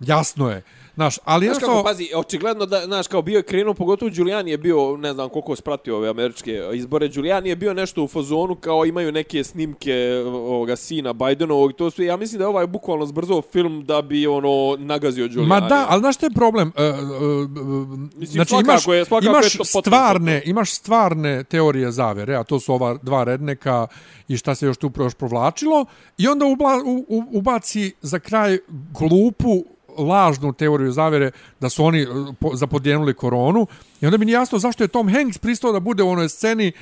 Jasno 0.00 0.50
je. 0.50 0.62
Znaš, 0.98 1.18
ali 1.24 1.46
Znaš 1.46 1.58
kako, 1.58 1.82
pazi, 1.82 2.08
očigledno 2.14 2.66
da, 2.66 2.84
znaš, 2.84 3.06
kao 3.06 3.22
bio 3.22 3.36
je 3.36 3.42
krenuo, 3.42 3.74
pogotovo 3.74 4.10
Giuliani 4.10 4.50
je 4.50 4.58
bio, 4.58 4.96
ne 4.96 5.12
znam 5.12 5.28
koliko 5.28 5.56
spratio 5.56 5.96
ove 5.96 6.08
američke 6.08 6.62
izbore, 6.74 7.08
Giuliani 7.08 7.48
je 7.48 7.56
bio 7.56 7.74
nešto 7.74 8.02
u 8.04 8.08
fazonu, 8.08 8.54
kao 8.54 8.84
imaju 8.84 9.12
neke 9.12 9.44
snimke 9.44 9.94
ovoga 10.26 10.76
sina 10.76 11.12
Bidenovog, 11.12 11.72
to 11.72 11.90
su, 11.90 12.02
ja 12.02 12.16
mislim 12.16 12.38
da 12.38 12.44
je 12.44 12.48
ovaj 12.48 12.66
bukvalno 12.66 13.06
zbrzo 13.06 13.42
film 13.42 13.84
da 13.84 14.02
bi 14.02 14.26
ono 14.26 14.76
nagazio 14.78 15.28
Giuliani. 15.28 15.48
Ma 15.48 15.60
da, 15.60 15.86
ali 15.88 16.00
znaš 16.00 16.14
što 16.16 16.26
je 16.26 16.30
problem? 16.30 16.72
E, 16.76 16.82
e, 16.82 16.86
e, 16.86 18.26
znači 18.26 18.48
svakako 18.48 18.94
imaš, 18.94 19.12
je- 19.24 19.28
imaš 19.30 19.54
je 19.54 19.64
stvarne, 19.64 20.42
imaš 20.44 20.74
stvarne 20.74 21.44
teorije 21.44 21.92
zavere, 21.92 22.36
a 22.36 22.44
to 22.44 22.60
su 22.60 22.72
ova 22.72 22.98
dva 23.02 23.24
redneka 23.24 23.86
i 24.28 24.36
šta 24.36 24.54
se 24.54 24.66
još 24.66 24.76
tu 24.76 24.90
još 24.98 25.14
provlačilo, 25.14 25.84
i 26.18 26.28
onda 26.28 26.44
ubla, 26.46 26.82
u, 26.86 27.04
u, 27.08 27.24
ubaci 27.32 27.92
za 28.02 28.18
kraj 28.18 28.58
glupu 28.98 29.64
lažnu 29.98 30.52
teoriju 30.52 30.87
zavere 30.92 31.30
da 31.60 31.68
su 31.68 31.84
oni 31.84 32.02
e, 32.02 32.06
po, 32.40 32.56
zapodjenuli 32.56 33.14
koronu 33.14 33.66
i 34.00 34.06
onda 34.06 34.18
mi 34.18 34.24
nije 34.24 34.34
jasno 34.34 34.58
zašto 34.58 34.84
je 34.84 34.88
Tom 34.88 35.08
Hanks 35.08 35.38
pristao 35.38 35.72
da 35.72 35.80
bude 35.80 36.02
u 36.02 36.10
onoj 36.10 36.28
sceni 36.28 36.72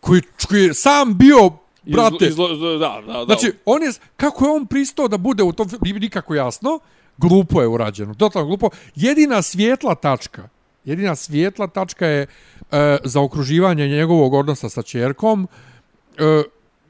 koji, 0.00 0.22
koji 0.48 0.62
je 0.62 0.74
sam 0.74 1.18
bio 1.18 1.50
brate, 1.82 2.26
Izlo, 2.26 2.52
izlo, 2.52 2.78
da, 2.78 3.02
da, 3.06 3.12
da. 3.12 3.24
Znači, 3.24 3.52
on 3.64 3.82
je, 3.82 3.92
kako 4.16 4.44
je 4.44 4.50
on 4.50 4.66
pristao 4.66 5.08
da 5.08 5.18
bude 5.18 5.42
u 5.42 5.52
tom 5.52 5.68
filmu, 5.68 6.00
nikako 6.00 6.34
jasno, 6.34 6.78
glupo 7.16 7.60
je 7.60 7.68
urađeno, 7.68 8.14
totalno 8.14 8.48
glupo. 8.48 8.70
Jedina 8.94 9.42
svijetla 9.42 9.94
tačka, 9.94 10.48
jedina 10.84 11.16
svijetla 11.16 11.66
tačka 11.66 12.06
je 12.06 12.26
e, 12.70 12.98
za 13.04 13.20
okruživanje 13.20 13.88
njegovog 13.88 14.34
odnosa 14.34 14.68
sa 14.68 14.82
čerkom, 14.82 15.48
e, 16.18 16.42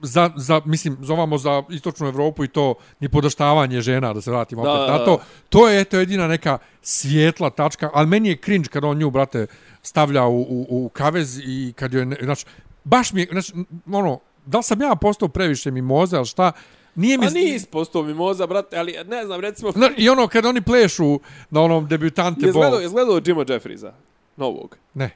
za, 0.03 0.31
za, 0.37 0.61
mislim, 0.65 0.97
zovamo 1.01 1.39
za 1.39 1.63
istočnu 1.71 2.09
Evropu 2.09 2.45
i 2.45 2.49
to 2.49 2.75
ni 3.01 3.09
podaštavanje 3.09 3.81
žena, 3.81 4.13
da 4.13 4.21
se 4.21 4.31
vratimo 4.31 4.63
opet 4.63 4.87
da, 4.87 4.99
na 4.99 5.05
to. 5.05 5.19
To 5.49 5.69
je, 5.69 5.81
eto, 5.81 5.99
jedina 5.99 6.29
neka 6.29 6.59
svijetla 6.83 7.51
tačka, 7.51 7.91
ali 7.95 8.07
meni 8.07 8.29
je 8.29 8.37
cringe 8.45 8.69
kad 8.69 8.85
on 8.85 8.99
nju, 8.99 9.11
brate, 9.11 9.47
stavlja 9.83 10.27
u, 10.27 10.41
u, 10.41 10.67
u 10.69 10.89
kavez 10.89 11.39
i 11.45 11.73
kad 11.77 11.95
joj, 11.95 12.17
znači, 12.23 12.47
baš 12.85 13.13
mi 13.13 13.21
je, 13.21 13.29
znači, 13.33 13.53
ono, 13.93 14.19
da 14.47 14.59
li 14.59 14.65
sam 14.65 14.83
ja 14.83 14.97
postao 14.97 15.29
previše 15.29 15.71
mimoza, 15.71 16.17
ali 16.17 16.27
šta, 16.27 16.53
nije 16.95 17.19
mi... 17.19 17.27
Pa 17.27 17.33
nisi 17.33 17.67
postao 17.67 18.03
mimoza, 18.03 18.47
brate, 18.47 18.77
ali 18.77 18.97
ne 19.07 19.27
znam, 19.27 19.41
recimo... 19.41 19.73
Na, 19.77 19.91
I 19.97 20.09
ono, 20.09 20.29
kad 20.29 20.47
oni 20.47 20.61
plešu 20.61 21.21
na 21.51 21.61
onom 21.61 21.89
debutante 21.89 22.53
bol. 22.53 22.83
je 22.83 22.89
gledao 22.89 23.21
Jima 23.27 23.45
Jeffriesa, 23.49 23.93
novog. 24.37 24.77
Ne. 24.95 25.11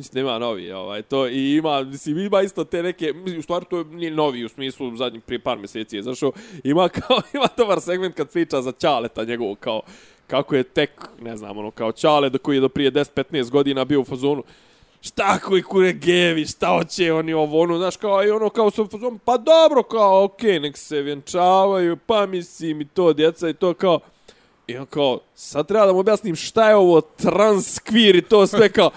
Mislim, 0.00 0.24
nema 0.24 0.38
novi, 0.38 0.72
ovaj, 0.72 1.02
to, 1.02 1.28
i 1.28 1.56
ima, 1.56 1.82
mislim, 1.82 2.18
ima 2.18 2.42
isto 2.42 2.64
te 2.64 2.82
neke, 2.82 3.12
mislim, 3.12 3.38
u 3.38 3.42
stvari 3.42 3.64
to 3.70 3.78
je 3.78 3.84
nije 3.84 4.10
novi, 4.10 4.44
u 4.44 4.48
smislu, 4.48 4.96
zadnjih 4.96 5.22
prije 5.22 5.38
par 5.38 5.58
mjeseci 5.58 5.96
je 5.96 6.02
zašao, 6.02 6.32
ima 6.64 6.88
kao, 6.88 7.20
ima 7.34 7.46
dobar 7.56 7.80
segment 7.80 8.16
kad 8.16 8.30
priča 8.32 8.62
za 8.62 8.72
Ćaleta 8.72 9.24
njegovog, 9.24 9.58
kao, 9.58 9.82
kako 10.26 10.56
je 10.56 10.62
tek, 10.62 10.90
ne 11.22 11.36
znam, 11.36 11.58
ono, 11.58 11.70
kao 11.70 11.92
Ćale, 11.92 12.30
do 12.30 12.38
koji 12.38 12.56
je 12.56 12.60
do 12.60 12.68
prije 12.68 12.92
10-15 12.92 13.50
godina 13.50 13.84
bio 13.84 14.00
u 14.00 14.04
fazonu, 14.04 14.42
šta 15.00 15.38
koji 15.38 15.62
kure 15.62 15.92
gevi, 15.92 16.46
šta 16.46 16.68
hoće 16.68 17.12
oni 17.12 17.32
ovo, 17.32 17.60
ono, 17.60 17.78
znaš, 17.78 17.96
kao, 17.96 18.24
i 18.24 18.30
ono, 18.30 18.50
kao 18.50 18.70
su 18.70 18.82
u 18.82 18.86
fazonu, 18.86 19.18
pa 19.24 19.36
dobro, 19.36 19.82
kao, 19.82 20.24
okej, 20.24 20.50
okay, 20.50 20.62
nek 20.62 20.76
se 20.76 21.02
vjenčavaju, 21.02 21.96
pa 22.06 22.26
mislim, 22.26 22.80
i 22.80 22.88
to, 22.88 23.12
djeca, 23.12 23.48
i 23.48 23.54
to, 23.54 23.74
kao, 23.74 24.00
I 24.70 24.76
on 24.76 24.86
kao, 24.86 25.18
sad 25.34 25.68
treba 25.68 25.86
da 25.86 25.92
mu 25.92 25.98
objasnim 25.98 26.36
šta 26.36 26.68
je 26.68 26.76
ovo 26.76 27.00
transkvir 27.00 28.16
i 28.16 28.22
to 28.22 28.46
sve 28.46 28.68
kao, 28.68 28.90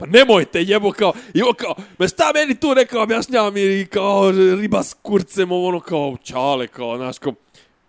pa 0.00 0.06
nemojte 0.06 0.62
jebo 0.62 0.92
kao, 0.92 1.12
i 1.34 1.42
on 1.42 1.54
kao, 1.54 1.74
ba 1.98 2.08
šta 2.08 2.32
meni 2.34 2.54
tu 2.54 2.74
neka 2.74 3.02
objašnjava 3.02 3.50
mi 3.50 3.60
i 3.60 3.86
kao 3.86 4.30
riba 4.30 4.82
s 4.82 4.94
kurcem, 5.02 5.52
ono 5.52 5.80
kao, 5.80 6.16
čale, 6.22 6.66
kao, 6.66 6.96
znaš, 6.96 7.18
kao, 7.18 7.32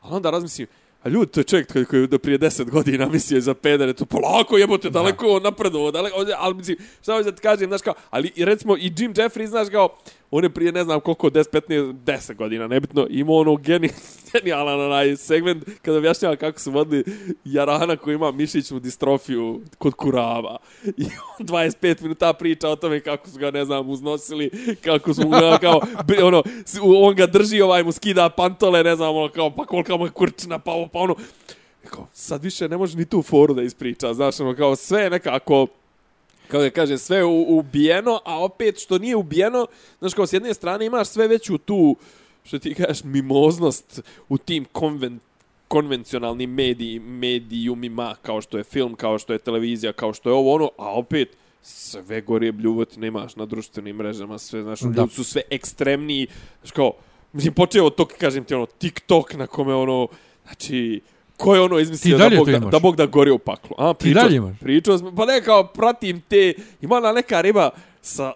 a 0.02 0.16
onda 0.16 0.30
razmislim, 0.30 0.68
a 1.04 1.10
ljudi, 1.10 1.32
to 1.32 1.40
je 1.40 1.44
čovjek 1.44 1.74
koji, 1.74 1.86
koji 1.86 2.08
do 2.08 2.20
prije 2.20 2.40
10 2.40 2.70
godina 2.70 3.06
mislio 3.06 3.42
za 3.42 3.54
pedere, 3.54 3.94
to 3.94 4.06
polako 4.06 4.58
jebote, 4.58 4.90
daleko 4.90 5.40
napredovo, 5.40 5.92
daleko, 5.92 6.26
ali 6.38 6.56
mislim, 6.56 6.78
šta 7.02 7.14
hoću 7.14 7.24
da 7.24 7.36
ti 7.36 7.42
kažem, 7.42 7.68
znaš 7.68 7.82
kao, 7.82 7.94
ali 8.10 8.32
recimo 8.38 8.78
i 8.78 8.94
Jim 8.98 9.14
Jeffries, 9.18 9.50
znaš 9.50 9.68
kao, 9.70 9.98
on 10.32 10.44
je 10.44 10.50
prije 10.50 10.72
ne 10.72 10.84
znam 10.84 11.00
koliko, 11.00 11.30
10, 11.30 11.62
15, 11.70 11.94
10 11.94 12.36
godina, 12.36 12.68
nebitno, 12.68 13.08
imao 13.10 13.36
ono 13.36 13.56
geni, 13.56 13.90
genijalan 14.34 14.82
onaj 14.82 15.16
segment 15.16 15.64
kada 15.82 15.98
objašnjava 15.98 16.36
kako 16.36 16.60
su 16.60 16.72
vodili 16.72 17.04
Jarana 17.46 17.98
koji 17.98 18.16
ima 18.16 18.32
mišićnu 18.32 18.80
distrofiju 18.80 19.62
kod 19.78 19.94
kurava. 19.94 20.58
I 20.98 21.06
on 21.40 21.48
25 21.48 22.02
minuta 22.02 22.34
priča 22.34 22.70
o 22.70 22.76
tome 22.76 23.00
kako 23.00 23.30
su 23.30 23.40
ga, 23.40 23.52
ne 23.52 23.66
znam, 23.66 23.90
uznosili, 23.90 24.76
kako 24.82 25.14
su 25.14 25.30
ga, 25.30 25.58
kao, 25.58 25.82
ono, 26.24 26.44
on 26.84 27.16
ga 27.16 27.26
drži, 27.26 27.62
ovaj 27.62 27.84
mu 27.84 27.92
skida 27.92 28.30
pantole, 28.30 28.84
ne 28.84 28.96
znam, 28.96 29.16
ono, 29.16 29.30
kao, 29.30 29.56
pa 29.56 29.66
kolika 29.66 29.98
mu 29.98 30.06
je 30.06 30.12
kurčina, 30.12 30.60
pa 30.60 30.72
ovo, 30.72 30.88
pa 30.88 31.00
ono, 31.00 31.16
kao, 31.90 32.08
sad 32.14 32.44
više 32.44 32.70
ne 32.70 32.78
može 32.78 32.98
ni 32.98 33.06
tu 33.06 33.22
foru 33.22 33.54
da 33.54 33.62
ispriča, 33.62 34.14
znaš, 34.14 34.40
ono, 34.40 34.56
kao, 34.56 34.76
sve 34.76 35.10
nekako, 35.10 35.68
kao 36.52 36.62
da 36.62 36.70
kaže, 36.70 36.98
sve 36.98 37.18
je 37.18 37.26
u- 37.26 37.46
ubijeno, 37.50 38.20
a 38.26 38.44
opet 38.44 38.80
što 38.80 38.98
nije 38.98 39.16
ubijeno, 39.16 39.68
znaš, 40.00 40.14
kao 40.14 40.28
s 40.28 40.34
jedne 40.34 40.54
strane 40.54 40.86
imaš 40.86 41.08
sve 41.08 41.28
veću 41.28 41.58
tu, 41.58 41.96
što 42.44 42.60
ti 42.60 42.74
kažeš, 42.74 43.04
mimoznost 43.04 44.02
u 44.30 44.38
tim 44.38 44.66
konven, 44.66 45.20
konvencionalnim 45.68 46.52
mediji, 46.52 47.00
medijumima, 47.00 48.16
kao 48.22 48.42
što 48.42 48.58
je 48.58 48.64
film, 48.64 48.96
kao 48.96 49.20
što 49.20 49.34
je 49.34 49.40
televizija, 49.40 49.94
kao 49.94 50.14
što 50.14 50.30
je 50.30 50.34
ovo 50.34 50.54
ono, 50.54 50.70
a 50.78 50.94
opet 50.94 51.38
sve 51.62 52.22
gore 52.22 52.52
bljuvotine 52.52 53.08
imaš 53.08 53.36
na 53.36 53.46
društvenim 53.46 53.96
mrežama, 53.96 54.38
sve, 54.38 54.62
znaš, 54.64 54.80
Da. 54.80 54.88
ljudi 54.92 55.14
su 55.14 55.24
sve 55.24 55.42
ekstremniji, 55.50 56.28
znaš, 56.62 56.72
kao, 56.72 56.94
mislim, 57.34 57.54
počeo 57.54 57.86
od 57.86 57.96
tog, 57.96 58.08
kažem 58.10 58.44
ti, 58.44 58.54
ono, 58.54 58.66
TikTok 58.66 59.34
na 59.34 59.48
kome, 59.48 59.74
ono, 59.74 60.08
znači, 60.44 61.02
ko 61.42 61.56
je 61.56 61.62
ono 61.62 61.80
izmislio 61.80 62.18
Ti 62.18 62.24
da 62.24 62.38
Bog 62.38 62.50
da, 62.50 62.60
da 62.60 62.80
Bog 62.80 62.96
da 62.96 63.06
gori 63.06 63.32
u 63.32 63.38
paklu? 63.38 63.76
A, 63.78 63.94
pričao, 63.94 64.24
dalje 64.24 64.36
imaš? 64.36 64.60
Pričao 64.60 64.98
sam, 64.98 65.16
pa 65.16 65.26
ne 65.26 65.42
kao 65.42 65.68
pratim 65.68 66.22
te, 66.22 66.54
ima 66.82 66.96
ona 66.96 67.12
neka 67.12 67.42
riba 67.42 67.70
sa 68.02 68.34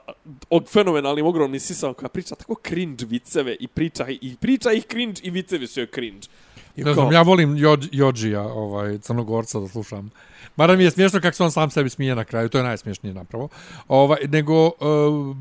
od 0.50 0.68
fenomenalnim 0.70 1.26
ogromnim 1.26 1.60
sisama 1.60 1.94
koja 1.94 2.10
priča 2.10 2.36
tako 2.36 2.56
cringe 2.68 3.06
viceve 3.06 3.56
i 3.60 3.68
priča 3.68 4.06
i 4.10 4.36
priča 4.42 4.72
ih 4.72 4.86
cringe 4.92 5.22
i 5.24 5.30
vicevi 5.30 5.68
su 5.68 5.80
joj 5.80 5.88
cringe. 5.94 6.28
I 6.76 6.84
Ne 6.84 6.94
znam, 6.94 7.12
ja 7.12 7.22
volim 7.22 7.58
Jod, 7.58 7.88
Jođija, 7.92 8.42
ovaj, 8.42 8.98
crnogorca 8.98 9.60
da 9.60 9.68
slušam. 9.68 10.12
Mada 10.56 10.76
mi 10.76 10.84
je 10.84 10.92
smiješno 10.92 11.22
kako 11.22 11.36
se 11.36 11.44
on 11.44 11.52
sam 11.52 11.70
sebi 11.70 11.90
smije 11.90 12.16
na 12.16 12.24
kraju, 12.24 12.50
to 12.50 12.58
je 12.58 12.64
najsmiješnije 12.64 13.14
napravo. 13.14 13.50
Ovaj, 13.88 14.20
nego... 14.28 14.66
Uh, 14.66 15.36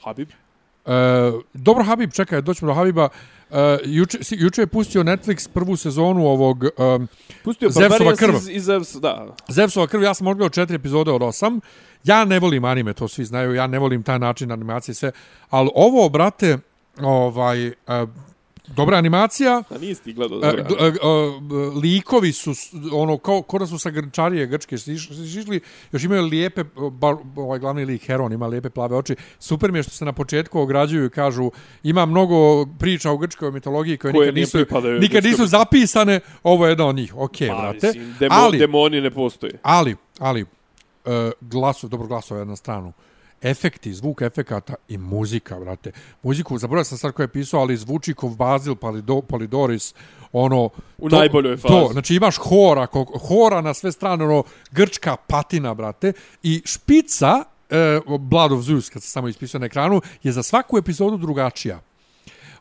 Habib. 0.00 0.28
Uh, 0.86 0.92
dobro, 1.54 1.84
Habib, 1.84 2.12
čekaj, 2.12 2.42
doćemo 2.42 2.70
do 2.70 2.74
Habiba. 2.74 3.08
Uh, 3.50 3.56
juče, 3.84 4.18
juče 4.30 4.62
je 4.62 4.66
pustio 4.66 5.02
Netflix 5.02 5.48
prvu 5.48 5.76
sezonu 5.76 6.26
ovog 6.26 6.64
um, 6.64 7.08
Pustio 7.44 7.70
Zevsova 7.70 8.16
krv. 8.16 8.34
iz, 8.34 8.48
iz 8.48 8.64
Zevs, 8.64 8.94
da. 8.94 9.34
Zevsova 9.48 9.86
krv. 9.86 10.02
Ja 10.02 10.14
sam 10.14 10.26
odgledao 10.26 10.48
četiri 10.48 10.76
epizode 10.76 11.10
od 11.10 11.22
osam. 11.22 11.60
Ja 12.04 12.24
ne 12.24 12.40
volim 12.40 12.64
anime, 12.64 12.92
to 12.92 13.08
svi 13.08 13.24
znaju. 13.24 13.54
Ja 13.54 13.66
ne 13.66 13.78
volim 13.78 14.02
taj 14.02 14.18
način 14.18 14.52
animacije 14.52 14.94
sve. 14.94 15.12
Ali 15.50 15.70
ovo, 15.74 16.08
brate, 16.08 16.58
ovaj, 17.00 17.68
uh, 17.68 17.74
dobra 18.66 18.96
animacija, 18.96 19.62
A 19.70 19.78
nisi 19.78 20.02
ti 20.02 20.12
gledao 20.12 20.38
E, 20.38 20.40
dobro. 20.42 20.62
d- 20.64 20.74
e, 20.76 20.86
e, 20.86 20.92
likovi 21.76 22.32
su 22.32 22.52
ono 22.92 23.18
kao 23.18 23.42
kao 23.42 23.58
da 23.58 23.66
su 23.66 23.78
sa 23.78 23.90
grčarije 23.90 24.46
grčke 24.46 24.76
siš- 24.76 25.10
išli 25.38 25.60
još 25.92 26.04
imaju 26.04 26.22
lijepe 26.22 26.64
bar, 26.92 27.14
ovaj 27.36 27.58
glavni 27.58 27.84
lik 27.84 28.02
Heron 28.02 28.32
ima 28.32 28.46
lijepe 28.46 28.70
plave 28.70 28.96
oči. 28.96 29.16
Super 29.38 29.72
mi 29.72 29.78
je 29.78 29.82
što 29.82 29.92
se 29.92 30.04
na 30.04 30.12
početku 30.12 30.60
ograđuju 30.60 31.06
i 31.06 31.10
kažu 31.10 31.50
ima 31.82 32.06
mnogo 32.06 32.36
priča 32.68 33.10
o 33.10 33.16
grčkoj 33.16 33.50
mitologiji 33.50 33.96
koje, 33.96 34.12
Koje 34.12 34.26
nikad 34.26 34.34
nisu 34.36 34.58
nikad 35.00 35.24
nisu 35.24 35.46
zapisane. 35.46 36.20
Ovo 36.42 36.66
je 36.66 36.70
jedna 36.70 36.86
od 36.86 36.96
njih. 36.96 37.14
Okej 37.16 37.48
Pa, 37.48 37.54
brate. 37.54 37.86
mislim, 37.86 38.14
demo, 38.20 38.34
ali 38.34 38.58
demoni 38.58 39.00
ne 39.00 39.10
postoje. 39.10 39.58
ali 39.62 39.96
ali 40.18 40.40
e, 40.40 40.46
glasu 41.40 41.88
dobro 41.88 42.06
glasove 42.08 42.44
na 42.44 42.56
stranu 42.56 42.92
efekti, 43.42 43.94
zvuk 43.94 44.22
efekata 44.22 44.74
i 44.88 44.98
muzika, 44.98 45.60
brate. 45.60 45.92
Muziku, 46.22 46.58
zaboravio 46.58 46.84
sam 46.84 46.98
sad 46.98 47.12
ko 47.12 47.22
je 47.22 47.28
pisao, 47.28 47.60
ali 47.60 47.76
zvuči 47.76 48.14
kov 48.14 48.36
Bazil 48.36 48.74
Polido, 48.74 49.20
Polidoris, 49.20 49.94
ono... 50.32 50.70
U 50.98 51.08
najboljoj 51.08 51.56
fazi. 51.56 51.74
To, 51.74 51.88
znači 51.92 52.14
imaš 52.14 52.36
hora, 52.36 52.86
ko, 52.86 53.04
hora 53.28 53.60
na 53.60 53.74
sve 53.74 53.92
strane, 53.92 54.24
ono, 54.24 54.42
grčka 54.70 55.16
patina, 55.16 55.74
brate, 55.74 56.12
i 56.42 56.62
špica, 56.64 57.44
e, 57.70 58.00
Blood 58.18 58.52
of 58.52 58.60
Zeus, 58.60 58.90
kad 58.90 59.02
se 59.02 59.08
samo 59.08 59.28
ispisao 59.28 59.58
na 59.58 59.66
ekranu, 59.66 60.00
je 60.22 60.32
za 60.32 60.42
svaku 60.42 60.78
epizodu 60.78 61.16
drugačija 61.16 61.80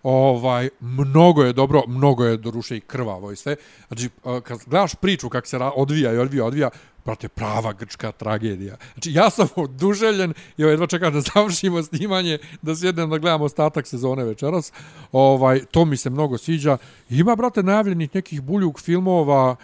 ovaj 0.03 0.69
mnogo 0.79 1.43
je 1.43 1.53
dobro, 1.53 1.83
mnogo 1.87 2.25
je 2.25 2.37
doruše 2.37 2.77
i 2.77 2.81
krvavo 2.81 3.31
i 3.31 3.35
sve. 3.35 3.55
Znači 3.87 4.09
kad 4.43 4.59
gledaš 4.65 4.95
priču 4.95 5.29
kako 5.29 5.47
se 5.47 5.57
odvija 5.75 6.13
i 6.13 6.17
odvija, 6.17 6.45
odvija, 6.45 6.69
brate, 7.05 7.27
prava 7.27 7.73
grčka 7.73 8.11
tragedija. 8.11 8.77
Znači 8.93 9.13
ja 9.13 9.29
sam 9.29 9.47
oduželjen 9.55 10.33
i 10.57 10.61
jedva 10.61 10.87
čekam 10.87 11.13
da 11.13 11.21
završimo 11.33 11.83
snimanje, 11.83 12.37
da 12.61 12.75
sjednem 12.75 13.09
da 13.09 13.17
gledamo 13.17 13.45
ostatak 13.45 13.87
sezone 13.87 14.23
večeras. 14.23 14.71
Ovaj 15.11 15.65
to 15.65 15.85
mi 15.85 15.97
se 15.97 16.09
mnogo 16.09 16.37
sviđa. 16.37 16.77
Ima 17.09 17.35
brate 17.35 17.63
najavljenih 17.63 18.15
nekih 18.15 18.41
buljuk 18.41 18.79
filmova, 18.79 19.55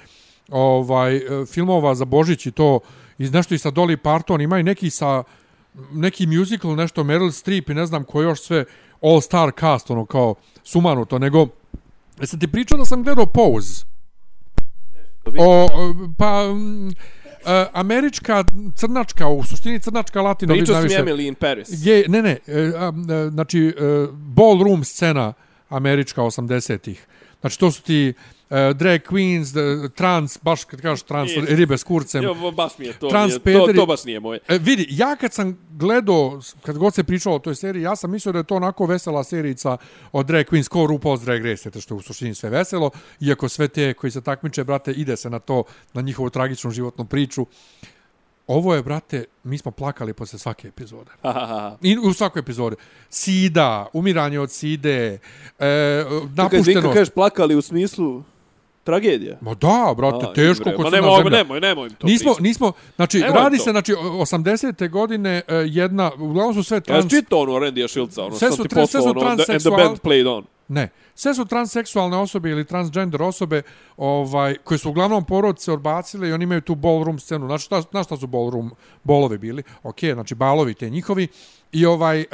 ovaj 0.49 1.15
e, 1.15 1.45
filmova 1.45 1.95
za 1.95 2.05
Božić 2.05 2.45
i 2.45 2.51
to 2.51 2.79
iz 3.17 3.33
nešto 3.33 3.55
i 3.55 3.57
sa 3.57 3.71
Dolly 3.71 3.97
Parton, 3.97 4.41
ima 4.41 4.59
i 4.59 4.63
neki 4.63 4.89
sa 4.89 5.23
neki 5.91 6.27
musical, 6.27 6.75
nešto 6.75 7.03
Meryl 7.03 7.31
Streep 7.31 7.69
i 7.69 7.73
ne 7.73 7.85
znam 7.85 8.03
ko 8.03 8.21
još 8.21 8.41
sve 8.41 8.65
all 9.01 9.21
star 9.21 9.51
cast, 9.59 9.91
ono 9.91 10.05
kao 10.05 10.35
sumanuto, 10.63 11.19
nego 11.19 11.47
Jesam 12.21 12.39
ti 12.39 12.47
pričao 12.47 12.77
da 12.77 12.85
sam 12.85 13.03
gledao 13.03 13.25
Pose? 13.25 13.85
O, 15.39 15.67
pa, 16.17 16.43
e, 17.45 17.65
američka 17.73 18.43
crnačka, 18.75 19.27
u 19.27 19.43
suštini 19.43 19.79
crnačka 19.79 20.21
latino. 20.21 20.53
Pričao 20.53 20.75
sam. 20.75 20.89
Emily 20.89 21.27
in 21.27 21.35
Paris. 21.35 21.67
Je, 21.71 22.05
ne, 22.07 22.21
ne, 22.21 22.37
a, 22.47 22.93
e, 23.09 23.29
znači, 23.29 23.59
e, 23.59 23.73
ballroom 24.11 24.83
scena 24.83 25.33
američka 25.69 26.21
80-ih. 26.21 27.07
Znači, 27.47 27.59
to 27.59 27.71
su 27.71 27.81
ti 27.81 28.13
e, 28.49 28.73
drag 28.73 29.01
queens, 29.01 29.55
e, 29.85 29.89
trans, 29.89 30.37
baš 30.41 30.63
kad 30.63 30.81
kažeš 30.81 31.03
trans, 31.03 31.31
Je. 31.31 31.55
ribe 31.55 31.77
s 31.77 31.83
kurcem. 31.83 32.23
Jo, 32.23 32.51
baš 32.51 32.77
mi 32.77 32.85
je 32.85 32.93
to, 32.93 33.07
Trans 33.07 33.29
nije, 33.31 33.39
to, 33.39 33.49
pederi- 33.65 33.75
to 33.75 33.85
baš 33.85 34.03
nije 34.03 34.19
moje. 34.19 34.39
E, 34.47 34.57
vidi, 34.57 34.87
ja 34.89 35.15
kad 35.15 35.33
sam 35.33 35.57
gledao, 35.71 36.39
kad 36.61 36.77
god 36.77 36.93
se 36.93 37.03
pričalo 37.03 37.35
o 37.35 37.39
toj 37.39 37.55
seriji, 37.55 37.83
ja 37.83 37.95
sam 37.95 38.11
mislio 38.11 38.33
da 38.33 38.39
je 38.39 38.43
to 38.43 38.55
onako 38.55 38.85
vesela 38.85 39.23
serica 39.23 39.77
od 40.11 40.25
drag 40.25 40.45
queens, 40.45 40.67
ko 40.67 40.79
RuPaul's 40.79 41.25
Drag 41.25 41.45
Race, 41.45 41.81
što 41.81 41.93
je 41.95 41.97
u 41.97 42.01
suštini 42.01 42.35
sve 42.35 42.49
veselo, 42.49 42.89
iako 43.19 43.49
sve 43.49 43.67
te 43.67 43.93
koji 43.93 44.11
se 44.11 44.21
takmiče, 44.21 44.63
brate, 44.63 44.91
ide 44.91 45.17
se 45.17 45.29
na 45.29 45.39
to, 45.39 45.63
na 45.93 46.01
njihovu 46.01 46.29
tragičnu 46.29 46.71
životnu 46.71 47.05
priču. 47.05 47.45
Ovo 48.47 48.75
je, 48.75 48.83
brate, 48.83 49.25
mi 49.43 49.57
smo 49.57 49.71
plakali 49.71 50.13
posle 50.13 50.39
svake 50.39 50.67
epizode. 50.67 51.11
I 51.81 51.97
u 51.97 52.13
svakoj 52.13 52.39
epizodi. 52.39 52.75
Sida, 53.09 53.85
umiranje 53.93 54.39
od 54.39 54.51
side, 54.51 55.19
e, 55.59 56.03
napuštenost. 56.35 56.93
kažeš 56.93 57.09
plakali 57.09 57.55
u 57.55 57.61
smislu 57.61 58.23
tragedija. 58.83 59.37
Ma 59.41 59.53
da, 59.53 59.93
brate, 59.97 60.25
A, 60.25 60.33
teško 60.33 60.63
kod 60.65 60.79
Ma 60.79 60.89
nemoj, 60.89 61.17
zemlja. 61.17 61.37
nemoj, 61.37 61.59
nemoj 61.59 61.89
to 61.89 62.07
Nismo, 62.07 62.31
pričati. 62.31 62.43
nismo, 62.43 62.71
znači, 62.95 63.19
Nemoj 63.19 63.33
radi 63.35 63.57
to. 63.57 63.63
se, 63.63 63.71
znači, 63.71 63.93
80. 63.93 64.89
godine 64.89 65.41
e, 65.47 65.55
jedna, 65.55 66.11
uglavnom 66.13 66.53
su 66.53 66.63
sve 66.63 66.75
Ja 66.77 66.81
trans... 66.81 67.03
sam 67.03 67.09
čitao 67.09 67.39
ono 67.39 67.51
Randy 67.53 67.87
Shiltza, 67.87 68.23
ono 68.25 68.35
Sve 68.35 68.51
su 68.51 68.63
ti 68.63 68.69
sve 68.71 68.81
poslao, 68.81 69.03
su 69.03 69.09
ono, 69.09 69.29
and 69.29 69.39
the 69.39 69.69
band 69.69 69.99
played 69.99 70.27
on. 70.29 70.45
Ne, 70.67 70.89
sve 71.15 71.33
su 71.33 71.45
transseksualne 71.45 72.17
osobe 72.17 72.49
ili 72.49 72.65
transgender 72.65 73.21
osobe 73.21 73.61
ovaj, 73.97 74.55
koje 74.63 74.77
su 74.77 74.89
uglavnom 74.89 75.25
porodice 75.25 75.71
odbacile 75.71 76.29
i 76.29 76.33
oni 76.33 76.43
imaju 76.43 76.61
tu 76.61 76.75
ballroom 76.75 77.19
scenu. 77.19 77.45
Znači, 77.45 77.63
šta, 77.63 77.83
na 77.91 78.03
šta 78.03 78.17
su 78.17 78.27
ballroom 78.27 78.71
bolovi 79.03 79.37
bili? 79.37 79.63
Ok, 79.83 79.99
znači, 80.13 80.35
balovi 80.35 80.73
te 80.73 80.89
njihovi. 80.89 81.27
I 81.71 81.85
ovaj, 81.85 82.21
e, 82.21 82.25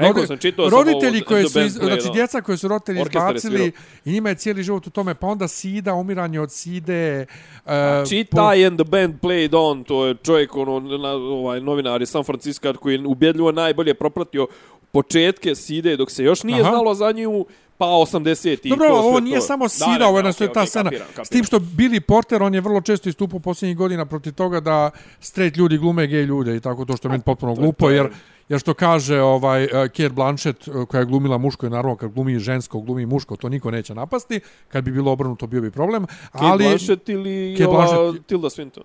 rodi, 0.00 0.26
sam, 0.26 0.38
roditelji 0.70 1.24
The 1.24 1.48
su, 1.48 1.60
iz, 1.60 1.72
znači 1.72 2.08
djeca 2.12 2.40
koje 2.40 2.58
su 2.58 2.68
roditelji 2.68 3.00
Orkestar 3.00 3.36
izbacili 3.36 3.72
i 4.04 4.12
njima 4.12 4.28
je 4.28 4.34
cijeli 4.34 4.62
život 4.62 4.86
u 4.86 4.90
tome, 4.90 5.14
pa 5.14 5.26
onda 5.26 5.48
sida, 5.48 5.94
umiranje 5.94 6.40
od 6.40 6.52
side. 6.52 7.26
Uh, 7.64 7.72
Čitaj 8.08 8.66
and 8.66 8.80
the 8.80 8.90
band 8.90 9.14
played 9.22 9.56
on, 9.56 9.84
to 9.84 10.06
je 10.06 10.14
čovjek, 10.14 10.56
ono, 10.56 10.80
na, 10.80 11.12
ovaj, 11.12 11.60
novinar 11.60 12.02
iz 12.02 12.08
San 12.08 12.24
Francisco 12.24 12.72
koji 12.72 12.94
je 12.94 13.06
ubjedljivo 13.06 13.52
najbolje 13.52 13.94
propratio 13.94 14.46
početke 14.92 15.54
Side 15.54 15.96
dok 15.96 16.10
se 16.10 16.24
još 16.24 16.42
nije 16.42 16.60
Aha. 16.60 16.70
znalo 16.70 16.94
za 16.94 17.12
nju, 17.12 17.46
pa 17.78 17.86
80 17.86 18.58
i 18.64 18.70
Dobro, 18.70 18.88
to 18.88 18.94
ovo 18.94 19.12
to. 19.12 19.20
nije 19.20 19.40
samo 19.40 19.64
Da, 19.64 19.68
sida, 19.68 19.96
da, 19.98 20.06
ovo 20.06 20.18
je 20.18 20.22
okej, 20.22 20.46
ta 20.46 20.52
okej, 20.52 20.66
scena. 20.66 20.84
kapiram, 20.84 21.06
kapiram. 21.06 21.24
S 21.24 21.28
tim 21.28 21.44
što 21.44 21.58
Billy 21.58 22.00
Porter, 22.00 22.42
on 22.42 22.54
je 22.54 22.60
vrlo 22.60 22.80
često 22.80 23.08
istupao 23.08 23.40
posljednjih 23.40 23.76
godina 23.76 24.06
protiv 24.06 24.32
toga 24.32 24.60
da 24.60 24.90
straight 25.20 25.56
ljudi 25.56 25.78
glume 25.78 26.06
gej 26.06 26.22
ljude 26.22 26.56
i 26.56 26.60
tako 26.60 26.84
to 26.84 26.96
što 26.96 27.08
je 27.08 27.10
meni 27.10 27.22
potpuno 27.22 27.54
to 27.54 27.60
glupo, 27.60 27.78
to 27.78 27.90
je- 27.90 27.96
jer 27.96 28.08
jer 28.48 28.60
što 28.60 28.74
kaže 28.74 29.20
ovaj 29.20 29.64
uh, 29.64 29.70
Kate 29.70 30.08
Blanchett 30.08 30.68
uh, 30.68 30.84
koja 30.84 30.98
je 30.98 31.06
glumila 31.06 31.38
muško 31.38 31.66
i 31.66 31.70
naravno 31.70 31.96
kad 31.96 32.10
glumi 32.10 32.38
žensko, 32.38 32.80
glumi 32.80 33.06
muško, 33.06 33.36
to 33.36 33.48
niko 33.48 33.70
neće 33.70 33.94
napasti. 33.94 34.40
Kad 34.68 34.84
bi 34.84 34.90
bilo 34.90 35.12
obrnuto 35.12 35.46
bio 35.46 35.60
bi 35.60 35.70
problem, 35.70 36.06
Kate 36.06 36.16
ali 36.34 36.64
Blanchett 36.64 37.08
ili 37.08 37.54
Kate 37.58 37.70
Blanchett- 37.70 38.22
Tilda 38.22 38.48
Swinton. 38.48 38.82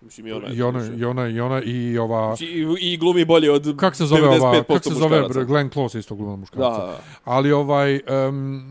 Mislim, 0.00 0.26
i 0.26 0.32
ona, 0.32 0.48
je 0.48 0.56
i 0.56 0.62
ona, 0.62 0.80
i 0.96 1.04
ona, 1.04 1.28
i 1.28 1.40
ona, 1.40 1.62
i 1.62 1.98
ova... 1.98 2.26
Znači, 2.26 2.44
I, 2.46 2.92
I 2.92 2.96
glumi 2.96 3.24
bolje 3.24 3.50
od 3.52 3.76
Kako 3.76 3.96
se 3.96 4.06
zove 4.06 4.28
ova, 4.28 4.52
95% 4.54 4.64
kako 4.66 4.80
se 4.80 4.94
zove 4.94 5.20
muškaraca. 5.20 5.44
Glenn 5.44 5.70
Close 5.70 5.98
isto 5.98 6.14
glumila 6.14 6.36
muškarca. 6.36 6.86
Da, 6.86 7.00
Ali 7.24 7.52
ovaj 7.52 8.00
um, 8.28 8.62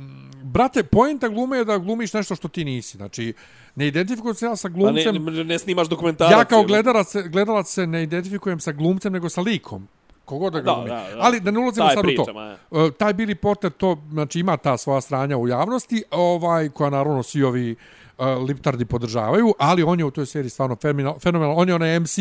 brate, 0.43 0.83
poenta 0.83 1.27
glume 1.27 1.57
je 1.57 1.65
da 1.65 1.77
glumiš 1.77 2.13
nešto 2.13 2.35
što 2.35 2.47
ti 2.47 2.65
nisi. 2.65 2.97
Znači, 2.97 3.33
ne 3.75 3.87
identifikujem 3.87 4.35
se 4.35 4.45
ja 4.45 4.55
sa 4.55 4.67
a 4.67 4.71
glumcem. 4.71 5.15
ne, 5.15 5.31
ne, 5.31 5.43
ne 5.43 5.59
snimaš 5.59 5.87
dokumentarac. 5.87 6.31
ja 6.31 6.45
kao 6.45 6.63
gledalac, 6.63 7.15
gledalac 7.15 7.67
se 7.67 7.87
ne 7.87 8.03
identifikujem 8.03 8.59
sa 8.59 8.71
glumcem, 8.71 9.13
nego 9.13 9.29
sa 9.29 9.41
likom. 9.41 9.87
Kogod 10.25 10.53
da 10.53 10.59
ga 10.59 10.65
Da, 10.65 10.73
glumi. 10.73 10.89
da, 10.89 10.95
da. 10.95 11.21
Ali 11.21 11.39
da 11.39 11.51
ne 11.51 11.59
ulazimo 11.59 11.89
sad 11.89 12.05
u 12.05 12.23
to. 12.25 12.41
je. 12.41 12.57
Uh, 12.85 12.91
taj 12.93 13.13
Billy 13.13 13.35
Porter 13.35 13.71
to 13.71 13.97
znači 14.11 14.39
ima 14.39 14.57
ta 14.57 14.77
svoja 14.77 15.01
stranja 15.01 15.37
u 15.37 15.47
javnosti, 15.47 16.03
ovaj 16.11 16.69
koja 16.69 16.89
naravno 16.89 17.23
svi 17.23 17.43
ovi 17.43 17.75
uh, 18.17 18.47
liptardi 18.47 18.85
podržavaju, 18.85 19.53
ali 19.59 19.83
on 19.83 19.99
je 19.99 20.05
u 20.05 20.11
toj 20.11 20.25
seriji 20.25 20.49
stvarno 20.49 20.75
fenomenal, 21.19 21.59
on 21.59 21.69
je 21.69 21.75
onaj 21.75 21.99
MC 21.99 22.17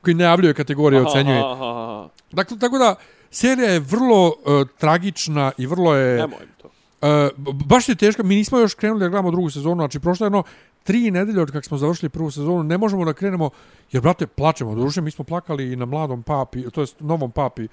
koji 0.00 0.14
najavljuje 0.14 0.54
kategorije, 0.54 1.00
Aha, 1.00 1.08
ocenjuje. 1.10 1.38
aha, 1.38 1.52
aha, 1.52 1.82
aha. 1.82 2.08
Dakle, 2.32 2.58
tako 2.58 2.78
da 2.78 2.94
serija 3.30 3.70
je 3.70 3.80
vrlo 3.80 4.26
uh, 4.26 4.68
tragična 4.78 5.52
i 5.58 5.66
vrlo 5.66 5.94
je 5.94 6.16
Nemoj 6.16 6.38
mi 6.40 6.62
to. 6.62 6.68
Uh, 7.00 7.54
baš 7.66 7.88
je 7.88 7.94
teška, 7.94 8.22
mi 8.22 8.34
nismo 8.34 8.58
još 8.58 8.74
krenuli 8.74 9.00
da 9.00 9.08
gledamo 9.08 9.30
drugu 9.30 9.50
sezonu, 9.50 9.76
znači 9.76 10.00
prošlo 10.00 10.24
je 10.24 10.26
jedno 10.26 10.42
tri 10.82 11.10
nedelje 11.10 11.42
od 11.42 11.50
kako 11.52 11.64
smo 11.64 11.78
završili 11.78 12.08
prvu 12.08 12.30
sezonu, 12.30 12.62
ne 12.62 12.78
možemo 12.78 13.04
da 13.04 13.12
krenemo, 13.12 13.50
jer 13.92 14.02
brate, 14.02 14.26
plačemo, 14.26 14.74
doduše 14.74 15.00
mi 15.00 15.10
smo 15.10 15.24
plakali 15.24 15.72
i 15.72 15.76
na 15.76 15.84
mladom 15.84 16.22
papi, 16.22 16.70
to 16.70 16.80
jest 16.80 17.00
novom 17.00 17.30
papi, 17.30 17.68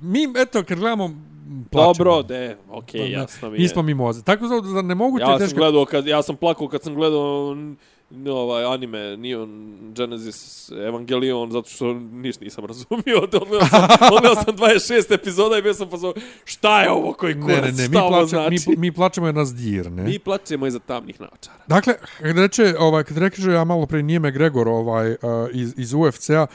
mi, 0.00 0.28
eto, 0.36 0.62
kad 0.64 0.78
gledamo, 0.78 1.04
m, 1.04 1.64
plačemo. 1.70 1.92
Dobro, 1.94 2.22
de, 2.22 2.56
okej, 2.70 3.00
okay, 3.00 3.10
jasno 3.12 3.50
mi 3.50 3.56
je. 3.56 3.62
Nismo 3.62 3.82
mi 3.82 3.94
moze. 3.94 4.22
Tako 4.22 4.46
da, 4.46 4.60
da 4.72 4.82
ne 4.82 4.94
mogu 4.94 5.18
te 5.18 5.22
Ja 5.22 5.28
sam 5.28 5.38
teške... 5.38 5.56
gledao 5.56 5.84
kad 5.84 6.06
ja 6.06 6.22
sam 6.22 6.36
plakao 6.36 6.68
kad 6.68 6.82
sam 6.82 6.94
gledao 6.94 7.52
n- 7.56 7.76
n- 8.10 8.28
ovaj 8.28 8.64
anime 8.64 9.16
Neon 9.16 9.78
Genesis 9.96 10.70
Evangelion 10.86 11.50
zato 11.52 11.68
što 11.68 11.94
ništa 11.94 12.44
nisam 12.44 12.64
razumio. 12.64 13.18
Odgledao 13.22 13.68
sam, 13.68 13.86
odgledao 14.12 14.34
sam 14.44 14.56
26 15.08 15.14
epizoda 15.14 15.58
i 15.58 15.62
bio 15.62 15.74
sam 15.74 15.90
fazon 15.90 16.12
šta 16.44 16.82
je 16.82 16.90
ovo 16.90 17.12
koji 17.12 17.40
kurac? 17.40 17.56
Ne, 17.56 17.62
ne, 17.62 17.72
ne, 17.72 17.88
mi, 17.88 17.96
šta 17.96 18.08
plače, 18.08 18.26
znači? 18.26 18.70
mi, 18.70 18.76
mi 18.76 18.92
plačemo 18.92 19.26
jer 19.26 19.34
nas 19.34 19.54
dirne. 19.54 20.02
Mi 20.02 20.18
plačemo 20.18 20.66
iza 20.66 20.78
tamnih 20.78 21.20
naočara. 21.20 21.58
Dakle, 21.66 21.94
kad 22.18 22.38
reče, 22.38 22.74
ovaj, 22.78 23.04
kad 23.04 23.18
reče 23.18 23.42
ja 23.42 23.64
malo 23.64 23.86
pre 23.86 24.02
nije 24.02 24.20
McGregor 24.20 24.68
ovaj, 24.68 25.10
uh, 25.10 25.16
iz, 25.52 25.74
iz 25.76 25.94
UFC-a, 25.94 26.46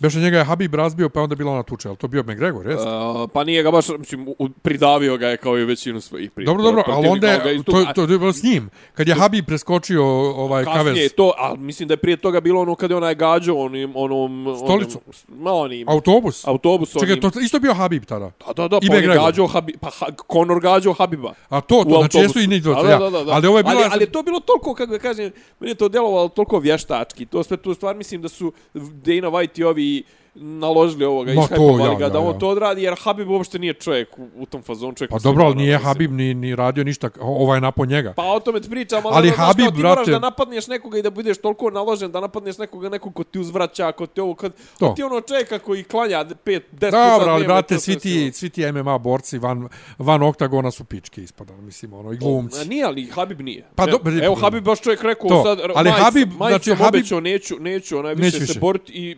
Beše 0.00 0.18
njega 0.18 0.38
je 0.38 0.44
Habib 0.44 0.74
razbio, 0.74 1.08
pa 1.08 1.20
onda 1.20 1.34
bila 1.34 1.52
ona 1.52 1.62
tuča. 1.62 1.88
Je 1.88 1.90
li 1.90 1.96
to 1.96 2.08
bio 2.08 2.22
McGregor, 2.22 2.66
jeste? 2.66 2.88
Uh, 2.88 3.30
pa 3.32 3.44
nije 3.44 3.62
ga 3.62 3.70
baš, 3.70 3.88
mislim, 3.88 4.26
pridavio 4.62 5.16
ga 5.16 5.28
je 5.28 5.36
kao 5.36 5.58
i 5.58 5.64
većinu 5.64 6.00
svojih 6.00 6.30
pri. 6.30 6.44
Dobro, 6.44 6.62
dobro, 6.62 6.82
ali 6.86 7.08
onda 7.08 7.28
je, 7.28 7.56
isto- 7.56 7.72
to, 7.84 7.92
to 7.94 8.12
je 8.12 8.18
bilo 8.18 8.32
s 8.32 8.42
njim. 8.42 8.70
Kad 8.94 9.08
je 9.08 9.14
Habib 9.14 9.46
preskočio 9.46 10.04
ovaj 10.30 10.64
Kasnije 10.64 10.78
kavez 10.78 10.96
je 10.96 11.08
to, 11.08 11.32
ali 11.38 11.58
mislim 11.58 11.88
da 11.88 11.92
je 11.92 11.98
prije 11.98 12.16
toga 12.16 12.40
bilo 12.40 12.60
ono 12.60 12.74
kad 12.74 12.90
je 12.90 12.96
onaj 12.96 13.14
gađao 13.14 13.58
onim, 13.58 13.92
onom... 13.94 14.54
Stolicu? 14.58 15.00
Onom, 15.28 15.42
ma 15.42 15.52
onim, 15.52 15.88
autobus. 15.88 16.46
autobus 16.46 16.92
Čekaj, 16.92 17.12
onim. 17.12 17.30
to 17.30 17.40
isto 17.40 17.58
bio 17.60 17.74
Habib 17.74 18.04
tada. 18.04 18.30
Da, 18.46 18.52
da, 18.52 18.68
da, 18.68 18.78
I 18.82 18.88
pa 18.88 18.92
on 18.92 18.96
je 18.96 19.00
McGregor. 19.00 19.26
gađao 19.26 19.46
Habib, 19.46 19.76
pa 19.80 19.90
ha, 19.90 20.06
Conor 20.32 20.60
gađao 20.60 20.92
Habiba. 20.92 21.32
A 21.48 21.60
to, 21.60 21.84
to, 21.84 21.98
znači 21.98 22.18
jesu 22.18 22.40
i 22.40 22.46
njih 22.46 22.62
dvojica, 22.62 22.82
Da, 22.82 22.90
ja. 22.90 22.98
da, 22.98 23.10
da, 23.10 23.24
da. 23.24 23.32
Ali 23.32 23.46
ovo 23.46 23.56
je 23.58 23.62
bilo... 23.64 23.76
Ali, 23.76 23.88
ali 23.92 24.06
to 24.06 24.22
bilo 24.22 24.40
toliko, 24.40 24.74
kako 24.74 24.92
da 24.92 24.98
kažem, 24.98 25.30
meni 25.60 25.70
je 25.70 25.74
to 25.74 25.88
djelovalo 25.88 26.28
toliko 26.28 26.58
vještački. 26.58 27.26
To 27.26 27.42
sve 27.42 27.56
tu 27.56 27.74
stvar 27.74 27.96
mislim 27.96 28.22
da 28.22 28.28
su 28.28 28.52
Dana 28.74 29.28
White 29.28 29.60
i 29.60 29.64
ovi 29.64 29.89
naložili 30.34 31.04
ovoga 31.04 31.32
i 31.32 31.36
to, 31.56 31.78
ja, 31.80 31.94
ga 31.94 32.04
ja, 32.04 32.08
da 32.10 32.18
on 32.18 32.26
ja. 32.26 32.38
to 32.38 32.48
odradi, 32.48 32.82
jer 32.82 32.94
Habib 32.98 33.30
uopšte 33.30 33.58
nije 33.58 33.74
čovjek 33.74 34.18
u, 34.18 34.28
u 34.36 34.46
tom 34.46 34.62
fazonu. 34.62 34.92
Čovjek 34.92 35.10
Pa 35.10 35.18
dobro, 35.18 35.44
ali 35.44 35.54
nije. 35.54 35.78
Habib 35.78 36.12
ni, 36.12 36.34
ni 36.34 36.56
radio 36.56 36.84
ništa, 36.84 37.10
ovaj 37.20 37.60
napon 37.60 37.88
njega. 37.88 38.12
Pa 38.12 38.22
o 38.24 38.40
tome 38.40 38.60
ti 38.60 38.70
pričam, 38.70 39.06
ali, 39.06 39.14
Ali 39.16 39.28
ono, 39.28 39.34
znaš, 39.36 39.46
Habib, 39.46 39.66
kao, 39.66 39.70
ti 39.70 39.82
moraš 39.82 39.96
brate- 39.96 40.10
da 40.10 40.18
napadneš 40.18 40.66
nekoga 40.66 40.98
i 40.98 41.02
da 41.02 41.10
budeš 41.10 41.38
toliko 41.38 41.70
naložen 41.70 42.12
da 42.12 42.20
napadneš 42.20 42.58
nekoga, 42.58 42.88
nekog 42.88 43.14
ko 43.14 43.24
ti 43.24 43.38
uzvraća, 43.38 43.92
ko 43.92 44.06
ti 44.06 44.20
ovo, 44.20 44.34
kad, 44.34 44.52
To. 44.78 44.92
ti 44.96 45.02
ono 45.02 45.20
čovjeka 45.20 45.58
koji 45.58 45.84
klanja 45.84 46.24
5, 46.24 46.34
10 46.44 46.60
puta 46.70 46.90
Dobro, 47.18 47.32
ali 47.32 47.44
brate, 47.44 47.78
svi 47.78 47.98
ti, 47.98 48.32
svi 48.32 48.50
ti 48.50 48.72
MMA 48.72 48.98
borci 48.98 49.38
van, 49.38 49.68
van 49.98 50.22
oktagona 50.22 50.70
su 50.70 50.84
pičke 50.84 51.22
ispada, 51.22 51.56
mislim, 51.56 51.92
ono, 51.92 52.12
i 52.12 52.16
glumci. 52.16 52.68
nije, 52.68 52.84
ali 52.84 53.06
Habib 53.06 53.40
nije. 53.40 53.66
Pa 53.74 53.86
dobro, 53.86 54.12
Evo, 54.22 54.34
Habib 54.34 54.64
baš 54.64 54.80
čovjek 54.80 55.02
rekao 55.02 55.28
To, 55.28 55.42
sad, 55.42 55.58
ali 55.76 55.90
Habib, 55.90 56.30
znači, 56.36 56.70
Habib- 56.70 57.20
neću, 57.20 57.56
neću, 57.60 57.98
onaj 57.98 58.14
više, 58.14 58.46
se 58.46 58.60
boriti 58.60 58.92
i 58.92 59.16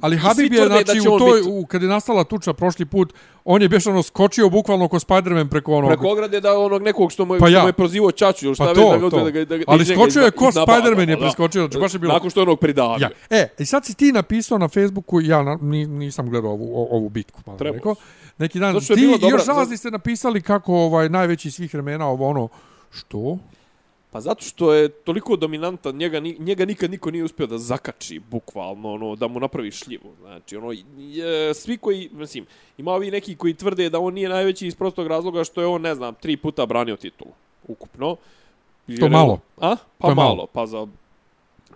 Ali 0.00 0.16
Habib 0.16 0.52
je, 0.52 0.66
znači, 0.66 1.00
u 1.00 1.18
toj, 1.18 1.42
u, 1.42 1.66
kad 1.66 1.82
je 1.82 1.88
nastala 1.88 2.24
tuča 2.24 2.52
prošli 2.52 2.84
put, 2.86 3.12
on 3.44 3.62
je 3.62 3.68
beš 3.68 3.86
ono 3.86 4.02
skočio 4.02 4.48
bukvalno 4.48 4.88
ko 4.88 4.96
Spider-Man 4.96 5.48
preko 5.48 5.72
onog... 5.72 5.90
preko 5.90 6.08
ograde 6.08 6.40
da 6.40 6.58
onog 6.58 6.82
nekog 6.82 7.12
što 7.12 7.24
mu 7.24 7.34
je, 7.34 7.38
Pa 7.38 7.44
pa 7.44 7.48
ja. 7.48 7.52
što 7.52 7.62
mu 7.62 7.68
je 7.68 7.72
prozivao 7.72 8.10
Čaču 8.12 8.46
ili 8.46 8.54
šta 8.54 8.64
Pa 8.64 8.74
to, 8.74 8.90
da 8.90 8.98
ga 8.98 9.10
to. 9.10 9.24
da 9.24 9.30
ga, 9.30 9.44
da 9.44 9.56
ga 9.56 9.64
Ali 9.66 9.84
skočio 9.84 10.22
je 10.22 10.30
ko 10.30 10.44
Spider-Man 10.46 11.08
je 11.08 11.18
preskočio, 11.18 11.62
znači 11.62 11.78
baš 11.78 11.92
je 11.92 11.98
bilo- 11.98 12.12
Nakon 12.12 12.30
što 12.30 12.40
je 12.40 12.42
onog 12.42 12.60
pridavio. 12.60 12.96
Ja. 13.00 13.10
E, 13.30 13.48
i 13.58 13.66
sad 13.66 13.84
si 13.84 13.94
ti 13.94 14.12
napisao 14.12 14.58
na 14.58 14.68
Facebooku, 14.68 15.20
ja 15.20 15.42
na, 15.42 15.58
ni, 15.60 15.86
nisam 15.86 16.30
gledao 16.30 16.50
ovu, 16.50 16.86
ovu 16.90 17.08
bitku, 17.08 17.40
malo 17.46 17.58
Trebao 17.58 17.74
rekao. 17.76 17.94
si. 17.94 18.00
Neki 18.38 18.58
dan, 18.58 18.80
ti 18.80 18.86
dobra- 19.20 19.30
još 19.30 19.46
razni 19.46 19.76
ste 19.76 19.90
napisali 19.90 20.42
kako 20.42 20.74
ovaj 20.74 21.08
najveći 21.08 21.50
svih 21.50 21.74
vremena 21.74 22.06
ovo 22.08 22.28
ono, 22.28 22.48
što? 22.90 23.38
Pa 24.14 24.20
zato 24.20 24.44
što 24.44 24.72
je 24.72 24.88
toliko 24.88 25.36
dominantan, 25.36 25.96
njega, 25.96 26.20
njega 26.38 26.64
nikad 26.64 26.90
niko 26.90 27.10
nije 27.10 27.24
uspio 27.24 27.46
da 27.46 27.58
zakači, 27.58 28.18
bukvalno, 28.18 28.92
ono, 28.92 29.16
da 29.16 29.28
mu 29.28 29.40
napravi 29.40 29.70
šljivu. 29.70 30.12
Znači, 30.20 30.56
ono, 30.56 30.72
je, 30.98 31.54
svi 31.54 31.76
koji, 31.76 32.10
mislim, 32.12 32.46
ima 32.78 32.92
ovi 32.92 33.10
neki 33.10 33.36
koji 33.36 33.54
tvrde 33.54 33.90
da 33.90 33.98
on 33.98 34.14
nije 34.14 34.28
najveći 34.28 34.66
iz 34.66 34.74
prostog 34.74 35.06
razloga 35.06 35.44
što 35.44 35.60
je 35.60 35.66
on, 35.66 35.82
ne 35.82 35.94
znam, 35.94 36.14
tri 36.14 36.36
puta 36.36 36.66
branio 36.66 36.96
titulu, 36.96 37.30
ukupno. 37.68 38.16
Jer 38.86 39.02
je 39.02 39.08
malo. 39.08 39.40
A? 39.60 39.76
Pa 39.98 40.08
To 40.08 40.14
malo. 40.14 40.34
malo. 40.34 40.46
pa 40.52 40.66
za, 40.66 40.86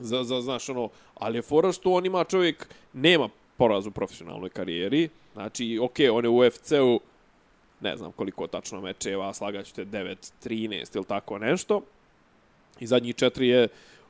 za, 0.01 0.25
za, 0.25 0.41
znaš, 0.41 0.69
ono, 0.69 0.89
ali 1.15 1.39
je 1.39 1.43
fora 1.43 1.73
što 1.73 1.93
on 1.93 2.07
ima 2.07 2.25
čovjek, 2.25 2.69
nema 2.93 3.29
poraz 3.57 3.87
u 3.87 3.91
profesionalnoj 3.91 4.51
karijeri, 4.51 5.09
znači, 5.33 5.79
okej, 5.83 6.09
on 6.09 6.25
je 6.25 6.29
u 6.29 6.39
UFC-u, 6.39 7.01
ne 7.81 7.97
znam 7.97 8.13
koliko 8.13 8.47
tačno 8.47 8.81
mečeva, 8.81 9.35
slagaću 9.35 9.75
te 9.75 9.85
9, 9.85 10.33
13 10.45 10.97
ili 10.97 11.05
tako 11.05 11.39
nešto, 11.39 11.83
i 12.81 12.87
zadnjih 12.87 13.15
četiri 13.15 13.49
je 13.49 13.69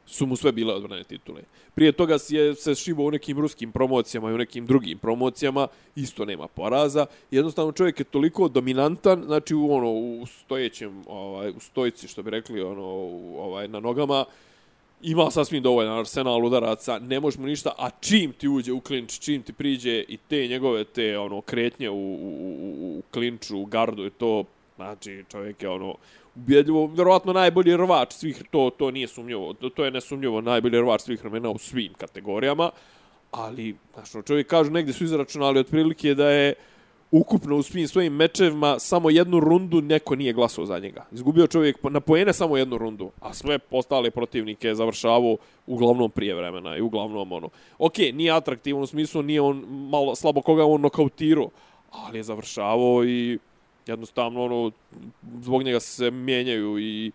su 0.09 0.27
mu 0.27 0.37
sve 0.37 0.53
bile 0.53 0.75
odbrane 0.75 1.05
titule. 1.05 1.43
Prije 1.75 1.93
toga 1.93 2.17
je 2.29 2.55
se 2.55 2.75
šibo 2.75 3.03
u 3.03 3.11
nekim 3.11 3.39
ruskim 3.39 3.73
promocijama 3.73 4.31
i 4.31 4.35
u 4.35 4.39
nekim 4.39 4.67
drugim 4.67 4.99
promocijama, 4.99 5.69
isto 5.97 6.25
nema 6.25 6.47
poraza. 6.49 7.07
Jednostavno 7.31 7.73
čovjek 7.73 8.01
je 8.01 8.05
toliko 8.05 8.49
dominantan, 8.49 9.23
znači 9.27 9.55
u 9.55 9.73
ono 9.73 9.91
u 9.91 10.27
stojećem 10.27 11.05
ovaj 11.07 11.51
u 11.51 11.61
stojici 11.61 12.09
što 12.09 12.23
bi 12.23 12.31
rekli 12.31 12.63
ono 12.63 12.87
u, 12.87 13.37
ovaj 13.39 13.69
na 13.69 13.81
nogama 13.81 14.25
ima 15.03 15.31
sasvim 15.31 15.63
dovoljan 15.63 15.99
arsenal 15.99 16.45
udaraca, 16.45 16.99
ne 16.99 17.21
može 17.21 17.41
mu 17.41 17.47
ništa, 17.47 17.73
a 17.79 17.91
čim 18.01 18.33
ti 18.33 18.49
uđe 18.49 18.73
u 18.73 18.81
klinč, 18.81 19.19
čim 19.19 19.43
ti 19.43 19.53
priđe 19.53 20.05
i 20.09 20.17
te 20.29 20.47
njegove 20.47 20.85
te 20.85 21.19
ono 21.19 21.41
kretnje 21.41 21.91
u, 21.91 21.95
u, 21.95 22.29
u, 22.41 22.99
u 22.99 23.03
klinču, 23.11 23.59
u 23.59 23.65
gardu 23.65 24.07
i 24.07 24.11
to, 24.11 24.45
znači 24.77 25.25
čovjek 25.31 25.63
je 25.63 25.69
ono 25.69 25.95
ubjedljivo, 26.39 26.87
vjerovatno 26.87 27.33
najbolji 27.33 27.77
rvač 27.77 28.13
svih, 28.13 28.43
to, 28.51 28.71
to 28.79 28.91
nije 28.91 29.09
sumnjivo, 29.09 29.53
to, 29.53 29.85
je 29.85 29.91
nesumnjivo 29.91 30.41
najbolji 30.41 30.81
rvač 30.81 31.01
svih 31.01 31.21
vremena 31.21 31.51
u 31.51 31.59
svim 31.59 31.95
kategorijama, 31.95 32.71
ali, 33.31 33.77
znaš, 33.95 34.15
ono, 34.15 34.23
čovjek 34.23 34.47
kaže, 34.47 34.71
negdje 34.71 34.95
su 34.95 35.05
izračunali 35.05 35.61
otprilike 35.61 36.15
da 36.15 36.31
je 36.31 36.55
ukupno 37.11 37.57
u 37.57 37.63
svim 37.63 37.89
svojim 37.89 38.13
mečevima 38.13 38.79
samo 38.79 39.11
jednu 39.11 39.41
rundu 39.41 39.81
neko 39.81 40.17
nije 40.17 40.33
glasao 40.33 40.67
za 40.67 40.79
njega. 40.79 41.07
Izgubio 41.13 41.47
čovjek 41.47 41.77
na 41.83 42.01
poene 42.01 42.33
samo 42.33 42.57
jednu 42.57 42.79
rundu, 42.79 43.11
a 43.21 43.35
sve 43.35 43.59
postale 43.59 44.11
protivnike 44.11 44.75
završavao 44.75 45.37
uglavnom 45.67 46.11
prije 46.11 46.35
vremena 46.35 46.77
i 46.77 46.81
uglavnom 46.81 47.33
ono. 47.33 47.49
Ok, 47.79 47.99
nije 47.99 48.33
atraktivan 48.33 48.83
u 48.83 48.87
smislu, 48.87 49.23
nije 49.23 49.41
on 49.41 49.65
malo 49.69 50.15
slabo 50.15 50.41
koga 50.41 50.65
on 50.65 50.81
nokautirao, 50.81 51.51
ali 51.91 52.19
je 52.19 52.23
završavao 52.23 53.05
i 53.05 53.39
jednostavno 53.89 54.45
ono, 54.45 54.71
zbog 55.43 55.63
njega 55.63 55.81
se 55.81 56.11
mijenjaju 56.11 56.79
i 56.79 57.13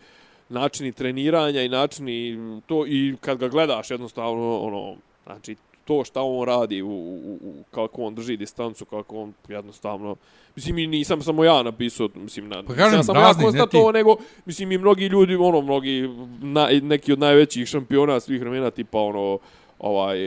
načini 0.50 0.92
treniranja 0.92 1.62
i 1.62 1.70
načini 1.70 2.38
to 2.66 2.86
i 2.88 3.16
kad 3.22 3.38
ga 3.38 3.48
gledaš 3.48 3.92
jednostavno 3.92 4.58
ono 4.58 4.96
znači 5.24 5.56
to 5.86 6.04
šta 6.04 6.22
on 6.22 6.48
radi 6.48 6.82
u, 6.82 6.90
u, 6.90 7.40
u 7.42 7.64
kako 7.72 8.04
on 8.04 8.16
drži 8.16 8.38
distancu 8.38 8.86
kako 8.86 9.22
on 9.22 9.34
jednostavno 9.48 10.16
mislim 10.56 10.78
i 10.78 10.88
nisam 10.88 11.22
samo 11.22 11.44
ja 11.44 11.64
napisao 11.64 12.10
mislim 12.16 12.50
na 12.50 12.64
Pa 12.64 12.74
kažem, 12.74 12.98
nisam 12.98 13.04
samo 13.04 13.20
razni, 13.20 13.44
ja 13.44 13.52
ne 13.52 13.52
konstatovao 13.52 13.92
ti. 13.92 13.98
nego 13.98 14.16
mislim 14.46 14.72
i 14.72 14.78
mnogi 14.78 15.06
ljudi 15.06 15.36
ono 15.36 15.62
mnogi 15.62 16.10
na, 16.42 16.68
neki 16.82 17.14
od 17.14 17.20
najvećih 17.20 17.68
šampiona 17.68 18.20
svih 18.20 18.42
vremena 18.42 18.72
tipa 18.72 19.00
ono 19.00 19.40
ovaj 19.80 20.18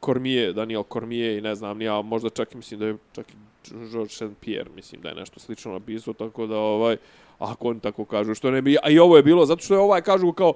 Kormije, 0.00 0.52
Daniel 0.52 0.82
Kormije 0.82 1.38
i 1.38 1.40
ne 1.40 1.54
znam, 1.54 1.82
ja 1.82 2.02
možda 2.02 2.30
čak 2.30 2.54
mislim 2.54 2.80
da 2.80 2.86
je 2.86 2.96
čak 3.12 3.26
George 3.92 4.12
St. 4.14 4.36
Pierre, 4.40 4.70
mislim 4.74 5.02
da 5.02 5.08
je 5.08 5.14
nešto 5.14 5.40
slično 5.40 5.72
napisao, 5.72 6.14
tako 6.14 6.46
da 6.46 6.58
ovaj, 6.58 6.96
ako 7.38 7.68
on 7.68 7.80
tako 7.80 8.04
kažu, 8.04 8.34
što 8.34 8.50
ne 8.50 8.62
bi, 8.62 8.76
a 8.82 8.90
i 8.90 8.98
ovo 8.98 9.16
je 9.16 9.22
bilo, 9.22 9.46
zato 9.46 9.62
što 9.62 9.74
je 9.74 9.80
ovaj 9.80 10.02
kažu 10.02 10.32
kao, 10.32 10.52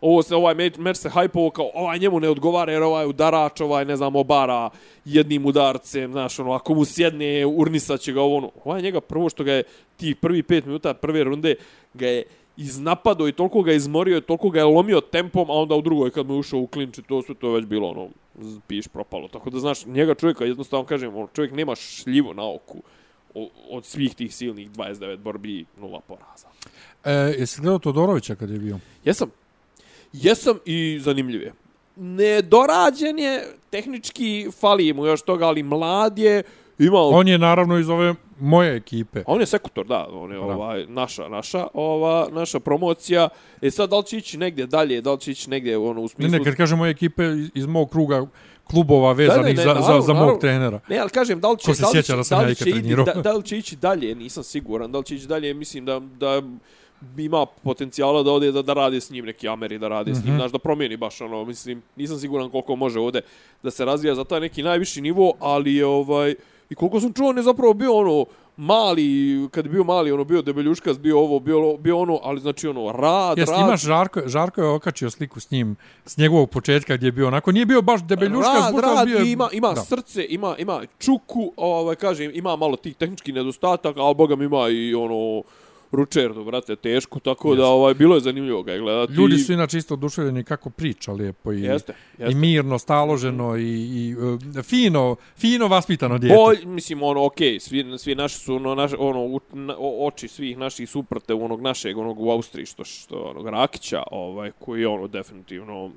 ovo 0.00 0.22
se 0.22 0.34
ovaj 0.34 0.54
meč, 0.54 0.96
se 0.96 1.08
hajpovo 1.08 1.50
kao 1.50 1.70
ovaj 1.74 1.98
njemu 1.98 2.20
ne 2.20 2.28
odgovara 2.28 2.72
jer 2.72 2.82
ovaj 2.82 3.06
udarač 3.06 3.60
ovaj 3.60 3.84
ne 3.84 3.96
znam 3.96 4.16
obara 4.16 4.70
jednim 5.04 5.46
udarcem 5.46 6.12
znaš 6.12 6.38
ono 6.38 6.52
ako 6.52 6.74
mu 6.74 6.84
sjedne 6.84 7.46
urnisaće 7.46 8.12
ga 8.12 8.22
ovo 8.22 8.36
ono 8.36 8.50
ovaj 8.64 8.82
njega 8.82 9.00
prvo 9.00 9.28
što 9.28 9.44
ga 9.44 9.52
je 9.52 9.62
ti 9.96 10.14
prvi 10.14 10.42
5 10.42 10.66
minuta 10.66 10.94
prve 10.94 11.24
runde 11.24 11.54
ga 11.94 12.06
je 12.06 12.22
iznapado 12.56 13.28
i 13.28 13.32
toliko 13.32 13.62
ga 13.62 13.72
izmorio, 13.72 14.20
toliko 14.20 14.50
ga 14.50 14.58
je 14.58 14.64
lomio 14.64 15.00
tempom, 15.00 15.50
a 15.50 15.52
onda 15.52 15.74
u 15.74 15.82
drugoj 15.82 16.10
kad 16.10 16.26
mu 16.26 16.34
je 16.34 16.38
ušao 16.38 16.60
u 16.60 16.66
klinč 16.66 16.98
i 16.98 17.02
to 17.02 17.22
sve 17.22 17.34
to 17.34 17.48
je 17.48 17.54
već 17.54 17.66
bilo 17.66 17.88
ono 17.88 18.08
piš 18.66 18.88
propalo. 18.88 19.28
Tako 19.28 19.50
da 19.50 19.58
znaš, 19.58 19.86
njega 19.86 20.14
čovjeka 20.14 20.44
jednostavno 20.44 20.86
kažem, 20.86 21.16
ono, 21.16 21.28
čovjek 21.32 21.52
nema 21.52 21.74
šljivo 21.74 22.32
na 22.32 22.52
oku 22.52 22.82
od 23.70 23.84
svih 23.84 24.14
tih 24.14 24.34
silnih 24.34 24.70
29 24.70 25.16
borbi 25.16 25.64
nula 25.80 26.00
poraza. 26.00 26.46
E, 27.04 27.12
jesi 27.12 27.60
gledao 27.60 27.78
Todorovića 27.78 28.34
kad 28.34 28.50
je 28.50 28.58
bio? 28.58 28.78
Jesam. 29.04 29.30
Jesam 30.12 30.58
i 30.64 30.98
zanimljiv 31.00 31.42
je. 31.42 31.52
Nedorađen 31.96 33.18
je, 33.18 33.44
tehnički 33.70 34.48
fali 34.60 34.92
mu 34.92 35.06
još 35.06 35.22
toga, 35.22 35.46
ali 35.46 35.62
mlad 35.62 36.18
je, 36.18 36.42
ima... 36.78 36.98
On, 36.98 37.28
je 37.28 37.38
naravno 37.38 37.78
iz 37.78 37.88
ove 37.88 38.14
moje 38.40 38.76
ekipe. 38.76 39.22
on 39.26 39.40
je 39.40 39.46
sekutor, 39.46 39.86
da, 39.86 40.08
on 40.12 40.30
je 40.32 40.36
Da. 40.36 40.44
ovaj, 40.44 40.86
naša, 40.86 41.28
naša, 41.28 41.66
ova, 41.74 42.28
naša 42.32 42.60
promocija. 42.60 43.28
E 43.62 43.70
sad, 43.70 43.90
da 43.90 43.98
li 43.98 44.04
će 44.04 44.16
ići 44.16 44.38
negdje 44.38 44.66
dalje, 44.66 45.00
da 45.00 45.12
li 45.12 45.20
će 45.20 45.30
ići 45.30 45.50
negdje 45.50 45.78
ono, 45.78 46.00
u 46.00 46.04
Ne, 46.04 46.08
smislu... 46.08 46.30
ne, 46.30 46.44
kad 46.44 46.54
kažem 46.54 46.78
moje 46.78 46.90
ekipe 46.90 47.22
iz- 47.54 47.66
mog 47.66 47.90
kruga 47.90 48.26
klubova 48.64 49.12
vezanih 49.12 49.56
ne, 49.56 49.62
za, 49.62 49.62
za, 49.64 49.74
naravno, 49.74 50.00
za 50.00 50.12
mog 50.14 50.40
trenera. 50.40 50.80
Ne, 50.88 50.98
ali 50.98 51.10
kažem, 51.10 51.40
da 51.40 51.50
li 51.50 51.58
će, 51.58 51.72
da 51.72 51.88
li 51.88 52.02
će, 52.02 52.12
da 52.12 52.22
da 52.30 52.40
li 52.40 52.54
će, 52.54 52.70
ići, 52.70 52.94
da, 52.96 53.12
da 53.14 53.32
li 53.32 53.42
će 53.42 53.58
ići 53.58 53.76
dalje, 53.76 54.14
nisam 54.14 54.42
siguran, 54.42 54.92
da 54.92 54.98
li 54.98 55.04
će 55.04 55.14
ići 55.14 55.26
dalje, 55.26 55.54
mislim 55.54 55.84
da, 55.84 56.00
da 56.00 56.42
ima 57.18 57.46
potencijala 57.56 58.22
da 58.22 58.30
ode 58.32 58.52
da, 58.52 58.62
da 58.62 58.72
radi 58.72 59.00
s 59.00 59.10
njim 59.10 59.24
neki 59.24 59.48
Ameri, 59.48 59.78
da 59.78 59.88
radi 59.88 60.14
s 60.14 60.18
Mhm. 60.18 60.26
njim, 60.26 60.36
znaš, 60.36 60.52
da 60.52 60.58
promijeni 60.58 60.96
baš 60.96 61.20
ono, 61.20 61.44
mislim, 61.44 61.82
nisam 61.96 62.18
siguran 62.18 62.50
koliko 62.50 62.76
može 62.76 63.00
ovde 63.00 63.20
da 63.62 63.70
se 63.70 63.84
razvija 63.84 64.14
za 64.14 64.24
taj 64.24 64.40
neki 64.40 64.62
najviši 64.62 65.00
nivo, 65.00 65.32
ali 65.40 65.74
je 65.74 65.86
ovaj, 65.86 66.34
i 66.70 66.74
koliko 66.74 67.00
sam 67.00 67.12
čuo, 67.12 67.28
on 67.28 67.36
je 67.36 67.42
zapravo 67.42 67.74
bio 67.74 67.94
ono, 67.94 68.24
mali, 68.58 69.08
kad 69.50 69.64
je 69.66 69.70
bio 69.70 69.84
mali, 69.84 70.12
ono 70.12 70.24
bio 70.24 70.42
debeljuškas, 70.42 70.98
bio 70.98 71.18
ovo, 71.18 71.38
bio, 71.40 71.76
bio 71.76 71.98
ono, 71.98 72.20
ali 72.22 72.40
znači 72.40 72.68
ono, 72.68 72.92
rad, 72.92 73.38
Jeste, 73.38 73.54
rad, 73.54 73.60
imaš 73.60 73.82
Žarko, 73.82 74.20
Žarko 74.26 74.60
je 74.60 74.68
okačio 74.68 75.10
sliku 75.10 75.40
s 75.40 75.50
njim, 75.50 75.76
s 76.04 76.16
njegovog 76.16 76.50
početka 76.50 76.96
gdje 76.96 77.06
je 77.06 77.12
bio 77.12 77.26
onako, 77.26 77.52
nije 77.52 77.66
bio 77.66 77.82
baš 77.82 78.02
debeljuška, 78.02 78.52
rad, 78.52 78.78
rad, 78.78 79.06
bio 79.06 79.18
je- 79.18 79.32
ima, 79.32 79.48
ima 79.52 79.68
da. 79.68 79.80
srce, 79.80 80.26
ima, 80.28 80.56
ima 80.58 80.82
čuku, 80.98 81.52
ovaj, 81.56 81.94
kažem, 81.96 82.30
ima 82.34 82.56
malo 82.56 82.76
tih 82.76 82.96
tehničkih 82.96 83.34
nedostataka, 83.34 84.00
ali 84.00 84.14
boga 84.14 84.36
mi 84.36 84.44
ima 84.44 84.68
i 84.68 84.94
ono, 84.94 85.42
ručerdu, 85.92 86.44
brate, 86.44 86.76
teško, 86.76 87.20
tako 87.20 87.54
da 87.54 87.66
ovaj, 87.66 87.94
bilo 87.94 88.14
je 88.14 88.20
zanimljivo 88.20 88.62
ga 88.62 88.76
gledati. 88.76 89.12
Ljudi 89.12 89.38
su 89.38 89.52
inače 89.52 89.78
isto 89.78 89.94
oduševljeni 89.94 90.44
kako 90.44 90.70
priča 90.70 91.12
lijepo 91.12 91.52
i, 91.52 91.62
Jeste, 91.62 91.92
i 92.18 92.22
jeste. 92.22 92.38
mirno, 92.38 92.78
staloženo 92.78 93.56
i, 93.56 93.62
i 93.62 94.16
e, 94.58 94.62
fino, 94.62 95.16
fino 95.38 95.68
vaspitano 95.68 96.18
dijete. 96.18 96.36
Bolj, 96.36 96.58
mislim, 96.64 97.02
ono, 97.02 97.24
okej, 97.24 97.54
okay, 97.54 97.58
svi, 97.58 97.98
svi 97.98 98.14
naši 98.14 98.38
su, 98.38 98.54
ono, 98.54 98.74
naš, 98.74 98.92
ono, 98.98 99.20
u, 99.20 99.40
na, 99.52 99.74
o, 99.78 100.06
oči 100.06 100.28
svih 100.28 100.58
naših 100.58 100.88
suprate 100.88 101.34
u 101.34 101.44
onog 101.44 101.60
našeg, 101.60 101.98
onog 101.98 102.20
u 102.20 102.30
Austriji, 102.30 102.66
što, 102.66 102.84
što 102.84 103.16
onog 103.16 103.48
Rakića, 103.48 104.02
ovaj, 104.10 104.50
koji 104.58 104.80
je, 104.80 104.88
ono, 104.88 105.06
definitivno, 105.06 105.90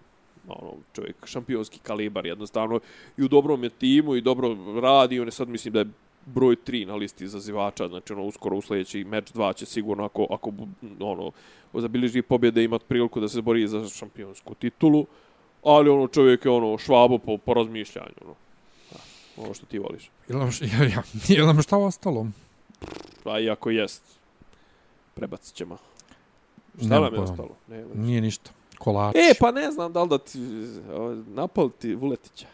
ono, 0.48 0.74
čovjek, 0.94 1.16
šampionski 1.26 1.80
kalibar, 1.80 2.26
jednostavno, 2.26 2.80
i 3.18 3.24
u 3.24 3.28
dobrom 3.28 3.64
je 3.64 3.70
timu 3.70 4.16
i 4.16 4.22
dobro 4.22 4.58
radi, 4.82 5.20
on 5.20 5.28
je 5.28 5.32
sad, 5.32 5.50
mislim, 5.50 5.74
da 5.74 5.80
je 5.80 5.86
broj 6.26 6.56
3 6.68 6.86
na 6.86 6.96
listi 6.96 7.24
izazivača, 7.24 7.88
znači, 7.88 8.14
ono, 8.14 8.24
uskoro 8.24 8.58
u 8.58 8.62
sljedeći 8.62 9.04
meč 9.04 9.32
2 9.32 9.56
će 9.56 9.66
sigurno, 9.66 10.06
ako, 10.06 10.28
ako 10.30 10.52
ono, 11.00 11.32
zabilježi 11.74 12.22
pobjede, 12.22 12.64
imati 12.64 12.86
priliku 12.88 13.20
da 13.20 13.28
se 13.28 13.42
bori 13.42 13.68
za 13.68 13.88
šampionsku 13.88 14.56
titulu, 14.56 15.06
ali, 15.64 15.90
ono, 15.90 16.08
čovjek 16.08 16.46
je, 16.46 16.52
ono, 16.52 16.78
švabo 16.78 17.18
po, 17.18 17.38
po 17.38 17.54
razmišljanju, 17.54 18.16
ono. 18.26 18.36
Ono 19.38 19.54
što 19.54 19.66
ti 19.66 19.80
voliš. 19.80 20.12
Jel 20.28 20.40
nam, 20.40 20.50
ja, 20.62 20.86
ja, 20.86 21.04
jel 21.28 21.46
nam 21.46 21.62
šta 21.62 21.78
ostalo? 21.78 22.28
A 23.26 23.40
i 23.40 23.50
ako 23.50 23.70
jest, 23.70 24.04
prebacit 25.14 25.56
ćemo. 25.56 25.78
Šta 26.86 27.00
nam 27.00 27.14
je 27.14 27.20
ostalo? 27.20 27.56
Ne, 27.68 27.86
Nije 27.94 28.22
ništa. 28.22 28.52
Kolač. 28.78 29.16
E, 29.16 29.34
pa 29.40 29.52
ne 29.52 29.72
znam 29.72 29.94
da 29.94 30.04
li 30.04 30.10
da 30.10 30.18
ti... 30.18 30.40
o, 30.94 31.24
Napal 31.28 31.70
ti 31.70 31.96
Vuletića. 31.96 32.48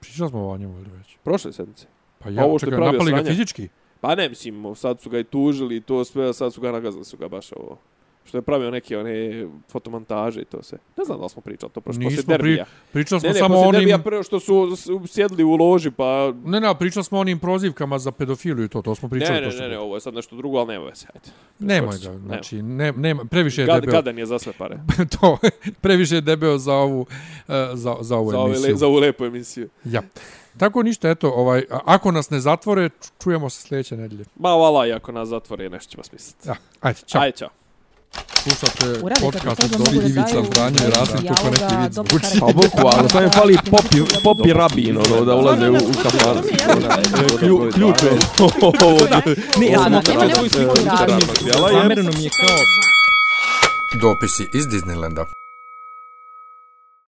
Pričali 0.00 0.30
smo 0.30 0.48
o 0.48 0.58
njemu 0.58 0.78
ili 0.78 0.90
već? 0.90 1.16
Prošle 1.22 1.52
sedmice. 1.52 1.86
Pa 2.18 2.30
ja, 2.30 2.44
Ovo 2.44 2.58
što 2.58 2.70
čekaj, 2.70 2.92
napali 2.92 3.12
ga 3.12 3.24
fizički? 3.24 3.68
Pa 4.00 4.14
ne, 4.14 4.28
mislim, 4.28 4.74
sad 4.74 5.00
su 5.00 5.10
ga 5.10 5.18
i 5.18 5.24
tužili 5.24 5.76
i 5.76 5.80
to 5.80 6.04
sve, 6.04 6.28
a 6.28 6.32
sad 6.32 6.54
su 6.54 6.60
ga 6.60 6.72
nagazali 6.72 7.04
su 7.04 7.16
ga 7.16 7.28
baš 7.28 7.52
ovo. 7.52 7.78
Što 8.26 8.38
je 8.38 8.42
pravio 8.42 8.70
neke 8.70 8.98
one 8.98 9.46
fotomontaže 9.70 10.40
i 10.40 10.44
to 10.44 10.62
sve. 10.62 10.78
Ne 10.96 11.04
znam 11.04 11.20
da 11.20 11.28
smo 11.28 11.42
pričali 11.42 11.72
to 11.72 11.80
prošlo, 11.80 12.02
poslije 12.02 12.16
Nismo 12.16 12.34
pri, 12.34 12.42
derbija. 12.42 12.64
pričali 12.92 13.20
smo 13.20 13.28
Ne, 13.28 13.32
ne, 13.34 13.38
samo 13.38 13.58
onim... 13.58 13.72
derbija 13.72 13.98
prvo 13.98 14.22
što 14.22 14.40
su 14.40 14.76
sjedli 15.06 15.44
u 15.44 15.54
loži, 15.54 15.90
pa... 15.90 16.32
Ne, 16.44 16.60
ne, 16.60 16.74
pričali 16.78 17.04
smo 17.04 17.18
o 17.18 17.20
onim 17.20 17.38
prozivkama 17.38 17.98
za 17.98 18.12
pedofiliju 18.12 18.64
i 18.64 18.68
to, 18.68 18.82
to 18.82 18.94
smo 18.94 19.08
pričali. 19.08 19.34
Ne, 19.34 19.40
ne, 19.40 19.46
prošli 19.46 19.60
ne, 19.60 19.68
ne, 19.68 19.74
put. 19.74 19.82
ovo 19.82 19.94
je 19.96 20.00
sad 20.00 20.14
nešto 20.14 20.36
drugo, 20.36 20.58
ali 20.58 20.68
nema 20.68 20.84
veze, 20.84 21.06
ajde. 21.14 21.30
Nemoj 21.58 21.98
ga, 21.98 22.18
znači, 22.18 22.62
ne, 22.62 22.92
nema, 22.92 23.24
previše 23.24 23.62
je 23.62 23.66
Gad, 23.66 23.80
debeo. 23.80 23.92
gadan 23.92 24.18
je 24.18 24.26
za 24.26 24.38
sve 24.38 24.52
pare. 24.52 24.78
to, 25.20 25.38
previše 25.80 26.14
je 26.14 26.20
debeo 26.20 26.58
za 26.58 26.74
ovu, 26.74 27.06
e, 27.48 27.66
za, 27.74 27.96
za 28.00 28.16
ovu 28.16 28.30
za, 28.30 28.38
ove, 28.38 28.50
emisiju. 28.50 28.70
le, 28.70 28.76
za 28.76 28.86
ovu 28.86 28.96
lepu 28.96 29.24
emisiju. 29.24 29.68
Ja. 29.84 30.02
Tako 30.58 30.82
ništa, 30.82 31.10
eto, 31.10 31.30
ovaj, 31.30 31.62
ako 31.70 32.10
nas 32.10 32.30
ne 32.30 32.40
zatvore, 32.40 32.88
ču- 33.00 33.10
čujemo 33.22 33.50
se 33.50 33.62
sljedeće 33.62 33.96
nedelje. 33.96 34.24
Ma 34.36 34.48
vala, 34.50 34.86
i 34.86 34.92
ako 34.92 35.12
nas 35.12 35.28
zatvore, 35.28 35.70
nešto 35.70 35.90
ćemo 35.90 36.02
smisliti. 36.04 36.48
Ja, 36.48 36.54
ajde, 36.80 37.00
čao. 37.06 37.22
Ajde, 37.22 37.36
čao. 37.36 37.48
Slušate 38.42 39.00
podcast 39.20 39.64
od 39.64 39.70
Dobri 39.70 39.98
da 39.98 40.06
Ivica 40.06 40.42
Zdranja 40.46 40.76
i 40.86 40.90
Rasim, 40.90 41.26
to 41.26 41.34
ko 41.42 41.50
neki 41.50 41.76
vid 41.82 41.92
zvuči. 41.92 42.40
Pa 42.40 42.46
bukvalno, 42.46 43.08
samo 43.08 43.22
je 43.22 43.30
fali 43.30 43.58
popi, 43.70 43.98
popi 44.24 44.52
rabin, 44.52 44.96
ono, 44.96 45.24
da 45.24 45.34
ulaze 45.34 45.70
u, 45.70 45.74
u 45.74 45.92
kafan. 46.02 46.42
Klju, 47.38 47.70
ključ 47.74 48.02
je 48.02 48.10
ovo. 48.84 48.98
Ne, 49.58 49.72
ja, 49.72 49.80
Ovo 49.80 49.88
nema 49.88 50.02
nema 50.08 50.24
je 50.24 50.34
Zamereno 51.72 52.10
mi 52.16 52.24
je 52.24 52.30
kao 52.30 52.56
Dopisi 54.00 54.48
iz 54.52 54.66
Disneylanda. 54.66 55.24